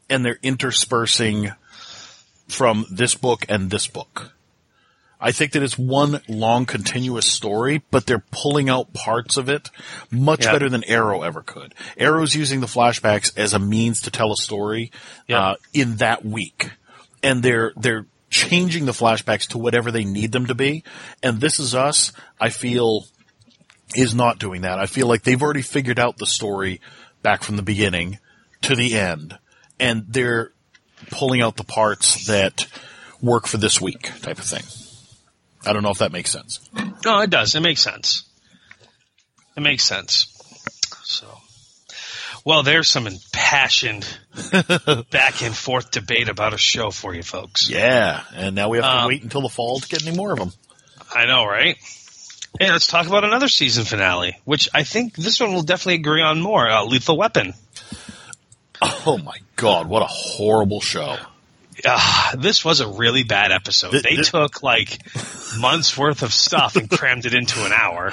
and 0.08 0.24
they're 0.24 0.38
interspersing 0.42 1.52
from 2.48 2.86
this 2.90 3.14
book 3.14 3.44
and 3.48 3.70
this 3.70 3.88
book. 3.88 4.32
I 5.20 5.32
think 5.32 5.52
that 5.52 5.62
it's 5.62 5.78
one 5.78 6.20
long 6.28 6.64
continuous 6.66 7.26
story, 7.26 7.82
but 7.90 8.06
they're 8.06 8.24
pulling 8.30 8.68
out 8.70 8.94
parts 8.94 9.36
of 9.36 9.48
it 9.48 9.68
much 10.10 10.44
Yeah. 10.46 10.52
better 10.52 10.68
than 10.70 10.82
Arrow 10.84 11.22
ever 11.22 11.42
could. 11.42 11.74
Arrow's 11.98 12.34
using 12.34 12.60
the 12.60 12.66
flashbacks 12.66 13.36
as 13.36 13.52
a 13.52 13.58
means 13.58 14.00
to 14.02 14.10
tell 14.10 14.32
a 14.32 14.36
story 14.36 14.90
Yeah. 15.28 15.40
uh, 15.40 15.54
in 15.74 15.96
that 15.96 16.24
week, 16.24 16.70
and 17.22 17.42
they're 17.42 17.72
they're 17.76 18.06
changing 18.30 18.86
the 18.86 18.92
flashbacks 18.92 19.48
to 19.48 19.58
whatever 19.58 19.90
they 19.90 20.04
need 20.04 20.32
them 20.32 20.46
to 20.46 20.54
be. 20.54 20.84
And 21.22 21.40
this 21.40 21.58
is 21.60 21.74
us. 21.74 22.12
I 22.40 22.48
feel 22.48 23.06
is 23.96 24.14
not 24.14 24.38
doing 24.38 24.62
that. 24.62 24.78
I 24.78 24.86
feel 24.86 25.06
like 25.08 25.24
they've 25.24 25.42
already 25.42 25.62
figured 25.62 25.98
out 25.98 26.16
the 26.16 26.26
story 26.26 26.80
back 27.22 27.42
from 27.42 27.56
the 27.56 27.62
beginning 27.62 28.18
to 28.62 28.76
the 28.76 28.96
end, 28.96 29.36
and 29.80 30.04
they're 30.08 30.52
pulling 31.10 31.42
out 31.42 31.56
the 31.56 31.64
parts 31.64 32.26
that 32.26 32.66
work 33.20 33.46
for 33.46 33.56
this 33.58 33.80
week, 33.80 34.10
type 34.22 34.38
of 34.38 34.44
thing. 34.44 34.62
I 35.66 35.72
don't 35.72 35.82
know 35.82 35.90
if 35.90 35.98
that 35.98 36.12
makes 36.12 36.30
sense. 36.30 36.60
No, 37.04 37.20
it 37.20 37.30
does. 37.30 37.54
It 37.54 37.60
makes 37.60 37.82
sense. 37.82 38.24
It 39.56 39.60
makes 39.60 39.84
sense. 39.84 40.26
So, 41.04 41.26
well, 42.44 42.62
there's 42.62 42.88
some 42.88 43.06
impassioned 43.06 44.06
back 45.10 45.42
and 45.42 45.54
forth 45.54 45.90
debate 45.90 46.28
about 46.28 46.54
a 46.54 46.58
show 46.58 46.90
for 46.90 47.14
you 47.14 47.22
folks. 47.22 47.68
Yeah, 47.68 48.22
and 48.34 48.54
now 48.54 48.68
we 48.70 48.78
have 48.78 48.84
to 48.86 48.98
Um, 49.02 49.08
wait 49.08 49.22
until 49.22 49.42
the 49.42 49.48
fall 49.48 49.80
to 49.80 49.88
get 49.88 50.06
any 50.06 50.16
more 50.16 50.32
of 50.32 50.38
them. 50.38 50.52
I 51.14 51.26
know, 51.26 51.44
right? 51.44 51.76
Hey, 52.58 52.70
let's 52.70 52.86
talk 52.86 53.06
about 53.06 53.24
another 53.24 53.48
season 53.48 53.84
finale, 53.84 54.36
which 54.44 54.68
I 54.72 54.82
think 54.84 55.14
this 55.14 55.38
one 55.40 55.52
will 55.52 55.62
definitely 55.62 55.94
agree 55.96 56.22
on 56.22 56.40
more. 56.40 56.68
Uh, 56.68 56.84
Lethal 56.84 57.16
Weapon. 57.16 57.54
Oh 58.82 59.18
my 59.18 59.36
god, 59.56 59.88
what 59.88 60.02
a 60.02 60.06
horrible 60.06 60.80
show! 60.80 61.16
Uh, 61.84 62.36
this 62.36 62.64
was 62.64 62.80
a 62.80 62.88
really 62.88 63.22
bad 63.24 63.52
episode. 63.52 63.90
Th- 63.92 64.02
they 64.02 64.16
th- 64.16 64.30
took 64.30 64.62
like 64.62 64.98
months 65.58 65.96
worth 65.96 66.22
of 66.22 66.32
stuff 66.32 66.76
and 66.76 66.90
crammed 66.90 67.26
it 67.26 67.34
into 67.34 67.64
an 67.64 67.72
hour. 67.72 68.12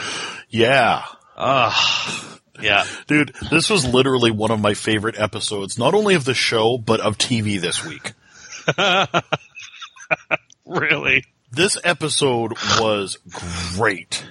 Yeah, 0.49 1.03
Yeah. 2.59 2.85
dude, 3.07 3.33
this 3.51 3.69
was 3.69 3.85
literally 3.85 4.31
one 4.31 4.51
of 4.51 4.59
my 4.59 4.73
favorite 4.73 5.19
episodes, 5.19 5.77
not 5.77 5.93
only 5.93 6.15
of 6.15 6.25
the 6.25 6.33
show 6.33 6.77
but 6.77 6.99
of 6.99 7.17
TV 7.17 7.59
this 7.59 7.85
week. 7.85 8.13
Really? 10.65 11.23
This 11.51 11.77
episode 11.81 12.51
was 12.79 13.17
great. 13.77 14.25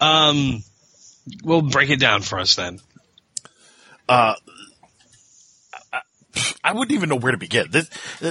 Um, 0.00 0.62
we'll 1.44 1.62
break 1.62 1.90
it 1.90 2.00
down 2.00 2.22
for 2.22 2.38
us 2.38 2.54
then. 2.56 2.80
I 6.64 6.72
wouldn't 6.72 6.92
even 6.92 7.08
know 7.08 7.16
where 7.16 7.32
to 7.32 7.38
begin. 7.38 7.66
This, 7.70 7.88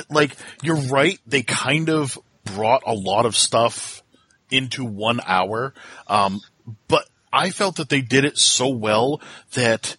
like, 0.09 0.35
you're 0.61 0.75
right. 0.75 1.19
They 1.25 1.41
kind 1.43 1.89
of 1.89 2.17
brought 2.43 2.83
a 2.85 2.93
lot 2.93 3.25
of 3.25 3.35
stuff 3.35 4.03
into 4.51 4.85
one 4.85 5.19
hour. 5.25 5.73
Um, 6.07 6.39
but 6.87 7.07
I 7.33 7.49
felt 7.49 7.77
that 7.77 7.89
they 7.89 8.01
did 8.01 8.25
it 8.25 8.37
so 8.37 8.67
well 8.69 9.21
that 9.53 9.97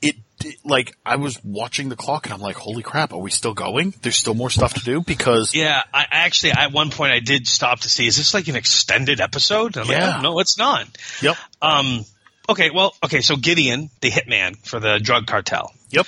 it, 0.00 0.16
like, 0.64 0.94
I 1.06 1.16
was 1.16 1.42
watching 1.44 1.88
the 1.88 1.96
clock 1.96 2.26
and 2.26 2.34
I'm 2.34 2.40
like, 2.40 2.56
holy 2.56 2.82
crap, 2.82 3.12
are 3.12 3.18
we 3.18 3.30
still 3.30 3.54
going? 3.54 3.94
There's 4.02 4.16
still 4.18 4.34
more 4.34 4.50
stuff 4.50 4.74
to 4.74 4.80
do 4.80 5.00
because, 5.00 5.54
Yeah, 5.54 5.82
I 5.94 6.00
I 6.02 6.06
actually 6.10 6.52
at 6.52 6.72
one 6.72 6.90
point 6.90 7.12
I 7.12 7.20
did 7.20 7.46
stop 7.46 7.80
to 7.80 7.88
see 7.88 8.06
is 8.06 8.16
this 8.16 8.34
like 8.34 8.48
an 8.48 8.56
extended 8.56 9.20
episode? 9.20 9.76
I'm 9.76 9.86
Yeah. 9.88 10.06
like, 10.08 10.18
oh, 10.18 10.20
no, 10.22 10.38
it's 10.40 10.58
not. 10.58 10.86
yep, 11.22 11.36
Um, 11.62 12.04
okay, 12.48 12.70
well, 12.74 12.94
okay, 13.04 13.20
so 13.20 13.36
Gideon, 13.36 13.90
the 14.00 14.10
hitman 14.10 14.56
for 14.66 14.80
the 14.80 14.98
drug 14.98 15.26
cartel, 15.26 15.72
yep, 15.90 16.06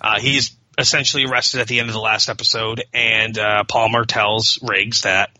uh, 0.00 0.18
he's 0.20 0.56
essentially 0.78 1.24
arrested 1.24 1.60
at 1.60 1.68
the 1.68 1.80
end 1.80 1.88
of 1.88 1.94
the 1.94 2.00
last 2.00 2.28
episode, 2.28 2.82
and 2.94 3.38
uh, 3.38 3.64
Palmer 3.64 4.04
tells 4.04 4.58
Riggs 4.62 5.02
that 5.02 5.30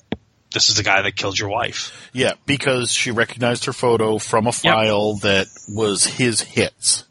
this 0.53 0.69
is 0.69 0.77
the 0.77 0.83
guy 0.83 1.01
that 1.03 1.17
killed 1.17 1.39
your 1.39 1.49
wife. 1.49 2.11
yeah, 2.13 2.33
because 2.47 2.93
she 2.93 3.11
recognized 3.11 3.65
her 3.65 3.73
photo 3.73 4.19
from 4.19 4.47
a 4.47 4.53
file 4.53 5.15
that 5.19 5.47
was 5.69 6.05
his 6.05 6.41
hits. 6.43 7.05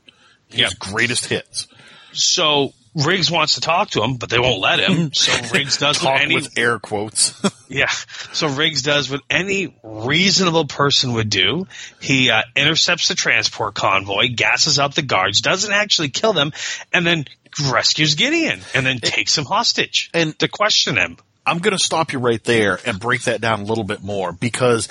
His 0.49 0.59
Yep. 0.59 0.71
greatest 0.79 1.25
hits. 1.25 1.67
So 2.13 2.73
Riggs 2.93 3.31
wants 3.31 3.55
to 3.55 3.61
talk 3.61 3.91
to 3.91 4.03
him, 4.03 4.17
but 4.17 4.29
they 4.29 4.39
won't 4.39 4.59
let 4.59 4.79
him. 4.79 5.11
So 5.21 5.31
Riggs 5.53 5.77
does 5.77 6.03
what 6.03 6.11
Talk 6.11 6.21
any 6.21 6.35
with 6.35 6.57
air 6.57 6.79
quotes. 6.79 7.33
Yeah. 7.69 7.87
So 8.33 8.49
Riggs 8.49 8.81
does 8.81 9.09
what 9.09 9.21
any 9.29 9.73
reasonable 9.81 10.65
person 10.65 11.13
would 11.13 11.29
do. 11.29 11.67
He 12.01 12.29
uh, 12.29 12.41
intercepts 12.53 13.07
the 13.07 13.15
transport 13.15 13.75
convoy, 13.75 14.27
gasses 14.35 14.77
up 14.77 14.93
the 14.93 15.03
guards, 15.03 15.39
doesn't 15.39 15.71
actually 15.71 16.09
kill 16.09 16.33
them, 16.33 16.51
and 16.91 17.07
then 17.07 17.23
rescues 17.71 18.15
Gideon, 18.15 18.59
and 18.75 18.85
then 18.85 18.99
takes 18.99 19.37
him 19.37 19.45
hostage 19.45 20.09
And- 20.13 20.37
to 20.39 20.49
question 20.49 20.97
him. 20.97 21.15
I'm 21.45 21.59
going 21.59 21.75
to 21.75 21.83
stop 21.83 22.11
you 22.11 22.19
right 22.19 22.43
there 22.43 22.77
and 22.85 22.99
break 22.99 23.21
that 23.23 23.39
down 23.41 23.61
a 23.61 23.63
little 23.63 23.83
bit 23.85 24.03
more 24.03 24.31
because 24.33 24.87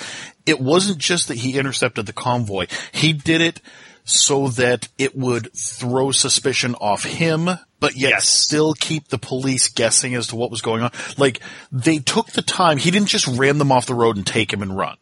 it 0.46 0.58
wasn't 0.58 0.98
just 0.98 1.28
that 1.28 1.36
he 1.36 1.58
intercepted 1.58 2.06
the 2.06 2.12
convoy. 2.14 2.66
He 2.92 3.12
did 3.12 3.40
it 3.42 3.60
so 4.04 4.48
that 4.48 4.88
it 4.98 5.14
would 5.14 5.52
throw 5.52 6.10
suspicion 6.10 6.74
off 6.76 7.04
him, 7.04 7.50
but 7.80 7.96
yet 7.96 8.10
Yes. 8.10 8.28
still 8.28 8.74
keep 8.74 9.08
the 9.08 9.18
police 9.18 9.68
guessing 9.68 10.14
as 10.14 10.28
to 10.28 10.36
what 10.36 10.50
was 10.50 10.60
going 10.62 10.82
on. 10.82 10.92
Like 11.18 11.40
they 11.72 11.98
took 11.98 12.28
the 12.28 12.42
time. 12.42 12.78
He 12.78 12.90
didn't 12.90 13.08
just 13.08 13.26
ram 13.26 13.58
them 13.58 13.72
off 13.72 13.86
the 13.86 13.94
road 13.94 14.16
and 14.16 14.26
take 14.26 14.52
him 14.52 14.62
and 14.62 14.76
run. 14.76 14.96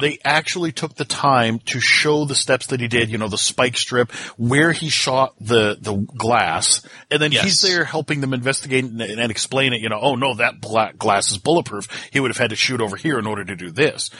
They 0.00 0.18
actually 0.24 0.72
took 0.72 0.94
the 0.96 1.04
time 1.04 1.60
to 1.66 1.78
show 1.80 2.24
the 2.24 2.34
steps 2.34 2.68
that 2.68 2.80
he 2.80 2.88
did, 2.88 3.08
you 3.10 3.18
know, 3.18 3.28
the 3.28 3.38
spike 3.38 3.76
strip, 3.76 4.10
where 4.36 4.72
he 4.72 4.88
shot 4.88 5.34
the, 5.40 5.76
the 5.80 5.94
glass, 5.94 6.82
and 7.10 7.20
then 7.22 7.30
Yes. 7.30 7.44
he's 7.44 7.60
there 7.60 7.84
helping 7.84 8.20
them 8.20 8.32
investigate 8.34 8.84
and, 8.84 9.00
and 9.00 9.30
explain 9.30 9.72
it, 9.72 9.80
you 9.80 9.88
know, 9.88 9.98
oh 10.00 10.14
no, 10.16 10.34
that 10.34 10.60
black 10.60 10.96
glass 10.98 11.30
is 11.30 11.38
bulletproof. 11.38 11.86
He 12.12 12.18
would 12.20 12.30
have 12.30 12.38
had 12.38 12.50
to 12.50 12.56
shoot 12.56 12.80
over 12.80 12.96
here 12.96 13.18
in 13.18 13.26
order 13.26 13.44
to 13.44 13.54
do 13.54 13.70
this. 13.70 14.10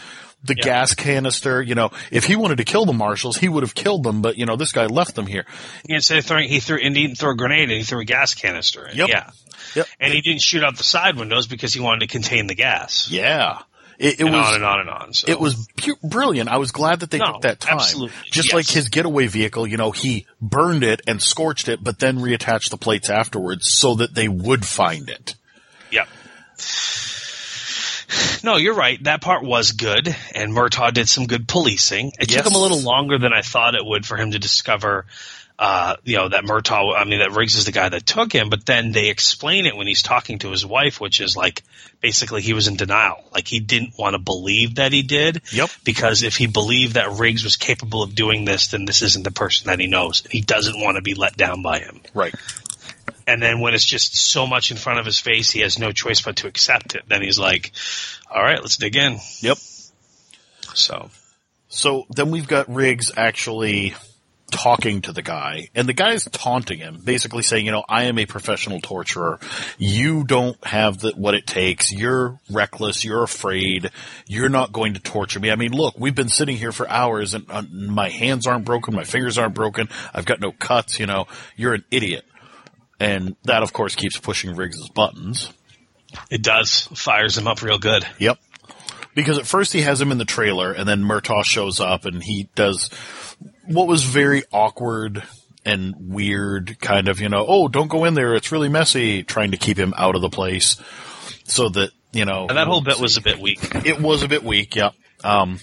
The 0.42 0.54
Yeah. 0.56 0.64
gas 0.64 0.94
canister, 0.94 1.60
you 1.60 1.74
know, 1.74 1.90
if 2.10 2.24
he 2.24 2.34
wanted 2.34 2.56
to 2.58 2.64
kill 2.64 2.86
the 2.86 2.94
marshals, 2.94 3.36
he 3.36 3.48
would 3.48 3.62
have 3.62 3.74
killed 3.74 4.04
them, 4.04 4.22
but 4.22 4.38
you 4.38 4.46
know, 4.46 4.56
this 4.56 4.72
guy 4.72 4.86
left 4.86 5.14
them 5.14 5.26
here. 5.26 5.44
Instead 5.84 6.16
of 6.18 6.24
throwing, 6.24 6.48
he 6.48 6.60
threw, 6.60 6.78
and 6.82 6.96
he 6.96 7.06
didn't 7.06 7.18
throw 7.18 7.32
a 7.32 7.36
grenade, 7.36 7.64
and 7.64 7.72
he 7.72 7.82
threw 7.82 8.00
a 8.00 8.04
gas 8.06 8.32
canister. 8.34 8.88
Yep. 8.94 9.08
Yeah. 9.10 9.30
Yep. 9.74 9.86
And 10.00 10.12
he 10.14 10.22
didn't 10.22 10.40
shoot 10.40 10.64
out 10.64 10.76
the 10.78 10.82
side 10.82 11.16
windows 11.16 11.46
because 11.46 11.74
he 11.74 11.80
wanted 11.80 12.00
to 12.00 12.06
contain 12.06 12.46
the 12.46 12.54
gas. 12.54 13.08
Yeah. 13.10 13.58
It, 13.98 14.14
it 14.14 14.20
and 14.20 14.32
was, 14.34 14.46
on 14.46 14.54
and 14.54 14.64
on 14.64 14.80
and 14.80 14.88
on. 14.88 15.12
So. 15.12 15.30
It 15.30 15.38
was 15.38 15.68
pu- 15.76 15.98
brilliant. 16.02 16.48
I 16.48 16.56
was 16.56 16.72
glad 16.72 17.00
that 17.00 17.10
they 17.10 17.18
No, 17.18 17.32
took 17.32 17.42
that 17.42 17.60
time. 17.60 17.74
absolutely. 17.74 18.16
Just 18.30 18.48
Yes. 18.48 18.54
like 18.54 18.66
his 18.66 18.88
getaway 18.88 19.26
vehicle, 19.26 19.66
you 19.66 19.76
know, 19.76 19.90
he 19.90 20.24
burned 20.40 20.84
it 20.84 21.02
and 21.06 21.20
scorched 21.22 21.68
it, 21.68 21.84
but 21.84 21.98
then 21.98 22.16
reattached 22.18 22.70
the 22.70 22.78
plates 22.78 23.10
afterwards 23.10 23.70
so 23.70 23.96
that 23.96 24.14
they 24.14 24.26
would 24.26 24.64
find 24.64 25.10
it. 25.10 25.34
Yep. 25.90 26.08
No, 28.42 28.56
you're 28.56 28.74
right. 28.74 29.02
That 29.04 29.20
part 29.20 29.42
was 29.44 29.72
good, 29.72 30.14
and 30.34 30.52
Murtaugh 30.52 30.92
did 30.94 31.08
some 31.08 31.26
good 31.26 31.46
policing. 31.46 32.12
It 32.18 32.30
Yes. 32.30 32.42
took 32.42 32.52
him 32.52 32.56
a 32.58 32.62
little 32.62 32.80
longer 32.80 33.18
than 33.18 33.32
I 33.32 33.42
thought 33.42 33.74
it 33.74 33.84
would 33.84 34.06
for 34.06 34.16
him 34.16 34.30
to 34.30 34.38
discover, 34.38 35.04
uh, 35.58 35.96
you 36.04 36.16
know, 36.16 36.28
that 36.30 36.44
Murtaugh. 36.44 36.96
I 36.96 37.04
mean, 37.04 37.18
that 37.18 37.32
Riggs 37.32 37.54
is 37.56 37.66
the 37.66 37.72
guy 37.72 37.88
that 37.88 38.06
took 38.06 38.32
him. 38.32 38.48
But 38.48 38.64
then 38.64 38.92
they 38.92 39.10
explain 39.10 39.66
it 39.66 39.76
when 39.76 39.86
he's 39.86 40.02
talking 40.02 40.38
to 40.38 40.50
his 40.50 40.64
wife, 40.64 41.00
which 41.00 41.20
is 41.20 41.36
like 41.36 41.62
basically 42.00 42.40
he 42.40 42.54
was 42.54 42.66
in 42.66 42.76
denial, 42.76 43.22
like 43.32 43.46
he 43.46 43.60
didn't 43.60 43.98
want 43.98 44.14
to 44.14 44.18
believe 44.18 44.76
that 44.76 44.92
he 44.92 45.02
did. 45.02 45.42
Yep. 45.52 45.68
Because 45.84 46.22
if 46.22 46.36
he 46.36 46.46
believed 46.46 46.94
that 46.94 47.12
Riggs 47.12 47.44
was 47.44 47.56
capable 47.56 48.02
of 48.02 48.14
doing 48.14 48.46
this, 48.46 48.68
then 48.68 48.86
this 48.86 49.02
isn't 49.02 49.22
the 49.22 49.30
person 49.30 49.66
that 49.66 49.80
he 49.80 49.86
knows. 49.86 50.22
He 50.30 50.40
doesn't 50.40 50.80
want 50.80 50.96
to 50.96 51.02
be 51.02 51.12
let 51.14 51.36
down 51.36 51.60
by 51.62 51.80
him. 51.80 52.00
Right. 52.14 52.34
And 53.30 53.40
then 53.40 53.60
when 53.60 53.74
it's 53.74 53.84
just 53.84 54.16
so 54.16 54.44
much 54.44 54.72
in 54.72 54.76
front 54.76 54.98
of 54.98 55.06
his 55.06 55.20
face, 55.20 55.52
he 55.52 55.60
has 55.60 55.78
no 55.78 55.92
choice 55.92 56.20
but 56.20 56.36
to 56.38 56.48
accept 56.48 56.96
it. 56.96 57.04
Then 57.06 57.22
he's 57.22 57.38
like, 57.38 57.70
all 58.28 58.42
right, 58.42 58.60
let's 58.60 58.76
dig 58.76 58.96
in. 58.96 59.18
Yep. 59.38 59.56
So, 60.74 61.10
So 61.68 62.06
then 62.10 62.32
we've 62.32 62.48
got 62.48 62.68
Riggs 62.68 63.12
actually 63.16 63.94
talking 64.50 65.02
to 65.02 65.12
the 65.12 65.22
guy, 65.22 65.68
and 65.76 65.88
the 65.88 65.92
guy's 65.92 66.24
taunting 66.24 66.80
him, 66.80 66.98
basically 67.04 67.44
saying, 67.44 67.64
you 67.66 67.70
know, 67.70 67.84
I 67.88 68.06
am 68.06 68.18
a 68.18 68.26
professional 68.26 68.80
torturer. 68.80 69.38
You 69.78 70.24
don't 70.24 70.62
have 70.64 70.98
the, 70.98 71.12
what 71.12 71.36
it 71.36 71.46
takes. 71.46 71.92
You're 71.92 72.40
reckless. 72.50 73.04
You're 73.04 73.22
afraid. 73.22 73.90
You're 74.26 74.48
not 74.48 74.72
going 74.72 74.94
to 74.94 75.00
torture 75.00 75.38
me. 75.38 75.52
I 75.52 75.54
mean, 75.54 75.70
look, 75.70 75.94
we've 75.96 76.16
been 76.16 76.28
sitting 76.28 76.56
here 76.56 76.72
for 76.72 76.90
hours, 76.90 77.34
and 77.34 77.46
uh, 77.48 77.62
my 77.70 78.08
hands 78.08 78.48
aren't 78.48 78.64
broken. 78.64 78.96
My 78.96 79.04
fingers 79.04 79.38
aren't 79.38 79.54
broken. 79.54 79.88
I've 80.12 80.26
got 80.26 80.40
no 80.40 80.50
cuts. 80.50 80.98
You 80.98 81.06
know, 81.06 81.28
you're 81.56 81.74
an 81.74 81.84
idiot. 81.92 82.24
And 83.00 83.34
that, 83.44 83.62
of 83.62 83.72
course, 83.72 83.94
keeps 83.94 84.18
pushing 84.18 84.54
Riggs's 84.54 84.90
buttons. 84.90 85.52
it 86.30 86.42
does. 86.42 86.82
Fires 86.94 87.36
him 87.38 87.46
up 87.46 87.62
real 87.62 87.78
good. 87.78 88.06
Yep. 88.18 88.38
Because 89.14 89.38
at 89.38 89.46
first 89.46 89.72
he 89.72 89.82
has 89.82 90.00
him 90.00 90.12
in 90.12 90.18
the 90.18 90.24
trailer, 90.24 90.72
and 90.72 90.88
then 90.88 91.02
Murtaugh 91.02 91.44
shows 91.44 91.80
up, 91.80 92.04
and 92.04 92.22
he 92.22 92.48
does 92.54 92.90
what 93.66 93.88
was 93.88 94.04
very 94.04 94.44
awkward 94.52 95.22
and 95.64 95.94
weird 95.98 96.78
kind 96.80 97.08
of, 97.08 97.20
you 97.20 97.28
know, 97.28 97.44
oh, 97.46 97.68
don't 97.68 97.88
go 97.88 98.04
in 98.04 98.14
there. 98.14 98.34
It's 98.34 98.52
really 98.52 98.68
messy 98.68 99.22
trying 99.22 99.50
to 99.50 99.56
keep 99.56 99.78
him 99.78 99.94
out 99.96 100.14
of 100.14 100.22
the 100.22 100.30
place 100.30 100.80
so 101.44 101.68
that, 101.70 101.90
you 102.12 102.24
know. 102.24 102.46
And 102.48 102.56
that 102.56 102.66
whole 102.66 102.80
bit 102.80 102.98
was 102.98 103.16
a 103.16 103.20
bit 103.20 103.38
weak. 103.38 103.58
It 103.84 104.00
was 104.00 104.22
a 104.22 104.28
bit 104.28 104.42
weak. 104.42 104.76
Yeah. 104.76 104.90
Um, 105.22 105.58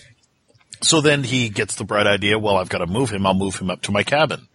so 0.82 1.02
then 1.02 1.24
he 1.24 1.50
gets 1.50 1.76
the 1.76 1.84
bright 1.84 2.08
idea. 2.08 2.38
Well, 2.38 2.58
I've 2.58 2.70
got 2.70 2.80
to 2.80 2.88
move 2.88 3.10
him. 3.10 3.26
I'll 3.26 3.34
move 3.34 3.58
him 3.58 3.70
up 3.70 3.82
to 3.84 3.92
my 3.92 4.04
cabin 4.04 4.48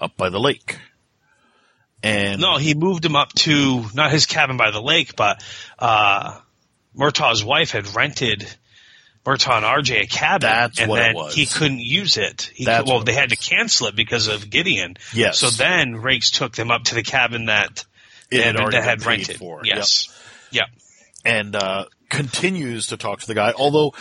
up 0.00 0.16
by 0.16 0.28
the 0.28 0.38
lake. 0.40 0.78
And 2.06 2.40
No, 2.40 2.56
he 2.56 2.74
moved 2.74 3.04
him 3.04 3.16
up 3.16 3.32
to 3.34 3.84
not 3.94 4.10
his 4.12 4.26
cabin 4.26 4.56
by 4.56 4.70
the 4.70 4.80
lake, 4.82 5.16
but 5.16 5.42
uh 5.78 6.40
Murtaugh's 6.96 7.44
wife 7.44 7.72
had 7.72 7.94
rented 7.94 8.46
Murtaugh 9.24 9.56
and 9.56 9.64
RJ 9.66 10.02
a 10.02 10.06
cabin, 10.06 10.48
That's 10.48 10.80
and 10.80 10.90
then 10.92 11.14
he 11.32 11.46
couldn't 11.46 11.80
use 11.80 12.16
it. 12.16 12.50
He 12.54 12.64
That's 12.64 12.84
could, 12.84 12.88
well, 12.88 13.00
it 13.02 13.06
they 13.06 13.12
had 13.12 13.30
to 13.30 13.36
cancel 13.36 13.88
it 13.88 13.96
because 13.96 14.28
of 14.28 14.48
Gideon. 14.48 14.96
Yes. 15.12 15.38
So 15.38 15.50
then 15.50 15.96
Riggs 15.96 16.30
took 16.30 16.52
them 16.54 16.70
up 16.70 16.84
to 16.84 16.94
the 16.94 17.02
cabin 17.02 17.46
that 17.46 17.84
It 18.30 18.44
had 18.44 18.54
that 18.54 18.60
already 18.62 18.76
had 18.76 19.04
rented. 19.04 19.36
for. 19.36 19.62
Yes. 19.64 20.08
Yep. 20.52 20.66
and 21.24 21.56
uh, 21.56 21.86
continues 22.08 22.86
to 22.88 22.96
talk 22.96 23.18
to 23.20 23.26
the 23.26 23.34
guy. 23.34 23.52
Although 23.58 23.94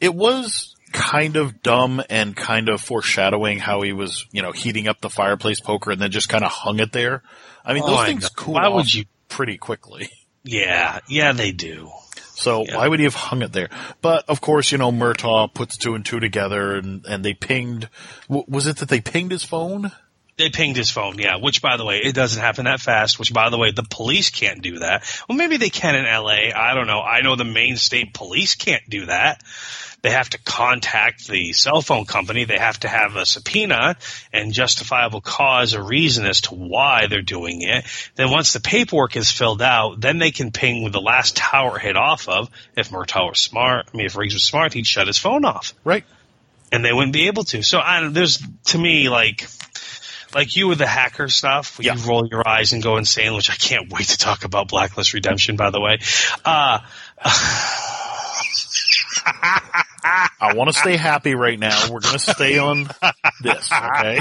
it 0.00 0.14
was 0.14 0.74
kind 0.92 1.36
of 1.36 1.62
dumb 1.62 2.02
and 2.08 2.34
kind 2.34 2.68
of 2.70 2.80
foreshadowing 2.80 3.58
how 3.58 3.82
he 3.82 3.92
was, 3.92 4.24
you 4.32 4.40
know, 4.40 4.50
heating 4.50 4.88
up 4.88 5.00
the 5.02 5.10
fireplace 5.10 5.60
poker 5.60 5.90
and 5.90 6.00
then 6.00 6.10
just 6.10 6.30
kind 6.30 6.42
of 6.42 6.50
hung 6.50 6.80
it 6.80 6.90
there. 6.92 7.22
I 7.64 7.74
mean, 7.74 7.84
those 7.86 8.04
things 8.06 8.28
cool 8.30 8.54
Why 8.54 8.66
off 8.66 8.74
would 8.74 8.94
you- 8.94 9.04
pretty 9.28 9.56
quickly. 9.58 10.10
Yeah. 10.42 11.00
Yeah, 11.08 11.32
they 11.32 11.52
do. 11.52 11.90
So 12.34 12.64
Yeah. 12.66 12.78
why 12.78 12.88
would 12.88 12.98
he 12.98 13.04
have 13.04 13.14
hung 13.14 13.42
it 13.42 13.52
there? 13.52 13.68
But 14.00 14.24
of 14.28 14.40
course, 14.40 14.72
you 14.72 14.78
know, 14.78 14.90
Murtaugh 14.90 15.52
puts 15.52 15.76
two 15.76 15.94
and 15.94 16.04
two 16.04 16.18
together 16.20 16.76
and, 16.76 17.04
and 17.06 17.22
they 17.24 17.34
pinged, 17.34 17.88
w- 18.28 18.46
was 18.48 18.66
it 18.66 18.78
that 18.78 18.88
they 18.88 19.00
pinged 19.02 19.32
his 19.32 19.44
phone? 19.44 19.92
They 20.40 20.50
pinged 20.50 20.76
his 20.76 20.90
phone, 20.90 21.18
yeah, 21.18 21.36
which 21.36 21.60
by 21.62 21.76
the 21.76 21.84
way, 21.84 21.98
it 21.98 22.14
doesn't 22.14 22.40
happen 22.42 22.64
that 22.64 22.80
fast, 22.80 23.18
which 23.18 23.32
by 23.32 23.50
the 23.50 23.58
way, 23.58 23.70
the 23.72 23.82
police 23.82 24.30
can't 24.30 24.62
do 24.62 24.78
that. 24.80 25.04
Well, 25.28 25.36
maybe 25.36 25.56
they 25.58 25.70
can 25.70 25.94
in 25.94 26.04
LA. 26.04 26.50
I 26.54 26.74
don't 26.74 26.86
know. 26.86 27.00
I 27.00 27.20
know 27.20 27.36
the 27.36 27.44
Maine 27.44 27.76
state 27.76 28.14
police 28.14 28.54
can't 28.54 28.82
do 28.88 29.06
that. 29.06 29.42
They 30.02 30.10
have 30.12 30.30
to 30.30 30.38
contact 30.38 31.28
the 31.28 31.52
cell 31.52 31.82
phone 31.82 32.06
company. 32.06 32.44
They 32.44 32.56
have 32.56 32.80
to 32.80 32.88
have 32.88 33.16
a 33.16 33.26
subpoena 33.26 33.96
and 34.32 34.50
justifiable 34.50 35.20
cause 35.20 35.74
or 35.74 35.82
reason 35.84 36.24
as 36.24 36.40
to 36.42 36.54
why 36.54 37.06
they're 37.06 37.20
doing 37.20 37.60
it. 37.60 37.84
Then 38.14 38.30
once 38.30 38.54
the 38.54 38.60
paperwork 38.60 39.14
is 39.16 39.30
filled 39.30 39.60
out, 39.60 40.00
then 40.00 40.16
they 40.18 40.30
can 40.30 40.52
ping 40.52 40.84
with 40.84 40.94
the 40.94 41.02
last 41.02 41.36
tower 41.36 41.78
hit 41.78 41.96
off 41.96 42.28
of. 42.30 42.48
If 42.78 42.88
Murtaugh 42.88 43.28
was 43.28 43.40
smart, 43.40 43.90
I 43.92 43.96
mean, 43.96 44.06
if 44.06 44.16
Riggs 44.16 44.32
was 44.32 44.42
smart, 44.44 44.72
he'd 44.72 44.86
shut 44.86 45.06
his 45.06 45.18
phone 45.18 45.44
off 45.44 45.74
Right. 45.84 46.04
and 46.72 46.82
they 46.82 46.94
wouldn't 46.94 47.12
be 47.12 47.26
able 47.26 47.44
to. 47.44 47.62
So 47.62 47.78
I, 47.78 48.08
there's 48.08 48.42
to 48.68 48.78
me 48.78 49.10
like 49.10 49.46
like 50.34 50.56
you 50.56 50.68
with 50.68 50.78
the 50.78 50.86
hacker 50.86 51.28
stuff, 51.28 51.78
Yeah. 51.80 51.94
you 51.94 52.00
roll 52.08 52.26
your 52.26 52.46
eyes 52.46 52.72
and 52.72 52.82
go 52.82 52.96
insane, 52.96 53.34
which 53.34 53.50
I 53.50 53.54
can't 53.54 53.90
wait 53.92 54.08
to 54.08 54.18
talk 54.18 54.44
about 54.44 54.68
Blacklist 54.68 55.12
Redemption. 55.14 55.56
By 55.56 55.70
the 55.70 55.80
way, 55.80 55.98
uh, 56.44 56.78
I 60.42 60.54
want 60.54 60.68
to 60.72 60.78
stay 60.78 60.96
happy 60.96 61.34
right 61.34 61.58
now. 61.58 61.78
We're 61.90 62.00
going 62.00 62.14
to 62.14 62.18
stay 62.18 62.58
on 62.58 62.88
this, 63.42 63.70
okay? 63.72 64.20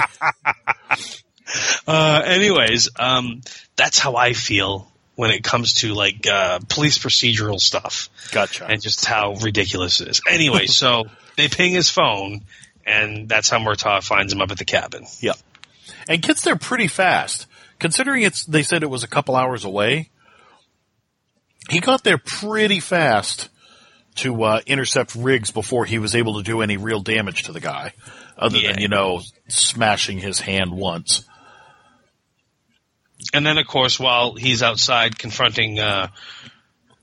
uh, 1.87 2.21
anyways, 2.25 2.89
um, 2.99 3.41
that's 3.75 3.99
how 3.99 4.15
I 4.15 4.33
feel 4.33 4.91
when 5.15 5.31
it 5.31 5.43
comes 5.43 5.75
to 5.75 5.93
like 5.93 6.25
uh, 6.27 6.59
police 6.69 6.97
procedural 6.97 7.59
stuff 7.59 8.09
Gotcha. 8.31 8.65
and 8.67 8.81
just 8.81 9.05
how 9.05 9.33
ridiculous 9.35 10.01
it 10.01 10.07
is. 10.09 10.21
Anyway, 10.29 10.65
so 10.67 11.05
they 11.37 11.47
ping 11.47 11.73
his 11.73 11.89
phone, 11.89 12.41
and 12.85 13.27
that's 13.27 13.49
how 13.49 13.59
Murtaugh 13.59 14.03
finds 14.03 14.31
him 14.33 14.41
up 14.41 14.51
at 14.51 14.57
the 14.57 14.65
cabin. 14.65 15.05
Yeah. 15.19 15.33
And 16.07 16.21
gets 16.21 16.43
there 16.43 16.55
pretty 16.55 16.87
fast. 16.87 17.47
Considering 17.79 18.23
it's, 18.23 18.45
they 18.45 18.63
said 18.63 18.83
it 18.83 18.89
was 18.89 19.03
a 19.03 19.07
couple 19.07 19.35
hours 19.35 19.63
away. 19.65 20.09
He 21.69 21.79
got 21.79 22.03
there 22.03 22.17
pretty 22.17 22.79
fast 22.79 23.49
to 24.15 24.43
uh, 24.43 24.61
intercept 24.65 25.15
Riggs 25.15 25.51
before 25.51 25.85
he 25.85 25.99
was 25.99 26.15
able 26.15 26.37
to 26.37 26.43
do 26.43 26.61
any 26.61 26.77
real 26.77 26.99
damage 27.01 27.43
to 27.43 27.51
the 27.53 27.59
guy, 27.59 27.93
other 28.37 28.57
Yeah. 28.57 28.71
than 28.73 28.81
you 28.81 28.87
know 28.89 29.21
smashing 29.47 30.17
his 30.17 30.39
hand 30.39 30.71
once. 30.71 31.23
And 33.33 33.45
then, 33.45 33.57
of 33.57 33.67
course, 33.67 33.99
while 33.99 34.35
he's 34.35 34.63
outside 34.63 35.17
confronting 35.19 35.79
uh, 35.79 36.07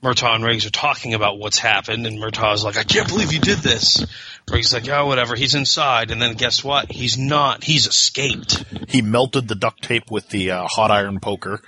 Murtaugh 0.03 0.35
and 0.35 0.45
Riggs 0.45 0.67
are 0.67 0.71
talking 0.71 1.15
about 1.15 1.39
what's 1.39 1.59
happened, 1.59 2.07
and 2.07 2.19
Murtaugh's 2.19 2.65
like, 2.65 2.77
"I 2.77 2.85
can't 2.85 3.09
believe 3.09 3.33
you 3.33 3.41
did 3.41 3.59
this." 3.59 4.05
Riggs 4.51 4.68
is 4.68 4.74
like, 4.74 4.89
"Oh, 4.89 5.06
whatever." 5.06 5.35
He's 5.35 5.56
inside, 5.56 6.12
and 6.12 6.23
then 6.23 6.35
guess 6.35 6.62
what? 6.62 6.90
He's 6.93 7.18
not. 7.18 7.64
He's 7.64 7.86
escaped. 7.89 8.64
He 8.89 9.02
melted 9.02 9.48
the 9.48 9.56
duct 9.56 9.82
tape 9.82 10.09
with 10.10 10.28
the 10.28 10.52
uh, 10.52 10.66
hot 10.68 10.90
iron 10.93 11.18
poker. 11.18 11.60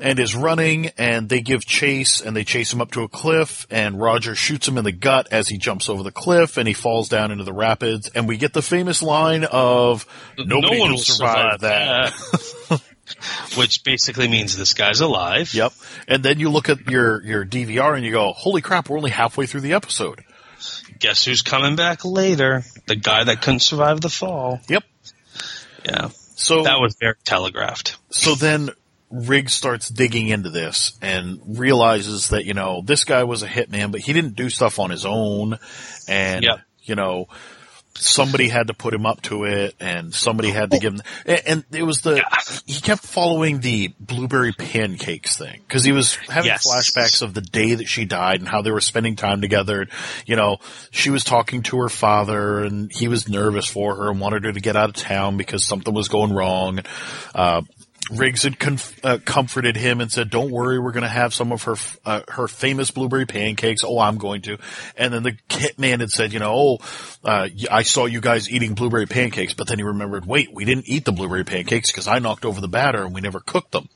And 0.00 0.20
is 0.20 0.34
running, 0.34 0.92
and 0.96 1.28
they 1.28 1.40
give 1.40 1.66
chase, 1.66 2.20
and 2.20 2.34
they 2.36 2.44
chase 2.44 2.72
him 2.72 2.80
up 2.80 2.92
to 2.92 3.02
a 3.02 3.08
cliff, 3.08 3.66
and 3.68 4.00
Roger 4.00 4.36
shoots 4.36 4.68
him 4.68 4.78
in 4.78 4.84
the 4.84 4.92
gut 4.92 5.26
as 5.32 5.48
he 5.48 5.58
jumps 5.58 5.88
over 5.88 6.04
the 6.04 6.12
cliff, 6.12 6.56
and 6.56 6.68
he 6.68 6.72
falls 6.72 7.08
down 7.08 7.32
into 7.32 7.42
the 7.42 7.52
rapids, 7.52 8.08
and 8.14 8.28
we 8.28 8.36
get 8.36 8.52
the 8.52 8.62
famous 8.62 9.02
line 9.02 9.42
of, 9.42 10.06
nobody 10.38 10.76
no 10.76 10.80
one 10.80 10.90
will 10.92 10.98
survive, 10.98 11.62
that. 11.62 12.12
that. 12.68 12.82
Which 13.56 13.82
basically 13.82 14.28
means 14.28 14.56
this 14.56 14.72
guy's 14.72 15.00
alive. 15.00 15.52
Yep. 15.52 15.72
And 16.06 16.22
then 16.22 16.38
you 16.38 16.50
look 16.50 16.68
at 16.68 16.88
your, 16.88 17.20
your 17.24 17.44
DVR 17.44 17.96
and 17.96 18.04
you 18.04 18.12
go, 18.12 18.32
holy 18.32 18.62
crap, 18.62 18.88
we're 18.88 18.98
only 18.98 19.10
halfway 19.10 19.46
through 19.46 19.62
the 19.62 19.72
episode. 19.72 20.22
Guess 20.98 21.24
who's 21.24 21.42
coming 21.42 21.76
back 21.76 22.04
later? 22.04 22.64
The 22.86 22.96
guy 22.96 23.24
that 23.24 23.40
couldn't 23.42 23.60
survive 23.60 24.00
the 24.00 24.08
fall. 24.10 24.60
Yep. 24.68 24.84
Yeah, 25.84 26.08
So 26.34 26.64
that 26.64 26.80
was 26.80 26.96
very 27.00 27.14
telegraphed. 27.24 27.96
so 28.10 28.34
then 28.34 28.70
Riggs 29.10 29.54
starts 29.54 29.88
digging 29.88 30.28
into 30.28 30.50
this 30.50 30.98
and 31.00 31.40
realizes 31.58 32.28
that, 32.28 32.44
you 32.44 32.52
know, 32.52 32.82
this 32.84 33.04
guy 33.04 33.24
was 33.24 33.42
a 33.42 33.48
hitman, 33.48 33.90
but 33.92 34.00
he 34.02 34.12
didn't 34.12 34.34
do 34.36 34.50
stuff 34.50 34.78
on 34.78 34.90
his 34.90 35.06
own. 35.06 35.58
And, 36.08 36.44
Yep. 36.44 36.60
you 36.82 36.94
know, 36.94 37.28
somebody 37.98 38.48
had 38.48 38.68
to 38.68 38.74
put 38.74 38.94
him 38.94 39.06
up 39.06 39.20
to 39.22 39.44
it 39.44 39.74
and 39.80 40.14
somebody 40.14 40.50
had 40.50 40.70
to 40.70 40.78
give 40.78 40.94
him, 40.94 41.02
and, 41.46 41.64
it 41.72 41.82
was 41.82 42.00
the, 42.02 42.22
he 42.66 42.80
kept 42.80 43.02
following 43.02 43.60
the 43.60 43.92
blueberry 44.00 44.52
pancakes 44.52 45.36
thing 45.36 45.60
because 45.66 45.84
he 45.84 45.92
was 45.92 46.14
having 46.14 46.46
Yes. 46.48 46.66
flashbacks 46.66 47.22
of 47.22 47.34
the 47.34 47.40
day 47.40 47.74
that 47.74 47.88
she 47.88 48.04
died 48.04 48.40
and 48.40 48.48
how 48.48 48.62
they 48.62 48.70
were 48.70 48.80
spending 48.80 49.16
time 49.16 49.40
together. 49.40 49.86
You 50.26 50.36
know, 50.36 50.58
she 50.90 51.10
was 51.10 51.24
talking 51.24 51.62
to 51.64 51.78
her 51.80 51.88
father 51.88 52.60
and 52.64 52.90
he 52.92 53.08
was 53.08 53.28
nervous 53.28 53.66
for 53.66 53.94
her 53.96 54.10
and 54.10 54.20
wanted 54.20 54.44
her 54.44 54.52
to 54.52 54.60
get 54.60 54.76
out 54.76 54.88
of 54.90 54.94
town 54.96 55.36
because 55.36 55.64
something 55.66 55.92
was 55.94 56.08
going 56.08 56.32
wrong. 56.32 56.80
Uh, 57.34 57.62
Riggs 58.10 58.42
had 58.42 58.58
conf- 58.58 59.04
uh, 59.04 59.18
comforted 59.24 59.76
him 59.76 60.00
and 60.00 60.10
said, 60.10 60.30
"Don't 60.30 60.50
worry, 60.50 60.78
we're 60.78 60.92
going 60.92 61.02
to 61.02 61.08
have 61.08 61.34
some 61.34 61.52
of 61.52 61.64
her 61.64 61.72
f- 61.72 61.98
uh, 62.04 62.22
her 62.28 62.48
famous 62.48 62.90
blueberry 62.90 63.26
pancakes." 63.26 63.84
Oh, 63.84 63.98
I'm 63.98 64.18
going 64.18 64.42
to. 64.42 64.58
And 64.96 65.12
then 65.12 65.22
the 65.22 65.32
hitman 65.48 66.00
had 66.00 66.10
said, 66.10 66.32
"You 66.32 66.38
know, 66.38 66.52
oh, 66.54 66.78
uh, 67.24 67.48
I 67.70 67.82
saw 67.82 68.06
you 68.06 68.20
guys 68.20 68.50
eating 68.50 68.74
blueberry 68.74 69.06
pancakes," 69.06 69.54
but 69.54 69.68
then 69.68 69.78
he 69.78 69.84
remembered, 69.84 70.26
"Wait, 70.26 70.48
we 70.52 70.64
didn't 70.64 70.88
eat 70.88 71.04
the 71.04 71.12
blueberry 71.12 71.44
pancakes 71.44 71.90
because 71.90 72.08
I 72.08 72.18
knocked 72.18 72.44
over 72.44 72.60
the 72.60 72.68
batter 72.68 73.04
and 73.04 73.14
we 73.14 73.20
never 73.20 73.40
cooked 73.40 73.72
them." 73.72 73.88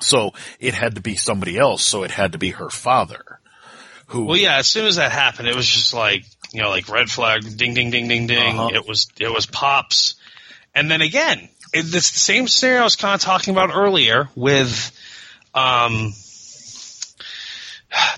So 0.00 0.32
it 0.60 0.74
had 0.74 0.94
to 0.94 1.00
be 1.00 1.16
somebody 1.16 1.58
else. 1.58 1.82
So 1.82 2.02
it 2.02 2.10
had 2.10 2.32
to 2.32 2.38
be 2.38 2.50
her 2.50 2.70
father. 2.70 3.40
Who? 4.08 4.26
Well, 4.26 4.36
yeah. 4.36 4.56
As 4.56 4.68
soon 4.68 4.86
as 4.86 4.96
that 4.96 5.12
happened, 5.12 5.48
it 5.48 5.56
was 5.56 5.66
just 5.66 5.92
like 5.92 6.24
you 6.52 6.62
know, 6.62 6.70
like 6.70 6.88
red 6.88 7.10
flag, 7.10 7.42
ding, 7.56 7.74
ding, 7.74 7.90
ding, 7.90 8.08
ding, 8.08 8.26
ding. 8.26 8.58
Uh-huh. 8.58 8.70
It 8.74 8.86
was 8.86 9.08
it 9.18 9.32
was 9.32 9.46
pops, 9.46 10.16
and 10.74 10.90
then 10.90 11.00
again, 11.00 11.48
it's 11.72 11.90
the 11.90 12.00
same 12.00 12.48
scenario 12.48 12.80
I 12.80 12.84
was 12.84 12.96
kind 12.96 13.14
of 13.14 13.20
talking 13.20 13.54
about 13.54 13.70
earlier 13.74 14.28
with, 14.34 14.92
um, 15.54 16.12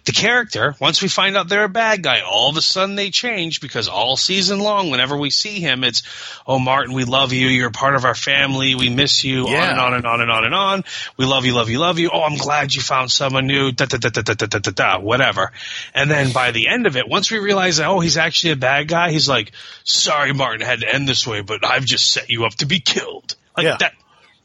the 0.05 0.13
character. 0.13 0.75
Once 0.81 1.01
we 1.01 1.09
find 1.09 1.37
out 1.37 1.49
they're 1.49 1.65
a 1.65 1.69
bad 1.69 2.03
guy, 2.03 2.21
all 2.21 2.51
of 2.51 2.57
a 2.57 2.63
sudden 2.63 2.97
they 2.97 3.11
change 3.11 3.61
because 3.61 3.89
all 3.89 4.17
season 4.17 4.59
long, 4.59 4.91
whenever 4.91 5.17
we 5.17 5.31
see 5.31 5.61
him, 5.61 5.85
it's, 5.85 6.03
oh 6.47 6.59
Martin, 6.59 6.95
we 6.95 7.05
love 7.05 7.33
you. 7.33 7.47
You're 7.47 7.71
part 7.71 7.95
of 7.95 8.05
our 8.05 8.15
family. 8.15 8.75
We 8.75 8.91
miss 8.91 9.23
you. 9.23 9.47
On 9.47 9.55
and 9.71 9.81
on 9.81 9.95
and 9.95 10.07
on 10.07 10.21
and 10.21 10.31
on 10.31 10.45
and 10.45 10.55
on. 10.55 10.85
We 11.17 11.25
love 11.25 11.45
you, 11.45 11.55
love 11.55 11.71
you, 11.71 11.79
love 11.79 11.99
you. 11.99 12.11
Oh, 12.13 12.23
I'm 12.23 12.37
glad 12.37 12.75
you 12.75 12.83
found 12.83 13.13
someone 13.13 13.47
new. 13.47 13.73
Da 13.73 13.87
da 13.87 13.99
da 13.99 14.09
da 14.09 14.23
da 14.23 14.35
da 14.35 14.47
da 14.47 14.59
da 14.59 14.71
da. 14.71 14.99
Whatever. 14.99 15.53
And 15.95 16.11
then 16.11 16.33
by 16.33 16.51
the 16.51 16.69
end 16.69 16.87
of 16.87 16.97
it, 16.97 17.09
once 17.09 17.31
we 17.31 17.39
realize 17.39 17.77
that 17.77 17.87
oh 17.87 18.01
he's 18.01 18.17
actually 18.17 18.53
a 18.53 18.57
bad 18.57 18.89
guy, 18.89 19.11
he's 19.11 19.29
like, 19.29 19.53
sorry 19.85 20.33
Martin, 20.33 20.63
it 20.63 20.67
had 20.67 20.81
to 20.81 20.93
end 20.93 21.09
this 21.09 21.27
way, 21.27 21.43
but 21.43 21.65
I've 21.65 21.85
just 21.85 22.11
set 22.11 22.29
you 22.29 22.45
up 22.45 22.55
to 22.57 22.67
be 22.67 22.81
killed. 22.81 23.37
Like 23.57 23.65
Yeah. 23.65 23.77
that. 23.81 23.93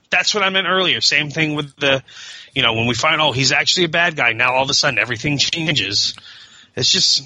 That's 0.09 0.33
what 0.33 0.43
I 0.43 0.49
meant 0.49 0.67
earlier. 0.67 1.01
Same 1.01 1.29
thing 1.29 1.55
with 1.55 1.75
the, 1.77 2.03
you 2.53 2.61
know, 2.61 2.73
when 2.73 2.87
we 2.87 2.93
find 2.93 3.19
oh 3.21 3.31
he's 3.31 3.51
actually 3.51 3.85
a 3.85 3.89
bad 3.89 4.15
guy. 4.15 4.33
Now 4.33 4.53
all 4.53 4.63
of 4.63 4.69
a 4.69 4.73
sudden 4.73 4.99
everything 4.99 5.37
changes. 5.37 6.15
It's 6.77 6.91
just, 6.91 7.23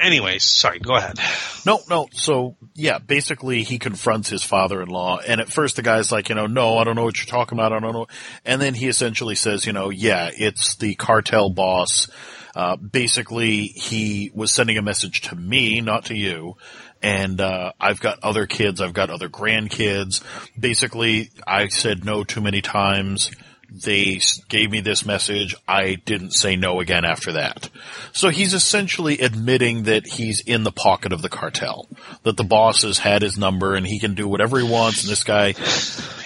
anyways. 0.00 0.44
Sorry, 0.44 0.78
go 0.78 0.94
ahead. 0.94 1.18
No, 1.66 1.80
no. 1.90 2.08
So 2.12 2.56
yeah, 2.74 2.98
basically 2.98 3.64
he 3.64 3.80
confronts 3.80 4.28
his 4.28 4.44
father-in-law, 4.44 5.18
and 5.26 5.40
at 5.40 5.48
first 5.48 5.74
the 5.74 5.82
guy's 5.82 6.12
like, 6.12 6.28
you 6.28 6.36
know, 6.36 6.46
no, 6.46 6.78
I 6.78 6.84
don't 6.84 6.94
know 6.94 7.02
what 7.04 7.18
you're 7.18 7.26
talking 7.26 7.58
about. 7.58 7.72
I 7.72 7.80
don't 7.80 7.92
know. 7.92 8.06
And 8.44 8.60
then 8.62 8.74
he 8.74 8.86
essentially 8.86 9.34
says, 9.34 9.66
you 9.66 9.72
know, 9.72 9.90
yeah, 9.90 10.30
it's 10.32 10.76
the 10.76 10.94
cartel 10.94 11.50
boss. 11.50 12.08
Uh, 12.54 12.76
basically, 12.76 13.62
he 13.66 14.30
was 14.34 14.52
sending 14.52 14.78
a 14.78 14.82
message 14.82 15.22
to 15.22 15.34
me, 15.34 15.80
not 15.80 16.04
to 16.06 16.14
you. 16.14 16.56
And, 17.02 17.40
uh, 17.40 17.72
I've 17.80 18.00
got 18.00 18.20
other 18.22 18.46
kids, 18.46 18.80
I've 18.80 18.92
got 18.94 19.10
other 19.10 19.28
grandkids. 19.28 20.22
Basically, 20.58 21.30
I 21.46 21.68
said 21.68 22.04
no 22.04 22.22
too 22.24 22.40
many 22.40 22.62
times. 22.62 23.30
They 23.74 24.20
gave 24.50 24.70
me 24.70 24.82
this 24.82 25.06
message. 25.06 25.54
I 25.66 25.94
didn't 25.94 26.32
say 26.32 26.56
no 26.56 26.80
again 26.80 27.06
after 27.06 27.32
that. 27.32 27.70
So 28.12 28.28
he's 28.28 28.52
essentially 28.52 29.18
admitting 29.20 29.84
that 29.84 30.06
he's 30.06 30.40
in 30.42 30.62
the 30.62 30.70
pocket 30.70 31.10
of 31.12 31.22
the 31.22 31.30
cartel. 31.30 31.88
That 32.22 32.36
the 32.36 32.44
boss 32.44 32.82
has 32.82 32.98
had 32.98 33.22
his 33.22 33.38
number 33.38 33.74
and 33.74 33.86
he 33.86 33.98
can 33.98 34.14
do 34.14 34.28
whatever 34.28 34.58
he 34.58 34.68
wants. 34.68 35.02
And 35.04 35.10
this 35.10 35.24
guy, 35.24 35.54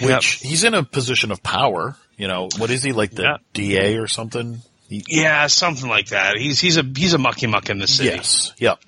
which 0.05 0.25
he's 0.41 0.65
in 0.65 0.73
a 0.73 0.83
position 0.83 1.31
of 1.31 1.41
power. 1.41 1.95
You 2.17 2.27
know, 2.27 2.49
what 2.57 2.69
is 2.69 2.83
he 2.83 2.91
like 2.91 3.11
the 3.11 3.23
Yeah. 3.23 3.37
DA 3.53 3.97
or 3.97 4.07
something? 4.07 4.61
He- 4.89 5.05
Yeah, 5.07 5.47
something 5.47 5.87
like 5.89 6.07
that. 6.09 6.35
He's 6.37 6.59
he's 6.59 6.75
a 6.77 6.83
he's 6.83 7.13
a 7.13 7.17
mucky 7.17 7.47
muck 7.47 7.69
in 7.69 7.79
the 7.79 7.87
city. 7.87 8.09
Yes. 8.09 8.51
Yep. 8.57 8.79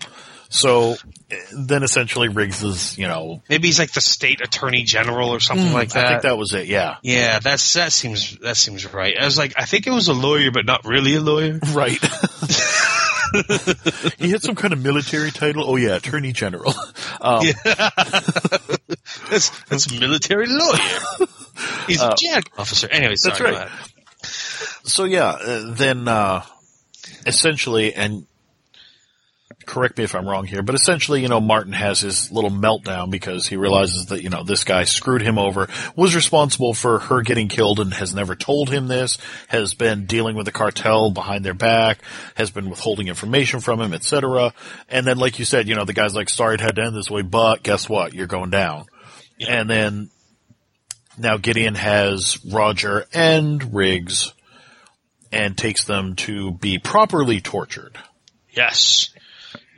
So 0.52 0.96
then 1.56 1.84
essentially 1.84 2.28
Riggs 2.28 2.64
is, 2.64 2.98
you 2.98 3.08
know, 3.08 3.44
Maybe 3.50 3.68
he's 3.68 3.78
like 3.78 3.92
the 3.92 4.02
state 4.02 4.42
attorney 4.42 4.82
general 4.84 5.30
or 5.30 5.40
something 5.40 5.72
like 5.72 5.92
that. 5.92 6.06
I 6.06 6.10
think 6.10 6.22
that 6.24 6.40
was 6.40 6.54
it. 6.54 6.66
Yeah. 6.66 6.96
yeah, 7.04 7.38
that's 7.40 7.76
that 7.76 7.92
seems 7.92 8.36
that 8.40 8.58
seems 8.58 8.92
right. 8.92 9.16
I 9.20 9.26
was 9.26 9.38
like, 9.38 9.54
I 9.58 9.66
think 9.66 9.86
it 9.86 9.92
was 9.92 10.08
a 10.08 10.14
lawyer, 10.14 10.50
but 10.52 10.66
not 10.66 10.86
really 10.86 11.16
a 11.16 11.22
lawyer. 11.22 11.60
Right. 11.70 12.00
he 14.18 14.32
had 14.32 14.42
some 14.42 14.56
kind 14.56 14.74
of 14.74 14.82
military 14.82 15.30
title. 15.30 15.66
Oh 15.68 15.76
yeah, 15.76 15.98
Attorney 15.98 16.34
General. 16.34 16.74
Um, 17.22 17.44
That's 19.30 19.50
that's 19.66 19.92
a 19.92 20.00
military 20.00 20.48
lawyer. 20.48 21.28
He's 21.86 22.02
a 22.02 22.16
JAG 22.18 22.50
officer. 22.58 22.88
Anyway, 22.90 23.16
sorry. 23.16 23.32
That's 23.32 23.40
go 23.40 23.46
right. 23.46 23.68
ahead. 23.68 24.88
So 24.88 25.04
yeah, 25.04 25.32
uh, 25.32 25.74
then 25.74 26.08
uh, 26.08 26.44
essentially, 27.26 27.94
and 27.94 28.26
correct 29.70 30.00
me 30.00 30.04
if 30.04 30.16
I'm 30.16 30.28
wrong 30.28 30.46
here, 30.46 30.64
but 30.64 30.74
essentially, 30.74 31.22
you 31.22 31.28
know, 31.28 31.40
Martin 31.40 31.74
has 31.74 32.00
his 32.00 32.32
little 32.32 32.50
meltdown 32.50 33.12
because 33.12 33.48
he 33.48 33.56
realizes 33.56 34.08
that 34.08 34.24
you 34.24 34.30
know 34.30 34.44
this 34.44 34.64
guy 34.64 34.84
screwed 34.84 35.22
him 35.22 35.38
over, 35.38 35.68
was 35.96 36.16
responsible 36.16 36.74
for 36.74 36.98
her 37.00 37.22
getting 37.22 37.48
killed, 37.48 37.80
and 37.80 37.94
has 37.94 38.14
never 38.14 38.36
told 38.36 38.72
him 38.72 38.88
this, 38.88 39.20
has 39.48 39.76
been 39.76 40.08
dealing 40.08 40.36
with 40.36 40.48
the 40.48 40.52
cartel 40.52 41.12
behind 41.12 41.46
their 41.46 41.54
back, 41.54 42.00
has 42.36 42.50
been 42.50 42.70
withholding 42.70 43.08
information 43.08 43.60
from 43.60 43.80
him, 43.80 43.94
etc. 43.94 44.54
And 44.90 45.06
then, 45.06 45.18
like 45.18 45.38
you 45.38 45.46
said, 45.46 45.68
you 45.68 45.76
know, 45.76 45.86
the 45.86 45.94
guy's 45.94 46.16
like, 46.16 46.30
"Sorry 46.30 46.56
it 46.56 46.62
had 46.62 46.76
to 46.78 46.84
end 46.84 46.96
this 46.96 47.12
way, 47.12 47.22
but 47.22 47.62
guess 47.62 47.88
what? 47.88 48.14
You're 48.16 48.28
going 48.28 48.50
down." 48.50 48.88
And 49.48 49.70
then 49.70 50.10
now 51.18 51.38
Gideon 51.38 51.76
has 51.76 52.44
Roger 52.44 53.06
and 53.14 53.72
Riggs 53.74 54.34
and 55.32 55.56
takes 55.56 55.84
them 55.86 56.16
to 56.16 56.52
be 56.54 56.80
properly 56.80 57.40
tortured. 57.40 58.00
Yes, 58.52 59.12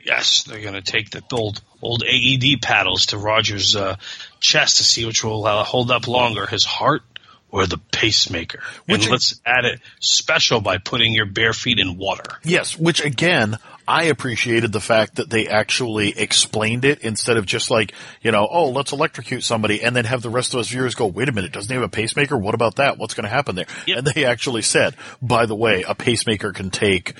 yes, 0.04 0.44
they're 0.44 0.60
going 0.60 0.74
to 0.74 0.82
take 0.82 1.10
the 1.10 1.22
old 1.32 1.60
old 1.80 2.02
AED 2.04 2.62
paddles 2.62 3.06
to 3.06 3.18
Roger's 3.18 3.74
uh, 3.76 3.96
chest 4.40 4.78
to 4.78 4.84
see 4.84 5.04
which 5.04 5.24
will 5.24 5.46
uh, 5.46 5.64
hold 5.64 5.90
up 5.90 6.06
longer, 6.06 6.46
his 6.46 6.64
heart 6.64 7.02
or 7.50 7.66
the 7.66 7.78
pacemaker. 7.78 8.60
Which- 8.86 9.02
and 9.02 9.10
let's 9.10 9.40
add 9.44 9.64
it 9.64 9.80
special 10.00 10.60
by 10.60 10.78
putting 10.78 11.12
your 11.12 11.26
bare 11.26 11.52
feet 11.52 11.78
in 11.78 11.98
water. 11.98 12.38
Yes, 12.42 12.78
which 12.78 13.04
again, 13.04 13.58
I 13.86 14.04
appreciated 14.04 14.72
the 14.72 14.80
fact 14.80 15.16
that 15.16 15.28
they 15.28 15.48
actually 15.48 16.18
explained 16.18 16.84
it 16.84 17.00
instead 17.00 17.36
of 17.36 17.46
just 17.46 17.70
like, 17.70 17.92
you 18.22 18.30
know, 18.30 18.48
oh, 18.50 18.70
let's 18.70 18.92
electrocute 18.92 19.42
somebody 19.42 19.82
and 19.82 19.94
then 19.94 20.04
have 20.04 20.22
the 20.22 20.30
rest 20.30 20.54
of 20.54 20.60
us 20.60 20.68
viewers 20.68 20.94
go, 20.94 21.06
wait 21.06 21.28
a 21.28 21.32
minute, 21.32 21.52
doesn't 21.52 21.68
he 21.68 21.74
have 21.74 21.82
a 21.82 21.88
pacemaker? 21.88 22.38
What 22.38 22.54
about 22.54 22.76
that? 22.76 22.96
What's 22.96 23.14
going 23.14 23.24
to 23.24 23.30
happen 23.30 23.56
there? 23.56 23.66
Yep. 23.86 23.98
And 23.98 24.06
they 24.06 24.24
actually 24.24 24.62
said, 24.62 24.94
by 25.20 25.46
the 25.46 25.56
way, 25.56 25.84
a 25.86 25.94
pacemaker 25.94 26.52
can 26.52 26.70
take, 26.70 27.14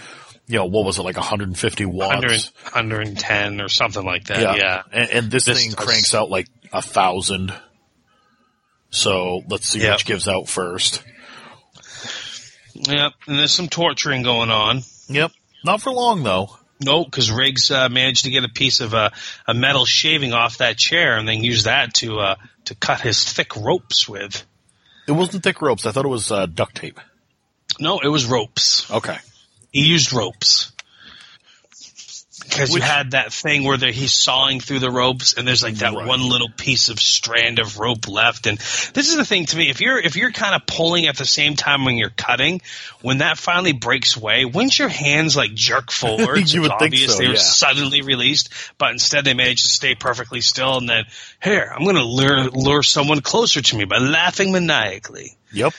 you 0.53 0.59
know, 0.59 0.67
what 0.67 0.85
was 0.85 0.99
it, 0.99 1.03
like 1.03 1.17
150 1.17 1.87
watts? 1.87 2.13
100, 2.15 2.31
110 2.75 3.61
or 3.63 3.69
something 3.71 4.05
like 4.05 4.25
that. 4.25 4.59
Yeah. 4.59 4.83
And, 4.93 5.11
and 5.11 5.31
this, 5.31 5.47
This 5.47 5.59
thing 5.63 5.71
does- 5.73 5.85
cranks 5.87 6.15
out 6.15 6.29
like 6.29 6.47
a 6.75 6.83
thousand. 6.83 7.55
So 8.91 9.41
let's 9.49 9.67
see 9.67 9.81
Yep. 9.81 9.95
which 9.95 10.05
gives 10.05 10.29
out 10.29 10.49
first. 10.49 11.03
Yep. 12.75 13.13
And 13.27 13.39
there's 13.39 13.53
some 13.55 13.69
torturing 13.69 14.23
going 14.23 14.51
on. 14.51 14.83
Yep. 15.09 15.33
Not 15.65 15.81
for 15.81 15.91
long 15.91 16.23
though. 16.23 16.57
No, 16.85 17.03
because 17.05 17.31
Riggs 17.31 17.71
uh, 17.71 17.89
managed 17.89 18.25
to 18.25 18.31
get 18.31 18.45
a 18.45 18.49
piece 18.49 18.81
of 18.81 18.93
uh, 18.93 19.11
a 19.47 19.55
metal 19.55 19.87
shaving 19.87 20.33
off 20.35 20.59
that 20.59 20.77
chair 20.77 21.17
and 21.17 21.27
then 21.29 21.43
use 21.45 21.65
that 21.65 21.95
to 21.95 22.19
uh, 22.19 22.35
to 22.67 22.75
cut 22.75 23.01
his 23.01 23.25
thick 23.25 23.57
ropes 23.57 24.07
with. 24.09 24.45
It 25.09 25.13
wasn't 25.13 25.45
thick 25.45 25.63
ropes. 25.63 25.87
I 25.87 25.93
thought 25.93 26.05
it 26.05 26.09
was 26.09 26.31
uh, 26.33 26.45
duct 26.47 26.75
tape. 26.77 26.99
No, 27.81 28.01
it 28.01 28.09
was 28.09 28.27
ropes. 28.27 28.91
Okay. 28.91 29.17
He 29.73 29.87
used 29.87 30.13
ropes. 30.13 30.72
Because 32.53 32.75
you 32.75 32.81
had 32.81 33.13
that 33.13 33.33
thing 33.33 33.65
where 33.65 33.77
he's 33.79 34.15
sawing 34.15 34.61
through 34.61 34.81
the 34.81 34.91
ropes, 34.91 35.35
and 35.35 35.47
there's 35.47 35.63
like 35.63 35.77
that 35.77 35.93
Right. 35.93 36.07
one 36.07 36.21
little 36.29 36.49
piece 36.49 36.89
of 36.89 37.01
strand 37.01 37.59
of 37.59 37.79
rope 37.79 38.09
left. 38.09 38.47
And 38.47 38.59
this 38.59 39.09
is 39.09 39.17
the 39.17 39.25
thing 39.25 39.47
to 39.47 39.57
me: 39.57 39.71
if 39.71 39.81
you're 39.81 39.99
if 39.99 40.17
you're 40.17 40.33
kind 40.33 40.55
of 40.55 40.67
pulling 40.67 41.07
at 41.07 41.17
the 41.17 41.25
same 41.25 41.57
time 41.57 41.85
when 41.85 41.97
you're 41.97 42.11
cutting, 42.11 42.61
when 43.01 43.19
that 43.19 43.39
finally 43.39 43.73
breaks 43.73 44.17
away, 44.17 44.45
wouldn't 44.45 44.79
your 44.79 44.89
hands 44.89 45.37
like 45.37 45.55
jerk 45.55 45.91
forward? 45.93 46.53
You 46.53 46.63
would 46.63 46.73
it's 46.73 46.79
think 46.81 46.95
obvious 46.95 47.13
so, 47.13 47.19
they 47.19 47.29
were 47.29 47.35
yeah. 47.35 47.41
suddenly 47.41 48.03
released, 48.03 48.51
but 48.79 48.93
instead 48.93 49.25
they 49.25 49.35
managed 49.35 49.65
to 49.65 49.71
stay 49.71 49.95
perfectly 49.95 50.41
still. 50.41 50.79
And 50.79 50.89
then, 50.89 51.05
here, 51.43 51.73
I'm 51.75 51.85
going 51.85 51.97
to 51.97 52.05
lure 52.05 52.45
lure 52.51 52.83
someone 52.83 53.21
closer 53.21 53.63
to 53.63 53.77
me 53.77 53.85
by 53.85 53.99
laughing 53.99 54.53
maniacally. 54.53 55.37
Yep. 55.53 55.75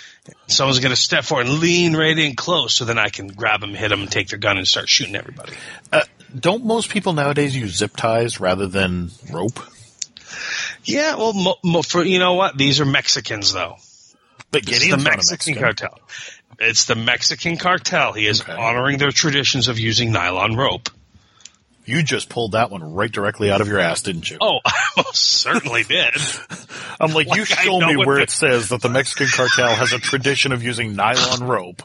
Someone's 0.48 0.80
going 0.80 0.92
to 0.92 0.96
step 0.96 1.26
forward 1.26 1.48
and 1.48 1.60
lean 1.60 1.96
right 1.96 2.18
in 2.18 2.36
close, 2.36 2.76
so 2.76 2.86
then 2.86 2.98
I 3.00 3.10
can 3.10 3.28
grab 3.28 3.60
them, 3.60 3.74
hit 3.74 3.90
them, 3.90 4.02
and 4.02 4.12
take 4.12 4.28
their 4.30 4.40
gun 4.40 4.58
and 4.58 4.68
start 4.68 4.88
shooting 4.88 5.16
everybody. 5.16 5.54
Uh, 5.92 6.02
don't 6.38 6.66
most 6.66 6.90
people 6.90 7.14
nowadays 7.14 7.56
use 7.56 7.76
zip 7.78 7.96
ties 7.96 8.40
rather 8.40 8.68
than 8.68 9.10
rope? 9.32 9.60
Yeah, 10.84 11.16
well, 11.16 11.34
mo- 11.34 11.56
mo- 11.64 11.82
for 11.82 12.04
you 12.04 12.20
know 12.20 12.34
what, 12.34 12.58
these 12.58 12.80
are 12.82 12.86
Mexicans 12.86 13.54
though. 13.54 13.78
But 14.52 14.62
It's 14.64 14.80
Gideon's 14.80 15.04
the 15.04 15.10
Mexican, 15.10 15.34
Mexican. 15.56 15.62
cartel. 15.64 16.00
It's 16.60 16.86
the 16.86 16.96
Mexican 16.96 17.58
cartel. 17.58 18.14
He 18.14 18.28
is 18.28 18.42
Okay. 18.42 18.52
honoring 18.54 18.98
their 18.98 19.12
traditions 19.12 19.68
of 19.68 19.80
using 19.80 20.12
nylon 20.12 20.56
rope. 20.56 20.90
You 21.86 22.02
just 22.04 22.30
pulled 22.30 22.54
that 22.54 22.70
one 22.72 22.94
right 22.94 23.12
directly 23.12 23.52
out 23.52 23.60
of 23.60 23.68
your 23.68 23.80
ass, 23.80 24.02
didn't 24.04 24.30
you? 24.30 24.38
Oh, 24.40 24.60
I 24.66 24.72
most 24.98 25.16
certainly 25.18 25.84
did. 25.84 26.14
I'm 27.00 27.12
like, 27.14 27.28
you 27.34 27.42
like 27.42 27.60
I 27.60 27.64
show 27.64 27.80
me 27.80 27.98
where 27.98 28.18
the- 28.18 28.24
it 28.24 28.30
says 28.30 28.70
that 28.70 28.82
the 28.82 28.90
Mexican 28.90 29.28
cartel 29.28 29.74
has 29.76 29.92
a 29.92 30.00
tradition 30.00 30.52
of 30.54 30.64
using 30.64 30.96
nylon 30.96 31.44
rope. 31.48 31.82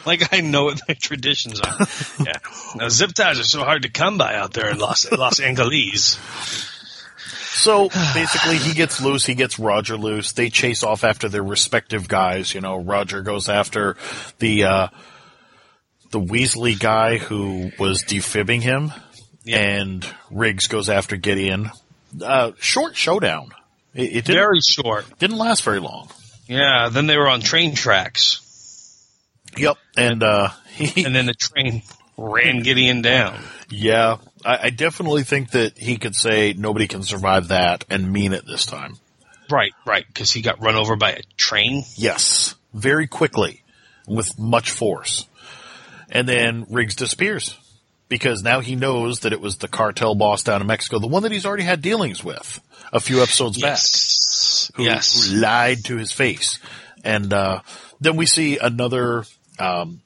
Like 0.06 0.32
I 0.32 0.40
know 0.40 0.64
what 0.64 0.80
their 0.86 0.96
traditions 0.96 1.60
are. 1.60 1.76
yeah, 2.24 2.32
now, 2.76 2.88
zip 2.88 3.12
ties 3.12 3.38
are 3.38 3.44
so 3.44 3.64
hard 3.64 3.82
to 3.82 3.90
come 3.90 4.18
by 4.18 4.34
out 4.34 4.52
there 4.52 4.70
in 4.70 4.78
Los 4.78 5.10
Los 5.12 5.40
Angeles. 5.40 6.18
So 7.52 7.88
basically, 8.14 8.56
he 8.56 8.72
gets 8.74 9.00
loose. 9.02 9.26
He 9.26 9.34
gets 9.34 9.58
Roger 9.58 9.96
loose. 9.96 10.32
They 10.32 10.48
chase 10.48 10.82
off 10.82 11.04
after 11.04 11.28
their 11.28 11.42
respective 11.42 12.08
guys. 12.08 12.54
You 12.54 12.60
know, 12.62 12.78
Roger 12.78 13.22
goes 13.22 13.48
after 13.48 13.96
the 14.38 14.64
uh, 14.64 14.88
the 16.10 16.20
Weasley 16.20 16.78
guy 16.78 17.18
who 17.18 17.70
was 17.78 18.02
defibbing 18.02 18.62
him, 18.62 18.92
and 19.46 20.06
Riggs 20.30 20.68
goes 20.68 20.88
after 20.88 21.16
Gideon. 21.16 21.70
Uh, 22.22 22.52
short 22.58 22.96
showdown. 22.96 23.50
It, 23.94 24.02
it 24.02 24.24
didn't, 24.24 24.36
Very 24.40 24.60
short. 24.60 25.04
didn't 25.18 25.38
last 25.38 25.62
very 25.62 25.80
long. 25.80 26.08
Yeah. 26.46 26.88
Then 26.90 27.06
they 27.06 27.16
were 27.16 27.28
on 27.28 27.40
train 27.40 27.74
tracks, 27.74 28.40
Yep. 29.56 29.76
And 29.96 30.22
uh, 30.22 30.48
he, 30.74 31.04
and 31.04 31.14
then 31.14 31.26
the 31.26 31.34
train 31.34 31.82
ran 32.16 32.62
Gideon 32.62 33.02
down. 33.02 33.38
yeah, 33.70 34.18
I, 34.44 34.58
I 34.64 34.70
definitely 34.70 35.22
think 35.24 35.52
that 35.52 35.78
he 35.78 35.96
could 35.96 36.14
say 36.14 36.52
nobody 36.56 36.86
can 36.86 37.02
survive 37.02 37.48
that 37.48 37.84
and 37.90 38.12
mean 38.12 38.32
it 38.32 38.44
this 38.46 38.66
time. 38.66 38.96
Right, 39.50 39.72
right, 39.86 40.04
because 40.06 40.30
he 40.30 40.42
got 40.42 40.60
run 40.62 40.76
over 40.76 40.94
by 40.96 41.12
a 41.12 41.22
train. 41.36 41.82
Yes, 41.96 42.54
very 42.72 43.06
quickly, 43.08 43.62
with 44.06 44.38
much 44.38 44.70
force. 44.70 45.26
And 46.10 46.28
then 46.28 46.66
Riggs 46.70 46.94
disappears 46.94 47.56
because 48.08 48.42
now 48.42 48.60
he 48.60 48.76
knows 48.76 49.20
that 49.20 49.32
it 49.32 49.40
was 49.40 49.56
the 49.58 49.68
cartel 49.68 50.14
boss 50.14 50.42
down 50.42 50.60
in 50.60 50.66
Mexico, 50.66 50.98
the 50.98 51.06
one 51.08 51.22
that 51.24 51.32
he's 51.32 51.46
already 51.46 51.62
had 51.64 51.80
dealings 51.82 52.22
with 52.22 52.60
a 52.92 53.00
few 53.00 53.22
episodes 53.22 53.56
Yes. 53.60 54.68
back, 54.70 54.76
who, 54.76 54.82
yes. 54.84 55.30
who 55.30 55.36
lied 55.40 55.84
to 55.84 55.96
his 55.96 56.12
face. 56.12 56.58
And 57.04 57.32
uh, 57.32 57.60
then 58.00 58.16
we 58.16 58.26
see 58.26 58.58
another 58.58 59.24
um, 59.60 60.00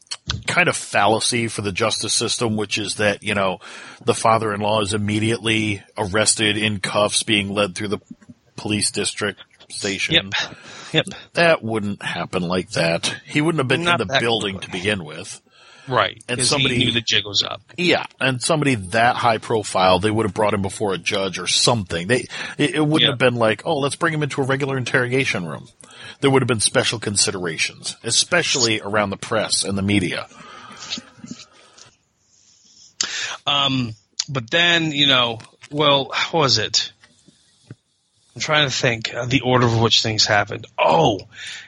kind 0.47 0.69
of 0.69 0.77
fallacy 0.77 1.49
for 1.49 1.63
the 1.63 1.73
justice 1.73 2.13
system, 2.15 2.57
which 2.57 2.79
is 2.79 2.97
that 2.97 3.23
you 3.23 3.35
know 3.35 3.59
the 4.05 4.15
father-in-law 4.15 4.81
is 4.83 4.95
immediately 4.95 5.83
arrested 5.97 6.57
in 6.57 6.81
cuffs, 6.81 7.23
being 7.23 7.49
led 7.51 7.75
through 7.75 7.89
the 7.89 8.01
police 8.57 8.91
district 8.91 9.41
station. 9.71 10.15
Yep. 10.15 10.25
Yep. 10.93 11.05
That 11.35 11.63
wouldn't 11.65 12.03
happen 12.03 12.43
like 12.43 12.71
that. 12.73 13.15
He 13.27 13.41
wouldn't 13.41 13.59
have 13.61 13.69
been 13.69 13.85
Not 13.85 14.01
in 14.01 14.09
the 14.09 14.19
building 14.21 14.57
quickly. 14.57 14.67
to 14.67 14.85
begin 14.85 15.05
with. 15.05 15.41
Right. 15.89 16.23
And 16.29 16.45
somebody- 16.45 16.79
knew 16.79 16.93
the 16.93 17.01
jig 17.03 17.27
was 17.27 17.43
up. 17.43 17.61
Yeah, 17.77 18.07
and 18.21 18.41
somebody 18.41 18.75
that 18.77 19.17
high 19.17 19.39
profile, 19.39 19.99
they 19.99 20.11
would 20.11 20.25
have 20.25 20.35
brought 20.35 20.55
him 20.55 20.63
before 20.63 20.95
a 20.95 20.99
judge 20.99 21.39
or 21.39 21.47
something. 21.47 22.07
They, 22.07 22.27
it, 22.57 22.77
it 22.77 22.87
wouldn't 22.87 23.11
have 23.11 23.19
been 23.19 23.35
like, 23.35 23.63
oh, 23.67 23.79
let's 23.79 23.97
bring 23.97 24.15
him 24.15 24.23
into 24.23 24.41
a 24.41 24.45
regular 24.45 24.79
interrogation 24.79 25.47
room. 25.47 25.69
There 26.25 26.31
would 26.31 26.41
have 26.41 26.49
been 26.49 26.59
special 26.61 26.99
considerations, 26.99 27.99
especially 28.03 28.81
around 28.81 29.11
the 29.11 29.19
press 29.19 29.63
and 29.63 29.77
the 29.77 29.83
media. 29.83 30.27
Um, 33.47 33.93
but 34.27 34.51
then 34.51 34.93
you 34.93 35.07
know, 35.07 35.41
well, 35.71 36.07
what 36.07 36.33
was 36.33 36.57
it? 36.57 36.95
I'm 38.35 38.41
trying 38.41 38.67
to 38.71 38.75
think 38.75 39.13
uh, 39.13 39.27
the 39.27 39.43
order 39.43 39.67
of 39.67 39.79
which 39.79 40.03
things 40.03 40.25
happened. 40.25 40.67
Oh, 40.79 41.21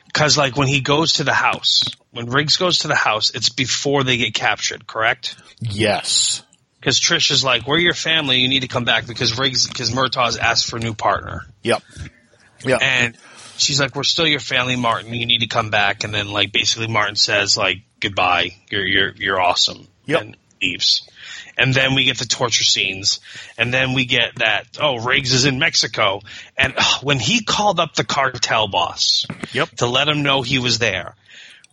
because 0.06 0.38
like 0.38 0.56
when 0.56 0.68
he 0.68 0.80
goes 0.80 1.12
to 1.14 1.24
the 1.24 1.34
house, 1.34 1.82
when 2.12 2.30
Riggs 2.30 2.56
goes 2.56 2.78
to 2.78 2.88
the 2.88 2.94
house, 2.94 3.32
it's 3.34 3.50
before 3.50 4.04
they 4.04 4.16
get 4.16 4.32
captured, 4.32 4.86
correct? 4.86 5.36
Yes. 5.60 6.42
Because 6.80 6.98
Trish 6.98 7.30
is 7.30 7.44
like, 7.44 7.66
"We're 7.66 7.76
your 7.76 7.92
family. 7.92 8.38
You 8.38 8.48
need 8.48 8.62
to 8.62 8.68
come 8.68 8.86
back." 8.86 9.06
Because 9.06 9.38
Riggs, 9.38 9.66
because 9.68 9.94
Murtaugh's 9.94 10.38
asked 10.38 10.64
for 10.64 10.78
a 10.78 10.80
new 10.80 10.94
partner, 10.94 11.42
Yep. 11.62 11.82
Yeah. 12.64 12.78
and 12.80 13.18
she's 13.58 13.80
like, 13.80 13.94
"We're 13.94 14.02
still 14.04 14.26
your 14.26 14.40
family, 14.40 14.76
Martin. 14.76 15.14
You 15.14 15.26
need 15.26 15.40
to 15.40 15.46
come 15.46 15.70
back." 15.70 16.04
And 16.04 16.14
then 16.14 16.28
like 16.28 16.52
basically 16.52 16.88
Martin 16.88 17.16
says 17.16 17.56
like, 17.56 17.78
"Goodbye. 18.00 18.56
You're 18.70 18.86
you're 18.86 19.12
you're 19.16 19.40
awesome." 19.40 19.88
Yep. 20.06 20.20
And 20.20 20.36
leaves. 20.62 21.08
And 21.58 21.72
then 21.72 21.94
we 21.94 22.04
get 22.04 22.18
the 22.18 22.26
torture 22.26 22.64
scenes, 22.64 23.20
and 23.56 23.72
then 23.72 23.94
we 23.94 24.04
get 24.04 24.36
that 24.36 24.78
oh 24.80 24.98
Riggs 24.98 25.32
is 25.32 25.44
in 25.46 25.58
Mexico, 25.58 26.20
and 26.56 26.74
ugh, 26.76 27.02
when 27.02 27.18
he 27.18 27.42
called 27.44 27.80
up 27.80 27.94
the 27.94 28.04
cartel 28.04 28.68
boss, 28.68 29.26
Yep. 29.52 29.70
to 29.76 29.86
let 29.86 30.06
him 30.06 30.22
know 30.22 30.42
he 30.42 30.58
was 30.58 30.78
there, 30.78 31.14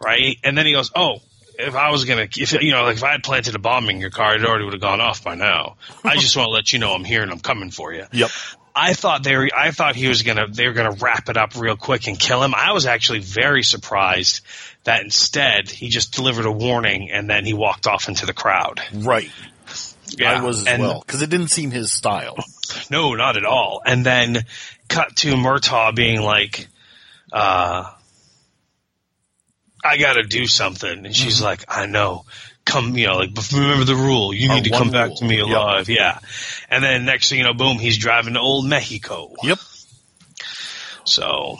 right? 0.01 0.37
And 0.43 0.57
then 0.57 0.65
he 0.65 0.71
goes, 0.71 0.89
"Oh, 0.95 1.21
if 1.59 1.75
I 1.75 1.91
was 1.91 2.05
gonna, 2.05 2.27
if 2.35 2.53
you 2.53 2.71
know, 2.71 2.83
like 2.83 2.95
if 2.95 3.03
I 3.03 3.11
had 3.11 3.23
planted 3.23 3.55
a 3.55 3.59
bomb 3.59 3.89
in 3.89 3.99
your 3.99 4.09
car, 4.09 4.35
it 4.35 4.45
already 4.45 4.63
would 4.63 4.73
have 4.73 4.81
gone 4.81 5.01
off 5.01 5.23
by 5.23 5.35
now. 5.35 5.75
I 6.03 6.15
just 6.15 6.35
want 6.37 6.47
to 6.47 6.51
let 6.51 6.71
you 6.71 6.79
know 6.79 6.93
I'm 6.93 7.03
here 7.03 7.21
and 7.21 7.31
I'm 7.31 7.39
coming 7.39 7.69
for 7.69 7.93
you." 7.93 8.05
Yep. 8.11 8.31
I 8.75 8.93
thought 8.93 9.23
they 9.23 9.35
were, 9.35 9.49
I 9.55 9.71
thought 9.71 9.95
he 9.95 10.07
was 10.07 10.23
gonna 10.23 10.47
they 10.47 10.67
were 10.67 10.73
gonna 10.73 10.97
wrap 10.99 11.29
it 11.29 11.37
up 11.37 11.55
real 11.55 11.75
quick 11.75 12.07
and 12.07 12.19
kill 12.19 12.41
him. 12.41 12.55
I 12.55 12.71
was 12.71 12.85
actually 12.85 13.19
very 13.19 13.63
surprised 13.63 14.41
that 14.83 15.03
instead 15.03 15.69
he 15.69 15.89
just 15.89 16.13
delivered 16.15 16.45
a 16.45 16.51
warning 16.51 17.11
and 17.11 17.29
then 17.29 17.45
he 17.45 17.53
walked 17.53 17.85
off 17.87 18.07
into 18.07 18.25
the 18.25 18.33
crowd. 18.33 18.81
Right. 18.93 19.29
Yeah, 20.17 20.39
I 20.39 20.43
was 20.43 20.61
as 20.61 20.67
and- 20.67 20.81
well 20.81 21.03
because 21.05 21.21
it 21.21 21.29
didn't 21.29 21.49
seem 21.49 21.71
his 21.71 21.91
style. 21.91 22.37
No, 22.89 23.13
not 23.13 23.37
at 23.37 23.45
all. 23.45 23.81
And 23.85 24.05
then 24.05 24.43
cut 24.87 25.15
to 25.17 25.35
Murtaugh 25.35 25.95
being 25.95 26.21
like, 26.21 26.67
uh, 27.31 27.91
I 29.83 29.97
gotta 29.97 30.23
do 30.23 30.47
something. 30.47 31.05
And 31.05 31.15
she's 31.15 31.41
like, 31.41 31.65
I 31.67 31.85
know. 31.85 32.25
Come, 32.65 32.95
you 32.97 33.07
know, 33.07 33.17
like, 33.17 33.31
remember 33.51 33.83
the 33.83 33.95
rule. 33.95 34.33
You 34.33 34.49
Our 34.49 34.55
need 34.55 34.63
to 34.65 34.69
come 34.71 34.89
back 34.89 35.15
to 35.15 35.25
me 35.25 35.37
Yep. 35.37 35.47
alive. 35.47 35.89
Yeah. 35.89 36.19
And 36.69 36.83
then 36.83 37.03
next 37.05 37.29
thing 37.29 37.39
you 37.39 37.43
know, 37.43 37.53
boom, 37.53 37.77
he's 37.77 37.97
driving 37.97 38.35
to 38.35 38.39
old 38.39 38.65
Mexico. 38.65 39.33
Yep. 39.43 39.59
So 41.05 41.57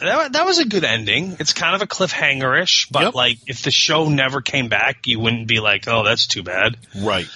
that, 0.00 0.32
that 0.32 0.46
was 0.46 0.58
a 0.58 0.64
good 0.64 0.84
ending. 0.84 1.36
It's 1.38 1.52
kind 1.52 1.74
of 1.74 1.82
a 1.82 1.86
cliffhanger-ish, 1.86 2.88
but 2.90 3.02
Yep. 3.04 3.14
like, 3.14 3.38
if 3.46 3.62
the 3.62 3.70
show 3.70 4.08
never 4.08 4.40
came 4.40 4.68
back, 4.68 5.06
you 5.06 5.20
wouldn't 5.20 5.48
be 5.48 5.60
like, 5.60 5.86
oh, 5.86 6.04
that's 6.04 6.26
too 6.26 6.42
bad. 6.42 6.76
Right. 6.96 7.26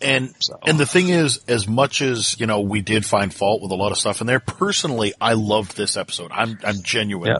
And 0.00 0.34
So- 0.38 0.58
and 0.66 0.78
the 0.78 0.86
thing 0.86 1.08
is, 1.08 1.40
as 1.48 1.66
much 1.66 2.02
as 2.02 2.36
you 2.38 2.46
know, 2.46 2.60
we 2.60 2.80
did 2.82 3.04
find 3.06 3.32
fault 3.32 3.62
with 3.62 3.70
a 3.70 3.74
lot 3.76 3.92
of 3.92 3.98
stuff 3.98 4.20
in 4.20 4.26
there. 4.26 4.40
Personally, 4.40 5.14
I 5.20 5.32
loved 5.34 5.74
this 5.76 5.96
episode. 5.96 6.30
I'm 6.34 6.58
I'm 6.64 6.82
genuine. 6.82 7.28
Yeah. 7.30 7.38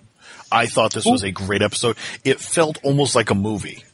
I 0.50 0.64
thought 0.66 0.92
this 0.94 1.04
was 1.04 1.22
a 1.22 1.30
great 1.30 1.60
episode. 1.60 1.96
It 2.24 2.40
felt 2.40 2.78
almost 2.82 3.14
like 3.14 3.28
a 3.30 3.34
movie. 3.34 3.84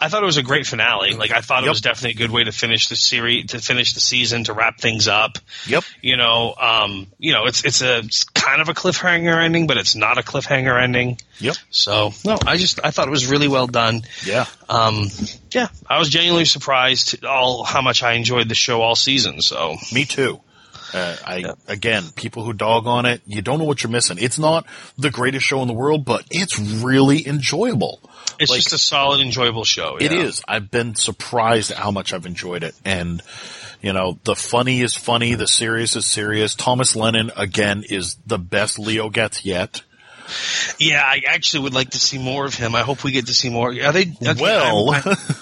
I 0.00 0.08
thought 0.08 0.22
it 0.22 0.26
was 0.26 0.36
a 0.36 0.42
great 0.42 0.66
finale. 0.66 1.14
Like 1.14 1.30
I 1.30 1.40
thought 1.40 1.64
it 1.64 1.68
was 1.68 1.80
definitely 1.80 2.22
a 2.22 2.26
good 2.26 2.30
way 2.30 2.44
to 2.44 2.52
finish 2.52 2.88
the 2.88 2.96
series, 2.96 3.46
to 3.46 3.58
finish 3.58 3.94
the 3.94 4.00
season, 4.00 4.44
to 4.44 4.52
wrap 4.52 4.78
things 4.78 5.08
up. 5.08 5.38
Yep. 5.66 5.84
You 6.02 6.16
know, 6.16 6.54
um, 6.60 7.06
you 7.18 7.32
know, 7.32 7.46
it's 7.46 7.64
it's 7.64 7.82
a 7.82 7.98
it's 7.98 8.24
kind 8.24 8.60
of 8.60 8.68
a 8.68 8.74
cliffhanger 8.74 9.42
ending, 9.42 9.66
but 9.66 9.76
it's 9.76 9.94
not 9.94 10.18
a 10.18 10.22
cliffhanger 10.22 10.80
ending. 10.80 11.18
Yep. 11.40 11.56
So 11.70 12.12
no, 12.24 12.38
I 12.46 12.56
just 12.56 12.80
I 12.84 12.90
thought 12.90 13.08
it 13.08 13.12
was 13.12 13.26
really 13.26 13.48
well 13.48 13.66
done. 13.66 14.02
Yeah. 14.24 14.46
Um, 14.68 15.06
yeah, 15.50 15.68
I 15.88 15.98
was 15.98 16.08
genuinely 16.08 16.44
surprised 16.44 17.24
all 17.24 17.64
how 17.64 17.82
much 17.82 18.02
I 18.02 18.12
enjoyed 18.12 18.48
the 18.48 18.54
show 18.54 18.82
all 18.82 18.96
season. 18.96 19.40
So 19.40 19.76
Me 19.92 20.04
too. 20.04 20.40
Uh, 20.92 21.16
I 21.26 21.54
again, 21.66 22.04
people 22.16 22.44
who 22.44 22.52
dog 22.52 22.86
on 22.86 23.04
it, 23.04 23.20
you 23.26 23.42
don't 23.42 23.58
know 23.58 23.64
what 23.64 23.82
you're 23.82 23.90
missing. 23.92 24.16
It's 24.18 24.38
not 24.38 24.66
the 24.96 25.10
greatest 25.10 25.44
show 25.44 25.60
in 25.62 25.68
the 25.68 25.74
world, 25.74 26.04
but 26.04 26.24
it's 26.30 26.58
really 26.58 27.26
enjoyable. 27.26 28.00
It's 28.38 28.50
Like- 28.50 28.62
just 28.62 28.72
a 28.72 28.78
solid, 28.78 29.20
enjoyable 29.20 29.64
show. 29.64 29.96
It 29.96 30.12
yeah. 30.12 30.20
is. 30.20 30.42
I've 30.46 30.70
been 30.70 30.94
surprised 30.94 31.70
at 31.70 31.78
how 31.78 31.90
much 31.90 32.12
I've 32.12 32.26
enjoyed 32.26 32.62
it. 32.62 32.74
And, 32.84 33.22
you 33.82 33.92
know, 33.92 34.18
the 34.24 34.36
funny 34.36 34.80
is 34.80 34.94
funny, 34.94 35.34
the 35.34 35.48
serious 35.48 35.96
is 35.96 36.06
serious. 36.06 36.54
Thomas 36.54 36.94
Lennon, 36.94 37.30
again, 37.36 37.84
is 37.88 38.16
the 38.26 38.38
best 38.38 38.78
Leo 38.78 39.08
Getz 39.10 39.44
yet. 39.44 39.82
Yeah, 40.78 41.02
I 41.04 41.22
actually 41.26 41.64
would 41.64 41.74
like 41.74 41.90
to 41.90 41.98
see 42.00 42.18
more 42.18 42.44
of 42.44 42.54
him. 42.54 42.74
I 42.74 42.82
hope 42.82 43.02
we 43.04 43.12
get 43.12 43.26
to 43.26 43.34
see 43.34 43.50
more. 43.50 43.70
Are 43.70 43.92
they 43.92 44.12
okay, 44.22 44.34
well, 44.40 44.90
I'm- 44.90 45.02
I- 45.06 45.34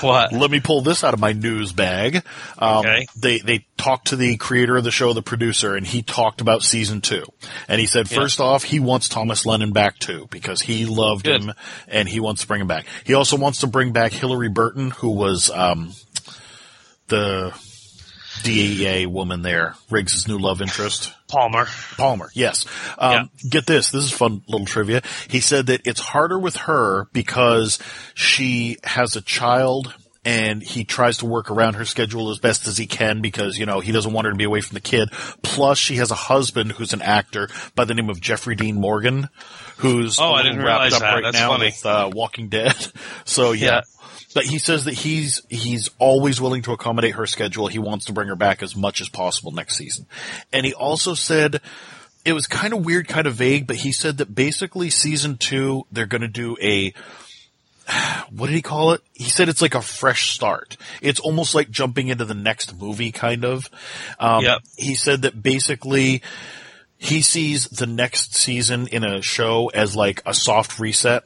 what? 0.00 0.32
let 0.32 0.50
me 0.50 0.60
pull 0.60 0.80
this 0.82 1.02
out 1.02 1.14
of 1.14 1.20
my 1.20 1.32
news 1.32 1.72
bag. 1.72 2.22
Um, 2.58 2.78
Okay. 2.78 3.06
They 3.16 3.38
they 3.38 3.66
talked 3.76 4.08
to 4.08 4.16
the 4.16 4.36
creator 4.36 4.76
of 4.76 4.84
the 4.84 4.90
show, 4.90 5.12
the 5.12 5.22
producer, 5.22 5.74
and 5.74 5.86
he 5.86 6.02
talked 6.02 6.40
about 6.40 6.62
season 6.62 7.00
two. 7.00 7.24
And 7.68 7.80
he 7.80 7.86
said, 7.86 8.08
first 8.08 8.38
off, 8.40 8.62
he 8.64 8.78
wants 8.80 9.08
Thomas 9.08 9.44
Lennon 9.46 9.72
back 9.72 9.98
too 9.98 10.28
because 10.30 10.60
he 10.60 10.84
loved 10.86 11.24
Good. 11.24 11.42
him 11.42 11.52
and 11.88 12.08
he 12.08 12.20
wants 12.20 12.42
to 12.42 12.46
bring 12.48 12.60
him 12.60 12.66
back. 12.68 12.86
He 13.04 13.14
also 13.14 13.36
wants 13.36 13.60
to 13.60 13.66
bring 13.66 13.92
back 13.92 14.12
Hilarie 14.12 14.52
Burton, 14.52 14.90
who 14.90 15.10
was 15.10 15.50
um, 15.50 15.92
the 17.08 17.52
DEA 18.44 19.06
woman 19.06 19.42
there, 19.42 19.74
Riggs' 19.90 20.28
new 20.28 20.38
love 20.38 20.60
interest. 20.62 21.12
Palmer. 21.28 21.66
Palmer, 21.96 22.30
yes. 22.34 22.64
Um, 22.98 23.30
Get 23.48 23.66
this. 23.66 23.90
This 23.90 24.04
is 24.04 24.10
fun 24.12 24.42
little 24.48 24.66
trivia. 24.66 25.02
He 25.28 25.40
said 25.40 25.66
that 25.66 25.86
it's 25.86 26.00
harder 26.00 26.38
with 26.38 26.56
her 26.56 27.06
because 27.12 27.78
she 28.14 28.76
has 28.84 29.14
a 29.16 29.20
child 29.20 29.94
and 30.24 30.62
he 30.62 30.84
tries 30.84 31.18
to 31.18 31.26
work 31.26 31.50
around 31.50 31.74
her 31.74 31.84
schedule 31.84 32.30
as 32.30 32.38
best 32.38 32.66
as 32.66 32.76
he 32.76 32.86
can 32.86 33.22
because, 33.22 33.56
you 33.56 33.64
know, 33.64 33.80
he 33.80 33.92
doesn't 33.92 34.12
want 34.12 34.26
her 34.26 34.32
to 34.32 34.36
be 34.36 34.44
away 34.44 34.60
from 34.60 34.74
the 34.74 34.80
kid. 34.80 35.08
Plus 35.42 35.78
she 35.78 35.96
has 35.96 36.10
a 36.10 36.14
husband 36.16 36.72
who's 36.72 36.92
an 36.92 37.00
actor 37.00 37.48
by 37.74 37.84
the 37.84 37.94
name 37.94 38.10
of 38.10 38.20
Jeffrey 38.20 38.54
Dean 38.54 38.76
Morgan 38.80 39.28
who's 39.78 40.18
Oh, 40.18 40.32
I 40.32 40.42
didn't 40.42 40.58
wrapped 40.58 40.66
realize 40.66 40.92
up 40.94 41.00
that. 41.00 41.14
right 41.14 41.22
That's 41.22 41.36
now 41.38 41.50
funny. 41.50 41.66
with 41.66 41.86
uh, 41.86 42.10
Walking 42.12 42.48
Dead. 42.48 42.74
So 43.24 43.52
yeah. 43.52 43.66
Yeah. 43.66 43.80
But 44.38 44.46
he 44.46 44.58
says 44.58 44.84
that 44.84 44.94
he's 44.94 45.42
he's 45.48 45.90
always 45.98 46.40
willing 46.40 46.62
to 46.62 46.70
accommodate 46.70 47.16
her 47.16 47.26
schedule. 47.26 47.66
He 47.66 47.80
wants 47.80 48.04
to 48.04 48.12
bring 48.12 48.28
her 48.28 48.36
back 48.36 48.62
as 48.62 48.76
much 48.76 49.00
as 49.00 49.08
possible 49.08 49.50
next 49.50 49.76
season. 49.76 50.06
And 50.52 50.64
he 50.64 50.72
also 50.72 51.14
said 51.14 51.60
it 52.24 52.34
was 52.34 52.46
kind 52.46 52.72
of 52.72 52.84
weird, 52.84 53.08
kind 53.08 53.26
of 53.26 53.34
vague, 53.34 53.66
but 53.66 53.74
he 53.74 53.90
said 53.90 54.18
that 54.18 54.32
basically 54.32 54.90
season 54.90 55.38
two 55.38 55.86
they're 55.90 56.06
going 56.06 56.22
to 56.22 56.28
do 56.28 56.56
a 56.62 56.94
what 58.30 58.46
did 58.46 58.54
he 58.54 58.62
call 58.62 58.92
it? 58.92 59.00
He 59.12 59.24
said 59.24 59.48
it's 59.48 59.60
like 59.60 59.74
a 59.74 59.82
fresh 59.82 60.30
start. 60.30 60.76
It's 61.02 61.18
almost 61.18 61.56
like 61.56 61.68
jumping 61.68 62.06
into 62.06 62.24
the 62.24 62.34
next 62.34 62.80
movie, 62.80 63.10
kind 63.10 63.44
of. 63.44 63.68
Um, 64.20 64.44
Yep. 64.44 64.60
He 64.76 64.94
said 64.94 65.22
that 65.22 65.42
basically 65.42 66.22
he 66.96 67.22
sees 67.22 67.64
the 67.64 67.88
next 67.88 68.36
season 68.36 68.86
in 68.86 69.02
a 69.02 69.20
show 69.20 69.66
as 69.74 69.96
like 69.96 70.22
a 70.24 70.32
soft 70.32 70.78
reset. 70.78 71.24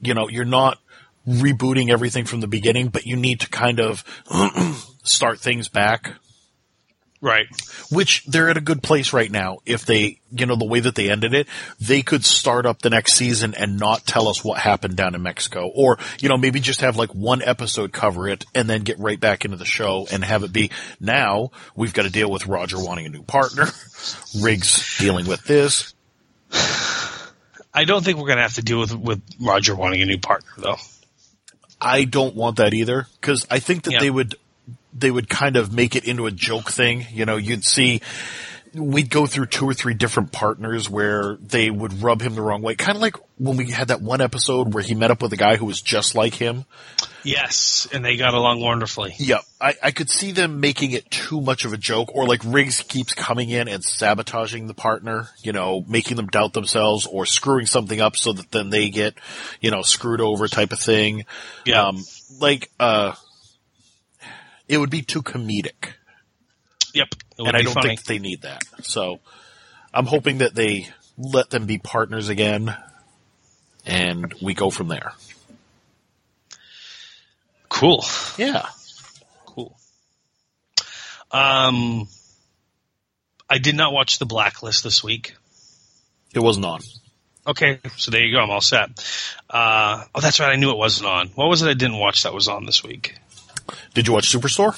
You 0.00 0.14
know, 0.14 0.30
you're 0.30 0.46
not 0.46 0.78
rebooting 1.26 1.90
everything 1.90 2.24
from 2.24 2.40
the 2.40 2.46
beginning, 2.46 2.88
but 2.88 3.06
you 3.06 3.16
need 3.16 3.40
to 3.40 3.48
kind 3.48 3.80
of 3.80 4.04
start 5.02 5.40
things 5.40 5.68
back. 5.68 6.14
Right. 7.22 7.46
Which 7.90 8.24
they're 8.26 8.50
at 8.50 8.58
a 8.58 8.60
good 8.60 8.82
place 8.82 9.12
right 9.12 9.30
now. 9.30 9.58
If 9.64 9.86
they, 9.86 10.20
you 10.30 10.44
know, 10.44 10.54
the 10.54 10.66
way 10.66 10.80
that 10.80 10.94
they 10.94 11.10
ended 11.10 11.32
it, 11.34 11.48
they 11.80 12.02
could 12.02 12.24
start 12.24 12.66
up 12.66 12.82
the 12.82 12.90
next 12.90 13.14
season 13.14 13.54
and 13.54 13.78
not 13.78 14.06
tell 14.06 14.28
us 14.28 14.44
what 14.44 14.58
happened 14.58 14.96
down 14.96 15.14
in 15.14 15.22
Mexico. 15.22 15.70
Or, 15.74 15.98
you 16.20 16.28
know, 16.28 16.36
maybe 16.36 16.60
just 16.60 16.82
have 16.82 16.96
like 16.96 17.14
one 17.14 17.42
episode 17.42 17.92
cover 17.92 18.28
it 18.28 18.44
and 18.54 18.68
then 18.68 18.82
get 18.82 18.98
right 18.98 19.18
back 19.18 19.44
into 19.44 19.56
the 19.56 19.64
show 19.64 20.06
and 20.12 20.22
have 20.22 20.42
it 20.44 20.52
be 20.52 20.70
now 21.00 21.50
we've 21.74 21.94
got 21.94 22.02
to 22.02 22.10
deal 22.10 22.30
with 22.30 22.46
Roger 22.46 22.78
wanting 22.78 23.06
a 23.06 23.10
new 23.10 23.22
partner, 23.22 23.66
Riggs 24.40 24.98
dealing 24.98 25.26
with 25.26 25.42
this. 25.44 25.94
I 26.52 27.84
don't 27.84 28.04
think 28.04 28.18
we're 28.18 28.26
going 28.26 28.38
to 28.38 28.42
have 28.42 28.54
to 28.54 28.62
deal 28.62 28.80
with 28.80 28.94
with 28.94 29.22
Roger 29.40 29.74
wanting 29.74 30.00
a 30.00 30.06
new 30.06 30.18
partner, 30.18 30.50
though. 30.58 30.76
I 31.80 32.04
don't 32.04 32.34
want 32.34 32.56
that 32.56 32.74
either 32.74 33.06
because 33.20 33.46
I 33.50 33.58
think 33.58 33.84
that 33.84 33.92
Yeah. 33.92 34.00
they 34.00 34.10
would 34.10 34.34
they 34.98 35.10
would 35.10 35.28
kind 35.28 35.56
of 35.56 35.72
make 35.74 35.94
it 35.94 36.04
into 36.06 36.26
a 36.26 36.30
joke 36.30 36.70
thing. 36.70 37.06
You 37.12 37.26
know, 37.26 37.36
you'd 37.36 37.64
see 37.64 38.00
we'd 38.74 39.10
go 39.10 39.26
through 39.26 39.46
two 39.46 39.68
or 39.68 39.74
three 39.74 39.94
different 39.94 40.32
partners 40.32 40.88
where 40.88 41.36
they 41.36 41.70
would 41.70 42.02
rub 42.02 42.20
him 42.22 42.34
the 42.34 42.42
wrong 42.42 42.62
way. 42.62 42.74
Kind 42.74 42.96
of 42.96 43.02
like 43.02 43.16
when 43.38 43.56
we 43.56 43.70
had 43.70 43.88
that 43.88 44.00
one 44.02 44.20
episode 44.20 44.72
where 44.74 44.82
he 44.82 44.94
met 44.94 45.10
up 45.10 45.22
with 45.22 45.32
a 45.32 45.36
guy 45.36 45.56
who 45.56 45.66
was 45.66 45.80
just 45.80 46.14
like 46.14 46.34
him. 46.34 46.64
Yes, 47.26 47.88
and 47.92 48.04
they 48.04 48.16
got 48.16 48.34
along 48.34 48.60
wonderfully. 48.60 49.14
Yep. 49.18 49.42
I, 49.60 49.74
I 49.82 49.90
could 49.90 50.08
see 50.08 50.32
them 50.32 50.60
making 50.60 50.92
it 50.92 51.10
too 51.10 51.40
much 51.40 51.64
of 51.64 51.72
a 51.72 51.76
joke 51.76 52.14
or 52.14 52.26
like 52.26 52.40
Riggs 52.44 52.82
keeps 52.82 53.14
coming 53.14 53.50
in 53.50 53.68
and 53.68 53.82
sabotaging 53.82 54.66
the 54.66 54.74
partner, 54.74 55.28
you 55.42 55.52
know, 55.52 55.84
making 55.88 56.16
them 56.16 56.28
doubt 56.28 56.52
themselves 56.52 57.06
or 57.06 57.26
screwing 57.26 57.66
something 57.66 58.00
up 58.00 58.16
so 58.16 58.32
that 58.32 58.50
then 58.50 58.70
they 58.70 58.90
get, 58.90 59.14
you 59.60 59.70
know, 59.70 59.82
screwed 59.82 60.20
over 60.20 60.48
type 60.48 60.72
of 60.72 60.78
thing. 60.78 61.24
Yeah. 61.64 61.88
Um, 61.88 62.02
like, 62.40 62.70
uh, 62.78 63.14
it 64.68 64.78
would 64.78 64.90
be 64.90 65.02
too 65.02 65.22
comedic 65.22 65.94
Yep. 66.96 67.08
And 67.38 67.56
I 67.56 67.62
don't 67.62 67.74
funny. 67.74 67.88
think 67.88 68.04
they 68.04 68.18
need 68.18 68.42
that. 68.42 68.62
So 68.82 69.20
I'm 69.92 70.06
hoping 70.06 70.38
that 70.38 70.54
they 70.54 70.88
let 71.18 71.50
them 71.50 71.66
be 71.66 71.76
partners 71.76 72.30
again 72.30 72.74
and 73.84 74.34
we 74.40 74.54
go 74.54 74.70
from 74.70 74.88
there. 74.88 75.12
Cool. 77.68 78.04
Yeah. 78.36 78.66
Cool. 79.46 79.76
Um, 81.30 82.08
I 83.48 83.58
did 83.58 83.74
not 83.76 83.92
watch 83.92 84.18
The 84.18 84.26
Blacklist 84.26 84.82
this 84.82 85.02
week. 85.02 85.36
It 86.34 86.40
wasn't 86.40 86.66
on. 86.66 86.80
Okay, 87.46 87.78
so 87.96 88.10
there 88.10 88.22
you 88.24 88.34
go. 88.34 88.42
I'm 88.42 88.50
all 88.50 88.60
set. 88.60 88.90
Uh, 89.48 90.04
oh, 90.14 90.20
that's 90.20 90.40
right. 90.40 90.50
I 90.50 90.56
knew 90.56 90.70
it 90.70 90.76
wasn't 90.76 91.08
on. 91.08 91.28
What 91.28 91.48
was 91.48 91.62
it 91.62 91.68
I 91.68 91.74
didn't 91.74 91.98
watch 91.98 92.24
that 92.24 92.34
was 92.34 92.48
on 92.48 92.66
this 92.66 92.82
week? 92.82 93.14
Did 93.94 94.08
you 94.08 94.12
watch 94.12 94.32
Superstore? 94.32 94.76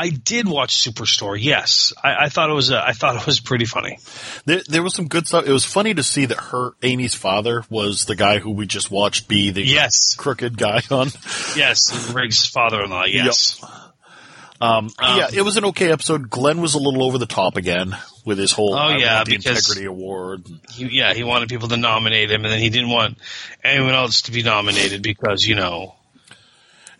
I 0.00 0.08
did 0.08 0.48
watch 0.48 0.78
Superstore. 0.82 1.36
Yes, 1.38 1.92
I, 2.02 2.24
I 2.24 2.28
thought 2.30 2.48
it 2.48 2.54
was. 2.54 2.70
Uh, 2.70 2.82
I 2.84 2.92
thought 2.92 3.16
it 3.16 3.26
was 3.26 3.38
pretty 3.40 3.66
funny. 3.66 3.98
There, 4.46 4.62
there 4.68 4.82
was 4.82 4.94
some 4.94 5.08
good 5.08 5.26
stuff. 5.26 5.46
It 5.46 5.52
was 5.52 5.64
funny 5.64 5.92
to 5.94 6.02
see 6.02 6.24
that 6.26 6.38
her 6.38 6.70
Amy's 6.82 7.14
father 7.14 7.64
was 7.68 8.06
the 8.06 8.16
guy 8.16 8.38
who 8.38 8.50
we 8.52 8.66
just 8.66 8.90
watched 8.90 9.28
be 9.28 9.50
the 9.50 9.62
Yes, 9.62 10.14
crooked 10.14 10.56
guy 10.56 10.80
on. 10.90 11.08
yes, 11.56 12.12
Riggs' 12.14 12.46
father-in-law. 12.46 13.04
Yes, 13.08 13.62
Um, 13.62 14.90
Um, 14.98 15.18
yeah, 15.18 15.28
it 15.32 15.42
was 15.42 15.56
an 15.56 15.64
okay 15.66 15.90
episode. 15.90 16.28
Glenn 16.30 16.60
was 16.60 16.74
a 16.74 16.78
little 16.78 17.02
over 17.04 17.18
the 17.18 17.26
top 17.26 17.56
again 17.56 17.96
with 18.24 18.38
his 18.38 18.52
whole 18.52 18.74
Oh, 18.74 18.90
yeah, 18.96 19.24
the 19.24 19.34
integrity 19.34 19.86
award. 19.86 20.46
he, 20.70 20.86
yeah, 20.86 21.14
he 21.14 21.24
wanted 21.24 21.48
people 21.48 21.68
to 21.68 21.76
nominate 21.78 22.30
him, 22.30 22.44
and 22.44 22.52
then 22.52 22.60
he 22.60 22.68
didn't 22.68 22.90
want 22.90 23.16
anyone 23.64 23.94
else 23.94 24.22
to 24.22 24.32
be 24.32 24.42
nominated 24.42 25.02
because 25.02 25.44
you 25.46 25.54
know. 25.54 25.94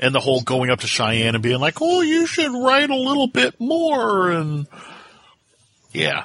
And 0.00 0.14
the 0.14 0.20
whole 0.20 0.40
going 0.40 0.70
up 0.70 0.80
to 0.80 0.88
Cheyenne 0.88 1.34
and 1.34 1.42
being 1.42 1.60
like, 1.60 1.80
"Oh, 1.80 2.00
you 2.00 2.26
should 2.26 2.50
write 2.50 2.90
a 2.90 2.96
little 2.96 3.28
bit 3.28 3.60
more," 3.60 4.30
and 4.30 4.66
yeah, 5.92 6.24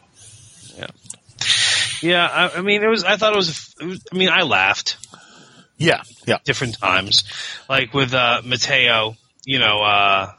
Yeah, 2.02 2.26
I, 2.26 2.58
I 2.58 2.62
mean, 2.62 2.84
it 2.84 2.88
was. 2.88 3.04
I 3.04 3.18
thought 3.18 3.34
it 3.34 3.38
was, 3.38 3.76
it 3.80 3.86
was. 3.86 4.06
I 4.12 4.16
mean, 4.16 4.30
I 4.30 4.42
laughed 4.42 4.98
yeah, 5.78 6.04
yeah. 6.26 6.38
different 6.44 6.80
times, 6.80 7.24
like 7.70 7.94
with 7.94 8.14
uh, 8.14 8.42
Mateo. 8.44 9.16
You 9.46 9.60
know, 9.60 9.82
uh, 9.82 10.32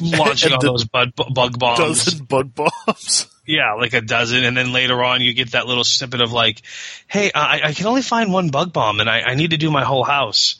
launching 0.00 0.52
all 0.54 0.60
those 0.60 0.84
bug, 0.84 1.12
bug 1.14 1.58
bombs. 1.58 1.78
Dozen 1.78 2.24
bug 2.26 2.54
bombs. 2.54 3.26
Yeah, 3.46 3.74
like 3.74 3.94
a 3.94 4.00
dozen, 4.00 4.44
and 4.44 4.56
then 4.56 4.72
later 4.72 5.02
on 5.02 5.22
you 5.22 5.32
get 5.32 5.52
that 5.52 5.66
little 5.66 5.84
snippet 5.84 6.20
of 6.20 6.32
like, 6.32 6.62
"Hey, 7.06 7.30
I, 7.34 7.60
I 7.64 7.72
can 7.72 7.86
only 7.86 8.02
find 8.02 8.32
one 8.32 8.50
bug 8.50 8.72
bomb, 8.72 9.00
and 9.00 9.08
I, 9.08 9.20
I 9.20 9.34
need 9.34 9.50
to 9.50 9.56
do 9.56 9.70
my 9.70 9.84
whole 9.84 10.04
house." 10.04 10.56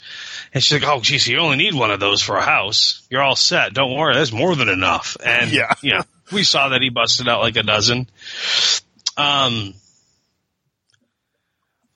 And 0.53 0.63
she's 0.63 0.83
like, 0.83 0.91
"Oh, 0.91 1.01
geez, 1.01 1.29
you 1.29 1.39
only 1.39 1.57
need 1.57 1.75
one 1.75 1.91
of 1.91 2.01
those 2.01 2.23
for 2.23 2.37
a 2.37 2.43
house. 2.45 3.07
You're 3.09 3.23
all 3.23 3.37
set. 3.37 3.73
Don't 3.73 3.97
worry, 3.97 4.15
that's 4.15 4.33
more 4.33 4.57
than 4.57 4.69
enough." 4.69 5.17
And 5.25 5.53
Yeah. 5.53 5.73
yeah, 5.83 6.03
we 6.33 6.43
saw 6.43 6.71
that 6.71 6.83
he 6.83 6.89
busted 6.91 7.29
out 7.29 7.41
like 7.41 7.57
a 7.57 7.63
dozen. 7.63 8.09
Um, 9.17 9.75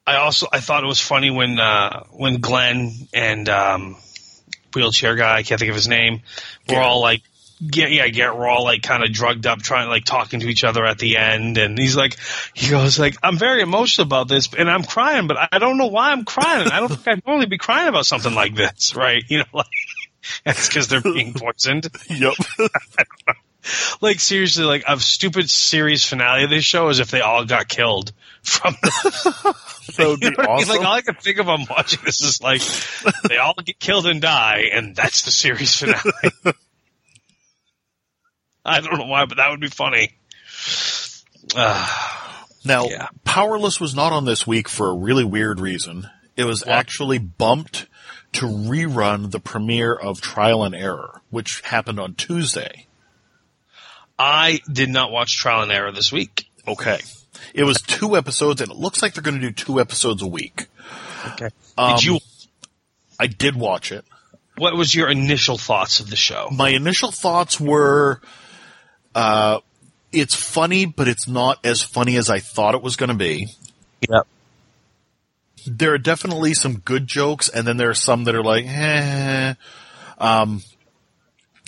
I 0.07 0.17
also 0.17 0.47
I 0.53 0.61
thought 0.61 0.85
it 0.85 0.87
was 0.87 1.01
funny 1.01 1.31
when 1.31 1.59
uh, 1.59 2.05
when 2.11 2.41
Glenn 2.41 2.93
and 3.13 3.49
um, 3.49 3.97
wheelchair 4.75 5.17
guy, 5.17 5.37
I 5.37 5.43
can't 5.43 5.59
think 5.59 5.71
of 5.71 5.77
his 5.77 5.89
name, 5.89 6.15
were 6.69 6.75
Garrett. 6.75 6.87
all 6.87 7.01
like, 7.01 7.23
yeah, 7.61 8.05
yeah, 8.05 8.33
we're 8.35 8.49
all 8.49 8.65
like 8.65 8.83
kind 8.83 9.05
of 9.05 9.13
drugged 9.13 9.47
up, 9.47 9.61
trying 9.61 9.89
like 9.89 10.05
talking 10.05 10.41
to 10.41 10.49
each 10.49 10.65
other 10.65 10.85
at 10.85 10.99
the 10.99 11.17
end, 11.17 11.59
and 11.59 11.79
he's 11.79 11.97
like, 11.97 12.17
he 12.53 12.71
goes 12.71 12.99
like, 12.99 13.17
I'm 13.23 13.39
very 13.39 13.63
emotional 13.63 14.07
about 14.07 14.29
this, 14.29 14.49
and 14.57 14.71
I'm 14.71 14.85
crying, 14.85 15.27
but 15.27 15.37
I 15.53 15.59
don't 15.59 15.79
know 15.79 15.87
why 15.87 16.13
I'm 16.13 16.25
crying. 16.25 16.69
I 16.69 16.81
don't 16.81 16.89
think 16.89 17.09
I'd 17.09 17.27
normally 17.27 17.47
be 17.47 17.59
crying 17.59 17.89
about 17.89 18.07
something 18.07 18.35
like 18.35 18.55
this, 18.55 18.97
right? 18.97 19.23
You 19.29 19.39
know, 19.39 19.45
like 19.53 19.67
it's 20.45 20.69
because 20.69 20.89
they're 20.89 21.01
being 21.01 21.35
poisoned. 21.35 21.89
yep. 22.11 22.35
Like 24.03 24.21
seriously, 24.21 24.65
like 24.65 24.85
a 24.87 25.01
stupid 25.01 25.49
series 25.49 26.05
finale 26.05 26.45
of 26.45 26.51
this 26.51 26.65
show 26.67 26.91
is 26.91 27.01
if 27.01 27.11
they 27.11 27.23
all 27.23 27.47
got 27.47 27.67
killed 27.67 28.13
from. 28.43 28.77
The, 28.83 29.57
That 29.97 30.09
would 30.09 30.21
be 30.21 30.27
you 30.27 30.33
know 30.33 30.37
what 30.37 30.51
I 30.51 30.57
mean? 30.57 30.69
awesome. 30.69 30.77
Like 30.77 30.87
all 30.87 30.93
I 30.93 31.01
can 31.01 31.15
think 31.15 31.39
of, 31.39 31.49
I'm 31.49 31.67
watching 31.71 32.01
this 32.05 32.21
is 32.21 32.43
like 32.43 32.61
they 33.29 33.39
all 33.39 33.55
get 33.65 33.79
killed 33.79 34.07
and 34.07 34.21
die, 34.21 34.69
and 34.73 34.95
that's 34.95 35.23
the 35.23 35.31
series 35.31 35.75
finale. 35.75 36.57
I 38.67 38.81
don't 38.81 38.99
know 38.99 39.07
why, 39.07 39.27
but 39.27 39.37
that 39.39 39.51
would 39.51 39.61
be 39.61 39.69
funny. 39.69 40.13
Uh, 41.55 41.89
Now, 42.65 42.87
Yeah. 42.87 43.09
Powerless 43.25 43.81
was 43.81 43.95
not 43.95 44.13
on 44.13 44.25
this 44.25 44.47
week 44.47 44.69
for 44.69 44.89
a 44.91 44.95
really 44.95 45.25
weird 45.25 45.61
reason. 45.61 46.09
It 46.37 46.45
was 46.45 46.67
actually 46.67 47.19
bumped 47.19 47.87
to 48.33 48.47
rerun 48.47 49.31
the 49.31 49.39
premiere 49.41 49.95
of 49.95 50.21
Trial 50.21 50.65
and 50.65 50.75
Error, 50.75 51.21
which 51.31 51.61
happened 51.63 52.01
on 52.01 52.15
Tuesday. 52.15 52.87
I 54.19 54.61
did 54.71 54.89
not 54.89 55.11
watch 55.11 55.37
Trial 55.37 55.63
and 55.63 55.73
Error 55.73 55.93
this 55.93 56.13
week. 56.13 56.47
Okay. 56.67 57.01
It 57.53 57.65
was 57.65 57.81
two 57.83 58.17
episodes, 58.17 58.61
and 58.61 58.71
it 58.71 58.77
looks 58.77 59.03
like 59.03 59.15
they're 59.15 59.23
going 59.23 59.41
to 59.41 59.47
do 59.49 59.53
two 59.53 59.81
episodes 59.81 60.23
a 60.23 60.27
week. 60.27 60.67
Okay. 61.33 61.51
Um, 61.77 61.97
did 61.97 62.05
you? 62.05 62.19
I 63.19 63.27
did 63.27 63.57
watch 63.57 63.93
it. 63.93 64.05
What 64.57 64.77
was 64.77 64.95
your 64.95 65.09
initial 65.11 65.59
thoughts 65.59 66.01
of 66.01 66.11
the 66.11 66.17
show? 66.17 66.49
My 66.53 66.71
initial 66.71 67.11
thoughts 67.11 67.61
were, 67.61 68.21
uh, 69.15 69.61
it's 70.13 70.35
funny, 70.35 70.87
but 70.87 71.09
it's 71.09 71.29
not 71.29 71.59
as 71.65 71.83
funny 71.83 72.17
as 72.17 72.31
I 72.31 72.39
thought 72.39 72.75
it 72.75 72.83
was 72.83 72.97
going 72.97 73.11
to 73.11 73.17
be. 73.17 73.49
Yep. 74.09 74.27
there 75.67 75.95
are 75.95 75.99
definitely 75.99 76.55
some 76.55 76.79
good 76.79 77.07
jokes, 77.07 77.49
and 77.49 77.67
then 77.67 77.77
there 77.79 77.91
are 77.91 77.95
some 77.95 78.25
that 78.25 78.35
are 78.35 78.43
like, 78.43 78.67
eh. 78.67 79.55
Um, 80.19 80.63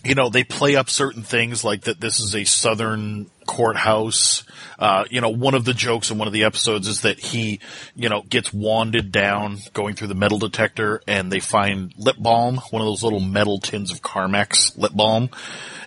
you 0.07 0.15
know, 0.15 0.29
they 0.29 0.45
play 0.45 0.77
up 0.77 0.89
certain 0.89 1.23
things 1.23 1.65
like 1.65 1.83
that. 1.83 2.01
This 2.01 2.21
is 2.21 2.35
a 2.35 2.45
southern 2.45 3.31
courthouse. 3.47 4.45
Uh, 4.79 5.05
you 5.11 5.21
know, 5.21 5.31
one 5.31 5.55
of 5.55 5.65
the 5.65 5.75
jokes 5.75 6.11
in 6.11 6.19
one 6.19 6.29
of 6.29 6.33
the 6.35 6.45
episodes 6.45 6.87
is 6.87 7.01
that 7.03 7.19
he, 7.19 7.61
you 7.95 8.09
know, 8.09 8.23
gets 8.23 8.53
wanded 8.53 9.11
down 9.11 9.59
going 9.73 9.95
through 9.95 10.09
the 10.09 10.15
metal 10.15 10.39
detector, 10.39 11.01
and 11.07 11.33
they 11.33 11.41
find 11.41 11.93
lip 11.97 12.17
balm, 12.19 12.57
one 12.71 12.83
of 12.83 12.87
those 12.87 13.03
little 13.03 13.21
metal 13.21 13.59
tins 13.59 13.91
of 13.91 14.03
Carmex 14.03 14.77
lip 14.79 14.93
balm. 14.95 15.31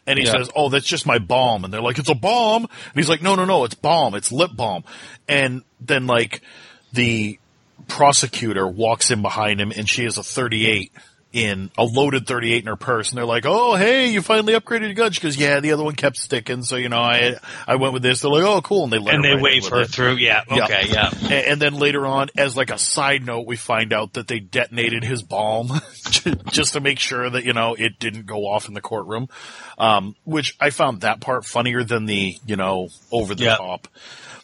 And 0.05 0.17
he 0.19 0.25
Yeah. 0.25 0.31
says, 0.31 0.49
"Oh, 0.55 0.69
that's 0.69 0.87
just 0.87 1.05
my 1.05 1.19
balm," 1.19 1.63
and 1.63 1.73
they're 1.73 1.81
like, 1.81 1.99
"It's 1.99 2.09
a 2.09 2.15
bomb," 2.15 2.63
and 2.63 2.95
he's 2.95 3.09
like, 3.09 3.21
"No, 3.21 3.35
no, 3.35 3.45
no, 3.45 3.63
it's 3.63 3.75
balm. 3.75 4.15
It's 4.15 4.31
lip 4.31 4.51
balm." 4.55 4.83
And 5.27 5.63
then 5.79 6.07
like 6.07 6.41
the 6.93 7.37
prosecutor 7.87 8.67
walks 8.67 9.11
in 9.11 9.21
behind 9.21 9.59
him 9.61 9.71
and 9.75 9.87
she 9.89 10.03
has 10.03 10.17
a 10.17 10.23
38 10.23 10.91
in 11.31 11.69
a 11.77 11.83
loaded 11.83 12.25
38 12.25 12.63
in 12.63 12.67
her 12.67 12.75
purse 12.75 13.09
and 13.11 13.17
they're 13.19 13.25
like 13.25 13.45
oh 13.45 13.75
hey 13.75 14.09
you 14.09 14.19
finally 14.21 14.53
upgraded 14.53 14.85
your 14.85 14.93
gun 14.95 15.11
she 15.11 15.21
goes 15.21 15.37
yeah 15.37 15.59
the 15.59 15.71
other 15.73 15.83
one 15.83 15.93
kept 15.93 16.17
sticking 16.17 16.63
so 16.63 16.75
you 16.75 16.89
know 16.89 16.97
i 16.99 17.35
i 17.67 17.75
went 17.75 17.93
with 17.93 18.01
this 18.01 18.21
they're 18.21 18.31
like 18.31 18.43
oh 18.43 18.61
cool 18.61 18.85
and 18.85 18.91
they 18.93 18.97
let 18.97 19.13
And 19.13 19.23
her 19.25 19.35
they 19.35 19.41
wave 19.41 19.67
her 19.67 19.81
it. 19.81 19.89
through. 19.89 20.15
Yeah. 20.15 20.41
Yeah. 20.49 20.63
Okay. 20.63 20.85
Yeah. 20.89 21.09
and, 21.21 21.31
and 21.31 21.61
then 21.61 21.73
later 21.75 22.05
on 22.07 22.29
as 22.35 22.57
like 22.57 22.71
a 22.71 22.79
side 22.79 23.23
note 23.25 23.45
we 23.45 23.57
find 23.57 23.93
out 23.93 24.13
that 24.13 24.27
they 24.27 24.39
detonated 24.39 25.03
his 25.03 25.21
bomb 25.21 25.69
just 26.51 26.73
to 26.73 26.79
make 26.79 26.97
sure 26.99 27.29
that 27.29 27.43
you 27.45 27.53
know 27.53 27.75
it 27.75 27.99
didn't 27.99 28.25
go 28.25 28.47
off 28.47 28.67
in 28.67 28.73
the 28.73 28.81
courtroom 28.81 29.29
um, 29.77 30.15
which 30.23 30.55
i 30.59 30.71
found 30.71 31.01
that 31.01 31.21
part 31.21 31.45
funnier 31.45 31.83
than 31.83 32.05
the 32.05 32.35
you 32.45 32.55
know 32.55 32.89
over 33.11 33.35
the 33.35 33.43
Yeah. 33.43 33.55
top 33.57 33.87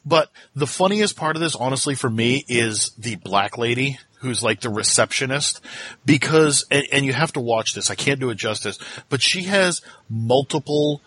but 0.06 0.30
the 0.56 0.68
funniest 0.68 1.16
part 1.18 1.36
of 1.36 1.42
this, 1.42 1.56
honestly, 1.56 1.96
for 1.96 2.08
me, 2.12 2.46
is 2.48 2.92
the 3.00 3.16
black 3.16 3.58
lady 3.58 3.98
who's 4.26 4.44
like 4.44 4.62
the 4.62 4.70
receptionist 4.70 5.62
because, 6.06 6.66
and, 6.72 6.86
and 6.92 7.06
you 7.06 7.14
have 7.14 7.32
to 7.34 7.40
watch 7.40 7.74
this. 7.74 7.90
I 7.90 7.96
can't 7.96 8.20
do 8.20 8.32
it 8.32 8.36
justice, 8.36 8.80
but 9.10 9.22
she 9.22 9.44
has 9.44 9.82
multiple 10.10 11.02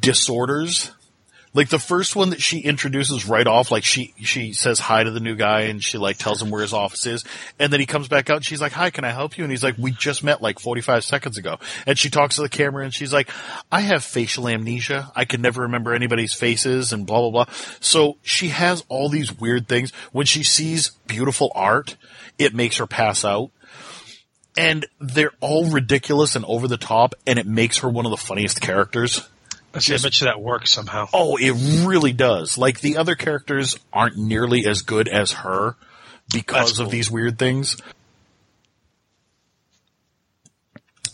disorders. 0.00 0.92
Like 1.52 1.68
the 1.68 1.80
first 1.80 2.14
one 2.14 2.30
that 2.30 2.40
she 2.40 2.60
introduces 2.60 3.26
right 3.26 3.46
off, 3.46 3.72
like 3.72 3.82
she, 3.82 4.14
she 4.22 4.52
says 4.52 4.78
hi 4.78 5.02
to 5.02 5.10
the 5.10 5.18
new 5.18 5.34
guy 5.34 5.62
and 5.62 5.82
she 5.82 5.98
like 5.98 6.16
tells 6.16 6.40
him 6.40 6.50
where 6.50 6.62
his 6.62 6.72
office 6.72 7.06
is. 7.06 7.24
And 7.58 7.72
then 7.72 7.80
he 7.80 7.86
comes 7.86 8.06
back 8.06 8.30
out 8.30 8.36
and 8.36 8.44
she's 8.44 8.60
like, 8.60 8.70
hi, 8.70 8.90
can 8.90 9.02
I 9.02 9.10
help 9.10 9.36
you? 9.36 9.42
And 9.42 9.50
he's 9.50 9.64
like, 9.64 9.76
we 9.76 9.90
just 9.90 10.22
met 10.22 10.40
like 10.40 10.60
45 10.60 11.02
seconds 11.02 11.38
ago. 11.38 11.58
And 11.88 11.98
she 11.98 12.08
talks 12.08 12.36
to 12.36 12.42
the 12.42 12.48
camera 12.48 12.84
and 12.84 12.94
she's 12.94 13.12
like, 13.12 13.28
I 13.72 13.80
have 13.80 14.04
facial 14.04 14.46
amnesia. 14.46 15.10
I 15.16 15.24
can 15.24 15.42
never 15.42 15.62
remember 15.62 15.92
anybody's 15.92 16.34
faces 16.34 16.92
and 16.92 17.04
blah, 17.04 17.18
blah, 17.28 17.44
blah. 17.44 17.54
So 17.80 18.18
she 18.22 18.48
has 18.50 18.84
all 18.88 19.08
these 19.08 19.36
weird 19.36 19.66
things. 19.66 19.92
When 20.12 20.26
she 20.26 20.44
sees 20.44 20.90
beautiful 21.08 21.50
art, 21.56 21.96
it 22.40 22.54
makes 22.54 22.78
her 22.78 22.86
pass 22.86 23.24
out. 23.24 23.50
And 24.56 24.86
they're 25.00 25.32
all 25.40 25.70
ridiculous 25.70 26.34
and 26.34 26.44
over 26.44 26.66
the 26.66 26.76
top 26.76 27.14
and 27.26 27.38
it 27.38 27.46
makes 27.46 27.78
her 27.78 27.88
one 27.88 28.04
of 28.04 28.10
the 28.10 28.16
funniest 28.16 28.60
characters. 28.60 29.20
I 29.72 29.78
bet 29.78 30.20
you 30.20 30.24
that 30.24 30.40
works 30.40 30.72
somehow. 30.72 31.06
Oh, 31.12 31.36
it 31.36 31.52
really 31.86 32.12
does. 32.12 32.58
Like 32.58 32.80
the 32.80 32.96
other 32.96 33.14
characters 33.14 33.78
aren't 33.92 34.16
nearly 34.16 34.66
as 34.66 34.82
good 34.82 35.06
as 35.06 35.30
her 35.32 35.76
because 36.32 36.70
That's 36.70 36.78
of 36.80 36.90
these 36.90 37.08
weird 37.10 37.38
things. 37.38 37.76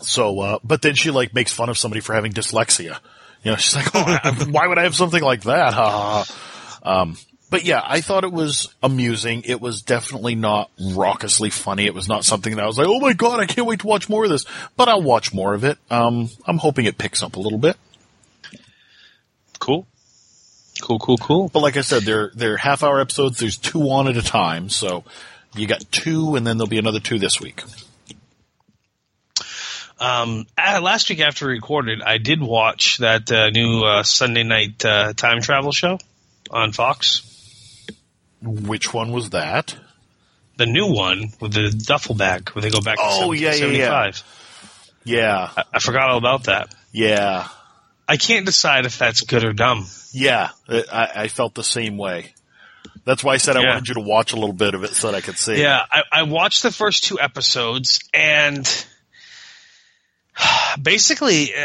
So, 0.00 0.40
uh, 0.40 0.58
but 0.64 0.82
then 0.82 0.94
she 0.94 1.10
like 1.10 1.34
makes 1.34 1.52
fun 1.52 1.68
of 1.68 1.76
somebody 1.76 2.00
for 2.00 2.14
having 2.14 2.32
dyslexia. 2.32 2.98
You 3.42 3.50
know, 3.52 3.56
she's 3.56 3.76
like, 3.76 3.90
"Oh, 3.94 4.02
I- 4.06 4.44
why 4.50 4.66
would 4.66 4.78
I 4.78 4.84
have 4.84 4.94
something 4.94 5.22
like 5.22 5.42
that?" 5.42 5.74
Ha, 5.74 5.90
ha, 5.90 6.24
ha. 6.24 7.00
Um, 7.02 7.16
but 7.56 7.64
yeah, 7.64 7.80
I 7.82 8.02
thought 8.02 8.24
it 8.24 8.32
was 8.32 8.68
amusing. 8.82 9.40
It 9.46 9.62
was 9.62 9.80
definitely 9.80 10.34
not 10.34 10.70
raucously 10.78 11.48
funny. 11.48 11.86
It 11.86 11.94
was 11.94 12.06
not 12.06 12.22
something 12.22 12.54
that 12.54 12.62
I 12.62 12.66
was 12.66 12.76
like, 12.76 12.86
"Oh 12.86 13.00
my 13.00 13.14
god, 13.14 13.40
I 13.40 13.46
can't 13.46 13.66
wait 13.66 13.80
to 13.80 13.86
watch 13.86 14.10
more 14.10 14.24
of 14.24 14.30
this." 14.30 14.44
But 14.76 14.90
I'll 14.90 15.00
watch 15.00 15.32
more 15.32 15.54
of 15.54 15.64
it. 15.64 15.78
Um, 15.90 16.28
I'm 16.44 16.58
hoping 16.58 16.84
it 16.84 16.98
picks 16.98 17.22
up 17.22 17.36
a 17.36 17.40
little 17.40 17.56
bit. 17.56 17.78
Cool. 19.58 19.86
Cool. 20.82 20.98
Cool. 20.98 21.16
Cool. 21.16 21.48
But 21.48 21.60
like 21.60 21.78
I 21.78 21.80
said, 21.80 22.02
they're 22.02 22.30
they're 22.34 22.58
half 22.58 22.82
hour 22.82 23.00
episodes. 23.00 23.38
There's 23.38 23.56
two 23.56 23.80
on 23.84 24.06
at 24.06 24.18
a 24.18 24.22
time, 24.22 24.68
so 24.68 25.04
you 25.54 25.66
got 25.66 25.90
two, 25.90 26.36
and 26.36 26.46
then 26.46 26.58
there'll 26.58 26.68
be 26.68 26.76
another 26.76 27.00
two 27.00 27.18
this 27.18 27.40
week. 27.40 27.62
Um, 29.98 30.46
uh, 30.58 30.80
last 30.82 31.08
week 31.08 31.20
after 31.20 31.46
we 31.46 31.54
recorded, 31.54 32.02
I 32.02 32.18
did 32.18 32.42
watch 32.42 32.98
that 32.98 33.32
uh, 33.32 33.48
new 33.48 33.82
uh, 33.82 34.02
Sunday 34.02 34.42
night 34.42 34.84
uh, 34.84 35.14
time 35.14 35.40
travel 35.40 35.72
show 35.72 35.98
on 36.50 36.72
Fox. 36.72 37.25
Which 38.42 38.92
one 38.94 39.12
was 39.12 39.30
that? 39.30 39.74
The 40.56 40.66
new 40.66 40.86
one 40.92 41.32
with 41.40 41.52
the 41.52 41.70
duffel 41.70 42.14
bag 42.14 42.50
where 42.50 42.62
they 42.62 42.70
go 42.70 42.80
back 42.80 42.96
to 42.96 43.02
Oh, 43.04 43.32
yeah, 43.32 43.54
yeah, 43.54 43.66
yeah. 43.66 44.12
Yeah, 45.04 45.50
I, 45.56 45.64
I 45.74 45.78
forgot 45.78 46.10
all 46.10 46.18
about 46.18 46.44
that. 46.44 46.74
yeah, 46.92 47.48
I 48.08 48.16
can't 48.16 48.46
decide 48.46 48.86
if 48.86 48.98
that's 48.98 49.20
good 49.22 49.44
or 49.44 49.52
dumb. 49.52 49.86
yeah. 50.12 50.50
I, 50.68 51.10
I 51.14 51.28
felt 51.28 51.54
the 51.54 51.64
same 51.64 51.96
way. 51.96 52.34
That's 53.04 53.22
why 53.22 53.34
I 53.34 53.36
said 53.36 53.56
I 53.56 53.60
Yeah. 53.62 53.74
wanted 53.74 53.88
you 53.88 53.94
to 53.94 54.00
watch 54.00 54.32
a 54.32 54.36
little 54.36 54.52
bit 54.54 54.74
of 54.74 54.82
it 54.84 54.94
so 54.94 55.08
that 55.10 55.16
I 55.16 55.20
could 55.20 55.38
see. 55.38 55.60
Yeah, 55.60 55.80
I, 55.90 56.02
I 56.10 56.22
watched 56.24 56.62
the 56.62 56.72
first 56.72 57.04
two 57.04 57.20
episodes, 57.20 58.00
and 58.14 58.66
basically, 60.82 61.50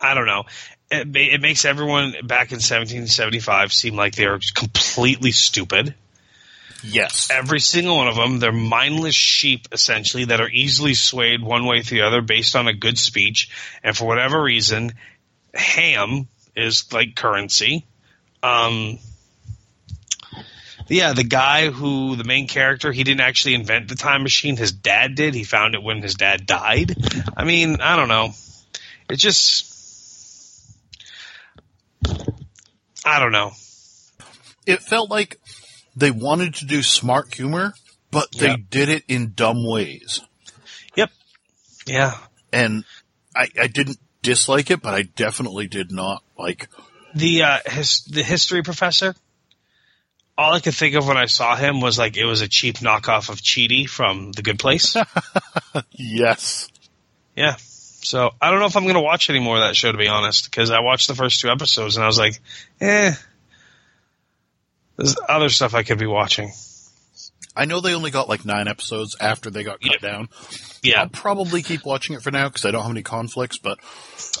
I 0.00 0.14
don't 0.14 0.26
know. 0.26 0.44
It, 0.90 1.14
it 1.14 1.40
makes 1.40 1.64
everyone 1.64 2.12
back 2.24 2.50
in 2.50 2.56
1775 2.56 3.72
seem 3.72 3.94
like 3.94 4.16
they're 4.16 4.40
completely 4.54 5.32
stupid. 5.32 5.94
Yes. 6.82 7.28
Every 7.30 7.60
single 7.60 7.96
one 7.96 8.08
of 8.08 8.16
them, 8.16 8.38
they're 8.38 8.52
mindless 8.52 9.14
sheep, 9.14 9.68
essentially, 9.72 10.26
that 10.26 10.40
are 10.40 10.48
easily 10.48 10.94
swayed 10.94 11.42
one 11.42 11.66
way 11.66 11.78
or 11.78 11.82
the 11.82 12.02
other 12.02 12.22
based 12.22 12.56
on 12.56 12.68
a 12.68 12.72
good 12.72 12.98
speech. 12.98 13.50
And 13.84 13.96
for 13.96 14.06
whatever 14.06 14.42
reason, 14.42 14.92
ham 15.54 16.26
is 16.56 16.92
like 16.92 17.14
currency. 17.14 17.86
Um, 18.42 18.98
yeah, 20.88 21.12
the 21.12 21.24
guy 21.24 21.70
who, 21.70 22.16
the 22.16 22.24
main 22.24 22.48
character, 22.48 22.90
he 22.90 23.04
didn't 23.04 23.20
actually 23.20 23.54
invent 23.54 23.88
the 23.88 23.94
time 23.94 24.22
machine. 24.22 24.56
His 24.56 24.72
dad 24.72 25.14
did. 25.14 25.34
He 25.34 25.44
found 25.44 25.74
it 25.74 25.82
when 25.82 26.02
his 26.02 26.14
dad 26.14 26.46
died. 26.46 26.96
I 27.36 27.44
mean, 27.44 27.80
I 27.80 27.96
don't 27.96 28.08
know. 28.08 28.30
It 29.08 29.16
just. 29.16 29.69
I 33.04 33.18
don't 33.18 33.32
know. 33.32 33.52
It 34.66 34.80
felt 34.82 35.10
like 35.10 35.40
they 35.96 36.10
wanted 36.10 36.54
to 36.56 36.66
do 36.66 36.82
smart 36.82 37.34
humor, 37.34 37.74
but 38.10 38.28
they 38.36 38.48
Yeah. 38.48 38.56
did 38.70 38.88
it 38.88 39.04
in 39.08 39.32
dumb 39.34 39.66
ways. 39.66 40.20
Yep. 40.96 41.10
Yeah. 41.86 42.16
And 42.52 42.84
I, 43.34 43.48
I 43.60 43.66
didn't 43.68 43.98
dislike 44.22 44.70
it, 44.70 44.82
but 44.82 44.94
I 44.94 45.02
definitely 45.02 45.66
did 45.66 45.90
not 45.90 46.22
like. 46.38 46.68
the 47.14 47.42
uh, 47.42 47.58
his, 47.66 48.04
the 48.04 48.22
history 48.22 48.62
professor. 48.62 49.14
All 50.38 50.54
I 50.54 50.60
could 50.60 50.74
think 50.74 50.94
of 50.94 51.06
when 51.06 51.16
I 51.18 51.26
saw 51.26 51.54
him 51.56 51.80
was 51.80 51.98
like 51.98 52.16
it 52.16 52.24
was 52.24 52.40
a 52.40 52.48
cheap 52.48 52.76
knockoff 52.78 53.28
of 53.28 53.40
Chidi 53.40 53.88
from 53.88 54.32
The 54.32 54.42
Good 54.42 54.58
Place. 54.58 54.96
Yes. 55.92 56.68
yeah. 57.36 57.56
So 58.02 58.30
I 58.40 58.50
don't 58.50 58.60
know 58.60 58.66
if 58.66 58.76
I'm 58.76 58.84
going 58.84 58.94
to 58.94 59.00
watch 59.00 59.28
any 59.30 59.40
more 59.40 59.56
of 59.56 59.62
that 59.62 59.76
show 59.76 59.92
to 59.92 59.98
be 59.98 60.08
honest, 60.08 60.44
because 60.50 60.70
I 60.70 60.80
watched 60.80 61.08
the 61.08 61.14
first 61.14 61.40
two 61.40 61.50
episodes 61.50 61.96
and 61.96 62.04
I 62.04 62.06
was 62.06 62.18
like, 62.18 62.40
eh. 62.80 63.12
There's 64.96 65.16
other 65.28 65.48
stuff 65.48 65.74
I 65.74 65.82
could 65.82 65.98
be 65.98 66.06
watching. 66.06 66.50
I 67.56 67.64
know 67.64 67.80
they 67.80 67.94
only 67.94 68.10
got 68.10 68.28
like 68.28 68.44
nine 68.44 68.68
episodes 68.68 69.16
after 69.20 69.50
they 69.50 69.64
got 69.64 69.80
cut 69.80 70.02
Yeah. 70.02 70.08
down. 70.10 70.28
Yeah. 70.82 71.00
I'll 71.02 71.08
probably 71.08 71.62
keep 71.62 71.84
watching 71.84 72.14
it 72.16 72.22
for 72.22 72.30
now 72.30 72.48
because 72.48 72.64
I 72.64 72.70
don't 72.70 72.82
have 72.82 72.90
any 72.90 73.02
conflicts, 73.02 73.58
but 73.58 73.78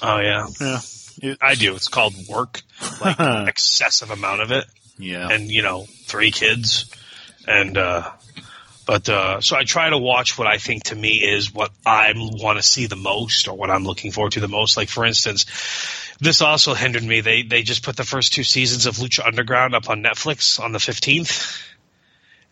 Oh 0.02 0.20
yeah. 0.20 0.46
yeah. 0.60 0.80
It, 1.22 1.38
I 1.40 1.54
do. 1.54 1.74
It's 1.74 1.88
called 1.88 2.14
work, 2.28 2.62
like 3.00 3.16
excessive 3.48 4.10
amount 4.10 4.40
of 4.42 4.52
it. 4.52 4.64
yeah. 4.98 5.28
and 5.30 5.50
you 5.50 5.62
know 5.62 5.86
three 6.04 6.30
kids 6.30 6.90
and 7.48 7.76
uh 7.76 8.10
but 8.90 9.08
uh 9.08 9.40
so 9.40 9.54
i 9.56 9.62
try 9.62 9.88
to 9.88 9.96
watch 9.96 10.36
what 10.36 10.48
i 10.48 10.58
think 10.58 10.82
to 10.82 10.96
me 10.96 11.22
is 11.22 11.54
what 11.54 11.70
i 11.86 12.12
want 12.16 12.58
to 12.58 12.62
see 12.62 12.86
the 12.86 12.96
most 12.96 13.46
or 13.46 13.56
what 13.56 13.70
i'm 13.70 13.84
looking 13.84 14.10
forward 14.10 14.32
to 14.32 14.40
the 14.40 14.48
most. 14.48 14.76
Like 14.76 14.88
for 14.88 15.04
instance 15.04 15.46
this 16.18 16.42
also 16.42 16.74
hindered 16.74 17.04
me. 17.04 17.20
They 17.20 17.42
they 17.42 17.62
just 17.62 17.84
put 17.84 17.96
the 17.96 18.02
first 18.04 18.32
two 18.32 18.42
seasons 18.42 18.86
of 18.86 18.96
lucha 18.96 19.24
underground 19.24 19.76
up 19.76 19.88
on 19.88 20.02
netflix 20.02 20.58
on 20.58 20.72
the 20.72 20.80
15th 20.80 21.62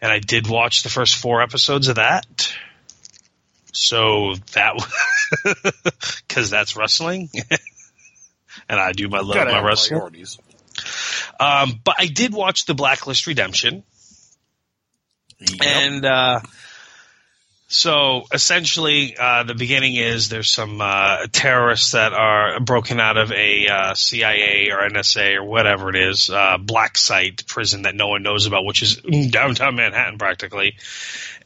and 0.00 0.12
i 0.12 0.20
did 0.20 0.48
watch 0.48 0.84
the 0.84 0.88
first 0.90 1.16
four 1.16 1.42
episodes 1.42 1.88
of 1.88 1.96
that. 1.96 2.54
So 3.72 4.36
that 4.52 4.74
because 6.28 6.50
that's 6.56 6.76
wrestling. 6.76 7.30
And 8.70 8.78
i 8.78 8.92
do 8.92 9.08
my 9.08 9.20
love 9.20 9.36
my 9.36 9.62
wrestling. 9.62 10.00
um, 11.40 11.80
but 11.82 11.94
I 11.98 12.06
did 12.06 12.34
watch 12.34 12.66
the 12.66 12.74
Blacklist 12.74 13.26
Redemption, 13.26 13.82
And 15.60 16.04
uh, 16.04 16.40
so 17.70 18.24
essentially, 18.32 19.14
uh, 19.18 19.42
the 19.42 19.54
beginning 19.54 19.94
is 19.94 20.30
there's 20.30 20.50
some 20.50 20.80
uh, 20.80 21.26
terrorists 21.30 21.92
that 21.92 22.14
are 22.14 22.60
broken 22.60 22.98
out 22.98 23.18
of 23.18 23.30
a 23.30 23.68
uh, 23.68 23.94
CIA 23.94 24.70
or 24.70 24.88
NSA 24.88 25.36
or 25.36 25.44
whatever 25.44 25.90
it 25.90 25.96
is, 25.96 26.30
uh, 26.30 26.56
black 26.58 26.96
site 26.96 27.46
prison 27.46 27.82
that 27.82 27.94
no 27.94 28.08
one 28.08 28.22
knows 28.22 28.46
about, 28.46 28.64
which 28.64 28.82
is 28.82 28.96
downtown 29.30 29.76
Manhattan 29.76 30.18
practically. 30.18 30.76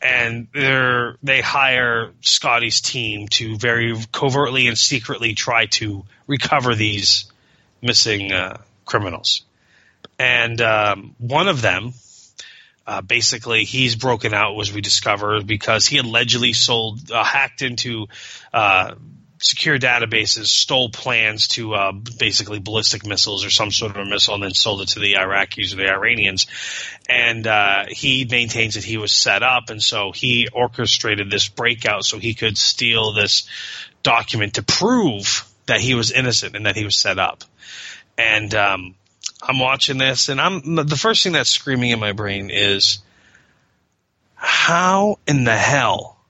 And 0.01 0.47
they're 0.53 1.17
they 1.25 1.41
hire 1.41 2.13
Scottie's 2.21 2.81
team 2.81 3.27
to 3.29 3.57
very 3.57 3.97
covertly 4.13 4.69
and 4.69 4.79
secretly 4.79 5.35
try 5.35 5.67
to 5.67 6.05
recover 6.29 6.77
these 6.77 7.33
missing 7.81 8.33
uh, 8.33 8.59
criminals. 8.85 9.43
And 10.21 10.61
um, 10.61 11.17
one 11.19 11.49
of 11.49 11.63
them, 11.63 11.95
uh, 12.87 13.01
basically, 13.01 13.65
he's 13.65 13.95
broken 13.95 14.35
out, 14.35 14.59
as 14.61 14.73
we 14.73 14.81
discovered, 14.81 15.47
because 15.47 15.87
he 15.87 15.99
allegedly 15.99 16.53
sold, 16.53 17.11
uh, 17.11 17.23
hacked 17.23 17.63
into 17.63 18.09
uh, 18.53 18.95
secure 19.43 19.79
databases, 19.79 20.47
stole 20.47 20.89
plans 20.89 21.49
to 21.49 21.75
uh, 21.75 21.93
basically 21.93 22.59
ballistic 22.59 23.05
missiles 23.05 23.45
or 23.45 23.51
some 23.51 23.71
sort 23.71 23.93
of 23.93 23.99
a 23.99 24.05
missile, 24.05 24.35
and 24.35 24.43
then 24.43 24.55
sold 24.55 24.83
it 24.83 24.89
to 24.89 25.01
the 25.01 25.15
Iraqis 25.15 25.73
or 25.73 25.77
the 25.77 25.89
Iranians. 25.89 26.47
And 27.09 27.47
uh, 27.47 27.85
he 27.89 28.27
maintains 28.29 28.75
that 28.75 28.85
he 28.85 28.99
was 28.99 29.13
set 29.13 29.43
up, 29.43 29.71
and 29.71 29.83
so 29.83 30.13
he 30.13 30.49
orchestrated 30.53 31.31
this 31.31 31.49
breakout 31.49 32.05
so 32.05 32.19
he 32.19 32.35
could 32.35 32.57
steal 32.57 33.13
this 33.13 33.49
document 34.03 34.55
to 34.55 34.63
prove 34.63 35.49
that 35.67 35.81
he 35.81 35.95
was 35.95 36.11
innocent 36.11 36.57
and 36.57 36.67
that 36.67 36.77
he 36.77 36.85
was 36.85 36.97
set 36.97 37.19
up. 37.19 37.45
And 38.19 38.55
um, 38.55 38.95
I'm 39.43 39.59
watching 39.59 39.99
this, 39.99 40.29
and 40.29 40.41
I'm 40.41 40.77
the 40.87 40.97
first 40.97 41.25
thing 41.25 41.33
that's 41.33 41.51
screaming 41.51 41.91
in 41.91 41.99
my 41.99 42.13
brain 42.13 42.51
is, 42.51 42.99
how 44.37 45.19
in 45.27 45.45
the 45.45 45.57
hell 45.57 46.25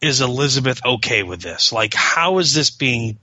is 0.00 0.20
Elizabeth 0.20 0.80
okay 0.84 1.22
with 1.22 1.40
this? 1.40 1.72
Like, 1.72 1.94
how 1.94 2.38
is 2.38 2.54
this 2.54 2.70
being 2.70 3.18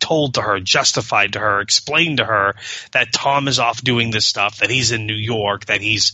told 0.00 0.34
to 0.34 0.42
her, 0.42 0.60
justified 0.60 1.34
to 1.34 1.40
her, 1.40 1.60
explained 1.60 2.18
to 2.18 2.24
her 2.24 2.54
that 2.92 3.12
Tom 3.12 3.48
is 3.48 3.58
off 3.58 3.82
doing 3.82 4.10
this 4.10 4.26
stuff, 4.26 4.58
that 4.58 4.70
he's 4.70 4.92
in 4.92 5.06
New 5.06 5.14
York, 5.14 5.66
that 5.66 5.80
he's, 5.80 6.12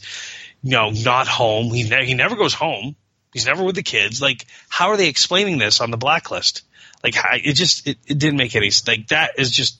you 0.62 0.72
know, 0.72 0.90
not 0.90 1.28
home. 1.28 1.72
He 1.72 1.84
ne- 1.88 2.06
he 2.06 2.14
never 2.14 2.34
goes 2.34 2.54
home. 2.54 2.96
He's 3.32 3.46
never 3.46 3.62
with 3.62 3.74
the 3.76 3.82
kids. 3.82 4.20
Like, 4.20 4.46
how 4.68 4.88
are 4.88 4.96
they 4.96 5.08
explaining 5.08 5.58
this 5.58 5.80
on 5.80 5.90
the 5.90 5.96
blacklist? 5.96 6.62
Like, 7.02 7.14
it 7.44 7.52
just 7.52 7.86
it, 7.86 7.98
it 8.06 8.18
didn't 8.18 8.38
make 8.38 8.56
any 8.56 8.68
s- 8.68 8.86
like 8.88 9.08
that 9.08 9.32
is 9.38 9.50
just, 9.50 9.78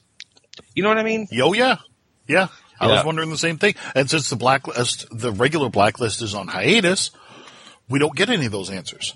you 0.73 0.83
know 0.83 0.89
what 0.89 0.99
I 0.99 1.03
mean? 1.03 1.27
Yo, 1.31 1.53
yeah. 1.53 1.77
Yeah. 2.27 2.47
I 2.79 2.87
Yeah. 2.87 2.95
was 2.95 3.05
wondering 3.05 3.29
the 3.29 3.37
same 3.37 3.57
thing. 3.57 3.75
And 3.93 4.09
since 4.09 4.29
the 4.29 4.35
blacklist, 4.35 5.05
the 5.11 5.31
regular 5.31 5.69
blacklist 5.69 6.21
is 6.21 6.35
on 6.35 6.47
hiatus, 6.47 7.11
we 7.87 7.99
don't 7.99 8.15
get 8.15 8.29
any 8.29 8.45
of 8.47 8.51
those 8.51 8.69
answers. 8.69 9.13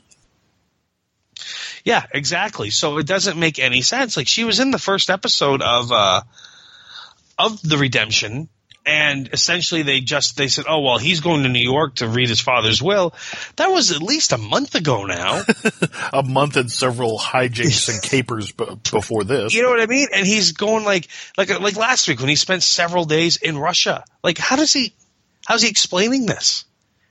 Yeah, 1.84 2.06
exactly. 2.14 2.70
So 2.70 2.98
it 2.98 3.08
doesn't 3.08 3.40
make 3.40 3.60
any 3.60 3.82
sense. 3.82 4.18
Like 4.18 4.28
she 4.28 4.44
was 4.44 4.60
in 4.60 4.72
the 4.72 4.78
first 4.80 5.10
episode 5.10 5.62
of 5.62 5.92
uh 5.92 6.22
of 7.38 7.62
the 7.62 7.78
redemption 7.78 8.50
and 8.90 9.30
essentially 9.34 9.84
they 9.84 10.02
just 10.02 10.36
they 10.36 10.48
said, 10.48 10.66
"Oh, 10.68 10.80
well, 10.80 10.98
he's 10.98 11.20
going 11.20 11.44
to 11.44 11.50
New 11.50 11.60
York 11.60 11.96
to 11.96 12.08
read 12.08 12.28
his 12.28 12.40
father's 12.40 12.82
will." 12.82 13.14
That 13.58 13.68
was 13.68 13.92
at 13.92 14.02
least 14.02 14.32
a 14.32 14.38
month 14.38 14.74
ago 14.74 15.06
now. 15.06 15.44
A 16.14 16.24
month 16.24 16.58
and 16.58 16.72
several 16.72 17.20
hijinks 17.20 17.88
and 17.90 18.02
capers 18.02 18.52
b- 18.52 18.66
before 18.92 19.24
this. 19.24 19.54
you 19.54 19.62
know 19.62 19.70
what 19.70 19.82
I 19.82 19.86
mean? 19.86 20.08
And 20.14 20.26
he's 20.26 20.54
going 20.54 20.86
like 20.86 21.08
like 21.38 21.50
like 21.60 21.76
last 21.76 22.08
week 22.08 22.20
when 22.20 22.30
he 22.30 22.36
spent 22.36 22.64
several 22.64 23.06
days 23.06 23.38
in 23.38 23.58
Russia. 23.58 24.04
Like 24.24 24.40
how 24.40 24.56
does 24.56 24.74
he 24.74 24.94
how's 25.46 25.62
he 25.62 25.70
explaining 25.70 26.26
this? 26.26 26.66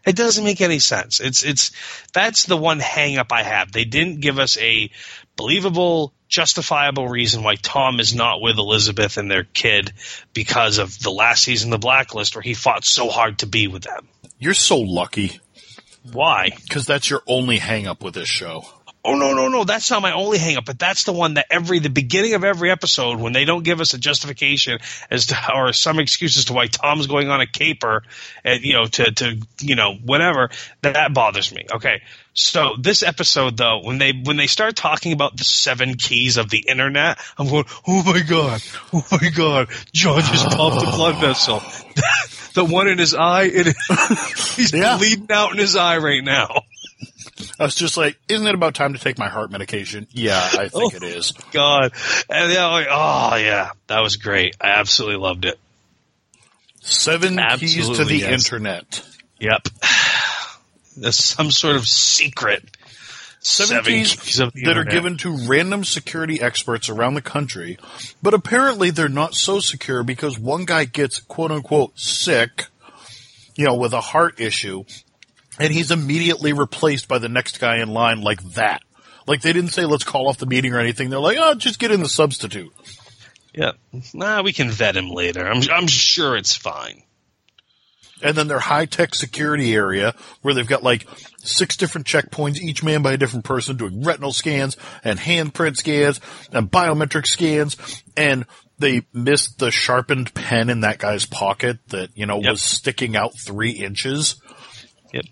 It 0.09 0.16
doesn't 0.16 0.44
make 0.44 0.60
any 0.62 0.78
sense. 0.78 1.20
It's 1.20 1.44
it's 1.44 1.70
that's 2.14 2.44
the 2.47 2.56
one 2.56 2.80
hang 2.80 3.18
up 3.18 3.30
I 3.30 3.43
have. 3.43 3.70
They 3.70 3.85
didn't 3.85 4.20
give 4.20 4.39
us 4.39 4.56
a 4.56 4.90
believable, 5.36 6.14
justifiable 6.28 7.06
reason 7.09 7.43
why 7.43 7.56
Tom 7.56 8.01
is 8.01 8.14
not 8.14 8.40
with 8.40 8.59
Elizabeth 8.59 9.18
and 9.18 9.30
their 9.30 9.44
kid 9.44 9.93
because 10.32 10.78
of 10.78 10.98
the 10.98 11.10
last 11.10 11.44
season 11.44 11.72
of 11.72 11.80
the 11.80 11.86
blacklist 11.86 12.35
where 12.35 12.43
he 12.43 12.55
fought 12.55 12.85
so 12.85 13.09
hard 13.09 13.39
to 13.40 13.47
be 13.47 13.68
with 13.68 13.82
them. 13.82 14.09
You're 14.39 14.55
so 14.55 14.78
lucky 14.78 15.40
Why? 16.12 16.51
because 16.64 16.86
that's 16.86 17.10
your 17.10 17.22
only 17.26 17.59
hang 17.59 17.86
up 17.86 18.02
with 18.02 18.14
this 18.14 18.28
show. 18.28 18.64
Oh 19.05 19.15
no, 19.15 19.33
no, 19.33 19.49
no! 19.49 19.65
That's 19.65 19.91
not 19.91 20.03
my 20.03 20.12
only 20.12 20.39
hangup, 20.39 20.65
but 20.66 20.79
that's 20.79 21.05
the 21.05 21.12
one 21.12 21.35
that 21.35 21.47
every 21.51 21.79
the 21.79 21.89
beginning 21.89 22.35
of 22.35 22.43
every 22.45 22.70
episode 22.70 23.19
when 23.20 23.33
they 23.33 23.45
don't 23.45 23.62
give 23.62 23.81
us 23.81 23.95
a 23.95 23.99
justification 23.99 24.81
as 25.11 25.27
to 25.27 25.37
or 25.55 25.73
some 25.73 25.99
excuse 26.01 26.37
as 26.37 26.47
to 26.47 26.53
why 26.53 26.66
Tom's 26.66 27.07
going 27.07 27.29
on 27.31 27.41
a 27.41 27.47
caper, 27.47 28.03
and 28.45 28.62
you 28.62 28.73
know 28.75 28.87
to 28.87 29.11
to 29.12 29.39
you 29.61 29.77
know 29.77 29.95
whatever 29.95 30.51
that, 30.83 30.95
that 30.95 31.15
bothers 31.15 31.55
me. 31.55 31.65
Okay, 31.73 32.03
so 32.35 32.75
this 32.79 33.03
episode 33.05 33.57
though, 33.57 33.81
when 33.85 33.99
they 33.99 34.12
when 34.12 34.37
they 34.37 34.49
start 34.49 34.75
talking 34.75 35.12
about 35.12 35.37
the 35.37 35.45
seven 35.45 35.95
keys 35.95 36.37
of 36.37 36.51
the 36.51 36.59
internet, 36.59 37.19
I'm 37.39 37.49
going, 37.49 37.65
oh 37.87 38.03
my 38.03 38.20
god, 38.20 38.61
oh 38.93 39.07
my 39.12 39.31
god, 39.31 39.69
John 39.93 40.20
just 40.23 40.49
popped 40.51 40.83
a 40.83 40.91
blood 40.91 41.20
vessel. 41.20 41.61
the 42.55 42.65
one 42.65 42.89
in 42.89 42.99
his 42.99 43.15
eye, 43.15 43.45
it, 43.45 43.66
he's 44.57 44.73
Yeah. 44.75 44.99
bleeding 44.99 45.31
out 45.31 45.53
in 45.53 45.59
his 45.59 45.77
eye 45.77 45.99
right 45.99 46.23
now. 46.25 46.62
I 47.59 47.65
was 47.65 47.74
just 47.74 47.97
like, 47.97 48.19
isn't 48.28 48.47
it 48.47 48.55
about 48.55 48.74
time 48.74 48.94
to 48.94 48.98
take 48.98 49.19
my 49.19 49.28
heart 49.28 49.51
medication? 49.51 50.06
Yeah, 50.10 50.39
I 50.40 50.70
oh 50.74 50.90
think 50.90 51.02
it 51.02 51.16
is. 51.16 51.32
God. 51.52 51.93
And 52.28 52.52
yeah, 52.52 52.66
like, 52.66 52.86
oh 52.90 53.36
yeah, 53.36 53.70
that 53.86 54.01
was 54.01 54.16
great. 54.16 54.56
I 54.60 54.70
absolutely 54.70 55.19
loved 55.19 55.44
it. 55.44 55.59
Seven 56.81 57.39
keys 57.59 57.89
to 57.89 58.05
the 58.05 58.19
yes. 58.19 58.32
internet. 58.32 59.05
Yep. 59.40 59.69
There's 60.97 61.16
some 61.16 61.51
sort 61.51 61.77
of 61.77 61.86
secret. 61.86 62.65
Seven, 63.40 63.85
keys, 63.85 64.40
of 64.40 64.52
the 64.52 64.65
that 64.65 64.77
are 64.77 64.85
given 64.85 65.16
to 65.19 65.31
random 65.47 65.85
security 65.85 66.40
experts 66.40 66.89
around 66.89 67.15
the 67.15 67.23
country, 67.23 67.78
but 68.20 68.35
apparently 68.35 68.90
they're 68.90 69.09
not 69.09 69.35
so 69.35 69.60
secure 69.60 70.02
because 70.02 70.39
one 70.39 70.65
guy 70.65 70.85
gets 70.85 71.20
quote 71.20 71.52
unquote 71.52 71.98
sick, 71.98 72.66
you 73.55 73.65
know, 73.65 73.77
with 73.77 73.93
a 73.93 74.01
heart 74.01 74.40
issue, 74.40 74.85
and 75.59 75.72
he's 75.72 75.90
immediately 75.90 76.52
replaced 76.52 77.09
by 77.09 77.18
the 77.18 77.28
next 77.28 77.59
guy 77.60 77.78
in 77.78 77.89
line 77.89 78.20
like 78.20 78.43
that. 78.55 78.82
Like 79.26 79.43
they 79.43 79.52
didn't 79.52 79.70
say 79.70 79.85
let's 79.85 80.05
call 80.05 80.28
off 80.28 80.39
the 80.39 80.47
meeting 80.47 80.72
or 80.74 80.78
anything. 80.78 81.10
They're 81.10 81.18
like, 81.20 81.39
oh, 81.40 81.55
just 81.55 81.78
get 81.78 81.90
in 81.90 82.01
the 82.02 82.09
substitute. 82.09 82.72
Yeah, 83.55 83.72
Nah, 84.14 84.43
we 84.43 84.52
can 84.52 84.70
vet 84.70 84.97
him 84.97 85.10
later. 85.10 85.47
I'm 85.47 85.62
I'm 85.70 85.86
sure 85.89 86.36
it's 86.36 86.55
fine. 86.55 87.02
And 88.22 88.36
then 88.36 88.48
their 88.48 88.59
high 88.59 88.86
tech 88.86 89.14
security 89.14 89.74
area 89.74 90.14
where 90.43 90.52
they've 90.52 90.66
got 90.66 90.82
like 90.82 91.06
six 91.39 91.76
different 91.76 92.06
checkpoints, 92.06 92.59
each 92.60 92.82
manned 92.82 93.05
by 93.05 93.12
a 93.12 93.16
different 93.16 93.44
person 93.44 93.76
doing 93.76 94.02
retinal 94.02 94.32
scans 94.32 94.76
and 95.05 95.18
handprint 95.20 95.76
scans 95.76 96.20
and 96.52 96.68
biometric 96.70 97.26
scans. 97.26 97.76
And 98.16 98.44
they 98.78 99.02
missed 99.12 99.59
the 99.59 99.70
sharpened 99.70 100.35
pen 100.35 100.68
in 100.68 100.80
that 100.80 100.98
guy's 100.98 101.26
pocket 101.26 101.78
that, 101.89 102.10
you 102.16 102.26
know, 102.26 102.40
Yep. 102.40 102.51
was 102.51 102.62
sticking 102.62 103.16
out 103.16 103.32
three 103.39 103.70
inches. 103.72 104.35
Yep. 105.12 105.24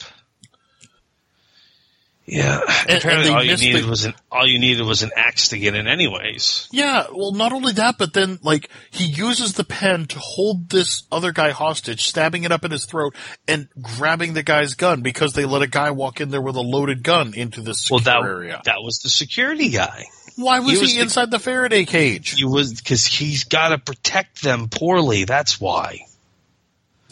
Yeah. 2.28 2.60
and 2.88 2.98
Apparently, 2.98 3.28
they 3.28 3.34
all 3.34 3.44
you 3.44 3.56
needed 3.56 3.84
the- 3.84 3.88
was 3.88 4.04
an 4.04 4.14
all 4.32 4.46
you 4.46 4.58
needed 4.58 4.84
was 4.84 5.02
an 5.04 5.12
axe 5.16 5.48
to 5.50 5.58
get 5.58 5.74
in, 5.76 5.86
anyways. 5.86 6.68
Yeah, 6.72 7.06
well, 7.12 7.30
not 7.32 7.52
only 7.52 7.72
that, 7.74 7.98
but 7.98 8.12
then, 8.14 8.38
like, 8.42 8.68
he 8.90 9.04
uses 9.04 9.52
the 9.52 9.62
pen 9.64 10.06
to 10.06 10.18
hold 10.18 10.68
this 10.68 11.04
other 11.12 11.30
guy 11.32 11.50
hostage, 11.52 12.04
stabbing 12.04 12.42
it 12.44 12.50
up 12.50 12.64
in 12.64 12.72
his 12.72 12.84
throat 12.84 13.14
and 13.46 13.68
grabbing 13.80 14.34
the 14.34 14.42
guy's 14.42 14.74
gun 14.74 15.02
because 15.02 15.34
they 15.34 15.44
let 15.44 15.62
a 15.62 15.68
guy 15.68 15.92
walk 15.92 16.20
in 16.20 16.30
there 16.30 16.42
with 16.42 16.56
a 16.56 16.60
loaded 16.60 17.02
gun 17.04 17.32
into 17.34 17.60
this 17.60 17.88
Well, 17.90 18.00
that 18.00 18.22
area. 18.22 18.60
that 18.64 18.82
was 18.82 18.98
the 18.98 19.08
security 19.08 19.70
guy. 19.70 20.06
Why 20.34 20.58
was 20.58 20.70
he 20.72 20.74
he, 20.76 20.80
was 20.82 20.94
the- 20.94 21.00
inside 21.00 21.30
the 21.30 21.38
Faraday 21.38 21.84
cage? 21.84 22.32
He 22.32 22.44
was 22.44 22.74
because 22.74 23.06
he's 23.06 23.44
got 23.44 23.68
to 23.68 23.78
protect 23.78 24.42
them 24.42 24.68
poorly. 24.68 25.24
That's 25.24 25.60
why. 25.60 26.00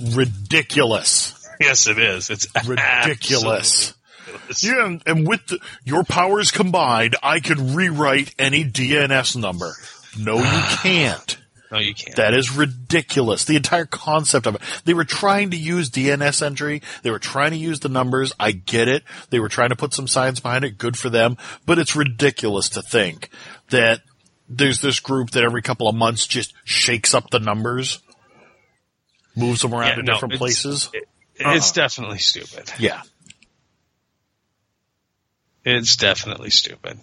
Ridiculous. 0.01 1.41
Yes, 1.61 1.87
it 1.87 2.01
is. 2.01 2.31
It's 2.31 2.49
Ridiculous. 2.67 3.95
Ridiculous. 4.35 4.63
Yeah, 4.65 4.85
and, 4.87 5.03
and 5.07 5.29
with 5.29 5.47
the, 5.47 5.59
your 5.85 6.05
powers 6.05 6.51
combined, 6.51 7.17
I 7.23 7.41
could 7.41 7.59
rewrite 7.59 8.35
any 8.39 8.65
DNS 8.65 9.37
number. 9.37 9.73
No, 10.19 10.37
you 10.39 10.43
can't. 10.83 11.39
No, 11.73 11.79
you 11.81 11.95
can't. 11.95 12.15
That 12.17 12.35
is 12.35 12.55
ridiculous. 12.55 13.45
The 13.47 13.57
entire 13.57 13.87
concept 13.87 14.47
of 14.47 14.55
it. 14.57 14.61
They 14.85 14.95
were 14.95 15.05
trying 15.05 15.51
to 15.51 15.57
use 15.57 15.91
DNS 15.91 16.43
entry. 16.45 16.83
They 17.03 17.11
were 17.11 17.19
trying 17.19 17.51
to 17.51 17.57
use 17.57 17.81
the 17.81 17.89
numbers. 17.89 18.33
I 18.39 18.53
get 18.53 18.87
it. 18.87 19.03
They 19.31 19.41
were 19.41 19.49
trying 19.49 19.71
to 19.71 19.77
put 19.77 19.93
some 19.93 20.07
science 20.07 20.39
behind 20.39 20.65
it. 20.65 20.79
Good 20.79 20.97
for 20.97 21.11
them. 21.11 21.37
But 21.67 21.79
it's 21.81 21.97
ridiculous 21.97 22.69
to 22.71 22.83
think 22.83 23.29
that 23.71 24.03
there's 24.49 24.81
this 24.83 25.01
group 25.01 25.31
that 25.31 25.43
every 25.43 25.63
couple 25.63 25.89
of 25.89 25.97
months 25.97 26.27
just 26.29 26.53
shakes 26.65 27.13
up 27.15 27.31
the 27.31 27.41
numbers, 27.41 28.01
moves 29.35 29.63
them 29.63 29.75
around 29.75 29.89
Yeah, 29.89 29.95
to 29.97 30.03
no, 30.03 30.13
different 30.13 30.35
it's- 30.35 30.39
places. 30.39 30.91
it- 30.93 31.09
uh-uh. 31.45 31.57
it's 31.57 31.73
definitely 31.73 32.19
stupid. 32.19 32.71
yeah. 32.79 33.03
It's 35.65 35.97
definitely 35.97 36.51
stupid. 36.51 36.99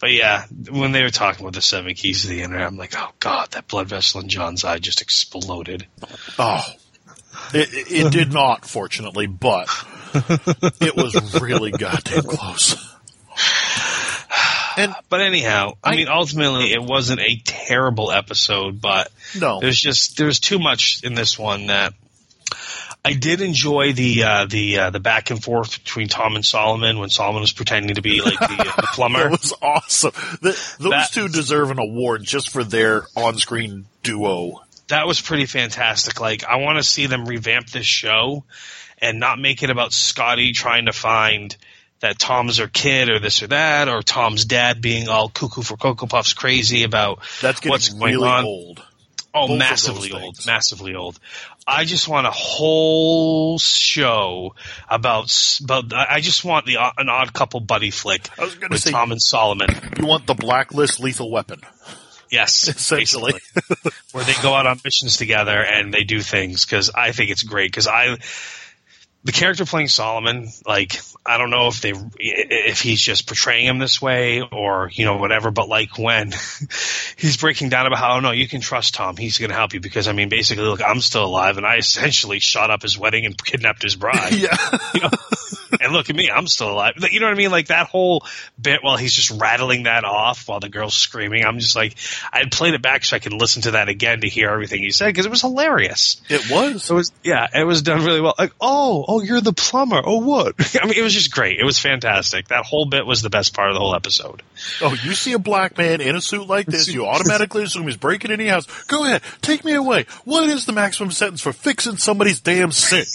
But 0.00 0.12
yeah, 0.12 0.46
when 0.70 0.92
they 0.92 1.02
were 1.02 1.10
talking 1.10 1.44
about 1.44 1.54
the 1.54 1.62
seven 1.62 1.94
keys 1.94 2.22
to 2.22 2.28
the 2.28 2.42
internet, 2.42 2.66
I'm 2.66 2.76
like, 2.76 2.94
oh 2.96 3.10
god, 3.20 3.52
that 3.52 3.68
blood 3.68 3.88
vessel 3.88 4.20
in 4.20 4.28
John's 4.28 4.64
eye 4.64 4.78
just 4.78 5.02
exploded. 5.02 5.86
Oh, 6.38 6.62
it, 7.54 7.72
it, 7.72 8.06
it 8.06 8.12
did 8.12 8.32
not, 8.32 8.64
fortunately, 8.66 9.26
but 9.26 9.68
it 10.80 10.96
was 10.96 11.40
really 11.40 11.70
goddamn 11.70 12.22
close. 12.24 12.74
And 14.78 14.94
But 15.08 15.20
anyhow, 15.22 15.74
I, 15.82 15.92
I- 15.92 15.96
mean, 15.96 16.08
ultimately, 16.08 16.72
it 16.72 16.82
wasn't 16.82 17.20
a 17.20 17.40
terrible 17.44 18.10
episode, 18.12 18.80
but 18.80 19.10
no, 19.38 19.60
there's 19.60 19.80
just 19.80 20.18
there's 20.18 20.38
too 20.40 20.58
much 20.58 21.00
in 21.02 21.14
this 21.14 21.38
one 21.38 21.68
that 21.68 21.94
I 23.06 23.12
did 23.14 23.40
enjoy 23.40 23.92
the 23.92 24.22
uh, 24.24 24.46
the 24.46 24.78
uh, 24.78 24.90
the 24.90 25.00
back 25.00 25.30
and 25.30 25.42
forth 25.42 25.82
between 25.84 26.08
Tom 26.08 26.34
and 26.36 26.44
Solomon 26.44 26.98
when 26.98 27.08
Solomon 27.08 27.40
was 27.40 27.52
pretending 27.52 27.94
to 27.96 28.02
be 28.02 28.20
like 28.20 28.38
the, 28.38 28.44
uh, 28.74 28.80
the 28.80 28.88
plumber. 28.92 29.22
that 29.30 29.30
was 29.30 29.54
awesome. 29.62 30.12
The, 30.42 30.76
those 30.78 30.90
That- 30.90 31.10
two 31.12 31.28
deserve 31.28 31.70
an 31.70 31.78
award 31.78 32.22
just 32.24 32.50
for 32.50 32.64
their 32.64 33.04
on-screen 33.16 33.86
duo. 34.02 34.62
that 34.88 35.06
was 35.06 35.20
pretty 35.20 35.46
fantastic. 35.46 36.20
Like, 36.20 36.44
I 36.44 36.56
want 36.56 36.78
to 36.78 36.82
see 36.82 37.06
them 37.06 37.26
revamp 37.26 37.68
this 37.70 37.86
show 37.86 38.44
and 38.98 39.20
not 39.20 39.38
make 39.38 39.62
it 39.62 39.70
about 39.70 39.92
Scottie 39.92 40.52
trying 40.52 40.86
to 40.86 40.92
find 40.92 41.56
that 42.00 42.18
Tom's 42.18 42.58
her 42.58 42.68
kid 42.68 43.08
or 43.08 43.18
this 43.18 43.42
or 43.42 43.46
that, 43.48 43.88
or 43.88 44.02
Tom's 44.02 44.44
dad 44.44 44.80
being 44.82 45.08
all 45.08 45.28
cuckoo 45.28 45.62
for 45.62 45.76
Cocoa 45.76 46.06
Puffs 46.06 46.34
crazy 46.34 46.82
about 46.82 47.20
That's 47.40 47.60
getting 47.60 47.70
what's 47.70 47.88
going 47.88 48.14
really 48.14 48.28
on. 48.28 48.44
old. 48.44 48.82
Oh, 49.34 49.48
both 49.48 49.58
massively 49.58 50.12
old, 50.12 50.38
massively 50.46 50.94
old. 50.94 51.18
I 51.66 51.84
just 51.84 52.06
want 52.08 52.26
a 52.26 52.30
whole 52.30 53.58
show 53.58 54.54
about 54.88 55.32
about. 55.62 55.92
I 55.92 56.20
just 56.20 56.44
want 56.44 56.64
the 56.66 56.76
uh, 56.76 56.90
an 56.96 57.08
odd 57.08 57.32
couple 57.32 57.60
buddy 57.60 57.90
flick 57.90 58.28
I 58.38 58.44
was 58.44 58.54
gonna 58.54 58.72
with 58.74 58.82
say- 58.82 58.92
Tom 58.92 59.10
and 59.12 59.20
Solomon. 59.20 59.68
You 59.98 60.06
want 60.06 60.26
the 60.26 60.34
blacklist 60.34 61.00
lethal 61.00 61.30
weapon. 61.30 61.60
Yes, 62.30 62.68
Essentially. 62.68 63.32
basically. 63.32 63.92
where 64.12 64.24
they 64.24 64.34
go 64.42 64.54
out 64.54 64.66
on 64.66 64.80
missions 64.84 65.16
together 65.16 65.58
and 65.64 65.92
they 65.92 66.04
do 66.04 66.20
things 66.20 66.64
because 66.64 66.90
I 66.94 67.12
think 67.12 67.30
it's 67.30 67.42
great 67.42 67.70
because 67.70 67.86
I 67.88 68.16
the 69.24 69.32
character 69.32 69.64
playing 69.64 69.88
Solomon 69.88 70.48
like 70.66 71.00
I 71.24 71.38
don't 71.38 71.50
know 71.50 71.66
if 71.66 71.80
they 71.80 71.92
if 72.18 72.80
he's 72.80 73.00
just 73.00 73.26
portraying 73.26 73.66
him 73.66 73.78
this 73.78 74.00
way 74.00 74.40
or 74.40 74.88
you 74.92 75.04
know 75.04 75.16
whatever 75.16 75.50
but 75.50 75.68
like 75.68 75.98
when 75.98 76.32
he's 77.16 77.36
breaking 77.36 77.68
down 77.68 77.86
about 77.86 77.98
how 77.98 78.16
oh 78.16 78.20
no 78.20 78.30
you 78.30 78.46
can 78.46 78.60
trust 78.60 78.94
Tom 78.94 79.16
he's 79.16 79.38
going 79.38 79.50
to 79.50 79.56
help 79.56 79.74
you 79.74 79.80
because 79.80 80.06
I 80.06 80.12
mean 80.12 80.28
basically 80.28 80.64
look 80.64 80.80
I'm 80.80 81.00
still 81.00 81.24
alive 81.24 81.56
and 81.56 81.66
I 81.66 81.76
essentially 81.76 82.38
shot 82.38 82.70
up 82.70 82.82
his 82.82 82.96
wedding 82.96 83.26
and 83.26 83.36
kidnapped 83.42 83.82
his 83.82 83.96
bride 83.96 84.32
Yeah. 84.36 84.56
you 84.94 85.00
know, 85.00 85.10
and 85.80 85.92
look 85.92 86.10
at 86.10 86.16
me, 86.16 86.30
I'm 86.30 86.46
still 86.46 86.70
alive. 86.70 86.94
You 87.10 87.20
know 87.20 87.26
what 87.26 87.34
I 87.34 87.36
mean? 87.36 87.50
Like 87.50 87.68
that 87.68 87.86
whole 87.86 88.24
bit 88.60 88.82
while 88.82 88.96
he's 88.96 89.12
just 89.12 89.30
rattling 89.30 89.84
that 89.84 90.04
off 90.04 90.48
while 90.48 90.60
the 90.60 90.68
girl's 90.68 90.94
screaming. 90.94 91.44
I'm 91.44 91.58
just 91.58 91.76
like, 91.76 91.96
I 92.32 92.44
played 92.50 92.74
it 92.74 92.82
back 92.82 93.04
so 93.04 93.16
I 93.16 93.18
could 93.18 93.32
listen 93.32 93.62
to 93.62 93.72
that 93.72 93.88
again 93.88 94.20
to 94.20 94.28
hear 94.28 94.50
everything 94.50 94.82
he 94.82 94.90
said 94.90 95.06
because 95.06 95.26
it 95.26 95.30
was 95.30 95.40
hilarious. 95.40 96.20
it 96.28 96.50
was. 96.50 96.90
It 96.90 96.94
was, 96.94 97.12
yeah, 97.22 97.46
it 97.54 97.64
was 97.64 97.82
done 97.82 98.04
really 98.04 98.20
well. 98.20 98.34
Like, 98.38 98.52
oh, 98.60 99.04
oh, 99.06 99.15
Oh, 99.16 99.22
you're 99.22 99.40
the 99.40 99.54
plumber. 99.54 100.02
Oh, 100.04 100.18
what? 100.18 100.54
I 100.82 100.84
mean, 100.84 100.98
it 100.98 101.02
was 101.02 101.14
just 101.14 101.32
great. 101.32 101.58
It 101.58 101.64
was 101.64 101.78
fantastic. 101.78 102.48
That 102.48 102.66
whole 102.66 102.84
bit 102.84 103.06
was 103.06 103.22
the 103.22 103.30
best 103.30 103.54
part 103.54 103.70
of 103.70 103.74
the 103.74 103.80
whole 103.80 103.94
episode. 103.94 104.42
Oh, 104.82 104.94
you 105.02 105.14
see 105.14 105.32
a 105.32 105.38
black 105.38 105.78
man 105.78 106.02
in 106.02 106.14
a 106.16 106.20
suit 106.20 106.46
like 106.46 106.66
this, 106.66 106.88
you 106.88 107.06
automatically 107.06 107.62
assume 107.62 107.86
he's 107.86 107.96
breaking 107.96 108.30
into 108.30 108.44
your 108.44 108.52
house. 108.52 108.66
Go 108.84 109.04
ahead, 109.04 109.22
take 109.40 109.64
me 109.64 109.72
away. 109.72 110.04
What 110.24 110.50
is 110.50 110.66
the 110.66 110.72
maximum 110.72 111.12
sentence 111.12 111.40
for 111.40 111.54
fixing 111.54 111.96
somebody's 111.96 112.40
damn 112.40 112.72
sink? 112.72 113.08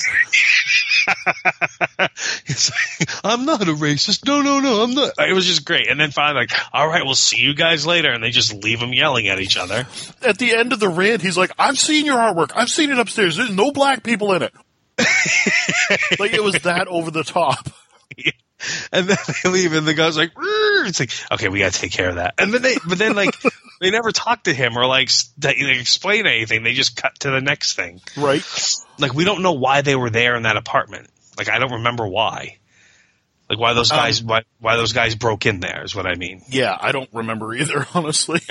I'm 3.23 3.45
not 3.45 3.61
a 3.61 3.73
racist. 3.73 4.25
No, 4.25 4.41
no, 4.41 4.59
no, 4.59 4.81
I'm 4.81 4.95
not. 4.95 5.13
It 5.19 5.33
was 5.33 5.45
just 5.45 5.65
great. 5.65 5.87
And 5.87 5.99
then 5.99 6.09
finally, 6.09 6.47
like, 6.47 6.51
all 6.73 6.87
right, 6.87 7.03
we'll 7.05 7.13
see 7.13 7.37
you 7.37 7.53
guys 7.53 7.85
later. 7.85 8.11
And 8.11 8.23
they 8.23 8.31
just 8.31 8.53
leave 8.53 8.79
them 8.79 8.91
yelling 8.93 9.27
at 9.27 9.39
each 9.39 9.57
other. 9.57 9.85
At 10.25 10.39
the 10.39 10.55
end 10.55 10.73
of 10.73 10.79
the 10.79 10.89
rant, 10.89 11.21
he's 11.21 11.37
like, 11.37 11.51
I've 11.59 11.77
seen 11.77 12.07
your 12.07 12.17
artwork. 12.17 12.51
I've 12.55 12.69
seen 12.69 12.89
it 12.89 12.97
upstairs. 12.97 13.37
There's 13.37 13.55
no 13.55 13.71
black 13.71 14.03
people 14.03 14.33
in 14.33 14.41
it. 14.41 14.53
like 16.19 16.33
it 16.33 16.43
was 16.43 16.55
that 16.63 16.87
over 16.87 17.11
the 17.11 17.23
top. 17.23 17.69
And 18.93 19.07
then 19.07 19.17
they 19.43 19.49
leave, 19.49 19.73
and 19.73 19.87
the 19.87 19.95
guy's 19.95 20.15
like, 20.15 20.35
"Rrr." 20.35 20.87
"It's 20.87 20.99
like, 20.99 21.09
okay, 21.31 21.49
we 21.49 21.57
got 21.57 21.73
to 21.73 21.79
take 21.79 21.91
care 21.91 22.09
of 22.09 22.15
that." 22.17 22.35
And 22.37 22.53
then 22.53 22.61
they, 22.61 22.75
but 22.87 22.99
then 22.99 23.15
like, 23.15 23.35
they 23.81 23.89
never 23.89 24.11
talk 24.11 24.43
to 24.43 24.53
him 24.53 24.77
or 24.77 24.85
like 24.85 25.07
s- 25.07 25.33
they 25.35 25.55
they 25.55 25.79
explain 25.79 26.27
anything. 26.27 26.61
They 26.61 26.73
just 26.73 26.95
cut 26.95 27.17
to 27.21 27.31
the 27.31 27.41
next 27.41 27.73
thing. 27.73 28.01
Right? 28.15 28.43
Like, 28.99 29.15
we 29.15 29.25
don't 29.25 29.41
know 29.41 29.53
why 29.53 29.81
they 29.81 29.95
were 29.95 30.11
there 30.11 30.35
in 30.35 30.43
that 30.43 30.57
apartment. 30.57 31.09
Like, 31.39 31.49
I 31.49 31.57
don't 31.57 31.71
remember 31.71 32.05
why. 32.05 32.59
Like 33.49 33.57
why 33.57 33.73
those 33.73 33.91
Um, 33.91 33.97
guys 33.97 34.23
why 34.23 34.43
why 34.59 34.75
those 34.75 34.93
guys 34.93 35.15
broke 35.15 35.47
in 35.47 35.59
there 35.59 35.83
is 35.83 35.95
what 35.95 36.05
I 36.05 36.13
mean. 36.13 36.43
Yeah, 36.47 36.77
I 36.79 36.91
don't 36.91 37.09
remember 37.13 37.55
either, 37.55 37.87
honestly. 37.95 38.41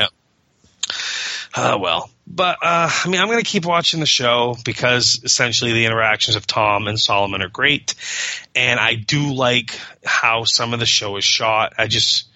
Uh, 1.55 1.78
well, 1.81 2.10
but 2.27 2.59
uh, 2.62 2.90
I 2.93 3.09
mean, 3.09 3.20
I'm 3.20 3.27
going 3.27 3.43
to 3.43 3.51
keep 3.51 3.64
watching 3.64 4.01
the 4.01 4.06
show 4.06 4.56
because 4.64 5.20
essentially 5.24 5.72
the 5.72 5.86
interactions 5.86 6.36
of 6.36 6.47
Tom 6.47 6.86
and 6.86 6.98
Solomon 6.98 7.43
are 7.43 7.48
great, 7.48 7.94
and 8.55 8.78
I 8.78 8.94
do 8.94 9.35
like 9.35 9.78
how 10.05 10.44
some 10.44 10.72
of 10.72 10.81
the 10.81 10.86
show 10.86 11.16
is 11.16 11.24
shot. 11.24 11.74
I 11.77 11.89
just 11.89 12.28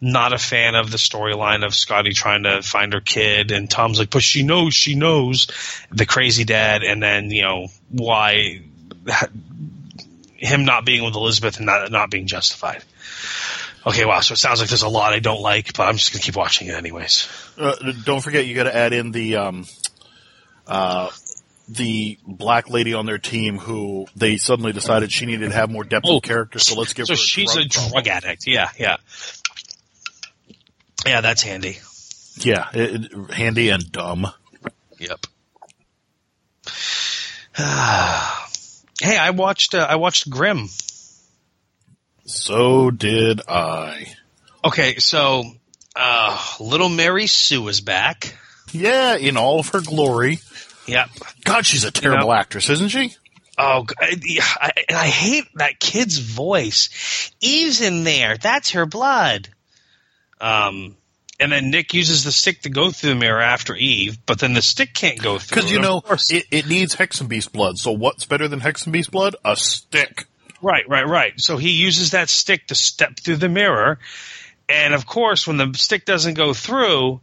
not 0.00 0.32
a 0.32 0.38
fan 0.38 0.74
of 0.74 0.90
the 0.90 0.98
storyline 0.98 1.64
of 1.64 1.74
Scottie 1.74 2.12
trying 2.12 2.42
to 2.42 2.60
find 2.60 2.92
her 2.92 3.00
kid, 3.00 3.52
and 3.52 3.70
Tom's 3.70 4.00
like, 4.00 4.10
"But 4.10 4.22
she 4.22 4.42
knows, 4.42 4.74
she 4.74 4.96
knows," 4.96 5.46
the 5.92 6.06
crazy 6.06 6.44
dad, 6.44 6.82
and 6.82 7.00
then 7.00 7.30
you 7.30 7.42
know 7.42 7.68
why 7.90 8.62
him 10.36 10.64
not 10.64 10.84
being 10.84 11.04
with 11.04 11.14
Elizabeth 11.14 11.58
and 11.58 11.66
not 11.66 11.92
not 11.92 12.10
being 12.10 12.26
justified. 12.26 12.82
Okay, 13.86 14.04
wow. 14.04 14.18
So 14.20 14.32
it 14.32 14.38
sounds 14.38 14.58
like 14.60 14.68
there's 14.68 14.82
a 14.82 14.88
lot 14.88 15.12
I 15.12 15.20
don't 15.20 15.40
like, 15.40 15.72
but 15.76 15.84
I'm 15.84 15.96
just 15.96 16.12
gonna 16.12 16.22
keep 16.22 16.34
watching 16.36 16.66
it 16.68 16.74
anyways. 16.74 17.28
Uh, 17.56 17.74
don't 18.04 18.20
forget, 18.20 18.44
you 18.46 18.54
got 18.54 18.64
to 18.64 18.74
add 18.74 18.92
in 18.92 19.12
the 19.12 19.36
um, 19.36 19.64
uh, 20.66 21.10
the 21.68 22.18
black 22.26 22.68
lady 22.68 22.94
on 22.94 23.06
their 23.06 23.18
team 23.18 23.58
who 23.58 24.06
they 24.16 24.38
suddenly 24.38 24.72
decided 24.72 25.12
she 25.12 25.24
needed 25.26 25.50
to 25.50 25.54
have 25.54 25.70
more 25.70 25.84
depth 25.84 26.06
Oh, 26.08 26.16
of 26.16 26.22
character. 26.24 26.58
So 26.58 26.78
let's 26.78 26.94
give 26.94 27.06
So 27.06 27.12
her. 27.12 27.14
A 27.14 27.16
she's 27.18 27.52
drug 27.54 27.66
a 27.66 27.68
problem. 27.68 27.92
drug 27.92 28.08
addict. 28.08 28.46
Yeah, 28.48 28.70
yeah, 28.76 28.96
yeah. 31.06 31.20
That's 31.20 31.42
handy. 31.42 31.78
Yeah, 32.38 32.68
it, 32.74 33.04
it- 33.12 33.30
handy 33.32 33.68
and 33.70 33.90
dumb. 33.92 34.26
Yep. 34.98 35.26
hey, 37.56 39.16
I 39.16 39.30
watched. 39.30 39.74
Uh, 39.74 39.86
I 39.88 39.94
watched 39.96 40.28
Grimm. 40.28 40.68
So 42.26 42.90
did 42.90 43.40
I. 43.48 44.06
Okay, 44.64 44.96
so 44.96 45.44
uh, 45.94 46.54
little 46.60 46.88
Mary 46.88 47.26
Sue 47.26 47.66
is 47.68 47.80
back. 47.80 48.36
Yeah, 48.72 49.16
in 49.16 49.36
all 49.36 49.60
of 49.60 49.68
her 49.68 49.80
glory. 49.80 50.40
Yep. 50.86 51.10
God, 51.44 51.64
she's 51.64 51.84
a 51.84 51.90
terrible 51.90 52.32
actress, 52.32 52.68
isn't 52.68 52.88
she? 52.88 53.14
Oh, 53.58 53.86
I, 53.98 54.16
I, 54.60 54.70
and 54.88 54.98
I 54.98 55.06
hate 55.06 55.46
that 55.54 55.80
kid's 55.80 56.18
voice. 56.18 57.32
Eve's 57.40 57.80
in 57.80 58.04
there. 58.04 58.36
That's 58.36 58.72
her 58.72 58.86
blood. 58.86 59.48
Um, 60.40 60.96
and 61.40 61.52
then 61.52 61.70
Nick 61.70 61.94
uses 61.94 62.24
the 62.24 62.32
stick 62.32 62.62
to 62.62 62.70
go 62.70 62.90
through 62.90 63.10
the 63.10 63.16
mirror 63.16 63.40
after 63.40 63.74
Eve, 63.74 64.18
but 64.26 64.38
then 64.38 64.52
the 64.52 64.62
stick 64.62 64.92
can't 64.92 65.22
go 65.22 65.38
through. 65.38 65.56
Because 65.56 65.72
you 65.72 65.80
know 65.80 66.02
it, 66.30 66.44
it 66.50 66.68
needs 66.68 66.96
Hexenbiest 66.96 67.52
blood. 67.52 67.78
So 67.78 67.92
what's 67.92 68.26
better 68.26 68.48
than 68.48 68.60
Hexenbiest 68.60 69.10
blood? 69.10 69.36
A 69.44 69.56
stick. 69.56 70.26
Right, 70.62 70.88
right, 70.88 71.06
right. 71.06 71.32
So 71.40 71.56
he 71.56 71.70
uses 71.70 72.12
that 72.12 72.28
stick 72.28 72.68
to 72.68 72.74
step 72.74 73.18
through 73.20 73.36
the 73.36 73.48
mirror. 73.48 73.98
And 74.68 74.94
of 74.94 75.06
course, 75.06 75.46
when 75.46 75.56
the 75.56 75.72
stick 75.76 76.04
doesn't 76.04 76.34
go 76.34 76.54
through 76.54 77.20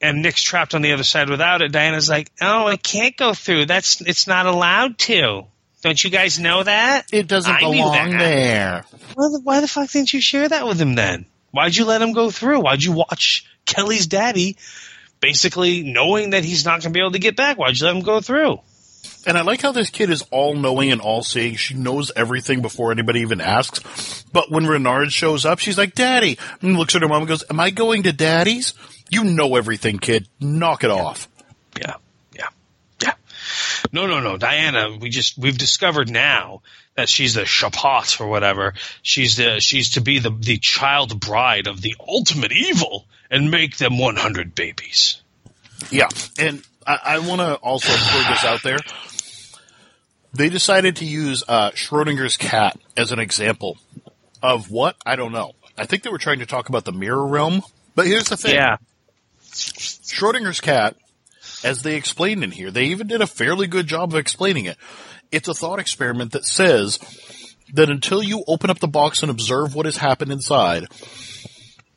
and 0.00 0.22
Nick's 0.22 0.42
trapped 0.42 0.74
on 0.74 0.82
the 0.82 0.92
other 0.92 1.02
side 1.02 1.28
without 1.28 1.62
it, 1.62 1.72
Diana's 1.72 2.08
like, 2.08 2.30
"Oh, 2.40 2.68
it 2.68 2.82
can't 2.82 3.16
go 3.16 3.34
through. 3.34 3.66
That's 3.66 4.00
it's 4.00 4.26
not 4.26 4.46
allowed 4.46 4.98
to." 5.00 5.44
Don't 5.82 6.02
you 6.02 6.10
guys 6.10 6.38
know 6.38 6.62
that? 6.62 7.06
It 7.12 7.26
doesn't 7.26 7.54
I 7.54 7.60
belong 7.60 8.10
there. 8.10 8.84
Well, 9.16 9.30
then 9.30 9.40
why 9.44 9.60
the 9.60 9.68
fuck 9.68 9.90
didn't 9.90 10.12
you 10.12 10.20
share 10.20 10.48
that 10.48 10.66
with 10.66 10.80
him 10.80 10.94
then? 10.94 11.26
Why'd 11.52 11.74
you 11.74 11.84
let 11.84 12.02
him 12.02 12.12
go 12.12 12.30
through? 12.30 12.60
Why'd 12.60 12.82
you 12.82 12.92
watch 12.92 13.46
Kelly's 13.64 14.06
daddy 14.06 14.56
basically 15.20 15.82
knowing 15.82 16.30
that 16.30 16.44
he's 16.44 16.64
not 16.64 16.80
going 16.80 16.92
to 16.92 16.96
be 16.96 17.00
able 17.00 17.12
to 17.12 17.18
get 17.18 17.36
back? 17.36 17.58
Why'd 17.58 17.78
you 17.78 17.86
let 17.86 17.96
him 17.96 18.02
go 18.02 18.20
through? 18.20 18.60
And 19.26 19.36
I 19.36 19.42
like 19.42 19.60
how 19.60 19.72
this 19.72 19.90
kid 19.90 20.10
is 20.10 20.22
all 20.30 20.54
knowing 20.54 20.90
and 20.90 21.00
all 21.00 21.22
seeing. 21.22 21.56
She 21.56 21.74
knows 21.74 22.10
everything 22.16 22.62
before 22.62 22.90
anybody 22.90 23.20
even 23.20 23.40
asks. 23.40 24.24
But 24.32 24.50
when 24.50 24.66
Renard 24.66 25.12
shows 25.12 25.44
up, 25.44 25.58
she's 25.58 25.76
like, 25.76 25.94
Daddy. 25.94 26.38
And 26.62 26.76
looks 26.76 26.94
at 26.94 27.02
her 27.02 27.08
mom 27.08 27.22
and 27.22 27.28
goes, 27.28 27.44
Am 27.50 27.60
I 27.60 27.70
going 27.70 28.04
to 28.04 28.12
Daddy's? 28.12 28.74
You 29.10 29.24
know 29.24 29.56
everything, 29.56 29.98
kid. 29.98 30.28
Knock 30.40 30.84
it 30.84 30.90
off. 30.90 31.28
Yeah, 31.78 31.94
yeah, 32.32 32.48
yeah. 33.02 33.14
No, 33.92 34.06
no, 34.06 34.20
no, 34.20 34.36
Diana. 34.36 34.96
We 34.96 35.10
just 35.10 35.36
we've 35.36 35.58
discovered 35.58 36.08
now 36.10 36.62
that 36.94 37.08
she's 37.08 37.34
the 37.34 37.42
chapat 37.42 38.20
or 38.20 38.28
whatever. 38.28 38.74
She's 39.02 39.36
the 39.36 39.58
she's 39.58 39.90
to 39.90 40.00
be 40.00 40.20
the 40.20 40.30
the 40.30 40.58
child 40.58 41.18
bride 41.18 41.66
of 41.66 41.80
the 41.80 41.96
ultimate 42.08 42.52
evil 42.52 43.04
and 43.30 43.50
make 43.50 43.76
them 43.78 43.98
one 43.98 44.16
hundred 44.16 44.54
babies. 44.54 45.20
Yeah. 45.90 46.08
And 46.38 46.62
I, 46.86 46.98
I 47.04 47.18
want 47.18 47.40
to 47.40 47.54
also 47.56 47.92
throw 47.92 48.22
this 48.30 48.44
out 48.44 48.62
there. 48.62 48.78
They 50.32 50.48
decided 50.48 50.96
to 50.96 51.04
use 51.04 51.42
uh, 51.48 51.70
Schrodinger's 51.72 52.36
cat 52.36 52.78
as 52.96 53.12
an 53.12 53.18
example 53.18 53.78
of 54.42 54.70
what? 54.70 54.96
I 55.04 55.16
don't 55.16 55.32
know. 55.32 55.52
I 55.76 55.86
think 55.86 56.02
they 56.02 56.10
were 56.10 56.18
trying 56.18 56.38
to 56.38 56.46
talk 56.46 56.68
about 56.68 56.84
the 56.84 56.92
mirror 56.92 57.26
realm. 57.26 57.62
But 57.94 58.06
here's 58.06 58.28
the 58.28 58.36
thing. 58.36 58.54
Yeah, 58.54 58.76
Schrodinger's 59.52 60.60
cat, 60.60 60.96
as 61.64 61.82
they 61.82 61.96
explained 61.96 62.44
in 62.44 62.50
here, 62.50 62.70
they 62.70 62.84
even 62.84 63.06
did 63.06 63.20
a 63.20 63.26
fairly 63.26 63.66
good 63.66 63.86
job 63.86 64.12
of 64.12 64.18
explaining 64.18 64.66
it. 64.66 64.76
It's 65.32 65.48
a 65.48 65.54
thought 65.54 65.78
experiment 65.78 66.32
that 66.32 66.44
says 66.44 66.98
that 67.74 67.90
until 67.90 68.22
you 68.22 68.44
open 68.46 68.70
up 68.70 68.78
the 68.78 68.88
box 68.88 69.22
and 69.22 69.30
observe 69.30 69.74
what 69.74 69.86
has 69.86 69.96
happened 69.96 70.32
inside, 70.32 70.86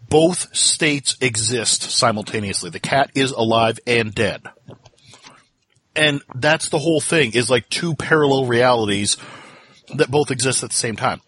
both 0.10 0.55
states 0.55 1.15
exist 1.22 1.84
simultaneously. 1.84 2.69
The 2.69 2.80
cat 2.80 3.11
is 3.15 3.31
alive 3.31 3.80
and 3.88 4.14
dead. 4.14 4.43
And 5.95 6.22
that's 6.34 6.70
the 6.70 6.80
whole 6.80 7.02
thing, 7.02 7.34
is 7.34 7.49
like 7.49 7.70
two 7.70 7.95
parallel 7.95 8.45
realities 8.45 9.18
that 9.95 10.10
both 10.10 10.32
exist 10.32 10.64
at 10.64 10.70
the 10.72 10.76
same 10.76 10.95
time 10.95 11.22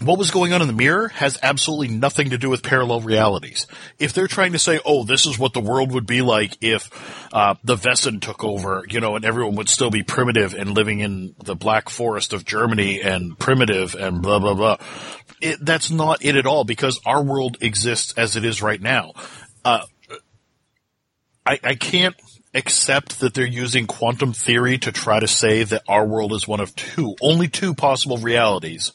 what 0.00 0.18
was 0.18 0.30
going 0.30 0.52
on 0.52 0.60
in 0.60 0.68
the 0.68 0.74
mirror 0.74 1.08
has 1.08 1.38
absolutely 1.42 1.88
nothing 1.88 2.30
to 2.30 2.38
do 2.38 2.50
with 2.50 2.62
parallel 2.62 3.00
realities. 3.00 3.66
If 3.98 4.12
they're 4.12 4.26
trying 4.26 4.52
to 4.52 4.58
say, 4.58 4.80
"Oh, 4.84 5.04
this 5.04 5.26
is 5.26 5.38
what 5.38 5.52
the 5.52 5.60
world 5.60 5.92
would 5.92 6.06
be 6.06 6.22
like 6.22 6.56
if 6.60 6.90
uh, 7.32 7.54
the 7.64 7.76
Wesen 7.76 8.20
took 8.20 8.44
over," 8.44 8.84
you 8.88 9.00
know, 9.00 9.16
and 9.16 9.24
everyone 9.24 9.56
would 9.56 9.68
still 9.68 9.90
be 9.90 10.02
primitive 10.02 10.54
and 10.54 10.70
living 10.70 11.00
in 11.00 11.34
the 11.42 11.54
Black 11.54 11.88
Forest 11.88 12.32
of 12.32 12.44
Germany 12.44 13.00
and 13.00 13.38
primitive 13.38 13.94
and 13.94 14.20
blah 14.20 14.38
blah 14.38 14.54
blah, 14.54 14.76
it, 15.40 15.64
that's 15.64 15.90
not 15.90 16.24
it 16.24 16.36
at 16.36 16.46
all 16.46 16.64
because 16.64 17.00
our 17.06 17.22
world 17.22 17.56
exists 17.60 18.12
as 18.16 18.36
it 18.36 18.44
is 18.44 18.60
right 18.62 18.80
now. 18.80 19.12
Uh, 19.64 19.84
I, 21.46 21.58
I 21.62 21.74
can't 21.74 22.16
accept 22.56 23.20
that 23.20 23.34
they're 23.34 23.46
using 23.46 23.86
quantum 23.86 24.32
theory 24.32 24.78
to 24.78 24.90
try 24.90 25.20
to 25.20 25.28
say 25.28 25.62
that 25.62 25.82
our 25.88 26.06
world 26.06 26.32
is 26.32 26.48
one 26.48 26.60
of 26.60 26.74
two, 26.74 27.14
only 27.20 27.48
two 27.48 27.74
possible 27.74 28.16
realities. 28.16 28.92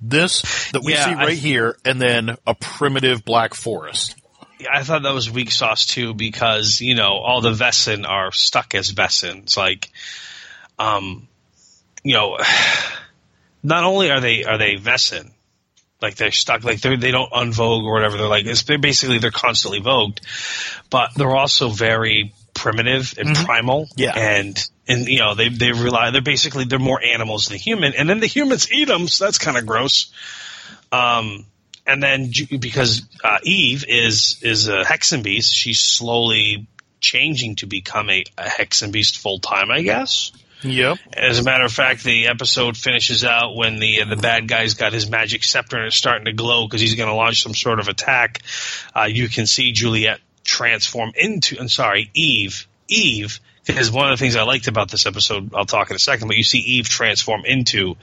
This 0.00 0.70
that 0.72 0.82
we 0.82 0.94
Yeah, 0.94 1.04
see 1.04 1.14
right 1.14 1.36
here, 1.36 1.76
and 1.84 2.00
then 2.00 2.36
a 2.46 2.54
primitive 2.54 3.24
black 3.24 3.52
forest. 3.52 4.16
Yeah, 4.58 4.68
I 4.72 4.82
thought 4.82 5.02
that 5.02 5.12
was 5.12 5.30
weak 5.30 5.50
sauce 5.50 5.84
too 5.86 6.14
because 6.14 6.80
you 6.80 6.94
know 6.94 7.18
all 7.18 7.42
the 7.42 7.52
Wesen 7.52 8.08
are 8.08 8.32
stuck 8.32 8.74
as 8.74 8.92
Wesen. 8.92 9.42
It's 9.42 9.58
like, 9.58 9.90
um, 10.78 11.28
you 12.02 12.14
know, 12.14 12.38
not 13.62 13.84
only 13.84 14.10
are 14.10 14.20
they 14.20 14.44
are 14.44 14.56
they 14.56 14.76
Wesen, 14.76 15.32
like 16.00 16.16
they're 16.16 16.30
stuck, 16.30 16.64
like 16.64 16.80
they 16.80 16.96
they 16.96 17.10
don't 17.10 17.30
unvogue 17.32 17.84
or 17.84 17.92
whatever. 17.92 18.16
They're 18.16 18.28
like 18.28 18.46
it's 18.46 18.62
they're 18.62 18.78
basically 18.78 19.18
they're 19.18 19.30
constantly 19.30 19.80
woged, 19.80 20.20
but 20.88 21.10
they're 21.14 21.36
also 21.36 21.68
very 21.68 22.32
primitive 22.54 23.14
and 23.18 23.36
primal. 23.36 23.88
Yeah. 23.96 24.12
and 24.16 24.70
and 24.88 25.06
you 25.06 25.18
know 25.18 25.34
they 25.34 25.48
they 25.48 25.72
rely 25.72 26.10
they're 26.10 26.20
basically 26.20 26.64
they're 26.64 26.78
more 26.78 27.02
animals 27.02 27.48
than 27.48 27.58
human, 27.58 27.94
and 27.94 28.08
then 28.08 28.20
the 28.20 28.26
humans 28.26 28.72
eat 28.72 28.88
them, 28.88 29.08
so 29.08 29.24
that's 29.24 29.38
kind 29.38 29.56
of 29.56 29.66
gross. 29.66 30.12
Um, 30.92 31.46
and 31.86 32.02
then 32.02 32.30
because 32.58 33.02
uh, 33.22 33.38
Eve 33.42 33.84
is 33.88 34.40
is 34.42 34.68
a 34.68 34.82
Hexenbiest, 34.82 35.50
she's 35.52 35.80
slowly 35.80 36.66
changing 37.00 37.56
to 37.56 37.66
become 37.66 38.10
a, 38.10 38.24
a 38.36 38.44
Hexenbiest 38.44 39.18
full 39.18 39.38
time, 39.38 39.70
I 39.70 39.82
guess. 39.82 40.32
Yep. 40.62 40.98
As 41.14 41.38
a 41.38 41.42
matter 41.42 41.64
of 41.64 41.72
fact, 41.72 42.04
the 42.04 42.28
episode 42.28 42.76
finishes 42.76 43.24
out 43.24 43.56
when 43.56 43.78
the 43.78 44.04
the 44.04 44.16
bad 44.16 44.46
guy's 44.48 44.74
got 44.74 44.92
his 44.92 45.08
magic 45.08 45.44
scepter 45.44 45.76
and 45.76 45.86
it's 45.86 45.96
starting 45.96 46.26
to 46.26 46.32
glow 46.32 46.66
because 46.66 46.80
he's 46.80 46.94
going 46.94 47.08
to 47.08 47.14
launch 47.14 47.42
some 47.42 47.54
sort 47.54 47.80
of 47.80 47.88
attack. 47.88 48.42
Uh, 48.94 49.04
you 49.04 49.28
can 49.28 49.46
see 49.46 49.72
Juliet 49.72 50.20
transform 50.44 51.12
into. 51.14 51.58
I'm 51.58 51.68
sorry, 51.68 52.10
Eve. 52.14 52.66
Eve. 52.88 53.40
Because 53.66 53.90
one 53.90 54.10
of 54.10 54.18
the 54.18 54.22
things 54.22 54.36
I 54.36 54.42
liked 54.42 54.68
about 54.68 54.90
this 54.90 55.06
episode, 55.06 55.54
I'll 55.54 55.66
talk 55.66 55.90
in 55.90 55.96
a 55.96 56.00
second, 56.00 56.28
but 56.28 56.36
you 56.36 56.42
see 56.42 56.58
Eve 56.58 56.88
transform 56.88 57.44
into 57.44 57.96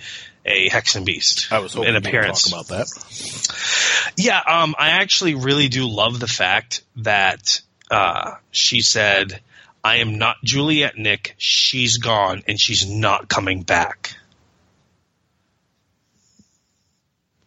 a 0.46 0.70
Hexenbiest 0.70 1.52
I 1.52 1.60
was 1.60 1.74
hoping 1.74 1.90
in 1.90 1.96
appearance. 1.96 2.50
talk 2.50 2.70
about 2.70 2.78
that. 2.78 4.14
Yeah, 4.16 4.40
um, 4.40 4.76
I 4.78 5.02
actually 5.02 5.36
really 5.36 5.68
do 5.68 5.88
love 5.88 6.20
the 6.20 6.28
fact 6.28 6.84
that 6.98 7.62
uh, 7.92 8.36
she 8.52 8.82
said, 8.82 9.42
"I 9.88 9.96
am 9.98 10.18
not 10.18 10.36
Juliet 10.44 10.98
Nick. 10.98 11.36
She's 11.38 11.98
gone, 11.98 12.44
and 12.48 12.60
she's 12.60 12.86
not 12.90 13.30
coming 13.30 13.62
back." 13.64 14.16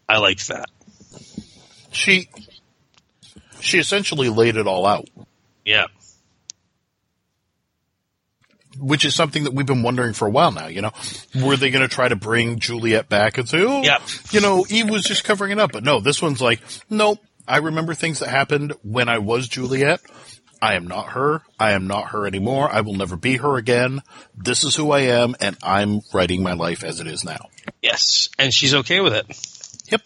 I 0.08 0.18
like 0.18 0.44
that. 0.46 0.70
She 1.92 2.28
she 3.60 3.78
essentially 3.78 4.28
laid 4.30 4.56
it 4.56 4.66
all 4.66 4.86
out. 4.86 5.08
Yeah, 5.64 5.86
which 8.78 9.04
is 9.04 9.14
something 9.14 9.44
that 9.44 9.52
we've 9.52 9.66
been 9.66 9.82
wondering 9.82 10.14
for 10.14 10.26
a 10.26 10.30
while 10.30 10.50
now. 10.50 10.66
You 10.68 10.82
know, 10.82 10.92
were 11.34 11.56
they 11.56 11.70
going 11.70 11.86
to 11.86 11.94
try 11.94 12.08
to 12.08 12.16
bring 12.16 12.58
Juliet 12.58 13.08
back 13.08 13.38
and 13.38 13.48
say, 13.48 13.58
"Oh, 13.60 13.82
Yep. 13.82 14.02
you 14.30 14.40
know, 14.40 14.64
Eve 14.68 14.88
was 14.88 15.04
just 15.04 15.24
covering 15.24 15.52
it 15.52 15.58
up"? 15.58 15.72
But 15.72 15.84
no, 15.84 16.00
this 16.00 16.22
one's 16.22 16.40
like, 16.40 16.60
nope. 16.88 17.18
I 17.46 17.58
remember 17.58 17.94
things 17.94 18.20
that 18.20 18.28
happened 18.28 18.72
when 18.82 19.08
I 19.08 19.18
was 19.18 19.48
Juliet. 19.48 20.00
I 20.62 20.74
am 20.74 20.86
not 20.86 21.10
her. 21.10 21.42
I 21.58 21.72
am 21.72 21.86
not 21.86 22.10
her 22.10 22.26
anymore. 22.26 22.70
I 22.70 22.82
will 22.82 22.94
never 22.94 23.16
be 23.16 23.36
her 23.36 23.56
again. 23.56 24.02
This 24.36 24.62
is 24.64 24.76
who 24.76 24.90
I 24.90 25.00
am, 25.00 25.34
and 25.40 25.56
I'm 25.62 26.00
writing 26.12 26.42
my 26.42 26.52
life 26.52 26.84
as 26.84 27.00
it 27.00 27.06
is 27.06 27.24
now. 27.24 27.48
Yes, 27.82 28.28
and 28.38 28.52
she's 28.52 28.74
okay 28.74 29.00
with 29.00 29.14
it. 29.14 29.26
Yep. 29.90 30.02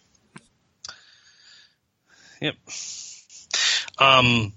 Yep. 2.40 2.54
Um, 3.98 4.52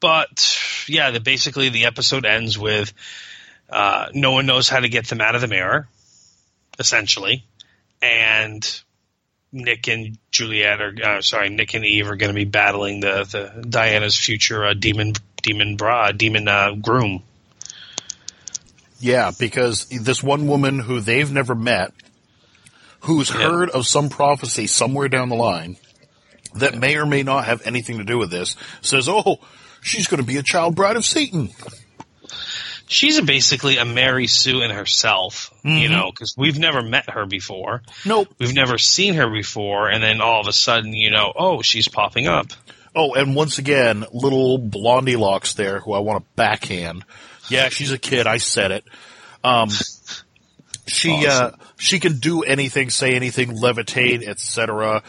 but 0.00 0.58
yeah, 0.88 1.10
the, 1.10 1.20
basically 1.20 1.68
the 1.68 1.86
episode 1.86 2.24
ends 2.24 2.58
with 2.58 2.92
uh, 3.68 4.08
no 4.14 4.32
one 4.32 4.46
knows 4.46 4.68
how 4.68 4.80
to 4.80 4.88
get 4.88 5.08
them 5.08 5.20
out 5.20 5.34
of 5.34 5.40
the 5.40 5.48
mirror, 5.48 5.88
essentially, 6.78 7.44
and 8.00 8.82
Nick 9.52 9.88
and 9.88 10.18
Juliet 10.30 10.80
are 10.80 10.94
uh, 11.02 11.20
sorry, 11.20 11.50
Nick 11.50 11.74
and 11.74 11.84
Eve 11.84 12.08
are 12.08 12.16
going 12.16 12.30
to 12.30 12.34
be 12.34 12.44
battling 12.44 13.00
the 13.00 13.24
the 13.24 13.66
Diana's 13.68 14.16
future 14.16 14.64
uh, 14.64 14.74
demon 14.74 15.12
demon 15.44 15.76
bra 15.76 16.10
demon 16.10 16.48
uh, 16.48 16.72
groom. 16.72 17.22
Yeah, 18.98 19.30
because 19.38 19.84
this 19.86 20.22
one 20.22 20.46
woman 20.46 20.78
who 20.80 21.00
they've 21.00 21.30
never 21.30 21.54
met, 21.54 21.92
who's 23.00 23.28
Yeah. 23.30 23.42
heard 23.48 23.70
of 23.70 23.86
some 23.86 24.08
prophecy 24.08 24.66
somewhere 24.66 25.08
down 25.08 25.28
the 25.28 25.36
line 25.36 25.76
that 26.54 26.76
may 26.78 26.96
or 26.96 27.04
may 27.06 27.22
not 27.22 27.44
have 27.44 27.66
anything 27.66 27.98
to 27.98 28.04
do 28.04 28.16
with 28.18 28.30
this, 28.30 28.56
says, 28.80 29.08
"Oh, 29.08 29.40
she's 29.82 30.06
going 30.06 30.20
to 30.20 30.26
be 30.26 30.38
a 30.38 30.42
child 30.42 30.74
bride 30.74 30.96
of 30.96 31.04
Satan." 31.04 31.50
She's 32.86 33.18
basically 33.20 33.78
a 33.78 33.84
Mary 33.84 34.26
Sue 34.26 34.60
in 34.60 34.70
herself, 34.70 35.50
you 35.64 35.88
know, 35.88 36.10
because 36.10 36.34
we've 36.36 36.58
never 36.58 36.82
met 36.82 37.08
her 37.10 37.24
before. 37.24 37.82
Nope. 38.04 38.28
We've 38.38 38.52
never 38.54 38.76
seen 38.76 39.14
her 39.14 39.28
before, 39.28 39.88
and 39.88 40.02
then 40.02 40.20
all 40.20 40.40
of 40.42 40.48
a 40.48 40.52
sudden, 40.52 40.92
you 40.92 41.10
know, 41.10 41.32
oh, 41.34 41.62
she's 41.62 41.88
popping 41.88 42.26
up. 42.28 42.48
Oh, 42.94 43.14
and 43.14 43.34
once 43.34 43.58
again, 43.58 44.04
little 44.12 44.58
blondie 44.58 45.16
locks 45.16 45.54
there, 45.54 45.80
who 45.80 45.92
I 45.92 45.98
want 45.98 46.22
to 46.22 46.30
backhand. 46.36 47.04
Yeah, 47.48 47.68
she's 47.68 47.92
a 47.92 47.98
kid. 47.98 48.26
I 48.26 48.38
said 48.38 48.70
it. 48.70 48.84
Um, 49.42 49.68
she 50.86 51.26
uh, 51.26 51.52
she 51.76 51.98
can 51.98 52.18
do 52.18 52.42
anything, 52.42 52.90
say 52.90 53.14
anything, 53.14 53.56
levitate, 53.56 54.26
etc. 54.26 55.02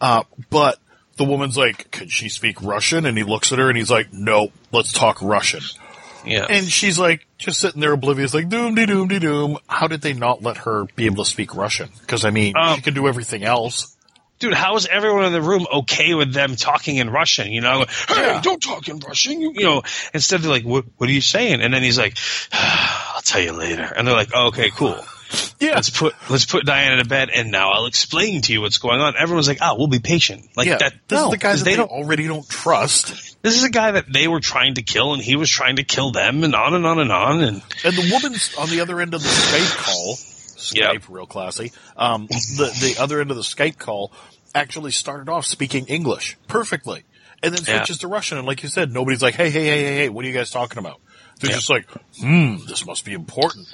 Uh, 0.00 0.22
but 0.50 0.78
the 1.16 1.24
woman's 1.24 1.56
like, 1.56 1.90
"Can 1.90 2.08
she 2.08 2.28
speak 2.28 2.62
Russian?" 2.62 3.06
And 3.06 3.16
he 3.16 3.24
looks 3.24 3.52
at 3.52 3.58
her 3.58 3.68
and 3.68 3.76
he's 3.76 3.90
like, 3.90 4.12
"No, 4.12 4.52
let's 4.70 4.92
talk 4.92 5.20
Russian." 5.20 5.62
Yeah. 6.24 6.46
And 6.48 6.66
she's 6.66 6.98
like, 6.98 7.26
just 7.38 7.60
sitting 7.60 7.80
there 7.80 7.92
oblivious, 7.92 8.32
like, 8.32 8.48
doom 8.48 8.74
de 8.74 8.86
doom 8.86 9.08
de 9.08 9.18
doom. 9.18 9.58
How 9.66 9.88
did 9.88 10.02
they 10.02 10.12
not 10.12 10.42
let 10.42 10.58
her 10.58 10.84
be 10.94 11.06
able 11.06 11.24
to 11.24 11.28
speak 11.30 11.54
Russian? 11.54 11.90
Because 12.00 12.24
I 12.24 12.30
mean, 12.30 12.54
Um, 12.56 12.76
she 12.76 12.82
can 12.82 12.94
do 12.94 13.08
everything 13.08 13.42
else. 13.42 13.91
Dude, 14.42 14.54
how 14.54 14.74
is 14.74 14.86
everyone 14.88 15.24
in 15.24 15.32
the 15.32 15.40
room 15.40 15.66
okay 15.72 16.14
with 16.14 16.32
them 16.32 16.56
talking 16.56 16.96
in 16.96 17.08
Russian? 17.10 17.52
You 17.52 17.60
know, 17.60 17.84
hey, 18.08 18.14
Yeah. 18.16 18.40
don't 18.42 18.60
talk 18.60 18.88
in 18.88 18.98
Russian. 18.98 19.40
You, 19.40 19.52
you 19.54 19.62
know, 19.64 19.82
instead 20.12 20.40
of 20.40 20.46
like, 20.46 20.64
what, 20.64 20.84
what 20.96 21.08
are 21.08 21.12
you 21.12 21.20
saying? 21.20 21.62
And 21.62 21.72
then 21.72 21.82
he's 21.84 21.96
like, 21.96 22.16
ah, 22.52 23.14
I'll 23.14 23.22
tell 23.22 23.40
you 23.40 23.52
later. 23.52 23.84
And 23.84 24.04
they're 24.04 24.16
like, 24.16 24.30
oh, 24.34 24.48
okay, 24.48 24.70
cool. 24.70 24.98
Yeah, 25.60 25.76
Let's 25.76 25.90
put 25.90 26.14
let's 26.28 26.44
put 26.44 26.66
Diana 26.66 27.02
to 27.02 27.08
bed, 27.08 27.30
and 27.34 27.50
now 27.52 27.70
I'll 27.70 27.86
explain 27.86 28.42
to 28.42 28.52
you 28.52 28.60
what's 28.60 28.78
going 28.78 29.00
on. 29.00 29.14
Everyone's 29.16 29.48
like, 29.48 29.58
oh, 29.62 29.76
we'll 29.78 29.86
be 29.86 30.00
patient. 30.00 30.46
Like 30.56 30.66
yeah. 30.66 30.76
that. 30.78 30.92
this 31.08 31.18
no, 31.18 31.26
is 31.26 31.30
the 31.30 31.36
guy 31.38 31.54
that 31.54 31.64
they 31.64 31.70
they 31.70 31.76
don't. 31.76 31.88
already 31.90 32.26
don't 32.26 32.46
trust. 32.46 33.38
This 33.42 33.56
is 33.56 33.64
a 33.64 33.70
guy 33.70 33.92
that 33.92 34.12
they 34.12 34.28
were 34.28 34.40
trying 34.40 34.74
to 34.74 34.82
kill, 34.82 35.14
and 35.14 35.22
he 35.22 35.36
was 35.36 35.48
trying 35.48 35.76
to 35.76 35.84
kill 35.84 36.10
them, 36.10 36.44
and 36.44 36.54
on 36.54 36.74
and 36.74 36.84
on 36.84 36.98
and 36.98 37.12
on. 37.12 37.40
And 37.40 37.62
And 37.82 37.94
the 37.94 38.10
woman's 38.12 38.54
on 38.56 38.68
the 38.70 38.80
other 38.80 39.00
end 39.00 39.14
of 39.14 39.22
the 39.22 39.28
Skype 39.28 39.84
call. 39.86 40.18
Skype, 40.62 40.92
Yep. 40.94 41.02
real 41.08 41.26
classy. 41.26 41.72
Um, 41.96 42.26
the 42.28 42.74
the 42.80 42.96
other 43.00 43.20
end 43.20 43.30
of 43.30 43.36
the 43.36 43.42
Skype 43.42 43.78
call 43.78 44.12
actually 44.54 44.90
started 44.92 45.28
off 45.30 45.46
speaking 45.46 45.86
English 45.86 46.36
perfectly, 46.48 47.04
and 47.42 47.54
then 47.54 47.62
Yeah. 47.64 47.78
switches 47.78 47.98
to 47.98 48.08
Russian. 48.08 48.38
And 48.38 48.46
like 48.46 48.62
you 48.62 48.68
said, 48.68 48.92
nobody's 48.92 49.22
like, 49.22 49.34
"Hey, 49.34 49.50
hey, 49.50 49.64
hey, 49.64 49.82
hey, 49.84 49.96
hey, 49.96 50.08
what 50.08 50.24
are 50.24 50.28
you 50.28 50.34
guys 50.34 50.50
talking 50.50 50.78
about?" 50.78 51.00
They're 51.40 51.50
Yeah. 51.50 51.56
just 51.56 51.70
like, 51.70 51.86
"Hmm, 52.20 52.56
this 52.68 52.86
must 52.86 53.04
be 53.04 53.12
important 53.14 53.66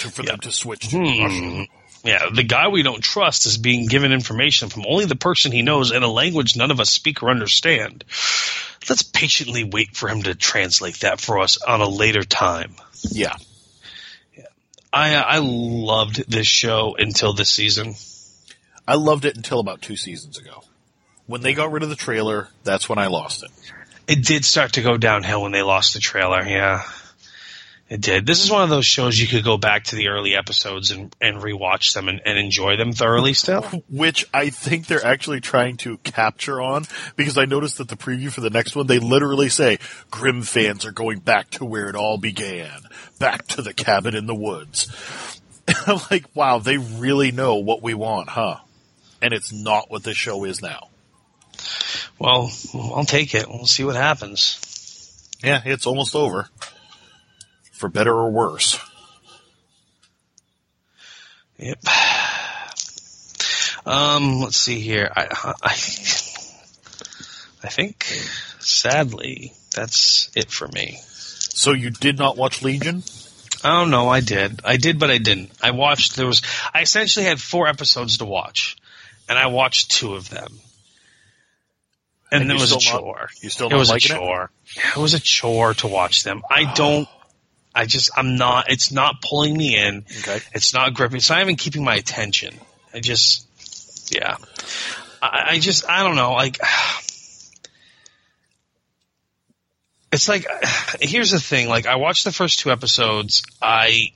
to, 0.00 0.10
for 0.10 0.22
them 0.22 0.38
to 0.40 0.52
switch 0.52 0.88
to 0.88 0.96
Hmm. 0.98 1.22
Russian." 1.22 1.66
Yeah, 2.04 2.28
the 2.34 2.42
guy 2.42 2.68
we 2.68 2.82
don't 2.82 3.02
trust 3.02 3.46
is 3.46 3.56
being 3.56 3.86
given 3.86 4.12
information 4.12 4.68
from 4.68 4.84
only 4.86 5.06
the 5.06 5.16
person 5.16 5.52
he 5.52 5.62
knows 5.62 5.90
in 5.90 6.02
a 6.02 6.08
language 6.08 6.54
none 6.54 6.70
of 6.70 6.78
us 6.78 6.90
speak 6.90 7.22
or 7.22 7.30
understand. 7.30 8.04
Let's 8.90 9.02
patiently 9.02 9.64
wait 9.64 9.96
for 9.96 10.10
him 10.10 10.24
to 10.24 10.34
translate 10.34 11.00
that 11.00 11.18
for 11.18 11.38
us 11.38 11.56
on 11.62 11.80
a 11.80 11.88
later 11.88 12.22
time. 12.22 12.74
Yeah, 13.10 13.34
I 14.94 15.14
uh, 15.16 15.22
I 15.22 15.38
loved 15.42 16.30
this 16.30 16.46
show 16.46 16.94
until 16.96 17.32
this 17.32 17.50
season. 17.50 17.96
I 18.86 18.94
loved 18.94 19.24
it 19.24 19.36
until 19.36 19.58
about 19.58 19.82
two 19.82 19.96
seasons 19.96 20.38
ago. 20.38 20.62
When 21.26 21.40
they 21.40 21.52
got 21.52 21.72
rid 21.72 21.82
of 21.82 21.88
the 21.88 21.96
trailer, 21.96 22.48
that's 22.62 22.88
when 22.88 22.98
I 22.98 23.08
lost 23.08 23.42
it. 23.42 23.50
It 24.06 24.24
did 24.24 24.44
start 24.44 24.74
to 24.74 24.82
go 24.82 24.96
downhill 24.96 25.42
when 25.42 25.52
they 25.52 25.62
lost 25.62 25.94
the 25.94 26.00
trailer. 26.00 26.42
Yeah, 26.46 26.84
it 27.88 28.00
did. 28.00 28.24
This 28.24 28.44
is 28.44 28.50
one 28.50 28.62
of 28.62 28.70
those 28.70 28.86
shows 28.86 29.18
you 29.18 29.26
could 29.26 29.42
go 29.42 29.56
back 29.56 29.84
to 29.84 29.96
the 29.96 30.08
early 30.08 30.34
episodes 30.34 30.90
and, 30.90 31.14
and 31.20 31.38
rewatch 31.38 31.92
them 31.92 32.08
and, 32.08 32.20
and 32.24 32.38
enjoy 32.38 32.76
them 32.76 32.92
thoroughly 32.92 33.34
still. 33.34 33.62
which 33.90 34.26
I 34.32 34.50
think 34.50 34.86
they're 34.86 35.04
actually 35.04 35.40
trying 35.40 35.76
to 35.78 35.98
capture 35.98 36.62
on 36.62 36.84
because 37.16 37.36
I 37.36 37.46
noticed 37.46 37.78
that 37.78 37.88
the 37.88 37.96
preview 37.96 38.30
for 38.30 38.42
the 38.42 38.50
next 38.50 38.76
one, 38.76 38.86
they 38.86 39.00
literally 39.00 39.48
say 39.48 39.78
Grimm 40.10 40.42
fans 40.42 40.86
are 40.86 40.92
going 40.92 41.18
back 41.18 41.50
to 41.50 41.64
where 41.64 41.88
it 41.88 41.96
all 41.96 42.16
began, 42.16 42.80
back 43.18 43.46
to 43.48 43.62
the 43.62 43.74
cabin 43.74 44.14
in 44.14 44.26
the 44.26 44.34
woods. 44.34 44.88
I'm 45.86 46.00
like, 46.10 46.26
wow, 46.34 46.58
they 46.58 46.78
really 46.78 47.32
know 47.32 47.56
what 47.56 47.82
we 47.82 47.94
want, 47.94 48.28
huh? 48.28 48.56
And 49.22 49.32
it's 49.32 49.52
not 49.52 49.90
what 49.90 50.02
this 50.02 50.16
show 50.16 50.44
is 50.44 50.60
now. 50.60 50.88
Well, 52.18 52.50
I'll 52.74 53.04
take 53.04 53.34
it. 53.34 53.48
We'll 53.48 53.66
see 53.66 53.84
what 53.84 53.96
happens. 53.96 55.30
Yeah, 55.42 55.62
it's 55.64 55.86
almost 55.86 56.14
over. 56.14 56.48
For 57.72 57.88
better 57.88 58.12
or 58.12 58.30
worse. 58.30 58.78
Yep. 61.58 61.78
Um, 63.86 64.40
let's 64.40 64.56
see 64.56 64.80
here. 64.80 65.10
I, 65.14 65.26
I, 65.62 65.72
I 67.62 67.68
think, 67.68 68.04
sadly, 68.58 69.52
that's 69.74 70.30
it 70.34 70.50
for 70.50 70.68
me. 70.68 70.98
So 71.56 71.72
you 71.72 71.90
did 71.90 72.18
not 72.18 72.36
watch 72.36 72.62
Legion? 72.62 73.02
Oh 73.62 73.84
no, 73.86 74.08
I 74.08 74.20
did. 74.20 74.60
I 74.64 74.76
did, 74.76 74.98
but 74.98 75.10
I 75.10 75.18
didn't. 75.18 75.50
I 75.62 75.70
watched. 75.70 76.16
There 76.16 76.26
was. 76.26 76.42
I 76.74 76.82
essentially 76.82 77.24
had 77.24 77.40
four 77.40 77.66
episodes 77.68 78.18
to 78.18 78.24
watch, 78.24 78.76
and 79.28 79.38
I 79.38 79.46
watched 79.46 79.92
two 79.92 80.14
of 80.14 80.28
them. 80.28 80.58
And, 82.32 82.42
And 82.42 82.50
it 82.50 82.54
was 82.54 82.72
a 82.72 82.74
not- 82.74 82.82
chore. 82.82 83.28
you 83.40 83.48
still 83.50 83.68
it 83.70 83.74
was 83.76 83.88
a 83.88 83.92
liking 83.92 84.16
it? 84.16 84.18
chore. 84.18 84.50
It 84.96 84.96
was 85.00 85.14
a 85.14 85.20
chore 85.20 85.74
to 85.74 85.86
watch 85.86 86.24
them. 86.24 86.42
I 86.50 86.72
don't. 86.74 87.08
I 87.74 87.86
just. 87.86 88.10
I'm 88.16 88.36
not. 88.36 88.70
It's 88.70 88.90
not 88.90 89.22
pulling 89.22 89.56
me 89.56 89.76
in. 89.78 90.04
Okay. 90.20 90.40
It's 90.52 90.74
not 90.74 90.92
gripping. 90.94 91.18
It's 91.18 91.30
not 91.30 91.40
even 91.40 91.56
keeping 91.56 91.84
my 91.84 91.94
attention. 91.94 92.58
I 92.92 93.00
just, 93.00 93.46
yeah. 94.14 94.36
I, 95.22 95.46
I 95.52 95.58
just, 95.58 95.88
I 95.88 96.02
don't 96.04 96.14
know. 96.16 96.32
Like, 96.32 96.58
it's 100.14 100.28
like, 100.28 100.46
here's 101.00 101.32
the 101.32 101.40
thing. 101.40 101.68
Like, 101.68 101.86
I 101.86 101.96
watched 101.96 102.24
the 102.24 102.32
first 102.32 102.60
two 102.60 102.70
episodes. 102.70 103.42
I, 103.60 104.12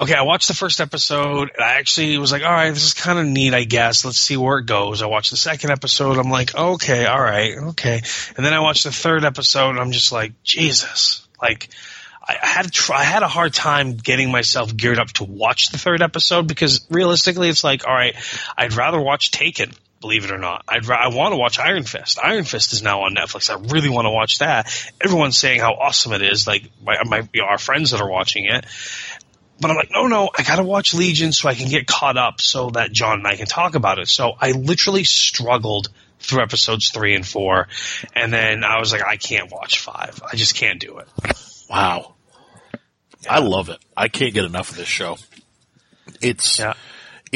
okay, 0.00 0.14
I 0.14 0.22
watched 0.22 0.48
the 0.48 0.54
first 0.54 0.80
episode. 0.80 1.50
And 1.54 1.64
I 1.64 1.74
actually 1.78 2.18
was 2.18 2.30
like, 2.30 2.42
all 2.42 2.52
right, 2.52 2.70
this 2.70 2.84
is 2.84 2.94
kind 2.94 3.18
of 3.18 3.26
neat, 3.26 3.54
I 3.54 3.64
guess. 3.64 4.04
Let's 4.04 4.18
see 4.18 4.36
where 4.36 4.58
it 4.58 4.66
goes. 4.66 5.02
I 5.02 5.06
watched 5.06 5.30
the 5.30 5.36
second 5.36 5.70
episode. 5.70 6.18
I'm 6.18 6.30
like, 6.30 6.54
okay, 6.54 7.06
all 7.06 7.20
right, 7.20 7.56
okay. 7.70 8.02
And 8.36 8.44
then 8.44 8.52
I 8.52 8.60
watched 8.60 8.84
the 8.84 8.92
third 8.92 9.24
episode, 9.24 9.70
and 9.70 9.80
I'm 9.80 9.92
just 9.92 10.12
like, 10.12 10.42
Jesus, 10.42 11.26
like. 11.40 11.68
I 12.28 12.44
had 12.44 12.76
I 12.92 13.04
had 13.04 13.22
a 13.22 13.28
hard 13.28 13.54
time 13.54 13.94
getting 13.94 14.32
myself 14.32 14.76
geared 14.76 14.98
up 14.98 15.12
to 15.12 15.22
watch 15.22 15.68
the 15.68 15.78
third 15.78 16.02
episode 16.02 16.48
because 16.48 16.84
realistically, 16.90 17.48
it's 17.48 17.62
like, 17.62 17.86
all 17.86 17.94
right, 17.94 18.16
I'd 18.58 18.72
rather 18.72 19.00
watch 19.00 19.30
Taken. 19.30 19.70
Believe 20.06 20.24
it 20.24 20.30
or 20.30 20.38
not, 20.38 20.62
I'd 20.68 20.88
I 20.88 21.08
want 21.08 21.32
to 21.32 21.36
watch 21.36 21.58
Iron 21.58 21.82
Fist. 21.82 22.20
Iron 22.22 22.44
Fist 22.44 22.72
is 22.72 22.80
now 22.80 23.02
on 23.02 23.16
Netflix. 23.16 23.50
I 23.50 23.58
really 23.72 23.88
want 23.88 24.06
to 24.06 24.10
watch 24.10 24.38
that. 24.38 24.72
Everyone's 25.00 25.36
saying 25.36 25.58
how 25.58 25.72
awesome 25.72 26.12
it 26.12 26.22
is. 26.22 26.46
Like 26.46 26.70
my, 26.80 27.02
my 27.04 27.28
you 27.32 27.42
know, 27.42 27.48
our 27.48 27.58
friends 27.58 27.90
that 27.90 28.00
are 28.00 28.08
watching 28.08 28.44
it. 28.44 28.64
But 29.60 29.72
I'm 29.72 29.76
like, 29.76 29.90
no, 29.90 30.06
no, 30.06 30.30
I 30.32 30.44
gotta 30.44 30.62
watch 30.62 30.94
Legion 30.94 31.32
so 31.32 31.48
I 31.48 31.56
can 31.56 31.68
get 31.68 31.88
caught 31.88 32.16
up 32.16 32.40
so 32.40 32.70
that 32.70 32.92
John 32.92 33.18
and 33.18 33.26
I 33.26 33.34
can 33.34 33.46
talk 33.46 33.74
about 33.74 33.98
it. 33.98 34.06
So 34.06 34.34
I 34.40 34.52
literally 34.52 35.02
struggled 35.02 35.88
through 36.20 36.42
episodes 36.42 36.90
three 36.90 37.16
and 37.16 37.26
four. 37.26 37.66
And 38.14 38.32
then 38.32 38.62
I 38.62 38.78
was 38.78 38.92
like, 38.92 39.02
I 39.04 39.16
can't 39.16 39.50
watch 39.50 39.80
five. 39.80 40.22
I 40.24 40.36
just 40.36 40.54
can't 40.54 40.78
do 40.78 40.98
it. 40.98 41.08
Wow. 41.68 42.14
I 43.28 43.40
love 43.40 43.70
it. 43.70 43.78
I 43.96 44.06
can't 44.06 44.32
get 44.32 44.44
enough 44.44 44.70
of 44.70 44.76
this 44.76 44.86
show. 44.86 45.18
It's 46.20 46.60
Yeah. 46.60 46.74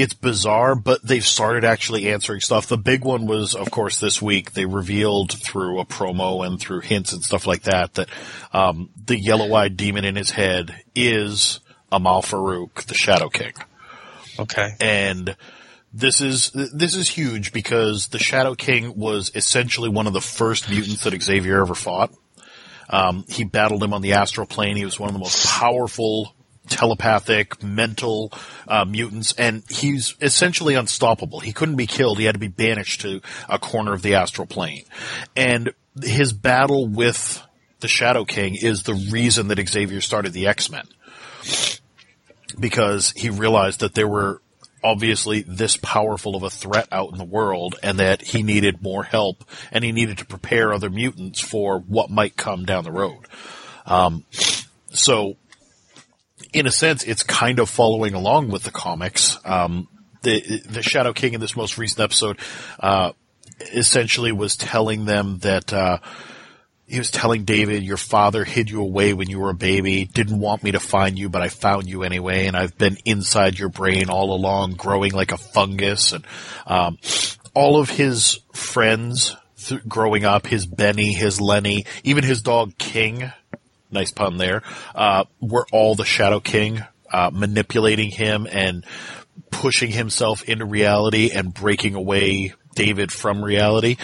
It's 0.01 0.15
bizarre, 0.15 0.75
but 0.75 1.03
they've 1.03 1.25
started 1.25 1.63
actually 1.63 2.11
answering 2.11 2.41
stuff. 2.41 2.67
The 2.67 2.79
big 2.79 3.05
one 3.05 3.27
was, 3.27 3.55
of 3.55 3.71
course, 3.71 4.01
this 4.01 4.23
week 4.23 4.53
they 4.53 4.65
revealed 4.65 5.33
through 5.33 5.79
a 5.79 5.85
promo 5.85 6.47
and 6.47 6.59
through 6.59 6.81
hints 6.81 7.13
and 7.13 7.23
stuff 7.23 7.47
like 7.47 7.65
that 7.65 7.93
that 7.95 8.09
um, 8.53 8.89
the 9.05 9.19
yellow-eyed 9.19 9.77
demon 9.77 10.07
in 10.07 10.17
his 10.17 10.31
head 10.31 10.75
is 10.95 11.61
Amahl 11.93 12.23
Farouk, 12.23 12.87
the 12.87 12.95
Shadow 12.95 13.29
King. 13.29 13.53
Okay. 14.39 14.71
And 14.81 15.37
this 15.93 16.23
is 16.23 16.51
this 16.53 16.97
is 16.97 17.09
huge 17.09 17.53
because 17.53 18.09
the 18.09 18.19
Shadow 18.19 18.55
King 18.55 18.97
was 18.97 19.31
essentially 19.35 19.91
one 19.91 20.07
of 20.07 20.15
the 20.15 20.21
first 20.23 20.71
mutants 20.71 21.05
that 21.05 21.21
Xavier 21.23 21.61
ever 21.61 21.75
fought. 21.75 22.15
Um, 22.89 23.25
he 23.29 23.45
battled 23.45 23.83
him 23.83 23.93
on 23.93 24.01
the 24.01 24.15
astral 24.15 24.47
plane. 24.47 24.77
He 24.77 24.85
was 24.85 24.99
one 24.99 25.11
of 25.11 25.15
the 25.15 25.21
most 25.21 25.47
powerful 25.47 26.35
telepathic, 26.71 27.63
mental 27.63 28.33
uh, 28.67 28.87
mutants, 28.87 29.35
and 29.35 29.63
he's 29.69 30.15
essentially 30.23 30.75
unstoppable. 30.75 31.41
He 31.41 31.53
couldn't 31.53 31.77
be 31.77 31.87
killed. 31.87 32.19
He 32.19 32.25
had 32.25 32.35
to 32.35 32.39
be 32.39 32.49
banished 32.49 33.03
to 33.03 33.21
a 33.49 33.59
corner 33.59 33.93
of 33.93 34.01
the 34.01 34.15
astral 34.15 34.47
plane. 34.47 34.85
And 35.37 35.75
his 36.03 36.33
battle 36.33 36.87
with 36.87 37.43
the 37.81 37.89
Shadow 37.89 38.25
King 38.25 38.55
is 38.55 38.85
the 38.85 38.95
reason 38.95 39.49
that 39.49 39.69
Xavier 39.69 40.01
started 40.01 40.33
the 40.33 40.47
X-Men. 40.47 40.87
Because 42.59 43.13
he 43.13 43.31
realized 43.31 43.81
that 43.81 43.95
there 43.95 44.09
were 44.09 44.41
obviously 44.83 45.43
this 45.43 45.77
powerful 45.77 46.37
of 46.37 46.43
a 46.43 46.51
threat 46.51 46.89
out 46.91 47.13
in 47.13 47.19
the 47.19 47.25
world 47.25 47.77
and 47.83 47.99
that 47.99 48.23
he 48.23 48.43
needed 48.43 48.83
more 48.83 49.03
help 49.03 49.45
and 49.71 49.85
he 49.85 49.93
needed 49.93 50.19
to 50.19 50.25
prepare 50.25 50.73
other 50.73 50.89
mutants 50.89 51.41
for 51.41 51.79
what 51.81 52.11
might 52.11 52.37
come 52.37 52.65
down 52.65 52.85
the 52.85 52.93
road. 52.93 53.27
Um, 53.87 54.25
so 54.93 55.37
in 56.53 56.67
a 56.67 56.71
sense, 56.71 57.05
it's 57.05 57.23
kind 57.23 57.59
of 57.59 57.69
following 57.71 58.15
along 58.15 58.51
with 58.51 58.65
the 58.65 58.71
comics. 58.71 59.39
Um, 59.45 59.89
the 60.23 60.63
the 60.69 60.83
Shadow 60.83 61.13
King 61.13 61.35
in 61.35 61.41
this 61.41 61.57
most 61.57 61.79
recent 61.79 62.01
episode, 62.01 62.39
uh, 62.79 63.13
essentially 63.73 64.33
was 64.33 64.57
telling 64.57 65.05
them 65.05 65.39
that, 65.39 65.73
uh, 65.73 65.99
he 66.87 66.99
was 66.99 67.11
telling 67.11 67.45
David, 67.45 67.85
your 67.85 67.97
father 67.97 68.43
hid 68.45 68.69
you 68.69 68.81
away 68.81 69.15
when 69.15 69.31
you 69.31 69.39
were 69.39 69.51
a 69.51 69.55
baby, 69.55 70.07
didn't 70.07 70.41
want 70.41 70.65
me 70.65 70.73
to 70.73 70.81
find 70.81 71.19
you, 71.19 71.29
but 71.29 71.41
I 71.41 71.49
found 71.49 71.89
you 71.89 72.03
anyway, 72.03 72.47
and 72.47 72.57
I've 72.57 72.77
been 72.77 72.97
inside 73.05 73.59
your 73.59 73.69
brain 73.69 74.11
all 74.11 74.35
along, 74.35 74.73
growing 74.73 75.13
like 75.13 75.31
a 75.31 75.37
fungus, 75.39 76.13
and, 76.13 76.27
um, 76.67 76.99
all 77.55 77.81
of 77.81 77.91
his 77.91 78.41
friends 78.53 79.37
th- 79.67 79.87
growing 79.87 80.25
up, 80.25 80.47
his 80.47 80.67
Benny, 80.67 81.13
his 81.13 81.41
Lenny, 81.41 81.87
even 82.03 82.25
his 82.25 82.43
dog 82.43 82.77
King, 82.77 83.31
nice 83.91 84.13
pun 84.13 84.37
there, 84.37 84.63
uh, 84.95 85.25
were 85.41 85.67
all 85.73 85.95
the 85.95 86.05
Shadow 86.05 86.41
King, 86.41 86.85
uh, 87.13 87.31
manipulating 87.33 88.11
him 88.11 88.47
and 88.51 88.85
pushing 89.51 89.91
himself 89.91 90.43
into 90.45 90.65
reality 90.65 91.31
and 91.33 91.53
breaking 91.53 91.95
away 91.95 92.55
David 92.75 93.13
from 93.13 93.45
reality. 93.45 93.97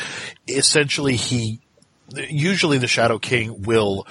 Essentially, 0.48 1.16
he, 1.16 1.60
usually 2.28 2.78
the 2.78 2.88
Shadow 2.88 3.18
King 3.18 3.62
will 3.62 4.06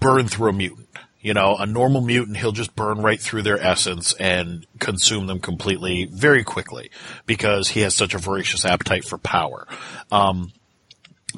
burn 0.00 0.28
through 0.28 0.50
a 0.50 0.52
mutant. 0.52 0.88
You 1.20 1.34
know, 1.34 1.56
a 1.56 1.66
normal 1.66 2.02
mutant, 2.02 2.36
he'll 2.36 2.52
just 2.52 2.76
burn 2.76 2.98
right 2.98 3.20
through 3.20 3.42
their 3.42 3.58
essence 3.58 4.12
and 4.14 4.64
consume 4.78 5.26
them 5.26 5.40
completely 5.40 6.08
very 6.10 6.44
quickly 6.44 6.90
because 7.26 7.68
he 7.68 7.80
has 7.80 7.96
such 7.96 8.14
a 8.14 8.18
voracious 8.18 8.64
appetite 8.64 9.04
for 9.04 9.18
power. 9.18 9.66
Um, 10.12 10.52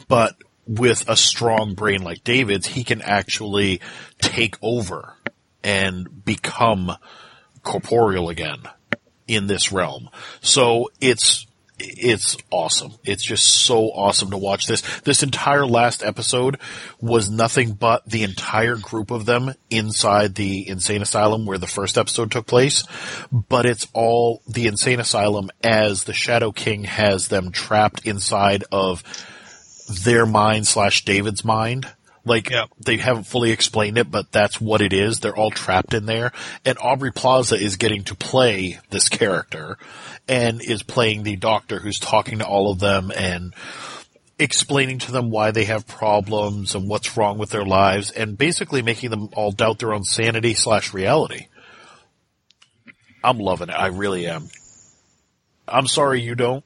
but 0.08 0.36
with 0.68 1.08
a 1.08 1.16
strong 1.16 1.74
brain 1.74 2.02
like 2.02 2.22
David's, 2.22 2.66
he 2.66 2.84
can 2.84 3.02
actually 3.02 3.80
take 4.20 4.56
over 4.62 5.14
and 5.64 6.24
become 6.24 6.92
corporeal 7.62 8.28
again 8.28 8.62
in 9.26 9.46
this 9.46 9.72
realm. 9.72 10.08
So 10.40 10.90
it's 11.00 11.46
it's 11.80 12.36
awesome. 12.50 12.94
It's 13.04 13.24
just 13.24 13.44
so 13.44 13.84
awesome 13.84 14.30
to 14.32 14.36
watch 14.36 14.66
this. 14.66 14.82
This 15.00 15.22
entire 15.22 15.64
last 15.64 16.02
episode 16.02 16.58
was 17.00 17.30
nothing 17.30 17.72
but 17.72 18.04
the 18.04 18.24
entire 18.24 18.74
group 18.74 19.12
of 19.12 19.26
them 19.26 19.54
inside 19.70 20.34
the 20.34 20.68
insane 20.68 21.02
asylum 21.02 21.46
where 21.46 21.58
the 21.58 21.68
first 21.68 21.96
episode 21.96 22.32
took 22.32 22.46
place. 22.46 22.82
But 23.30 23.64
it's 23.64 23.86
all 23.92 24.42
the 24.48 24.66
insane 24.66 24.98
asylum 24.98 25.50
as 25.62 26.04
the 26.04 26.12
Shadow 26.12 26.50
King 26.50 26.84
has 26.84 27.28
them 27.28 27.52
trapped 27.52 28.04
inside 28.06 28.64
of 28.72 29.04
their 29.88 30.26
mind 30.26 30.66
slash 30.66 31.04
David's 31.04 31.44
mind. 31.44 31.88
Like 32.24 32.52
they 32.84 32.98
haven't 32.98 33.24
fully 33.24 33.52
explained 33.52 33.96
it, 33.96 34.10
but 34.10 34.30
that's 34.30 34.60
what 34.60 34.82
it 34.82 34.92
is. 34.92 35.20
They're 35.20 35.36
all 35.36 35.50
trapped 35.50 35.94
in 35.94 36.04
there, 36.04 36.32
and 36.64 36.76
Aubrey 36.78 37.10
Plaza 37.10 37.56
is 37.56 37.76
getting 37.76 38.04
to 38.04 38.14
play 38.14 38.78
this 38.90 39.08
character, 39.08 39.78
and 40.28 40.60
is 40.60 40.82
playing 40.82 41.22
the 41.22 41.36
doctor 41.36 41.78
who's 41.78 41.98
talking 41.98 42.40
to 42.40 42.46
all 42.46 42.70
of 42.70 42.80
them 42.80 43.10
and 43.16 43.54
explaining 44.38 44.98
to 44.98 45.12
them 45.12 45.30
why 45.30 45.52
they 45.52 45.64
have 45.64 45.86
problems 45.86 46.74
and 46.74 46.86
what's 46.88 47.16
wrong 47.16 47.38
with 47.38 47.50
their 47.50 47.64
lives, 47.64 48.10
and 48.10 48.36
basically 48.36 48.82
making 48.82 49.08
them 49.08 49.30
all 49.32 49.50
doubt 49.50 49.78
their 49.78 49.94
own 49.94 50.04
sanity 50.04 50.52
slash 50.52 50.92
reality. 50.92 51.46
I'm 53.24 53.38
loving 53.38 53.70
it. 53.70 53.74
I 53.74 53.86
really 53.86 54.26
am. 54.26 54.48
I'm 55.66 55.86
sorry 55.86 56.20
you 56.20 56.34
don't 56.34 56.64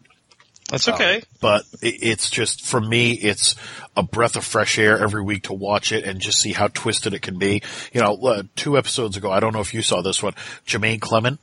That's 0.73 0.89
okay. 0.89 1.23
but 1.40 1.65
it- 1.81 2.03
it's 2.03 2.28
just 2.31 2.62
for 2.66 2.81
me 2.81 3.12
it's 3.12 3.55
a 3.97 4.03
breath 4.03 4.35
of 4.36 4.44
fresh 4.44 4.78
air 4.78 4.99
every 4.99 5.23
week 5.23 5.44
to 5.44 5.53
watch 5.53 5.93
it 5.93 6.05
and 6.05 6.19
just 6.20 6.40
see 6.40 6.53
how 6.53 6.66
twisted 6.69 7.15
it 7.15 7.23
can 7.23 7.39
be 7.39 7.62
you 7.93 8.01
know 8.01 8.16
uh, 8.16 8.43
two 8.57 8.77
episodes 8.77 9.16
ago 9.16 9.31
i 9.31 9.39
don't 9.39 9.53
know 9.53 9.61
if 9.61 9.74
you 9.74 9.82
saw 9.82 10.03
this 10.03 10.23
one 10.23 10.35
jemaine 10.65 10.99
clement 10.99 11.39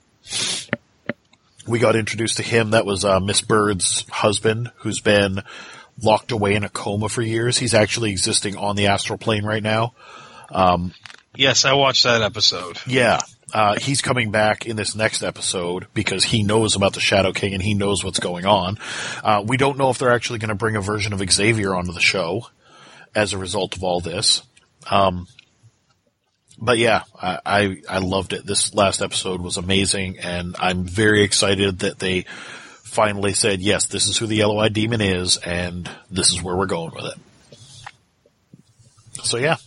we 1.68 1.80
got 1.80 1.96
introduced 1.96 2.38
to 2.38 2.44
him 2.44 2.72
that 2.72 2.86
was 2.86 3.06
uh, 3.06 3.20
miss 3.20 3.42
bird's 3.42 4.06
husband 4.10 4.72
who's 4.78 5.00
been 5.00 5.42
locked 6.02 6.32
away 6.32 6.56
in 6.56 6.64
a 6.64 6.70
coma 6.70 7.08
for 7.10 7.22
years 7.22 7.58
he's 7.58 7.74
actually 7.74 8.10
existing 8.12 8.56
on 8.58 8.76
the 8.76 8.88
astral 8.88 9.18
plane 9.18 9.46
right 9.46 9.64
now 9.64 9.94
yes, 11.36 11.64
I 11.66 11.74
watched 11.74 12.04
that 12.06 12.24
episode. 12.24 12.80
yeah. 12.88 13.20
Uh, 13.54 13.80
he's 13.80 14.02
coming 14.02 14.32
back 14.32 14.66
in 14.66 14.76
this 14.76 14.96
next 14.96 15.24
episode 15.24 15.88
because 15.94 16.24
he 16.24 16.44
knows 16.44 16.76
about 16.76 16.94
the 16.94 17.00
Shadow 17.00 17.32
King 17.32 17.54
and 17.54 17.64
he 17.64 17.74
knows 17.74 18.04
what's 18.04 18.20
going 18.20 18.46
on. 18.46 18.78
Uh, 19.24 19.44
we 19.46 19.58
don't 19.58 19.78
know 19.78 19.90
if 19.90 19.98
they're 19.98 20.14
actually 20.14 20.40
going 20.40 20.50
to 20.50 20.56
bring 20.56 20.76
a 20.76 20.82
version 20.82 21.14
of 21.14 21.32
Xavier 21.32 21.74
onto 21.76 21.92
the 21.92 22.00
show 22.00 22.48
as 23.16 23.34
a 23.34 23.38
result 23.38 23.76
of 23.76 23.84
all 23.84 24.00
this. 24.02 24.44
Um, 24.90 25.28
but 26.62 26.78
yeah, 26.78 27.04
I, 27.20 27.40
I, 27.46 27.82
I 27.90 27.98
loved 28.00 28.34
it. 28.34 28.46
This 28.46 28.74
last 28.74 29.02
episode 29.02 29.42
was 29.42 29.58
amazing 29.58 30.20
and 30.20 30.56
I'm 30.60 30.84
very 30.84 31.24
excited 31.24 31.80
that 31.80 32.00
they 32.00 32.26
finally 32.84 33.34
said, 33.34 33.62
yes, 33.62 33.86
this 33.86 34.08
is 34.08 34.18
who 34.18 34.28
the 34.28 34.36
Yellow 34.36 34.60
Eyed 34.60 34.74
Demon 34.74 35.02
is 35.02 35.38
and 35.38 35.90
this 36.12 36.32
is 36.32 36.44
where 36.44 36.56
we're 36.56 36.66
going 36.66 36.92
with 36.94 37.06
it. 37.06 37.16
So 39.24 39.38
yeah. 39.38 39.58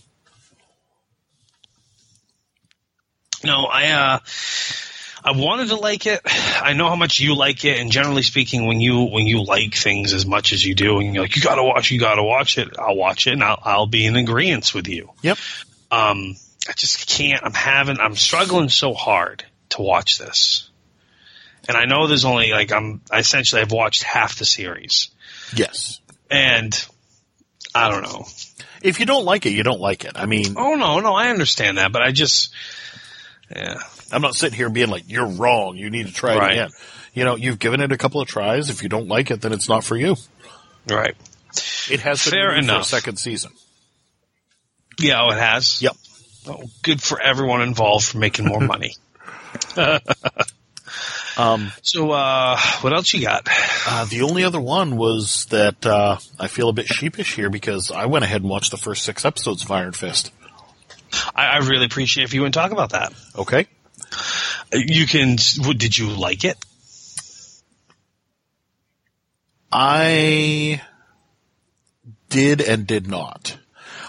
No, 3.44 3.64
I 3.66 3.90
uh 3.90 4.18
I 5.24 5.32
wanted 5.32 5.68
to 5.68 5.76
like 5.76 6.06
it. 6.06 6.20
I 6.24 6.72
know 6.72 6.88
how 6.88 6.96
much 6.96 7.20
you 7.20 7.36
like 7.36 7.64
it, 7.64 7.78
and 7.80 7.92
generally 7.92 8.22
speaking, 8.22 8.66
when 8.66 8.80
you 8.80 9.02
when 9.04 9.26
you 9.26 9.44
like 9.44 9.74
things 9.74 10.12
as 10.12 10.26
much 10.26 10.52
as 10.52 10.64
you 10.64 10.74
do, 10.74 10.98
and 10.98 11.14
you're 11.14 11.22
like, 11.24 11.36
you 11.36 11.42
gotta 11.42 11.62
watch, 11.62 11.90
you 11.90 12.00
gotta 12.00 12.22
watch 12.22 12.58
it, 12.58 12.76
I'll 12.78 12.96
watch 12.96 13.26
it, 13.26 13.34
and 13.34 13.44
I'll 13.44 13.58
I'll 13.62 13.86
be 13.86 14.04
in 14.06 14.16
agreement 14.16 14.74
with 14.74 14.88
you. 14.88 15.10
Yep. 15.22 15.38
Um, 15.90 16.36
I 16.68 16.72
just 16.72 17.08
can't. 17.08 17.44
I'm 17.44 17.54
having. 17.54 17.98
I'm 18.00 18.16
struggling 18.16 18.68
so 18.68 18.94
hard 18.94 19.44
to 19.70 19.82
watch 19.82 20.18
this, 20.18 20.68
and 21.68 21.76
I 21.76 21.84
know 21.84 22.06
there's 22.08 22.24
only 22.24 22.50
like 22.50 22.72
I'm. 22.72 23.00
Essentially, 23.12 23.62
I've 23.62 23.72
watched 23.72 24.02
half 24.02 24.38
the 24.38 24.44
series, 24.44 25.10
Yes. 25.54 26.00
and 26.30 26.72
I 27.74 27.90
don't 27.90 28.02
know. 28.02 28.26
If 28.82 28.98
you 28.98 29.06
don't 29.06 29.24
like 29.24 29.46
it, 29.46 29.50
you 29.50 29.62
don't 29.62 29.80
like 29.80 30.04
it. 30.04 30.12
I 30.16 30.26
mean, 30.26 30.54
Oh 30.56 30.74
no, 30.74 30.98
no, 31.00 31.14
I 31.14 31.30
understand 31.30 31.78
that, 31.78 31.92
but 31.92 32.02
I 32.02 32.10
just, 32.10 32.52
yeah, 33.54 33.74
I'm 34.10 34.22
not 34.22 34.34
sitting 34.34 34.56
here 34.56 34.68
being 34.70 34.88
like, 34.88 35.04
you're 35.06 35.26
wrong. 35.26 35.76
You 35.76 35.90
need 35.90 36.06
to 36.06 36.12
try 36.12 36.34
it 36.34 36.52
again. 36.52 36.70
You 37.14 37.24
know, 37.24 37.36
you've 37.36 37.58
given 37.58 37.80
it 37.80 37.92
a 37.92 37.98
couple 37.98 38.20
of 38.20 38.28
tries. 38.28 38.70
If 38.70 38.82
you 38.82 38.88
don't 38.88 39.08
like 39.08 39.30
it, 39.30 39.40
then 39.42 39.52
it's 39.52 39.68
not 39.68 39.84
for 39.84 39.96
you. 39.96 40.16
right. 40.88 41.14
It 41.90 42.00
has 42.00 42.24
been 42.24 42.30
Fair 42.32 42.48
renewed 42.48 42.64
for 42.66 42.72
a 42.72 42.74
enough. 42.76 42.86
second 42.86 43.16
season. 43.18 43.52
Yeah, 44.98 45.22
oh, 45.22 45.30
it 45.32 45.38
has. 45.38 45.82
Yep. 45.82 45.96
Oh, 46.46 46.62
good 46.82 47.02
for 47.02 47.20
everyone 47.20 47.60
involved 47.62 48.04
for 48.06 48.18
making 48.18 48.46
more 48.46 48.60
money. 48.60 48.94
Um, 51.36 51.72
So, 51.82 52.10
uh, 52.10 52.58
what 52.82 52.92
else 52.92 53.12
you 53.14 53.22
got? 53.22 53.48
uh, 53.88 54.04
the 54.04 54.20
only 54.22 54.44
other 54.44 54.60
one 54.60 54.96
was 54.96 55.46
that 55.46 55.84
uh, 55.86 56.18
I 56.38 56.46
feel 56.48 56.68
a 56.68 56.74
bit 56.74 56.86
sheepish 56.86 57.34
here 57.36 57.48
because 57.48 57.90
I 57.90 58.04
went 58.04 58.24
ahead 58.24 58.42
and 58.42 58.50
watched 58.50 58.70
the 58.70 58.76
first 58.76 59.02
six 59.02 59.24
episodes 59.24 59.64
of 59.64 59.70
Iron 59.70 59.92
Fist. 59.92 60.30
I, 61.34 61.46
I 61.46 61.58
really 61.58 61.86
appreciate 61.86 62.24
if 62.24 62.34
you 62.34 62.42
would 62.42 62.52
talk 62.52 62.72
about 62.72 62.90
that. 62.90 63.12
Okay. 63.36 63.66
You 64.72 65.06
can. 65.06 65.36
Did 65.36 65.96
you 65.96 66.08
like 66.10 66.44
it? 66.44 66.56
I 69.70 70.82
did 72.28 72.60
and 72.60 72.86
did 72.86 73.06
not. 73.06 73.56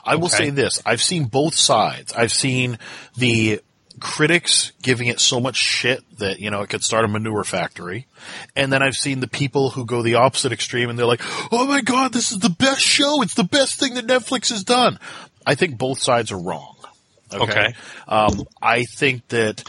I 0.06 0.16
will 0.16 0.30
say 0.30 0.50
this. 0.50 0.82
I've 0.86 1.02
seen 1.02 1.26
both 1.26 1.56
sides. 1.56 2.12
I've 2.14 2.34
seen 2.34 2.78
the 3.16 3.62
critics 4.00 4.74
giving 4.82 5.08
it 5.08 5.22
so 5.22 5.40
much 5.40 5.56
shit 5.56 6.02
that, 6.18 6.40
you 6.40 6.52
know, 6.52 6.62
it 6.62 6.70
could 6.70 6.84
start 6.84 7.06
a 7.06 7.08
manure 7.08 7.46
factory. 7.46 8.08
And 8.56 8.74
then 8.74 8.82
I've 8.82 8.96
seen 8.96 9.22
the 9.22 9.28
people 9.30 9.70
who 9.70 9.86
go 9.86 10.02
the 10.02 10.16
opposite 10.16 10.52
extreme 10.52 10.90
and 10.90 11.00
they're 11.00 11.06
like, 11.06 11.22
oh 11.54 11.66
my 11.68 11.80
god, 11.80 12.12
this 12.12 12.34
is 12.34 12.40
the 12.40 12.50
best 12.50 12.82
show. 12.82 13.22
It's 13.22 13.36
the 13.36 13.46
best 13.46 13.80
thing 13.80 13.94
that 13.94 14.08
Netflix 14.08 14.50
has 14.50 14.66
done. 14.66 15.00
I 15.46 15.56
think 15.56 15.78
both 15.78 16.00
sides 16.00 16.34
are 16.34 16.40
wrong. 16.40 16.73
Okay. 17.34 17.44
Okay. 17.44 17.74
Um, 18.08 18.46
I 18.62 18.84
think 18.84 19.28
that 19.30 19.64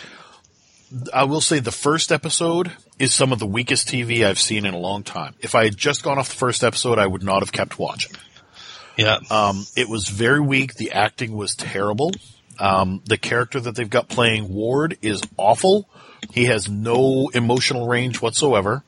I 1.12 1.24
will 1.24 1.40
say 1.40 1.58
the 1.58 1.72
first 1.72 2.12
episode 2.12 2.72
is 2.98 3.12
some 3.12 3.32
of 3.32 3.38
the 3.38 3.46
weakest 3.46 3.88
TV 3.88 4.24
I've 4.24 4.38
seen 4.38 4.64
in 4.64 4.74
a 4.74 4.78
long 4.78 5.02
time. 5.02 5.34
If 5.40 5.54
I 5.54 5.64
had 5.64 5.76
just 5.76 6.02
gone 6.02 6.18
off 6.18 6.28
the 6.28 6.36
first 6.36 6.62
episode, 6.62 6.98
I 6.98 7.06
would 7.06 7.22
not 7.22 7.40
have 7.40 7.52
kept 7.52 7.78
watching. 7.78 8.12
Yeah. 8.96 9.18
Um, 9.30 9.66
it 9.76 9.88
was 9.88 10.08
very 10.08 10.40
weak. 10.40 10.74
The 10.74 10.92
acting 10.92 11.34
was 11.36 11.54
terrible. 11.54 12.12
Um, 12.60 13.02
the 13.04 13.18
character 13.18 13.58
that 13.58 13.74
they've 13.74 13.90
got 13.90 14.08
playing 14.08 14.48
Ward 14.48 14.96
is 15.02 15.22
awful. 15.36 15.88
He 16.32 16.44
has 16.44 16.68
no 16.68 17.28
emotional 17.34 17.88
range 17.88 18.22
whatsoever. 18.22 18.84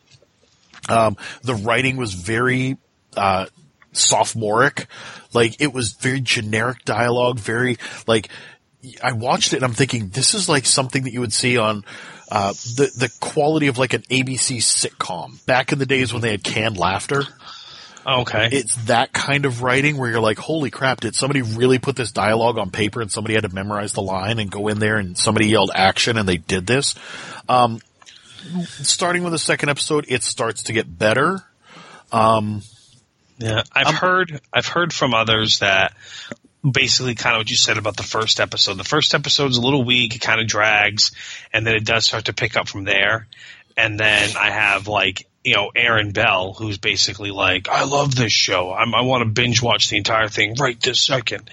Um, 0.89 1.17
the 1.43 1.55
writing 1.55 1.97
was 1.97 2.15
very 2.15 2.77
uh, 3.17 3.47
sophomoric. 3.93 4.87
Like 5.33 5.61
it 5.61 5.73
was 5.73 5.95
very 5.95 6.21
generic 6.21 6.85
dialogue. 6.85 7.41
Very 7.41 7.79
like 8.07 8.29
I 9.03 9.13
watched 9.13 9.53
it 9.53 9.57
and 9.57 9.65
I'm 9.65 9.73
thinking 9.73 10.09
this 10.09 10.35
is 10.35 10.49
like 10.49 10.67
something 10.67 11.05
that 11.05 11.13
you 11.13 11.21
would 11.21 11.33
see 11.33 11.59
on 11.59 11.85
uh, 12.31 12.53
the 12.53 12.91
the 12.97 13.13
quality 13.21 13.69
of 13.69 13.79
like 13.79 13.95
an 13.95 14.03
ABC 14.03 14.59
sitcom 14.59 15.45
back 15.47 15.73
in 15.73 15.79
the 15.79 15.87
days 15.87 16.13
when 16.13 16.23
they 16.23 16.31
had 16.31 16.43
canned 16.43 16.77
laughter 16.77 17.25
okay. 18.07 18.49
it's 18.53 18.77
that 18.87 19.13
kind 19.13 19.47
of 19.47 19.63
writing 19.63 19.97
where 19.97 20.11
you're 20.11 20.21
like, 20.21 20.39
holy 20.39 20.71
crap, 20.71 21.01
did 21.01 21.15
somebody 21.15 21.43
really 21.43 21.79
put 21.79 21.97
this 21.97 22.13
dialogue 22.13 22.59
on 22.59 22.71
paper 22.71 23.01
and 23.01 23.11
somebody 23.11 23.35
had 23.35 23.43
to 23.43 23.55
memorize 23.55 23.93
the 23.93 24.03
line 24.03 24.39
and 24.39 24.51
go 24.51 24.69
in 24.69 24.79
there 24.79 24.97
and 24.97 25.19
somebody 25.19 25.49
yelled 25.49 25.71
action 25.75 26.17
and 26.17 26.29
they 26.29 26.37
did 26.37 26.67
this? 26.67 26.95
Um, 27.49 27.81
starting 28.69 29.23
with 29.23 29.33
the 29.33 29.39
second 29.39 29.69
episode, 29.69 30.07
it 30.09 30.23
starts 30.23 30.65
to 30.65 30.73
get 30.73 30.99
better. 30.99 31.43
Yeah, 33.39 33.65
I've 33.71 33.95
heard 33.95 34.41
I've 34.51 34.67
heard 34.67 34.95
from 34.95 35.13
others 35.13 35.59
that 35.59 35.93
basically 36.71 37.15
kind 37.15 37.37
of 37.37 37.41
what 37.41 37.51
you 37.51 37.57
said 37.57 37.79
about 37.79 37.97
the 37.97 38.03
first 38.03 38.41
episode. 38.41 38.75
The 38.75 38.85
first 38.85 39.15
episode's 39.15 39.57
a 39.57 39.63
little 39.63 39.85
weak, 39.85 40.17
it 40.17 40.21
kind 40.21 40.41
of 40.41 40.47
drags, 40.47 41.13
and 41.53 41.67
then 41.67 41.75
it 41.75 41.85
does 41.85 42.07
start 42.07 42.27
to 42.27 42.33
pick 42.33 42.57
up 42.57 42.69
from 42.69 42.85
there. 42.85 43.27
And 43.77 44.01
then 44.01 44.37
I 44.37 44.51
have 44.51 44.89
like 44.89 45.27
you 45.45 45.55
know 45.55 45.71
Aaron 45.75 46.11
Bell, 46.11 46.53
who's 46.53 46.79
basically 46.79 47.31
like, 47.31 47.69
I 47.69 47.85
love 47.85 48.15
this 48.15 48.33
show. 48.33 48.73
I'm, 48.73 48.95
I 48.95 49.03
want 49.03 49.23
to 49.23 49.31
binge 49.31 49.63
watch 49.63 49.89
the 49.89 49.97
entire 49.97 50.29
thing 50.29 50.55
right 50.55 50.79
this 50.81 51.01
second. 51.01 51.51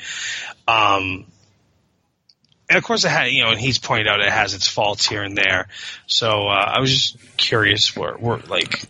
Um, 0.68 1.26
and 2.70 2.78
of 2.78 2.84
course, 2.84 3.06
it 3.06 3.10
had 3.10 3.32
you 3.32 3.44
know, 3.44 3.52
and 3.52 3.60
he's 3.60 3.78
pointed 3.78 4.08
out 4.08 4.20
it 4.20 4.32
has 4.32 4.56
its 4.56 4.68
faults 4.68 5.06
here 5.06 5.22
and 5.22 5.38
there. 5.38 5.68
So 6.08 6.48
uh, 6.48 6.72
I 6.76 6.80
was 6.80 6.92
just 6.92 7.38
curious 7.38 7.96
where, 7.96 8.14
where 8.14 8.38
like 8.38 8.82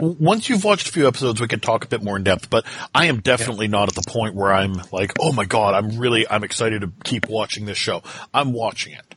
Once 0.00 0.48
you've 0.48 0.64
watched 0.64 0.88
a 0.88 0.92
few 0.92 1.06
episodes, 1.06 1.40
we 1.40 1.48
can 1.48 1.60
talk 1.60 1.84
a 1.84 1.88
bit 1.88 2.02
more 2.02 2.16
in 2.16 2.24
depth, 2.24 2.50
but 2.50 2.64
I 2.94 3.06
am 3.06 3.20
definitely 3.20 3.68
not 3.68 3.88
at 3.88 3.94
the 3.94 4.08
point 4.10 4.34
where 4.34 4.52
I'm 4.52 4.74
like, 4.92 5.12
oh 5.20 5.32
my 5.32 5.44
god, 5.44 5.74
I'm 5.74 5.98
really, 5.98 6.26
I'm 6.28 6.44
excited 6.44 6.80
to 6.82 6.92
keep 7.04 7.28
watching 7.28 7.66
this 7.66 7.78
show. 7.78 8.02
I'm 8.32 8.52
watching 8.52 8.94
it. 8.94 9.14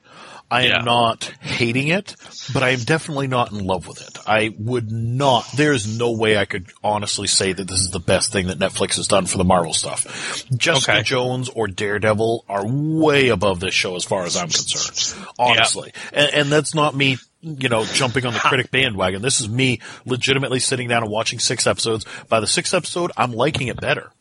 I 0.51 0.65
am 0.65 0.69
Yeah. 0.69 0.81
not 0.83 1.23
hating 1.41 1.87
it, 1.87 2.15
but 2.53 2.61
I 2.61 2.69
am 2.69 2.79
definitely 2.81 3.25
not 3.25 3.51
in 3.51 3.65
love 3.65 3.87
with 3.87 3.99
it. 4.07 4.19
I 4.27 4.53
would 4.59 4.91
not, 4.91 5.43
there's 5.55 5.97
no 5.97 6.11
way 6.11 6.37
I 6.37 6.45
could 6.45 6.67
honestly 6.83 7.25
say 7.25 7.51
that 7.51 7.67
this 7.67 7.79
is 7.79 7.89
the 7.89 7.99
best 7.99 8.31
thing 8.31 8.47
that 8.47 8.59
Netflix 8.59 8.97
has 8.97 9.07
done 9.07 9.25
for 9.25 9.39
the 9.39 9.43
Marvel 9.43 9.73
stuff. 9.73 10.45
Jessica 10.55 10.91
Okay. 10.97 11.01
Jones 11.03 11.49
or 11.49 11.67
Daredevil 11.67 12.45
are 12.47 12.63
way 12.63 13.29
above 13.29 13.59
this 13.59 13.73
show 13.73 13.95
as 13.95 14.03
far 14.03 14.23
as 14.23 14.37
I'm 14.37 14.49
concerned. 14.49 15.25
Honestly. 15.39 15.93
And, 16.13 16.31
and 16.35 16.51
that's 16.51 16.75
not 16.75 16.95
me, 16.95 17.17
you 17.45 17.69
know, 17.69 17.85
jumping 17.85 18.25
on 18.25 18.33
the 18.33 18.39
critic 18.39 18.71
bandwagon. 18.71 19.21
This 19.21 19.39
is 19.39 19.47
me 19.47 19.79
legitimately 20.05 20.59
sitting 20.59 20.87
down 20.87 21.03
and 21.03 21.11
watching 21.11 21.39
six 21.39 21.67
episodes. 21.67 22.05
By 22.27 22.39
the 22.39 22.47
sixth 22.47 22.73
episode, 22.73 23.11
I'm 23.15 23.31
liking 23.33 23.67
it 23.67 23.79
better. 23.79 24.11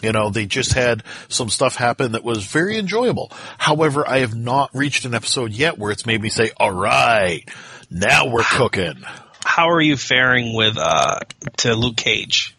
You 0.00 0.12
know, 0.12 0.30
they 0.30 0.46
just 0.46 0.72
had 0.72 1.02
some 1.28 1.50
stuff 1.50 1.74
happen 1.74 2.12
that 2.12 2.24
was 2.24 2.44
very 2.44 2.78
enjoyable. 2.78 3.32
However, 3.58 4.08
I 4.08 4.20
have 4.20 4.34
not 4.34 4.70
reached 4.72 5.04
an 5.04 5.14
episode 5.14 5.52
yet 5.52 5.76
where 5.76 5.90
it's 5.90 6.06
made 6.06 6.22
me 6.22 6.28
say, 6.28 6.52
all 6.56 6.70
right, 6.70 7.42
now 7.90 8.28
we're 8.28 8.44
cooking. 8.44 9.02
how 9.44 9.70
are 9.70 9.80
you 9.80 9.96
faring 9.96 10.54
with 10.54 10.76
uh 10.78 11.18
to 11.58 11.74
Luke 11.74 11.96
Cage? 11.96 12.56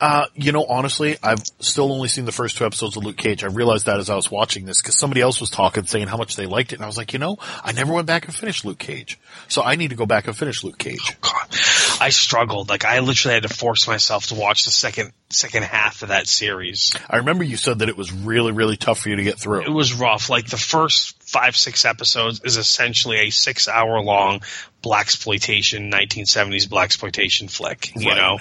Uh, 0.00 0.26
you 0.34 0.52
know, 0.52 0.64
honestly, 0.64 1.16
I've 1.22 1.44
still 1.60 1.92
only 1.92 2.08
seen 2.08 2.24
the 2.24 2.32
first 2.32 2.56
two 2.56 2.66
episodes 2.66 2.96
of 2.96 3.04
Luke 3.04 3.16
Cage. 3.16 3.44
I 3.44 3.46
realized 3.46 3.86
that 3.86 4.00
as 4.00 4.10
I 4.10 4.16
was 4.16 4.30
watching 4.30 4.64
this 4.64 4.82
because 4.82 4.98
somebody 4.98 5.20
else 5.20 5.40
was 5.40 5.50
talking, 5.50 5.84
saying 5.84 6.08
how 6.08 6.16
much 6.16 6.36
they 6.36 6.46
liked 6.46 6.72
it, 6.72 6.76
and 6.76 6.84
I 6.84 6.86
was 6.86 6.96
like, 6.96 7.12
you 7.12 7.18
know, 7.18 7.38
I 7.62 7.72
never 7.72 7.92
went 7.92 8.06
back 8.06 8.26
and 8.26 8.34
finished 8.34 8.64
Luke 8.64 8.78
Cage, 8.78 9.18
so 9.48 9.62
I 9.62 9.76
need 9.76 9.90
to 9.90 9.96
go 9.96 10.06
back 10.06 10.26
and 10.26 10.36
finish 10.36 10.64
Luke 10.64 10.78
Cage. 10.78 11.16
Oh, 11.22 11.32
God, 11.32 11.58
I 12.00 12.08
struggled. 12.10 12.68
Like 12.68 12.84
I 12.84 13.00
literally 13.00 13.34
had 13.34 13.44
to 13.44 13.48
force 13.48 13.86
myself 13.86 14.26
to 14.26 14.34
watch 14.34 14.64
the 14.64 14.70
second 14.70 15.12
second 15.34 15.64
half 15.64 16.02
of 16.02 16.08
that 16.08 16.26
series. 16.26 16.92
I 17.10 17.16
remember 17.18 17.44
you 17.44 17.56
said 17.56 17.80
that 17.80 17.88
it 17.88 17.96
was 17.96 18.12
really, 18.12 18.52
really 18.52 18.76
tough 18.76 19.00
for 19.00 19.08
you 19.08 19.16
to 19.16 19.22
get 19.24 19.38
through. 19.38 19.62
It 19.62 19.70
was 19.72 19.92
rough. 19.94 20.30
Like 20.30 20.46
the 20.48 20.56
first 20.56 21.22
five 21.22 21.56
six 21.56 21.84
episodes 21.84 22.40
is 22.44 22.56
essentially 22.56 23.18
a 23.18 23.30
six 23.30 23.66
hour 23.68 24.00
long 24.00 24.42
black 24.82 25.06
exploitation 25.06 25.90
1970s 25.90 26.68
black 26.68 26.84
exploitation 26.86 27.48
flick. 27.48 27.90
You 27.96 28.10
Right. 28.10 28.16
know, 28.18 28.38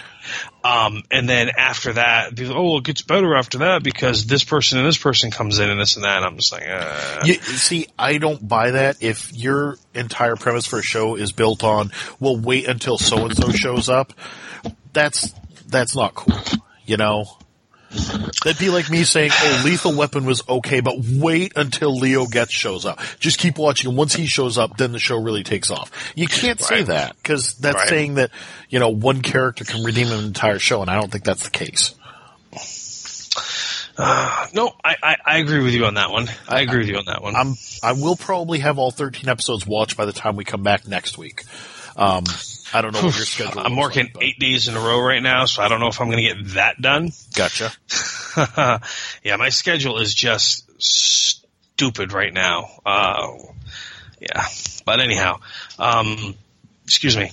um, 0.63 1.03
and 1.09 1.27
then 1.27 1.49
after 1.57 1.93
that, 1.93 2.35
people, 2.35 2.55
oh, 2.57 2.77
it 2.77 2.83
gets 2.83 3.01
better 3.01 3.35
after 3.35 3.59
that 3.59 3.81
because 3.83 4.25
this 4.25 4.43
person 4.43 4.77
and 4.79 4.87
this 4.87 4.97
person 4.97 5.31
comes 5.31 5.59
in 5.59 5.69
and 5.69 5.79
this 5.79 5.95
and 5.95 6.03
that. 6.05 6.17
And 6.17 6.25
I'm 6.25 6.35
just 6.37 6.51
like, 6.51 6.67
uh, 6.67 7.21
You, 7.25 7.35
see, 7.35 7.87
I 7.97 8.17
don't 8.17 8.45
buy 8.45 8.71
that. 8.71 9.01
If 9.01 9.33
your 9.33 9.77
entire 9.93 10.35
premise 10.35 10.65
for 10.65 10.79
a 10.79 10.83
show 10.83 11.15
is 11.15 11.31
built 11.31 11.63
on, 11.63 11.91
well, 12.19 12.37
wait 12.37 12.67
until 12.67 12.97
so 12.97 13.25
and 13.25 13.35
so 13.35 13.49
shows 13.51 13.87
up, 13.89 14.13
that's 14.91 15.33
that's 15.67 15.95
not 15.95 16.13
cool. 16.13 16.37
You 16.85 16.97
know, 16.97 17.25
that'd 18.43 18.57
be 18.59 18.69
like 18.69 18.89
me 18.89 19.03
saying, 19.03 19.31
"Oh, 19.33 19.61
Lethal 19.63 19.93
Weapon 19.95 20.25
was 20.25 20.41
okay, 20.49 20.79
but 20.81 20.95
wait 20.99 21.53
until 21.55 21.95
Leo 21.97 22.25
Getz 22.25 22.51
shows 22.51 22.85
up. 22.85 22.99
Just 23.19 23.39
keep 23.39 23.57
watching, 23.57 23.89
and 23.89 23.97
once 23.97 24.13
he 24.13 24.25
shows 24.25 24.57
up, 24.57 24.77
then 24.77 24.91
the 24.91 24.99
show 24.99 25.17
really 25.17 25.43
takes 25.43 25.71
off." 25.71 25.91
You 26.15 26.27
can't 26.27 26.59
say 26.59 26.77
Right. 26.77 26.85
that 26.87 27.15
because 27.17 27.53
that's 27.55 27.77
Right. 27.77 27.87
saying 27.89 28.15
that 28.15 28.31
you 28.69 28.79
know 28.79 28.89
one 28.89 29.21
character 29.21 29.63
can 29.63 29.83
redeem 29.83 30.07
an 30.11 30.23
entire 30.25 30.59
show, 30.59 30.81
and 30.81 30.89
I 30.89 30.95
don't 30.95 31.11
think 31.11 31.23
that's 31.23 31.43
the 31.43 31.49
case. 31.51 31.93
no, 34.53 34.71
I, 34.83 34.95
I 35.03 35.15
I 35.25 35.37
agree 35.37 35.63
with 35.63 35.73
you 35.73 35.85
on 35.85 35.93
that 35.95 36.09
one. 36.11 36.29
I 36.49 36.61
agree 36.61 36.79
with 36.79 36.87
you 36.89 36.97
on 36.97 37.05
that 37.05 37.21
one. 37.21 37.35
I'm 37.35 37.55
I 37.83 37.91
will 37.93 38.15
probably 38.15 38.59
have 38.59 38.77
all 38.79 38.91
13 38.91 39.29
episodes 39.29 39.67
watched 39.67 39.97
by 39.97 40.05
the 40.05 40.13
time 40.13 40.35
we 40.35 40.43
come 40.43 40.63
back 40.63 40.87
next 40.87 41.17
week. 41.17 41.43
Um, 41.95 42.23
I 42.73 42.81
don't 42.81 42.93
know 42.93 43.03
what 43.03 43.15
your 43.15 43.25
schedule. 43.25 43.61
I'm 43.61 43.75
working 43.75 44.09
like, 44.13 44.23
eight 44.23 44.39
days 44.39 44.67
in 44.67 44.75
a 44.75 44.79
row 44.79 44.99
right 44.99 45.21
now, 45.21 45.45
so 45.45 45.61
I 45.61 45.67
don't 45.67 45.79
know 45.79 45.87
if 45.87 46.01
I'm 46.01 46.09
going 46.09 46.27
to 46.27 46.33
get 46.33 46.53
that 46.55 46.81
done. 46.81 47.11
Gotcha. 47.35 47.71
yeah, 49.23 49.35
my 49.35 49.49
schedule 49.49 49.99
is 49.99 50.13
just 50.13 50.69
stupid 50.81 52.13
right 52.13 52.33
now. 52.33 52.69
Uh, 52.85 53.33
yeah, 54.19 54.45
but 54.85 54.99
anyhow, 54.99 55.39
um, 55.77 56.35
excuse 56.85 57.15
me. 57.15 57.31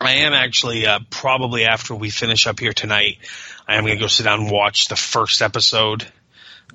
I 0.00 0.16
am 0.16 0.34
actually 0.34 0.86
uh, 0.86 1.00
probably 1.08 1.64
after 1.64 1.94
we 1.94 2.10
finish 2.10 2.46
up 2.46 2.60
here 2.60 2.72
tonight. 2.72 3.18
I 3.66 3.76
am 3.76 3.84
going 3.84 3.96
to 3.96 4.00
go 4.00 4.08
sit 4.08 4.24
down 4.24 4.40
and 4.40 4.50
watch 4.50 4.88
the 4.88 4.96
first 4.96 5.40
episode. 5.40 6.06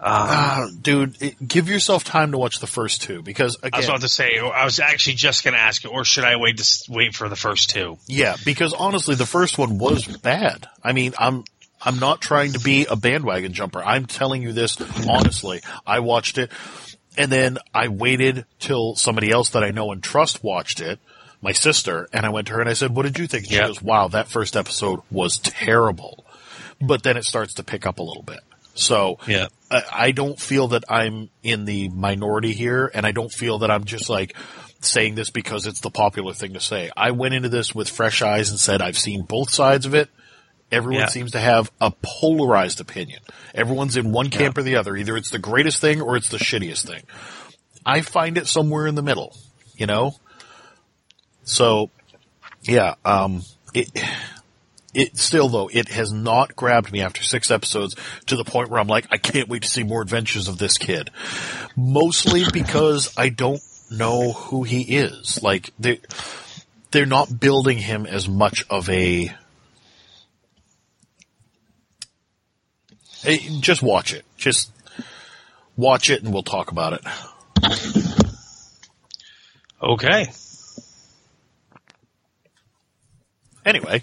Uh, 0.02 0.70
dude, 0.82 1.22
it, 1.22 1.46
give 1.46 1.68
yourself 1.70 2.04
time 2.04 2.32
to 2.32 2.38
watch 2.38 2.60
the 2.60 2.68
first 2.68 3.02
two 3.02 3.22
because 3.22 3.58
I 3.62 3.76
was 3.76 3.86
about 3.86 4.02
to 4.02 4.10
say, 4.10 4.40
I 4.40 4.64
was 4.64 4.80
actually 4.80 5.16
just 5.16 5.44
going 5.44 5.54
to 5.54 5.60
ask 5.60 5.84
you, 5.84 5.90
or 5.90 6.06
should 6.06 6.24
I 6.24 6.38
wait 6.38 6.58
to 6.58 6.84
wait 6.90 7.16
for 7.16 7.28
the 7.28 7.36
first 7.36 7.70
two? 7.70 7.98
yeah, 8.08 8.36
because 8.46 8.74
honestly, 8.74 9.16
the 9.16 9.26
first 9.26 9.58
one 9.58 9.78
was 9.78 10.06
bad. 10.06 10.68
I 10.84 10.94
mean, 10.94 11.14
I'm 11.20 11.44
I'm 11.82 12.00
not 12.00 12.22
trying 12.22 12.54
to 12.54 12.60
be 12.60 12.86
a 12.86 12.96
bandwagon 12.96 13.54
jumper. 13.54 13.84
I'm 13.84 14.06
telling 14.06 14.42
you 14.42 14.54
this 14.54 14.78
honestly. 15.08 15.62
I 15.86 16.00
watched 16.00 16.38
it, 16.38 16.52
and 17.18 17.32
then 17.32 17.58
I 17.74 17.90
waited 17.90 18.46
till 18.60 18.96
somebody 18.96 19.32
else 19.32 19.50
that 19.50 19.64
I 19.64 19.72
know 19.72 19.92
and 19.92 20.02
trust 20.02 20.44
watched 20.44 20.80
it. 20.80 21.00
My 21.42 21.54
sister 21.54 22.08
and 22.12 22.26
I 22.26 22.30
went 22.30 22.48
to 22.48 22.54
her 22.54 22.62
and 22.62 22.70
I 22.70 22.74
said, 22.74 22.96
"What 22.96 23.04
did 23.04 23.20
you 23.20 23.28
think?" 23.28 23.46
And 23.46 23.52
she 23.52 23.60
goes, 23.60 23.82
"Wow, 23.82 24.10
that 24.10 24.30
first 24.30 24.56
episode 24.56 25.02
was 25.12 25.40
terrible," 25.40 26.26
but 26.82 27.04
then 27.04 27.18
it 27.18 27.26
starts 27.26 27.54
to 27.56 27.64
pick 27.64 27.86
up 27.86 28.00
a 28.00 28.04
little 28.04 28.24
bit. 28.24 28.40
So 28.76 29.20
Yeah. 29.28 29.48
I, 29.72 29.84
I 29.92 30.12
don't 30.12 30.40
feel 30.40 30.70
that 30.70 30.84
I'm 30.90 31.30
in 31.44 31.66
the 31.66 31.90
minority 31.90 32.54
here, 32.54 32.90
and 32.94 33.06
I 33.06 33.12
don't 33.12 33.32
feel 33.32 33.60
that 33.60 33.72
I'm 33.72 33.84
just 33.84 34.10
like 34.10 34.36
saying 34.82 35.16
this 35.16 35.30
because 35.30 35.68
it's 35.68 35.82
the 35.82 35.90
popular 35.90 36.34
thing 36.34 36.54
to 36.54 36.60
say. 36.60 36.90
I 36.96 37.12
went 37.12 37.34
into 37.34 37.50
this 37.50 37.76
with 37.76 37.90
fresh 37.90 38.22
eyes 38.22 38.50
and 38.50 38.60
said 38.60 38.82
I've 38.82 38.98
seen 38.98 39.24
both 39.24 39.50
sides 39.50 39.86
of 39.86 39.94
it. 39.94 40.10
Everyone 40.72 41.02
Yeah. 41.02 41.08
seems 41.08 41.32
to 41.32 41.40
have 41.40 41.72
a 41.82 41.92
polarized 42.02 42.80
opinion. 42.80 43.20
Everyone's 43.56 43.98
in 43.98 44.12
one 44.12 44.30
camp 44.30 44.58
or 44.58 44.62
the 44.64 44.76
other. 44.76 44.96
Either 44.96 45.18
it's 45.18 45.32
the 45.32 45.40
greatest 45.40 45.82
thing 45.82 46.00
or 46.02 46.16
it's 46.16 46.30
the 46.30 46.38
shittiest 46.38 46.86
thing. 46.88 47.04
I 47.86 48.02
find 48.02 48.38
it 48.38 48.48
somewhere 48.48 48.86
in 48.86 48.96
the 48.96 49.02
middle, 49.02 49.36
you 49.76 49.88
know? 49.88 50.14
So, 51.44 51.90
yeah, 52.62 52.96
um, 53.04 53.42
it, 53.74 53.90
it 55.00 55.18
still 55.18 55.48
though 55.48 55.70
it 55.72 55.88
has 55.90 56.12
not 56.12 56.56
grabbed 56.56 56.92
me 56.92 57.02
after 57.02 57.24
six 57.24 57.50
episodes 57.50 57.96
to 58.28 58.36
the 58.36 58.44
point 58.44 58.70
where 58.70 58.80
I'm 58.80 58.88
like 58.88 59.08
I 59.12 59.18
can't 59.18 59.48
wait 59.48 59.64
to 59.64 59.70
see 59.70 59.84
more 59.84 60.02
adventures 60.02 60.48
of 60.48 60.58
this 60.58 60.78
kid. 60.78 61.10
Mostly 61.76 62.44
because 62.54 63.14
I 63.18 63.30
don't 63.30 63.62
know 63.90 64.34
who 64.34 64.64
he 64.64 64.82
is. 64.82 65.42
Like 65.42 65.72
they 65.80 66.00
they're 66.92 67.06
not 67.06 67.40
building 67.40 67.78
him 67.78 68.06
as 68.06 68.28
much 68.28 68.66
of 68.70 68.90
a 68.90 69.34
Hey, 73.22 73.38
just 73.60 73.82
watch 73.82 74.14
it. 74.14 74.26
Just 74.38 74.72
watch 75.76 76.10
it 76.10 76.24
and 76.24 76.34
we'll 76.34 76.44
talk 76.44 76.72
about 76.72 76.94
it. 76.94 77.02
Okay. 79.82 80.28
Anyway, 83.66 84.02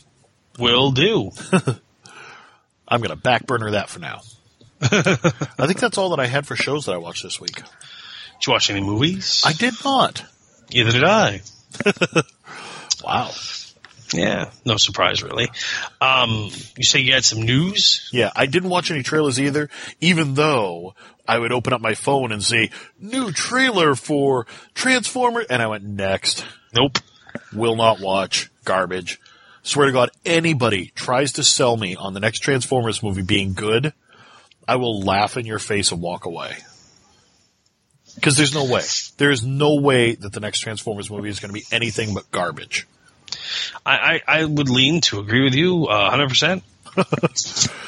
Will 0.59 0.93
do. 0.93 1.31
I'm 2.89 3.01
going 3.01 3.11
to 3.11 3.16
backburner 3.16 3.73
that 3.73 3.89
for 3.89 3.99
now. 3.99 4.20
I 4.81 5.66
think 5.66 5.81
that's 5.81 5.99
all 5.99 6.11
that 6.11 6.20
I 6.20 6.27
had 6.27 6.47
for 6.47 6.55
shows 6.57 6.87
that 6.87 6.95
I 6.95 6.99
watched 6.99 7.23
this 7.23 7.41
week. 7.41 7.57
Did 7.57 8.47
you 8.47 8.53
watch 8.53 8.70
any 8.70 8.81
movies? 8.83 9.43
I 9.45 9.53
did 9.53 9.74
not. 9.85 10.24
Neither 10.73 10.93
did 10.93 11.05
I. 11.05 11.41
Wow. 13.05 13.31
Yeah, 14.12 14.51
no 14.65 14.77
surprise 14.77 15.23
really. 15.23 15.49
Um, 16.01 16.51
you 16.77 16.85
say 16.85 17.01
you 17.01 17.12
had 17.12 17.24
some 17.24 17.43
news? 17.43 18.09
Yeah, 18.12 18.31
I 18.35 18.47
didn't 18.47 18.70
watch 18.70 18.91
any 18.91 19.03
trailers 19.03 19.41
either, 19.41 19.69
even 20.01 20.35
though 20.35 20.95
I 21.27 21.39
would 21.39 21.53
open 21.53 21.73
up 21.73 21.81
my 21.81 21.95
phone 21.95 22.33
and 22.33 22.43
see 22.43 22.70
new 23.01 23.33
trailer 23.33 23.95
for 23.95 24.47
Transformer, 24.74 25.45
and 25.49 25.61
I 25.61 25.66
went 25.66 25.85
next. 25.85 26.45
Nope. 26.74 26.99
Will 27.53 27.77
not 27.77 28.01
watch. 28.01 28.51
Garbage. 28.65 29.20
Swear 29.66 29.86
to 29.86 29.93
God, 29.93 30.10
anybody 30.24 30.93
tries 30.94 31.32
to 31.32 31.43
sell 31.43 31.76
me 31.76 31.97
on 31.97 32.14
the 32.14 32.20
next 32.20 32.38
Transformers 32.38 33.02
movie 33.02 33.22
being 33.22 33.52
good, 33.52 33.93
I 34.68 34.76
will 34.76 35.01
laugh 35.01 35.36
in 35.36 35.44
your 35.44 35.59
face 35.59 35.90
and 35.90 36.01
walk 36.01 36.24
away. 36.24 36.56
Because 38.14 38.36
there's 38.36 38.55
no 38.55 38.64
way. 38.64 38.82
There 39.16 39.32
is 39.32 39.44
no 39.44 39.74
way 39.74 40.14
that 40.14 40.32
the 40.32 40.38
next 40.38 40.60
Transformers 40.60 41.10
movie 41.10 41.30
is 41.30 41.40
going 41.40 41.48
to 41.48 41.52
be 41.52 41.64
anything 41.72 42.14
but 42.14 42.30
garbage. 42.30 42.86
I, 43.84 44.22
I, 44.28 44.40
I 44.40 44.44
would 44.44 44.70
lean 44.70 45.01
to 45.01 45.18
agree 45.18 45.43
with 45.43 45.56
you 45.56 45.86
uh, 45.86 46.16
100%. 46.16 46.62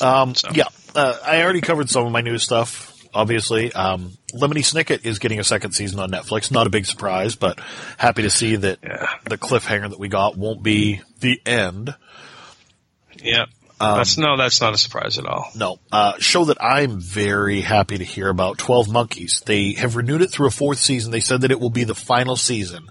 Um, 0.00 0.34
So. 0.34 0.48
Yeah, 0.54 0.68
uh, 0.94 1.18
I 1.26 1.42
already 1.42 1.60
covered 1.60 1.90
some 1.90 2.06
of 2.06 2.12
my 2.12 2.22
new 2.22 2.38
stuff. 2.38 2.97
Obviously, 3.18 3.72
um, 3.72 4.12
Lemony 4.32 4.60
Snicket 4.60 5.04
is 5.04 5.18
getting 5.18 5.40
a 5.40 5.44
second 5.44 5.72
season 5.72 5.98
on 5.98 6.08
Netflix. 6.08 6.52
Not 6.52 6.68
a 6.68 6.70
big 6.70 6.86
surprise, 6.86 7.34
but 7.34 7.58
happy 7.96 8.22
to 8.22 8.30
see 8.30 8.54
that 8.54 8.78
Yeah. 8.80 9.08
the 9.28 9.36
cliffhanger 9.36 9.90
that 9.90 9.98
we 9.98 10.06
got 10.08 10.36
won't 10.38 10.62
be 10.62 11.00
the 11.18 11.42
end. 11.44 11.96
Yeah. 13.20 13.46
that's 13.80 14.18
no, 14.18 14.36
that's 14.36 14.60
not 14.60 14.72
a 14.72 14.78
surprise 14.78 15.18
at 15.18 15.26
all. 15.26 15.50
No, 15.56 15.78
uh, 15.90 16.12
show 16.20 16.44
that 16.44 16.62
I'm 16.62 17.00
very 17.00 17.60
happy 17.60 17.98
to 17.98 18.04
hear 18.04 18.28
about. 18.28 18.58
Twelve 18.58 18.88
Monkeys. 18.88 19.42
They 19.44 19.72
have 19.72 19.96
renewed 19.96 20.22
it 20.22 20.30
through 20.30 20.46
a 20.46 20.52
fourth 20.52 20.78
season. 20.78 21.10
They 21.10 21.18
said 21.20 21.40
that 21.40 21.50
it 21.50 21.58
will 21.58 21.70
be 21.70 21.82
the 21.84 21.96
final 21.96 22.36
season. 22.36 22.88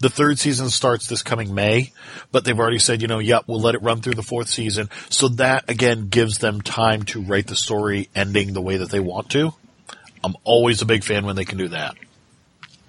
The 0.00 0.10
third 0.10 0.40
season 0.40 0.70
starts 0.70 1.06
this 1.06 1.22
coming 1.22 1.54
May, 1.54 1.92
but 2.32 2.44
they've 2.44 2.58
already 2.58 2.78
said, 2.80 3.00
you 3.02 3.08
know, 3.08 3.18
yep, 3.20 3.44
we'll 3.46 3.60
let 3.60 3.74
it 3.76 3.82
run 3.82 4.00
through 4.00 4.14
the 4.14 4.22
fourth 4.24 4.48
season. 4.48 4.90
So 5.08 5.28
that 5.28 5.68
again 5.70 6.08
gives 6.08 6.38
them 6.38 6.60
time 6.62 7.02
to 7.04 7.22
write 7.22 7.46
the 7.46 7.56
story 7.56 8.08
ending 8.14 8.52
the 8.52 8.62
way 8.62 8.76
that 8.78 8.90
they 8.90 9.00
want 9.00 9.30
to. 9.30 9.54
I'm 10.24 10.34
always 10.44 10.82
a 10.82 10.86
big 10.86 11.04
fan 11.04 11.24
when 11.26 11.36
they 11.36 11.44
can 11.44 11.58
do 11.58 11.68
that. 11.68 11.96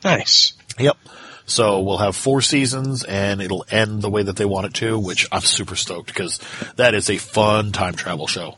Nice. 0.03 0.53
Yep. 0.77 0.97
So 1.45 1.81
we'll 1.81 1.97
have 1.97 2.15
four 2.15 2.41
seasons 2.41 3.03
and 3.03 3.41
it'll 3.41 3.65
end 3.71 4.01
the 4.01 4.09
way 4.09 4.21
that 4.23 4.35
they 4.35 4.45
want 4.45 4.67
it 4.67 4.73
to, 4.75 4.99
which 4.99 5.27
I'm 5.31 5.41
super 5.41 5.75
stoked 5.75 6.07
because 6.07 6.39
that 6.75 6.93
is 6.93 7.09
a 7.09 7.17
fun 7.17 7.71
time 7.71 7.95
travel 7.95 8.27
show. 8.27 8.55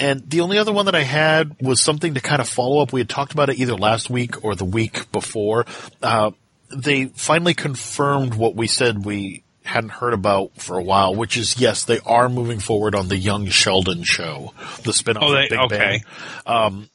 And 0.00 0.28
the 0.28 0.40
only 0.40 0.58
other 0.58 0.72
one 0.72 0.86
that 0.86 0.96
I 0.96 1.02
had 1.04 1.54
was 1.60 1.80
something 1.80 2.14
to 2.14 2.20
kind 2.20 2.40
of 2.40 2.48
follow 2.48 2.82
up. 2.82 2.92
We 2.92 3.00
had 3.00 3.08
talked 3.08 3.32
about 3.32 3.50
it 3.50 3.58
either 3.60 3.76
last 3.76 4.10
week 4.10 4.44
or 4.44 4.56
the 4.56 4.64
week 4.64 5.12
before. 5.12 5.64
Uh, 6.02 6.32
they 6.74 7.06
finally 7.06 7.54
confirmed 7.54 8.34
what 8.34 8.56
we 8.56 8.66
said 8.66 9.04
we 9.04 9.44
hadn't 9.64 9.90
heard 9.90 10.14
about 10.14 10.56
for 10.60 10.76
a 10.76 10.82
while, 10.82 11.14
which 11.14 11.36
is 11.36 11.60
yes, 11.60 11.84
they 11.84 12.00
are 12.00 12.28
moving 12.28 12.58
forward 12.58 12.96
on 12.96 13.06
the 13.06 13.16
Young 13.16 13.46
Sheldon 13.46 14.02
show, 14.02 14.52
the 14.82 14.92
spin-off 14.92 15.22
Oh, 15.24 15.36
of 15.36 15.48
Big 15.48 15.58
okay. 15.60 16.02
Bang. 16.46 16.90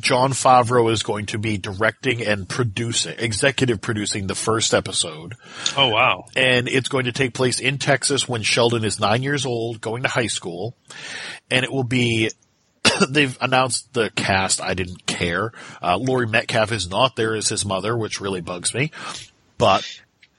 Jon 0.00 0.32
Favreau 0.32 0.90
is 0.90 1.02
going 1.02 1.26
to 1.26 1.38
be 1.38 1.58
directing 1.58 2.22
and 2.22 2.48
producing, 2.48 3.14
executive 3.18 3.80
producing 3.80 4.26
the 4.26 4.34
first 4.34 4.72
episode. 4.72 5.34
Oh 5.76 5.88
wow. 5.88 6.26
And 6.34 6.68
it's 6.68 6.88
going 6.88 7.04
to 7.04 7.12
take 7.12 7.34
place 7.34 7.60
in 7.60 7.78
Texas 7.78 8.28
when 8.28 8.42
Sheldon 8.42 8.84
is 8.84 8.98
nine 8.98 9.22
years 9.22 9.44
old, 9.44 9.80
going 9.80 10.02
to 10.04 10.08
high 10.08 10.28
school. 10.28 10.74
And 11.50 11.64
it 11.64 11.70
will 11.70 11.84
be, 11.84 12.30
they've 13.08 13.36
announced 13.40 13.92
the 13.92 14.10
cast. 14.10 14.62
I 14.62 14.74
didn't 14.74 15.06
care. 15.06 15.52
Uh, 15.82 15.98
Laurie 15.98 16.26
Metcalf 16.26 16.72
is 16.72 16.88
not 16.88 17.16
there 17.16 17.34
as 17.34 17.48
his 17.48 17.66
mother, 17.66 17.96
which 17.96 18.20
really 18.20 18.40
bugs 18.40 18.72
me. 18.72 18.92
But 19.58 19.86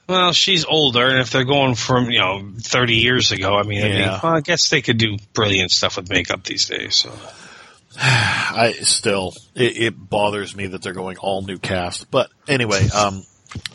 Well, 0.08 0.32
she's 0.32 0.64
older, 0.64 1.06
and 1.06 1.18
if 1.18 1.30
they're 1.30 1.44
going 1.44 1.76
from 1.76 2.10
you 2.10 2.18
know 2.18 2.52
thirty 2.60 2.96
years 2.96 3.30
ago, 3.30 3.56
I 3.56 3.62
mean, 3.62 3.84
I, 3.84 3.88
mean, 3.88 4.00
well, 4.00 4.20
I 4.24 4.40
guess 4.40 4.68
they 4.68 4.82
could 4.82 4.98
do 4.98 5.16
brilliant 5.32 5.70
stuff 5.70 5.96
with 5.96 6.10
makeup 6.10 6.42
these 6.44 6.68
days. 6.68 6.96
So. 6.96 7.12
I 8.00 8.74
still, 8.82 9.32
it, 9.56 9.76
it 9.76 9.94
bothers 9.96 10.54
me 10.54 10.68
that 10.68 10.82
they're 10.82 10.92
going 10.92 11.16
all 11.16 11.42
new 11.42 11.58
cast. 11.58 12.10
But 12.10 12.30
anyway, 12.46 12.86
um, 12.90 13.24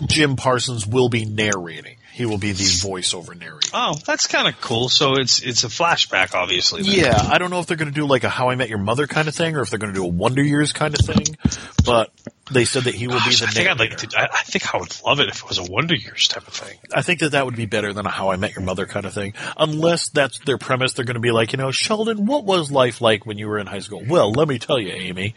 Jim 0.05 0.37
Parsons 0.37 0.87
will 0.87 1.09
be 1.09 1.25
narrating. 1.25 1.97
He 2.13 2.27
will 2.27 2.37
be 2.37 2.51
the 2.51 2.63
voiceover 2.63 3.35
narrator. 3.35 3.69
Oh, 3.73 3.95
that's 4.05 4.27
kind 4.27 4.47
of 4.47 4.61
cool. 4.61 4.87
So 4.87 5.15
it's 5.15 5.41
it's 5.41 5.63
a 5.63 5.67
flashback, 5.67 6.35
obviously. 6.35 6.83
then. 6.83 6.93
Yeah, 6.93 7.17
I 7.17 7.39
don't 7.39 7.49
know 7.49 7.59
if 7.59 7.65
they're 7.65 7.75
going 7.75 7.91
to 7.91 7.93
do 7.93 8.05
like 8.05 8.23
a 8.23 8.29
How 8.29 8.51
I 8.51 8.55
Met 8.55 8.69
Your 8.69 8.77
Mother 8.77 9.07
kind 9.07 9.27
of 9.27 9.33
thing, 9.33 9.55
or 9.55 9.61
if 9.61 9.71
they're 9.71 9.79
going 9.79 9.91
to 9.91 9.99
do 9.99 10.05
a 10.05 10.07
Wonder 10.07 10.43
Years 10.43 10.73
kind 10.73 10.93
of 10.93 11.03
thing. 11.03 11.35
But 11.83 12.11
they 12.51 12.65
said 12.65 12.83
that 12.83 12.93
he 12.93 13.07
will 13.07 13.15
be 13.15 13.33
the 13.35 13.45
I 13.47 13.51
think 13.51 13.67
I'd 13.67 13.79
like 13.79 13.97
to. 13.97 14.15
I, 14.15 14.25
I 14.31 14.43
think 14.43 14.75
I 14.75 14.77
would 14.77 14.95
love 15.03 15.21
it 15.21 15.29
if 15.29 15.41
it 15.41 15.49
was 15.49 15.57
a 15.57 15.63
Wonder 15.63 15.95
Years 15.95 16.27
type 16.27 16.47
of 16.47 16.53
thing. 16.53 16.77
I 16.93 17.01
think 17.01 17.19
that 17.21 17.31
that 17.31 17.45
would 17.45 17.55
be 17.55 17.65
better 17.65 17.93
than 17.93 18.05
a 18.05 18.11
How 18.11 18.29
I 18.29 18.35
Met 18.35 18.53
Your 18.53 18.63
Mother 18.63 18.85
kind 18.85 19.07
of 19.07 19.13
thing. 19.15 19.33
Unless 19.57 20.09
that's 20.09 20.37
their 20.45 20.59
premise, 20.59 20.93
they're 20.93 21.05
going 21.05 21.15
to 21.15 21.19
be 21.19 21.31
like, 21.31 21.51
you 21.51 21.57
know, 21.57 21.71
Sheldon, 21.71 22.27
what 22.27 22.45
was 22.45 22.71
life 22.71 23.01
like 23.01 23.25
when 23.25 23.39
you 23.39 23.47
were 23.47 23.57
in 23.57 23.65
high 23.65 23.79
school? 23.79 24.03
Well, 24.07 24.31
let 24.31 24.47
me 24.47 24.59
tell 24.59 24.79
you, 24.79 24.91
Amy. 24.91 25.33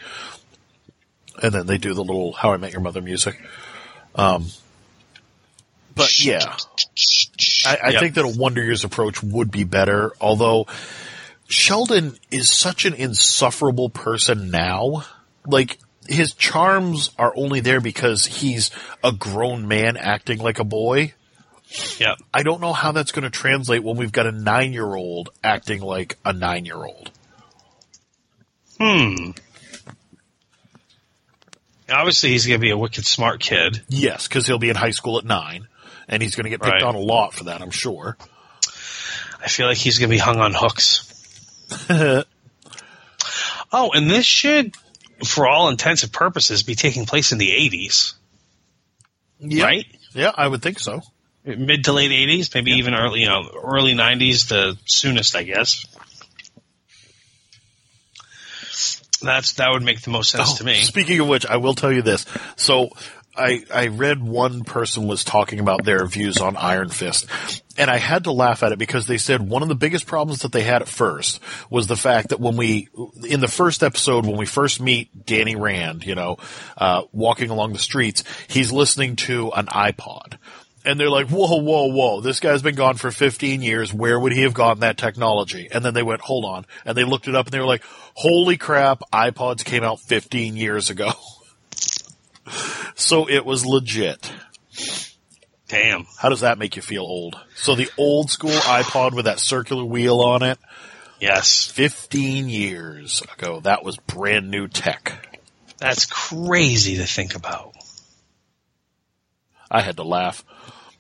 And 1.43 1.55
then 1.55 1.65
they 1.65 1.79
do 1.79 1.95
the 1.95 2.05
little 2.05 2.35
How 2.35 2.53
I 2.53 2.59
Met 2.59 2.73
Your 2.73 2.83
Mother 2.83 3.01
music. 3.01 3.41
Um, 4.15 4.49
but 5.97 6.25
yeah, 6.25 6.57
I, 7.67 7.77
I 7.83 7.89
Yep. 7.91 8.01
think 8.01 8.15
that 8.15 8.25
a 8.25 8.29
Wonder 8.39 8.63
Years 8.63 8.85
approach 8.85 9.23
would 9.23 9.51
be 9.51 9.65
better. 9.65 10.13
Although 10.21 10.67
Sheldon 11.49 12.17
is 12.31 12.53
such 12.53 12.85
an 12.85 12.95
insufferable 12.95 13.89
person 13.91 14.51
now. 14.51 15.05
Like 15.47 15.79
his 16.09 16.35
charms 16.35 17.11
are 17.19 17.33
only 17.37 17.61
there 17.61 17.81
because 17.81 18.27
he's 18.27 18.71
a 19.03 19.13
grown 19.13 19.67
man 19.69 19.97
acting 19.97 20.39
like 20.39 20.59
a 20.59 20.65
boy. 20.65 21.15
Yep. 21.99 22.19
I 22.33 22.43
don't 22.45 22.61
know 22.61 22.73
how 22.73 22.93
that's 22.93 23.11
going 23.13 23.25
to 23.25 23.31
translate 23.31 23.83
when 23.83 23.97
we've 23.97 24.13
got 24.13 24.27
a 24.27 24.33
nine 24.33 24.73
year 24.73 24.95
old 24.95 25.31
acting 25.43 25.81
like 25.83 26.17
a 26.25 26.33
nine 26.33 26.65
year 26.65 26.77
old. 26.77 27.11
Hmm. 28.81 29.31
Obviously, 31.89 32.31
he's 32.31 32.47
going 32.47 32.59
to 32.59 32.63
be 32.65 32.71
a 32.71 32.77
wicked 32.79 33.07
smart 33.07 33.41
kid. 33.41 33.83
Yes, 33.89 34.27
because 34.27 34.47
he'll 34.47 34.59
be 34.59 34.71
in 34.71 34.77
high 34.77 34.91
school 34.91 35.19
at 35.19 35.25
nine, 35.25 35.69
and 36.09 36.23
he's 36.23 36.35
going 36.35 36.45
to 36.45 36.51
get 36.51 36.61
picked 36.61 36.73
Right. 36.73 36.83
on 36.83 36.95
a 36.95 36.99
lot 37.01 37.35
for 37.35 37.45
that, 37.45 37.61
I'm 37.63 37.71
sure. 37.71 38.17
I 39.43 39.49
feel 39.49 39.67
like 39.67 39.77
he's 39.77 39.99
going 39.99 40.09
to 40.11 40.15
be 40.15 40.19
hung 40.19 40.39
on 40.39 40.53
hooks. 40.55 41.03
oh, 43.73 43.91
and 43.93 44.11
this 44.11 44.25
should, 44.25 44.75
for 45.25 45.47
all 45.49 45.69
intents 45.69 46.03
and 46.03 46.13
purposes, 46.13 46.63
be 46.63 46.75
taking 46.75 47.07
place 47.07 47.33
in 47.33 47.39
the 47.39 47.51
80s, 47.51 48.15
Yeah. 49.41 49.65
right? 49.65 49.87
Yeah, 50.15 50.33
I 50.35 50.49
would 50.49 50.63
think 50.63 50.79
so. 50.81 51.03
Mid 51.45 51.85
to 51.85 51.93
late 51.93 52.11
80s, 52.11 52.53
maybe 52.55 52.73
even 52.73 52.95
early, 52.95 53.21
you 53.21 53.27
know, 53.29 53.49
early 53.63 53.95
90s, 53.95 54.49
the 54.49 54.77
soonest, 54.87 55.37
I 55.37 55.45
guess. 55.45 55.85
That's 59.23 59.53
that 59.55 59.71
would 59.71 59.83
make 59.83 60.01
the 60.03 60.11
most 60.11 60.31
sense 60.31 60.53
Oh, 60.55 60.57
to 60.59 60.65
me. 60.65 60.75
Speaking 60.83 61.21
of 61.21 61.29
which, 61.29 61.47
I 61.47 61.57
will 61.57 61.75
tell 61.75 61.91
you 61.93 62.03
this. 62.03 62.27
So 62.57 62.91
I 63.37 63.65
I 63.73 63.87
read 63.89 64.23
one 64.23 64.65
person 64.65 65.07
was 65.07 65.25
talking 65.25 65.61
about 65.61 65.85
their 65.85 66.07
views 66.07 66.39
on 66.39 66.57
Iron 66.57 66.89
Fist, 66.89 67.27
and 67.77 67.91
I 67.91 67.99
had 67.99 68.25
to 68.25 68.33
laugh 68.33 68.63
at 68.63 68.73
it 68.73 68.79
because 68.79 69.07
they 69.07 69.19
said 69.19 69.41
one 69.41 69.63
of 69.63 69.69
the 69.69 69.75
biggest 69.75 70.07
problems 70.07 70.43
that 70.43 70.53
they 70.53 70.63
had 70.63 70.83
at 70.83 70.89
first 70.89 71.41
was 71.71 71.87
the 71.87 71.97
fact 71.97 72.31
that 72.31 72.41
when 72.41 72.57
we 72.57 72.89
in 73.29 73.41
the 73.41 73.49
first 73.49 73.83
episode 73.83 74.27
when 74.27 74.37
we 74.37 74.47
first 74.47 74.81
meet 74.81 75.27
Danny 75.27 75.57
Rand, 75.57 76.05
you 76.07 76.15
know, 76.15 76.39
uh, 76.77 77.03
walking 77.13 77.51
along 77.51 77.73
the 77.73 77.79
streets, 77.79 78.25
he's 78.49 78.73
listening 78.73 79.17
to 79.17 79.53
an 79.53 79.67
iPod. 79.67 80.39
And 80.85 81.01
they're 81.01 81.11
like, 81.11 81.29
whoa, 81.29 81.61
whoa, 81.61 81.89
whoa, 81.89 82.21
this 82.21 82.39
guy's 82.39 82.63
been 82.63 82.77
gone 82.77 82.95
for 82.95 83.11
15 83.11 83.61
years. 83.61 83.93
Where 83.93 84.21
would 84.21 84.33
he 84.33 84.43
have 84.43 84.55
gotten 84.55 84.81
that 84.81 84.97
technology? 84.97 85.69
And 85.73 85.85
then 85.85 85.95
they 85.95 86.03
went, 86.05 86.21
hold 86.21 86.45
on. 86.45 86.65
And 86.85 86.97
they 86.97 87.03
looked 87.03 87.27
it 87.27 87.35
up 87.35 87.47
and 87.47 87.53
they 87.53 87.59
were 87.59 87.67
like, 87.67 87.83
holy 88.15 88.57
crap, 88.57 89.01
iPods 89.13 89.65
came 89.65 89.83
out 89.83 89.99
15 89.99 90.57
years 90.57 90.89
ago. 90.89 91.11
so 92.95 93.29
it 93.29 93.45
was 93.45 93.65
legit. 93.67 94.33
Damn. 95.69 96.07
How 96.19 96.29
does 96.29 96.41
that 96.41 96.59
make 96.59 96.77
you 96.77 96.83
feel 96.83 97.03
old? 97.03 97.37
So 97.57 97.75
the 97.75 97.91
old 97.99 98.31
school 98.31 98.51
iPod 98.51 99.15
with 99.15 99.25
that 99.25 99.41
circular 99.41 99.85
wheel 99.85 100.21
on 100.21 100.43
it, 100.43 100.59
Yes. 101.21 101.67
15 101.67 102.49
years 102.49 103.23
ago, 103.23 103.61
that 103.61 103.85
was 103.85 103.97
brand 103.97 104.51
new 104.51 104.69
tech. 104.69 105.41
That's 105.79 106.07
crazy 106.07 106.97
to 106.97 107.07
think 107.07 107.35
about. 107.35 107.75
I 109.71 109.83
had 109.83 109.97
to 109.97 110.03
laugh. 110.05 110.45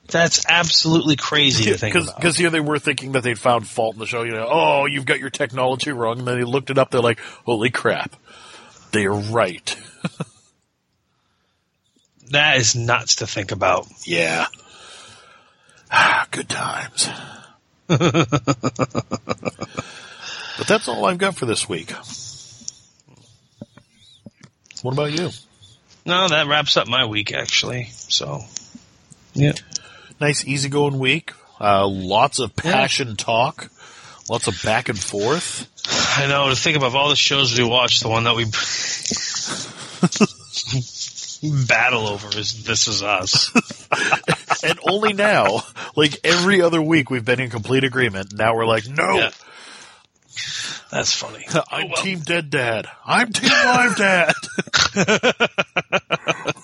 That's 0.09 0.47
absolutely 0.48 1.16
crazy 1.16 1.64
to 1.70 1.78
think 1.78 1.94
about. 1.94 2.16
Because 2.16 2.36
here 2.36 2.51
they 2.51 2.60
were 2.60 2.78
thinking 2.78 3.12
that 3.12 3.23
they'd 3.23 3.39
found 3.39 3.66
fault 3.66 3.94
in 3.94 3.98
the 3.98 4.06
show. 4.06 4.23
You 4.23 4.32
know, 4.32 4.48
oh, 4.48 4.86
you've 4.86 5.06
got 5.06 5.18
your 5.18 5.31
technology 5.31 5.93
wrong. 5.93 6.20
And 6.20 6.28
then 6.28 6.39
they 6.39 6.44
looked 6.44 6.70
it 6.70 6.78
up. 6.78 6.90
They're 6.90 7.01
like, 7.01 7.20
holy 7.44 7.70
crap. 7.70 8.14
They're 8.93 9.12
right. 9.12 9.77
That 12.31 12.57
is 12.57 12.74
nuts 12.74 13.16
to 13.16 13.27
think 13.27 13.53
about. 13.53 13.86
Yeah. 14.05 14.47
Ah, 15.90 16.27
Good 16.31 16.48
times. 16.48 17.09
but 17.89 18.11
that's 20.66 20.89
all 20.89 21.05
I've 21.05 21.19
got 21.19 21.36
for 21.36 21.47
this 21.47 21.69
week. 21.69 21.93
What 24.82 24.94
about 24.94 25.12
you? 25.12 25.31
No, 26.05 26.28
that 26.28 26.47
wraps 26.47 26.77
up 26.77 26.89
my 26.89 27.07
week 27.07 27.32
actually. 27.32 27.89
So, 27.90 28.43
yeah. 29.35 29.53
Nice, 30.20 30.47
easygoing 30.47 30.98
week. 30.98 31.32
Uh, 31.61 31.86
lots 31.86 32.39
of 32.39 32.55
passion 32.57 33.16
talk. 33.16 33.70
Lots 34.28 34.48
of 34.48 34.61
back 34.65 34.89
and 34.89 34.98
forth. 34.98 35.69
I 36.19 36.27
know 36.27 36.48
to 36.48 36.57
think 36.57 36.77
about 36.77 36.94
all 36.94 37.09
the 37.09 37.16
shows 37.16 37.57
we 37.57 37.65
watched, 37.65 38.03
the 38.03 38.09
one 38.09 38.24
that 38.24 38.35
we 38.35 38.44
battle 41.66 42.06
over 42.06 42.28
is 42.38 42.64
This 42.64 42.88
Is 42.88 43.02
Us. 43.02 43.50
And 44.64 44.78
only 44.88 45.12
now, 45.12 45.60
like 45.96 46.18
every 46.24 46.62
other 46.62 46.80
week, 46.80 47.10
we've 47.10 47.24
been 47.24 47.40
in 47.40 47.50
complete 47.50 47.84
agreement. 47.84 48.32
Now 48.32 48.56
we're 48.56 48.66
like, 48.66 48.88
no, 48.88 49.16
Yeah. 49.18 49.30
That's 50.90 51.12
funny. 51.12 51.44
I'm 51.70 51.84
Oh, 51.84 51.86
well. 51.94 52.02
Team 52.02 52.20
Dead 52.20 52.48
Dad. 52.50 52.86
I'm 53.04 53.32
Team 53.32 53.50
Live 53.50 53.96
Dad. 53.96 54.32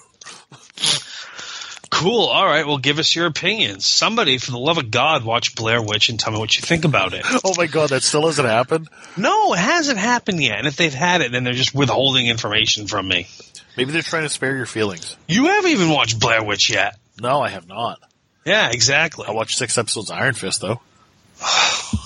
Cool. 1.90 2.24
All 2.26 2.46
right. 2.46 2.66
Well, 2.66 2.78
give 2.78 2.98
us 2.98 3.14
your 3.14 3.26
opinions. 3.26 3.86
Somebody, 3.86 4.38
for 4.38 4.50
the 4.50 4.58
love 4.58 4.78
of 4.78 4.90
God, 4.90 5.24
watch 5.24 5.54
Blair 5.54 5.80
Witch 5.80 6.08
and 6.08 6.18
tell 6.18 6.32
me 6.32 6.38
what 6.38 6.56
you 6.56 6.62
think 6.62 6.84
about 6.84 7.12
it. 7.12 7.22
oh 7.44 7.54
my 7.56 7.66
god, 7.66 7.90
that 7.90 8.02
still 8.02 8.26
hasn't 8.26 8.48
happened. 8.48 8.88
No, 9.16 9.52
it 9.52 9.58
hasn't 9.58 9.98
happened 9.98 10.42
yet. 10.42 10.58
And 10.58 10.66
if 10.66 10.74
they've 10.74 10.92
had 10.92 11.20
it, 11.20 11.30
then 11.30 11.44
they're 11.44 11.52
just 11.52 11.74
withholding 11.74 12.26
information 12.26 12.88
from 12.88 13.06
me. 13.06 13.28
Maybe 13.76 13.92
they're 13.92 14.02
trying 14.02 14.24
to 14.24 14.28
spare 14.28 14.56
your 14.56 14.66
feelings. 14.66 15.16
You 15.28 15.46
haven't 15.46 15.70
even 15.70 15.88
watched 15.90 16.20
Blair 16.20 16.42
Witch 16.44 16.70
yet. 16.70 16.98
No, 17.20 17.40
I 17.40 17.48
have 17.48 17.66
not. 17.68 17.98
Yeah, 18.44 18.70
exactly. 18.70 19.24
I 19.26 19.32
watched 19.32 19.56
six 19.56 19.78
episodes 19.78 20.10
of 20.10 20.18
Iron 20.18 20.34
Fist 20.34 20.60
though. 20.60 20.80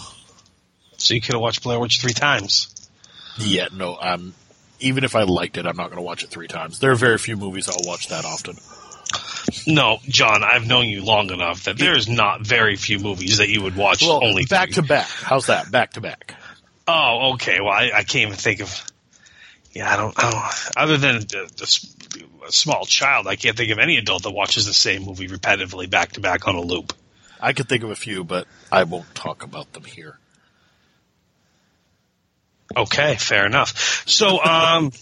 So 0.99 1.15
you 1.15 1.21
could 1.21 1.35
have 1.35 1.43
watched 1.43 1.63
Blair 1.63 1.79
Witch 1.79 2.01
three 2.01 2.15
times. 2.15 2.75
Yeah, 3.39 3.69
no, 3.73 3.97
um, 4.01 4.35
even 4.81 5.05
if 5.05 5.15
I 5.15 5.23
liked 5.25 5.59
it, 5.59 5.67
I'm 5.67 5.77
not 5.77 5.87
going 5.89 5.99
to 5.99 6.03
watch 6.03 6.25
it 6.25 6.31
three 6.31 6.49
times. 6.49 6.79
There 6.81 6.91
are 6.91 6.95
very 6.97 7.19
few 7.19 7.37
movies 7.37 7.69
I'll 7.69 7.87
watch 7.87 8.09
that 8.09 8.25
often. 8.25 8.57
No, 9.67 9.99
John, 10.09 10.43
I've 10.43 10.67
known 10.67 10.87
you 10.87 11.05
long 11.05 11.31
enough 11.31 11.65
that 11.65 11.77
there's 11.79 12.09
not 12.09 12.41
very 12.47 12.77
few 12.77 12.99
movies 12.99 13.39
that 13.39 13.51
you 13.51 13.63
would 13.63 13.77
watch 13.77 14.03
Well, 14.03 14.25
only 14.25 14.47
back 14.47 14.69
three. 14.73 14.83
to 14.83 14.89
back. 14.89 15.07
How's 15.07 15.47
that? 15.47 15.71
Back 15.71 15.93
to 15.93 16.01
back. 16.01 16.35
Oh, 16.89 17.33
okay. 17.35 17.61
Well, 17.61 17.73
I, 17.73 17.91
I 17.95 18.03
can't 18.03 18.29
even 18.29 18.35
think 18.35 18.61
of. 18.61 18.83
Yeah, 19.77 19.93
I 19.93 19.97
don't. 19.97 20.15
I 20.17 20.31
don't 20.31 20.77
other 20.79 20.97
than 20.97 21.27
a 22.47 22.51
small 22.51 22.87
child, 22.87 23.27
I 23.27 23.37
can't 23.37 23.55
think 23.55 23.71
of 23.71 23.79
any 23.79 23.99
adult 23.99 24.23
that 24.23 24.31
watches 24.31 24.65
the 24.65 24.73
same 24.73 25.03
movie 25.03 25.29
repetitively 25.29 25.91
back 25.91 26.13
to 26.13 26.21
back 26.21 26.49
on 26.49 26.55
a 26.55 26.63
loop. 26.63 26.95
I 27.39 27.53
could 27.53 27.69
think 27.69 27.83
of 27.83 27.91
a 27.91 27.95
few, 27.95 28.25
but 28.25 28.47
I 28.73 28.85
won't 28.85 29.15
talk 29.15 29.43
about 29.43 29.75
them 29.75 29.85
here. 29.85 30.19
Okay, 32.75 33.17
fair 33.17 33.45
enough. 33.45 34.05
So, 34.07 34.43
um, 34.43 34.93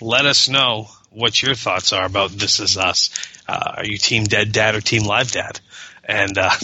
let 0.00 0.24
us 0.24 0.48
know 0.48 0.86
what 1.10 1.42
your 1.42 1.56
thoughts 1.56 1.92
are 1.92 2.06
about 2.06 2.30
This 2.30 2.60
Is 2.60 2.76
Us. 2.76 3.10
Uh, 3.48 3.72
are 3.78 3.84
you 3.84 3.98
Team 3.98 4.22
Dead 4.22 4.52
Dad 4.52 4.76
or 4.76 4.80
Team 4.80 5.02
Live 5.02 5.32
Dad? 5.32 5.58
And 6.04 6.38
uh, 6.38 6.50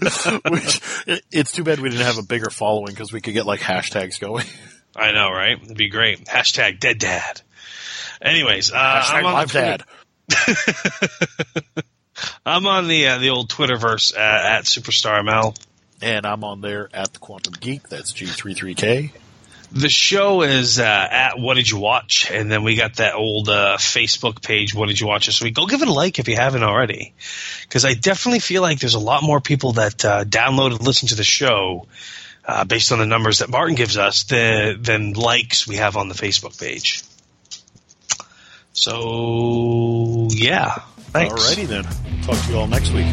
Which, 0.48 0.80
it's 1.30 1.52
too 1.52 1.64
bad 1.64 1.80
we 1.80 1.90
didn't 1.90 2.06
have 2.06 2.16
a 2.16 2.22
bigger 2.22 2.48
following 2.48 2.94
because 2.94 3.12
we 3.12 3.20
could 3.20 3.34
get 3.34 3.44
like 3.44 3.60
hashtags 3.60 4.18
going. 4.18 4.46
I 4.96 5.12
know, 5.12 5.30
right? 5.30 5.62
It'd 5.62 5.76
be 5.76 5.88
great. 5.88 6.24
Hashtag 6.24 6.80
Dead 6.80 6.98
Dad. 6.98 7.40
Anyways, 8.20 8.72
uh, 8.72 8.76
Hashtag 8.76 9.14
I'm 9.14 9.26
on 9.26 9.32
live 9.32 9.52
the 9.52 9.60
dad. 9.60 9.84
I'm 12.46 12.66
on 12.66 12.88
the 12.88 13.08
uh, 13.08 13.18
the 13.18 13.30
old 13.30 13.50
Twitterverse 13.50 14.14
uh, 14.14 14.18
at 14.18 14.64
Superstar 14.64 15.22
ML. 15.22 15.56
And 16.00 16.26
I'm 16.26 16.44
on 16.44 16.60
there 16.60 16.88
at 16.92 17.12
the 17.12 17.18
Quantum 17.18 17.54
Geek. 17.58 17.88
That's 17.88 18.12
G33K. 18.12 19.10
The 19.70 19.88
show 19.90 20.42
is 20.42 20.78
uh, 20.78 20.84
at 20.84 21.38
What 21.38 21.54
Did 21.54 21.68
You 21.68 21.78
Watch, 21.78 22.30
and 22.30 22.50
then 22.50 22.62
we 22.62 22.76
got 22.76 22.96
that 22.96 23.14
old 23.14 23.50
uh, 23.50 23.76
Facebook 23.76 24.42
page. 24.42 24.74
What 24.74 24.88
did 24.88 24.98
you 24.98 25.06
watch 25.06 25.26
this 25.26 25.42
week? 25.42 25.54
Go 25.54 25.66
give 25.66 25.82
it 25.82 25.88
a 25.88 25.92
like 25.92 26.18
if 26.18 26.26
you 26.26 26.36
haven't 26.36 26.62
already, 26.62 27.12
because 27.62 27.84
I 27.84 27.92
definitely 27.92 28.38
feel 28.38 28.62
like 28.62 28.80
there's 28.80 28.94
a 28.94 29.00
lot 29.00 29.22
more 29.22 29.40
people 29.40 29.72
that 29.72 30.04
uh, 30.04 30.24
download 30.24 30.70
and 30.70 30.80
listen 30.80 31.08
to 31.08 31.16
the 31.16 31.24
show 31.24 31.86
uh, 32.48 32.64
based 32.64 32.90
on 32.92 32.98
the 32.98 33.06
numbers 33.06 33.40
that 33.40 33.50
Martin 33.50 33.74
gives 33.74 33.98
us 33.98 34.24
than, 34.24 34.82
than 34.82 35.12
likes 35.12 35.68
we 35.68 35.76
have 35.76 35.98
on 35.98 36.08
the 36.08 36.14
Facebook 36.14 36.58
page. 36.58 37.02
So 38.72 40.28
yeah, 40.30 40.76
thanks. 41.12 41.34
Alrighty 41.34 41.66
then. 41.66 41.84
Talk 42.22 42.42
to 42.44 42.50
you 42.50 42.58
all 42.58 42.66
next 42.66 42.90
week. 42.92 43.06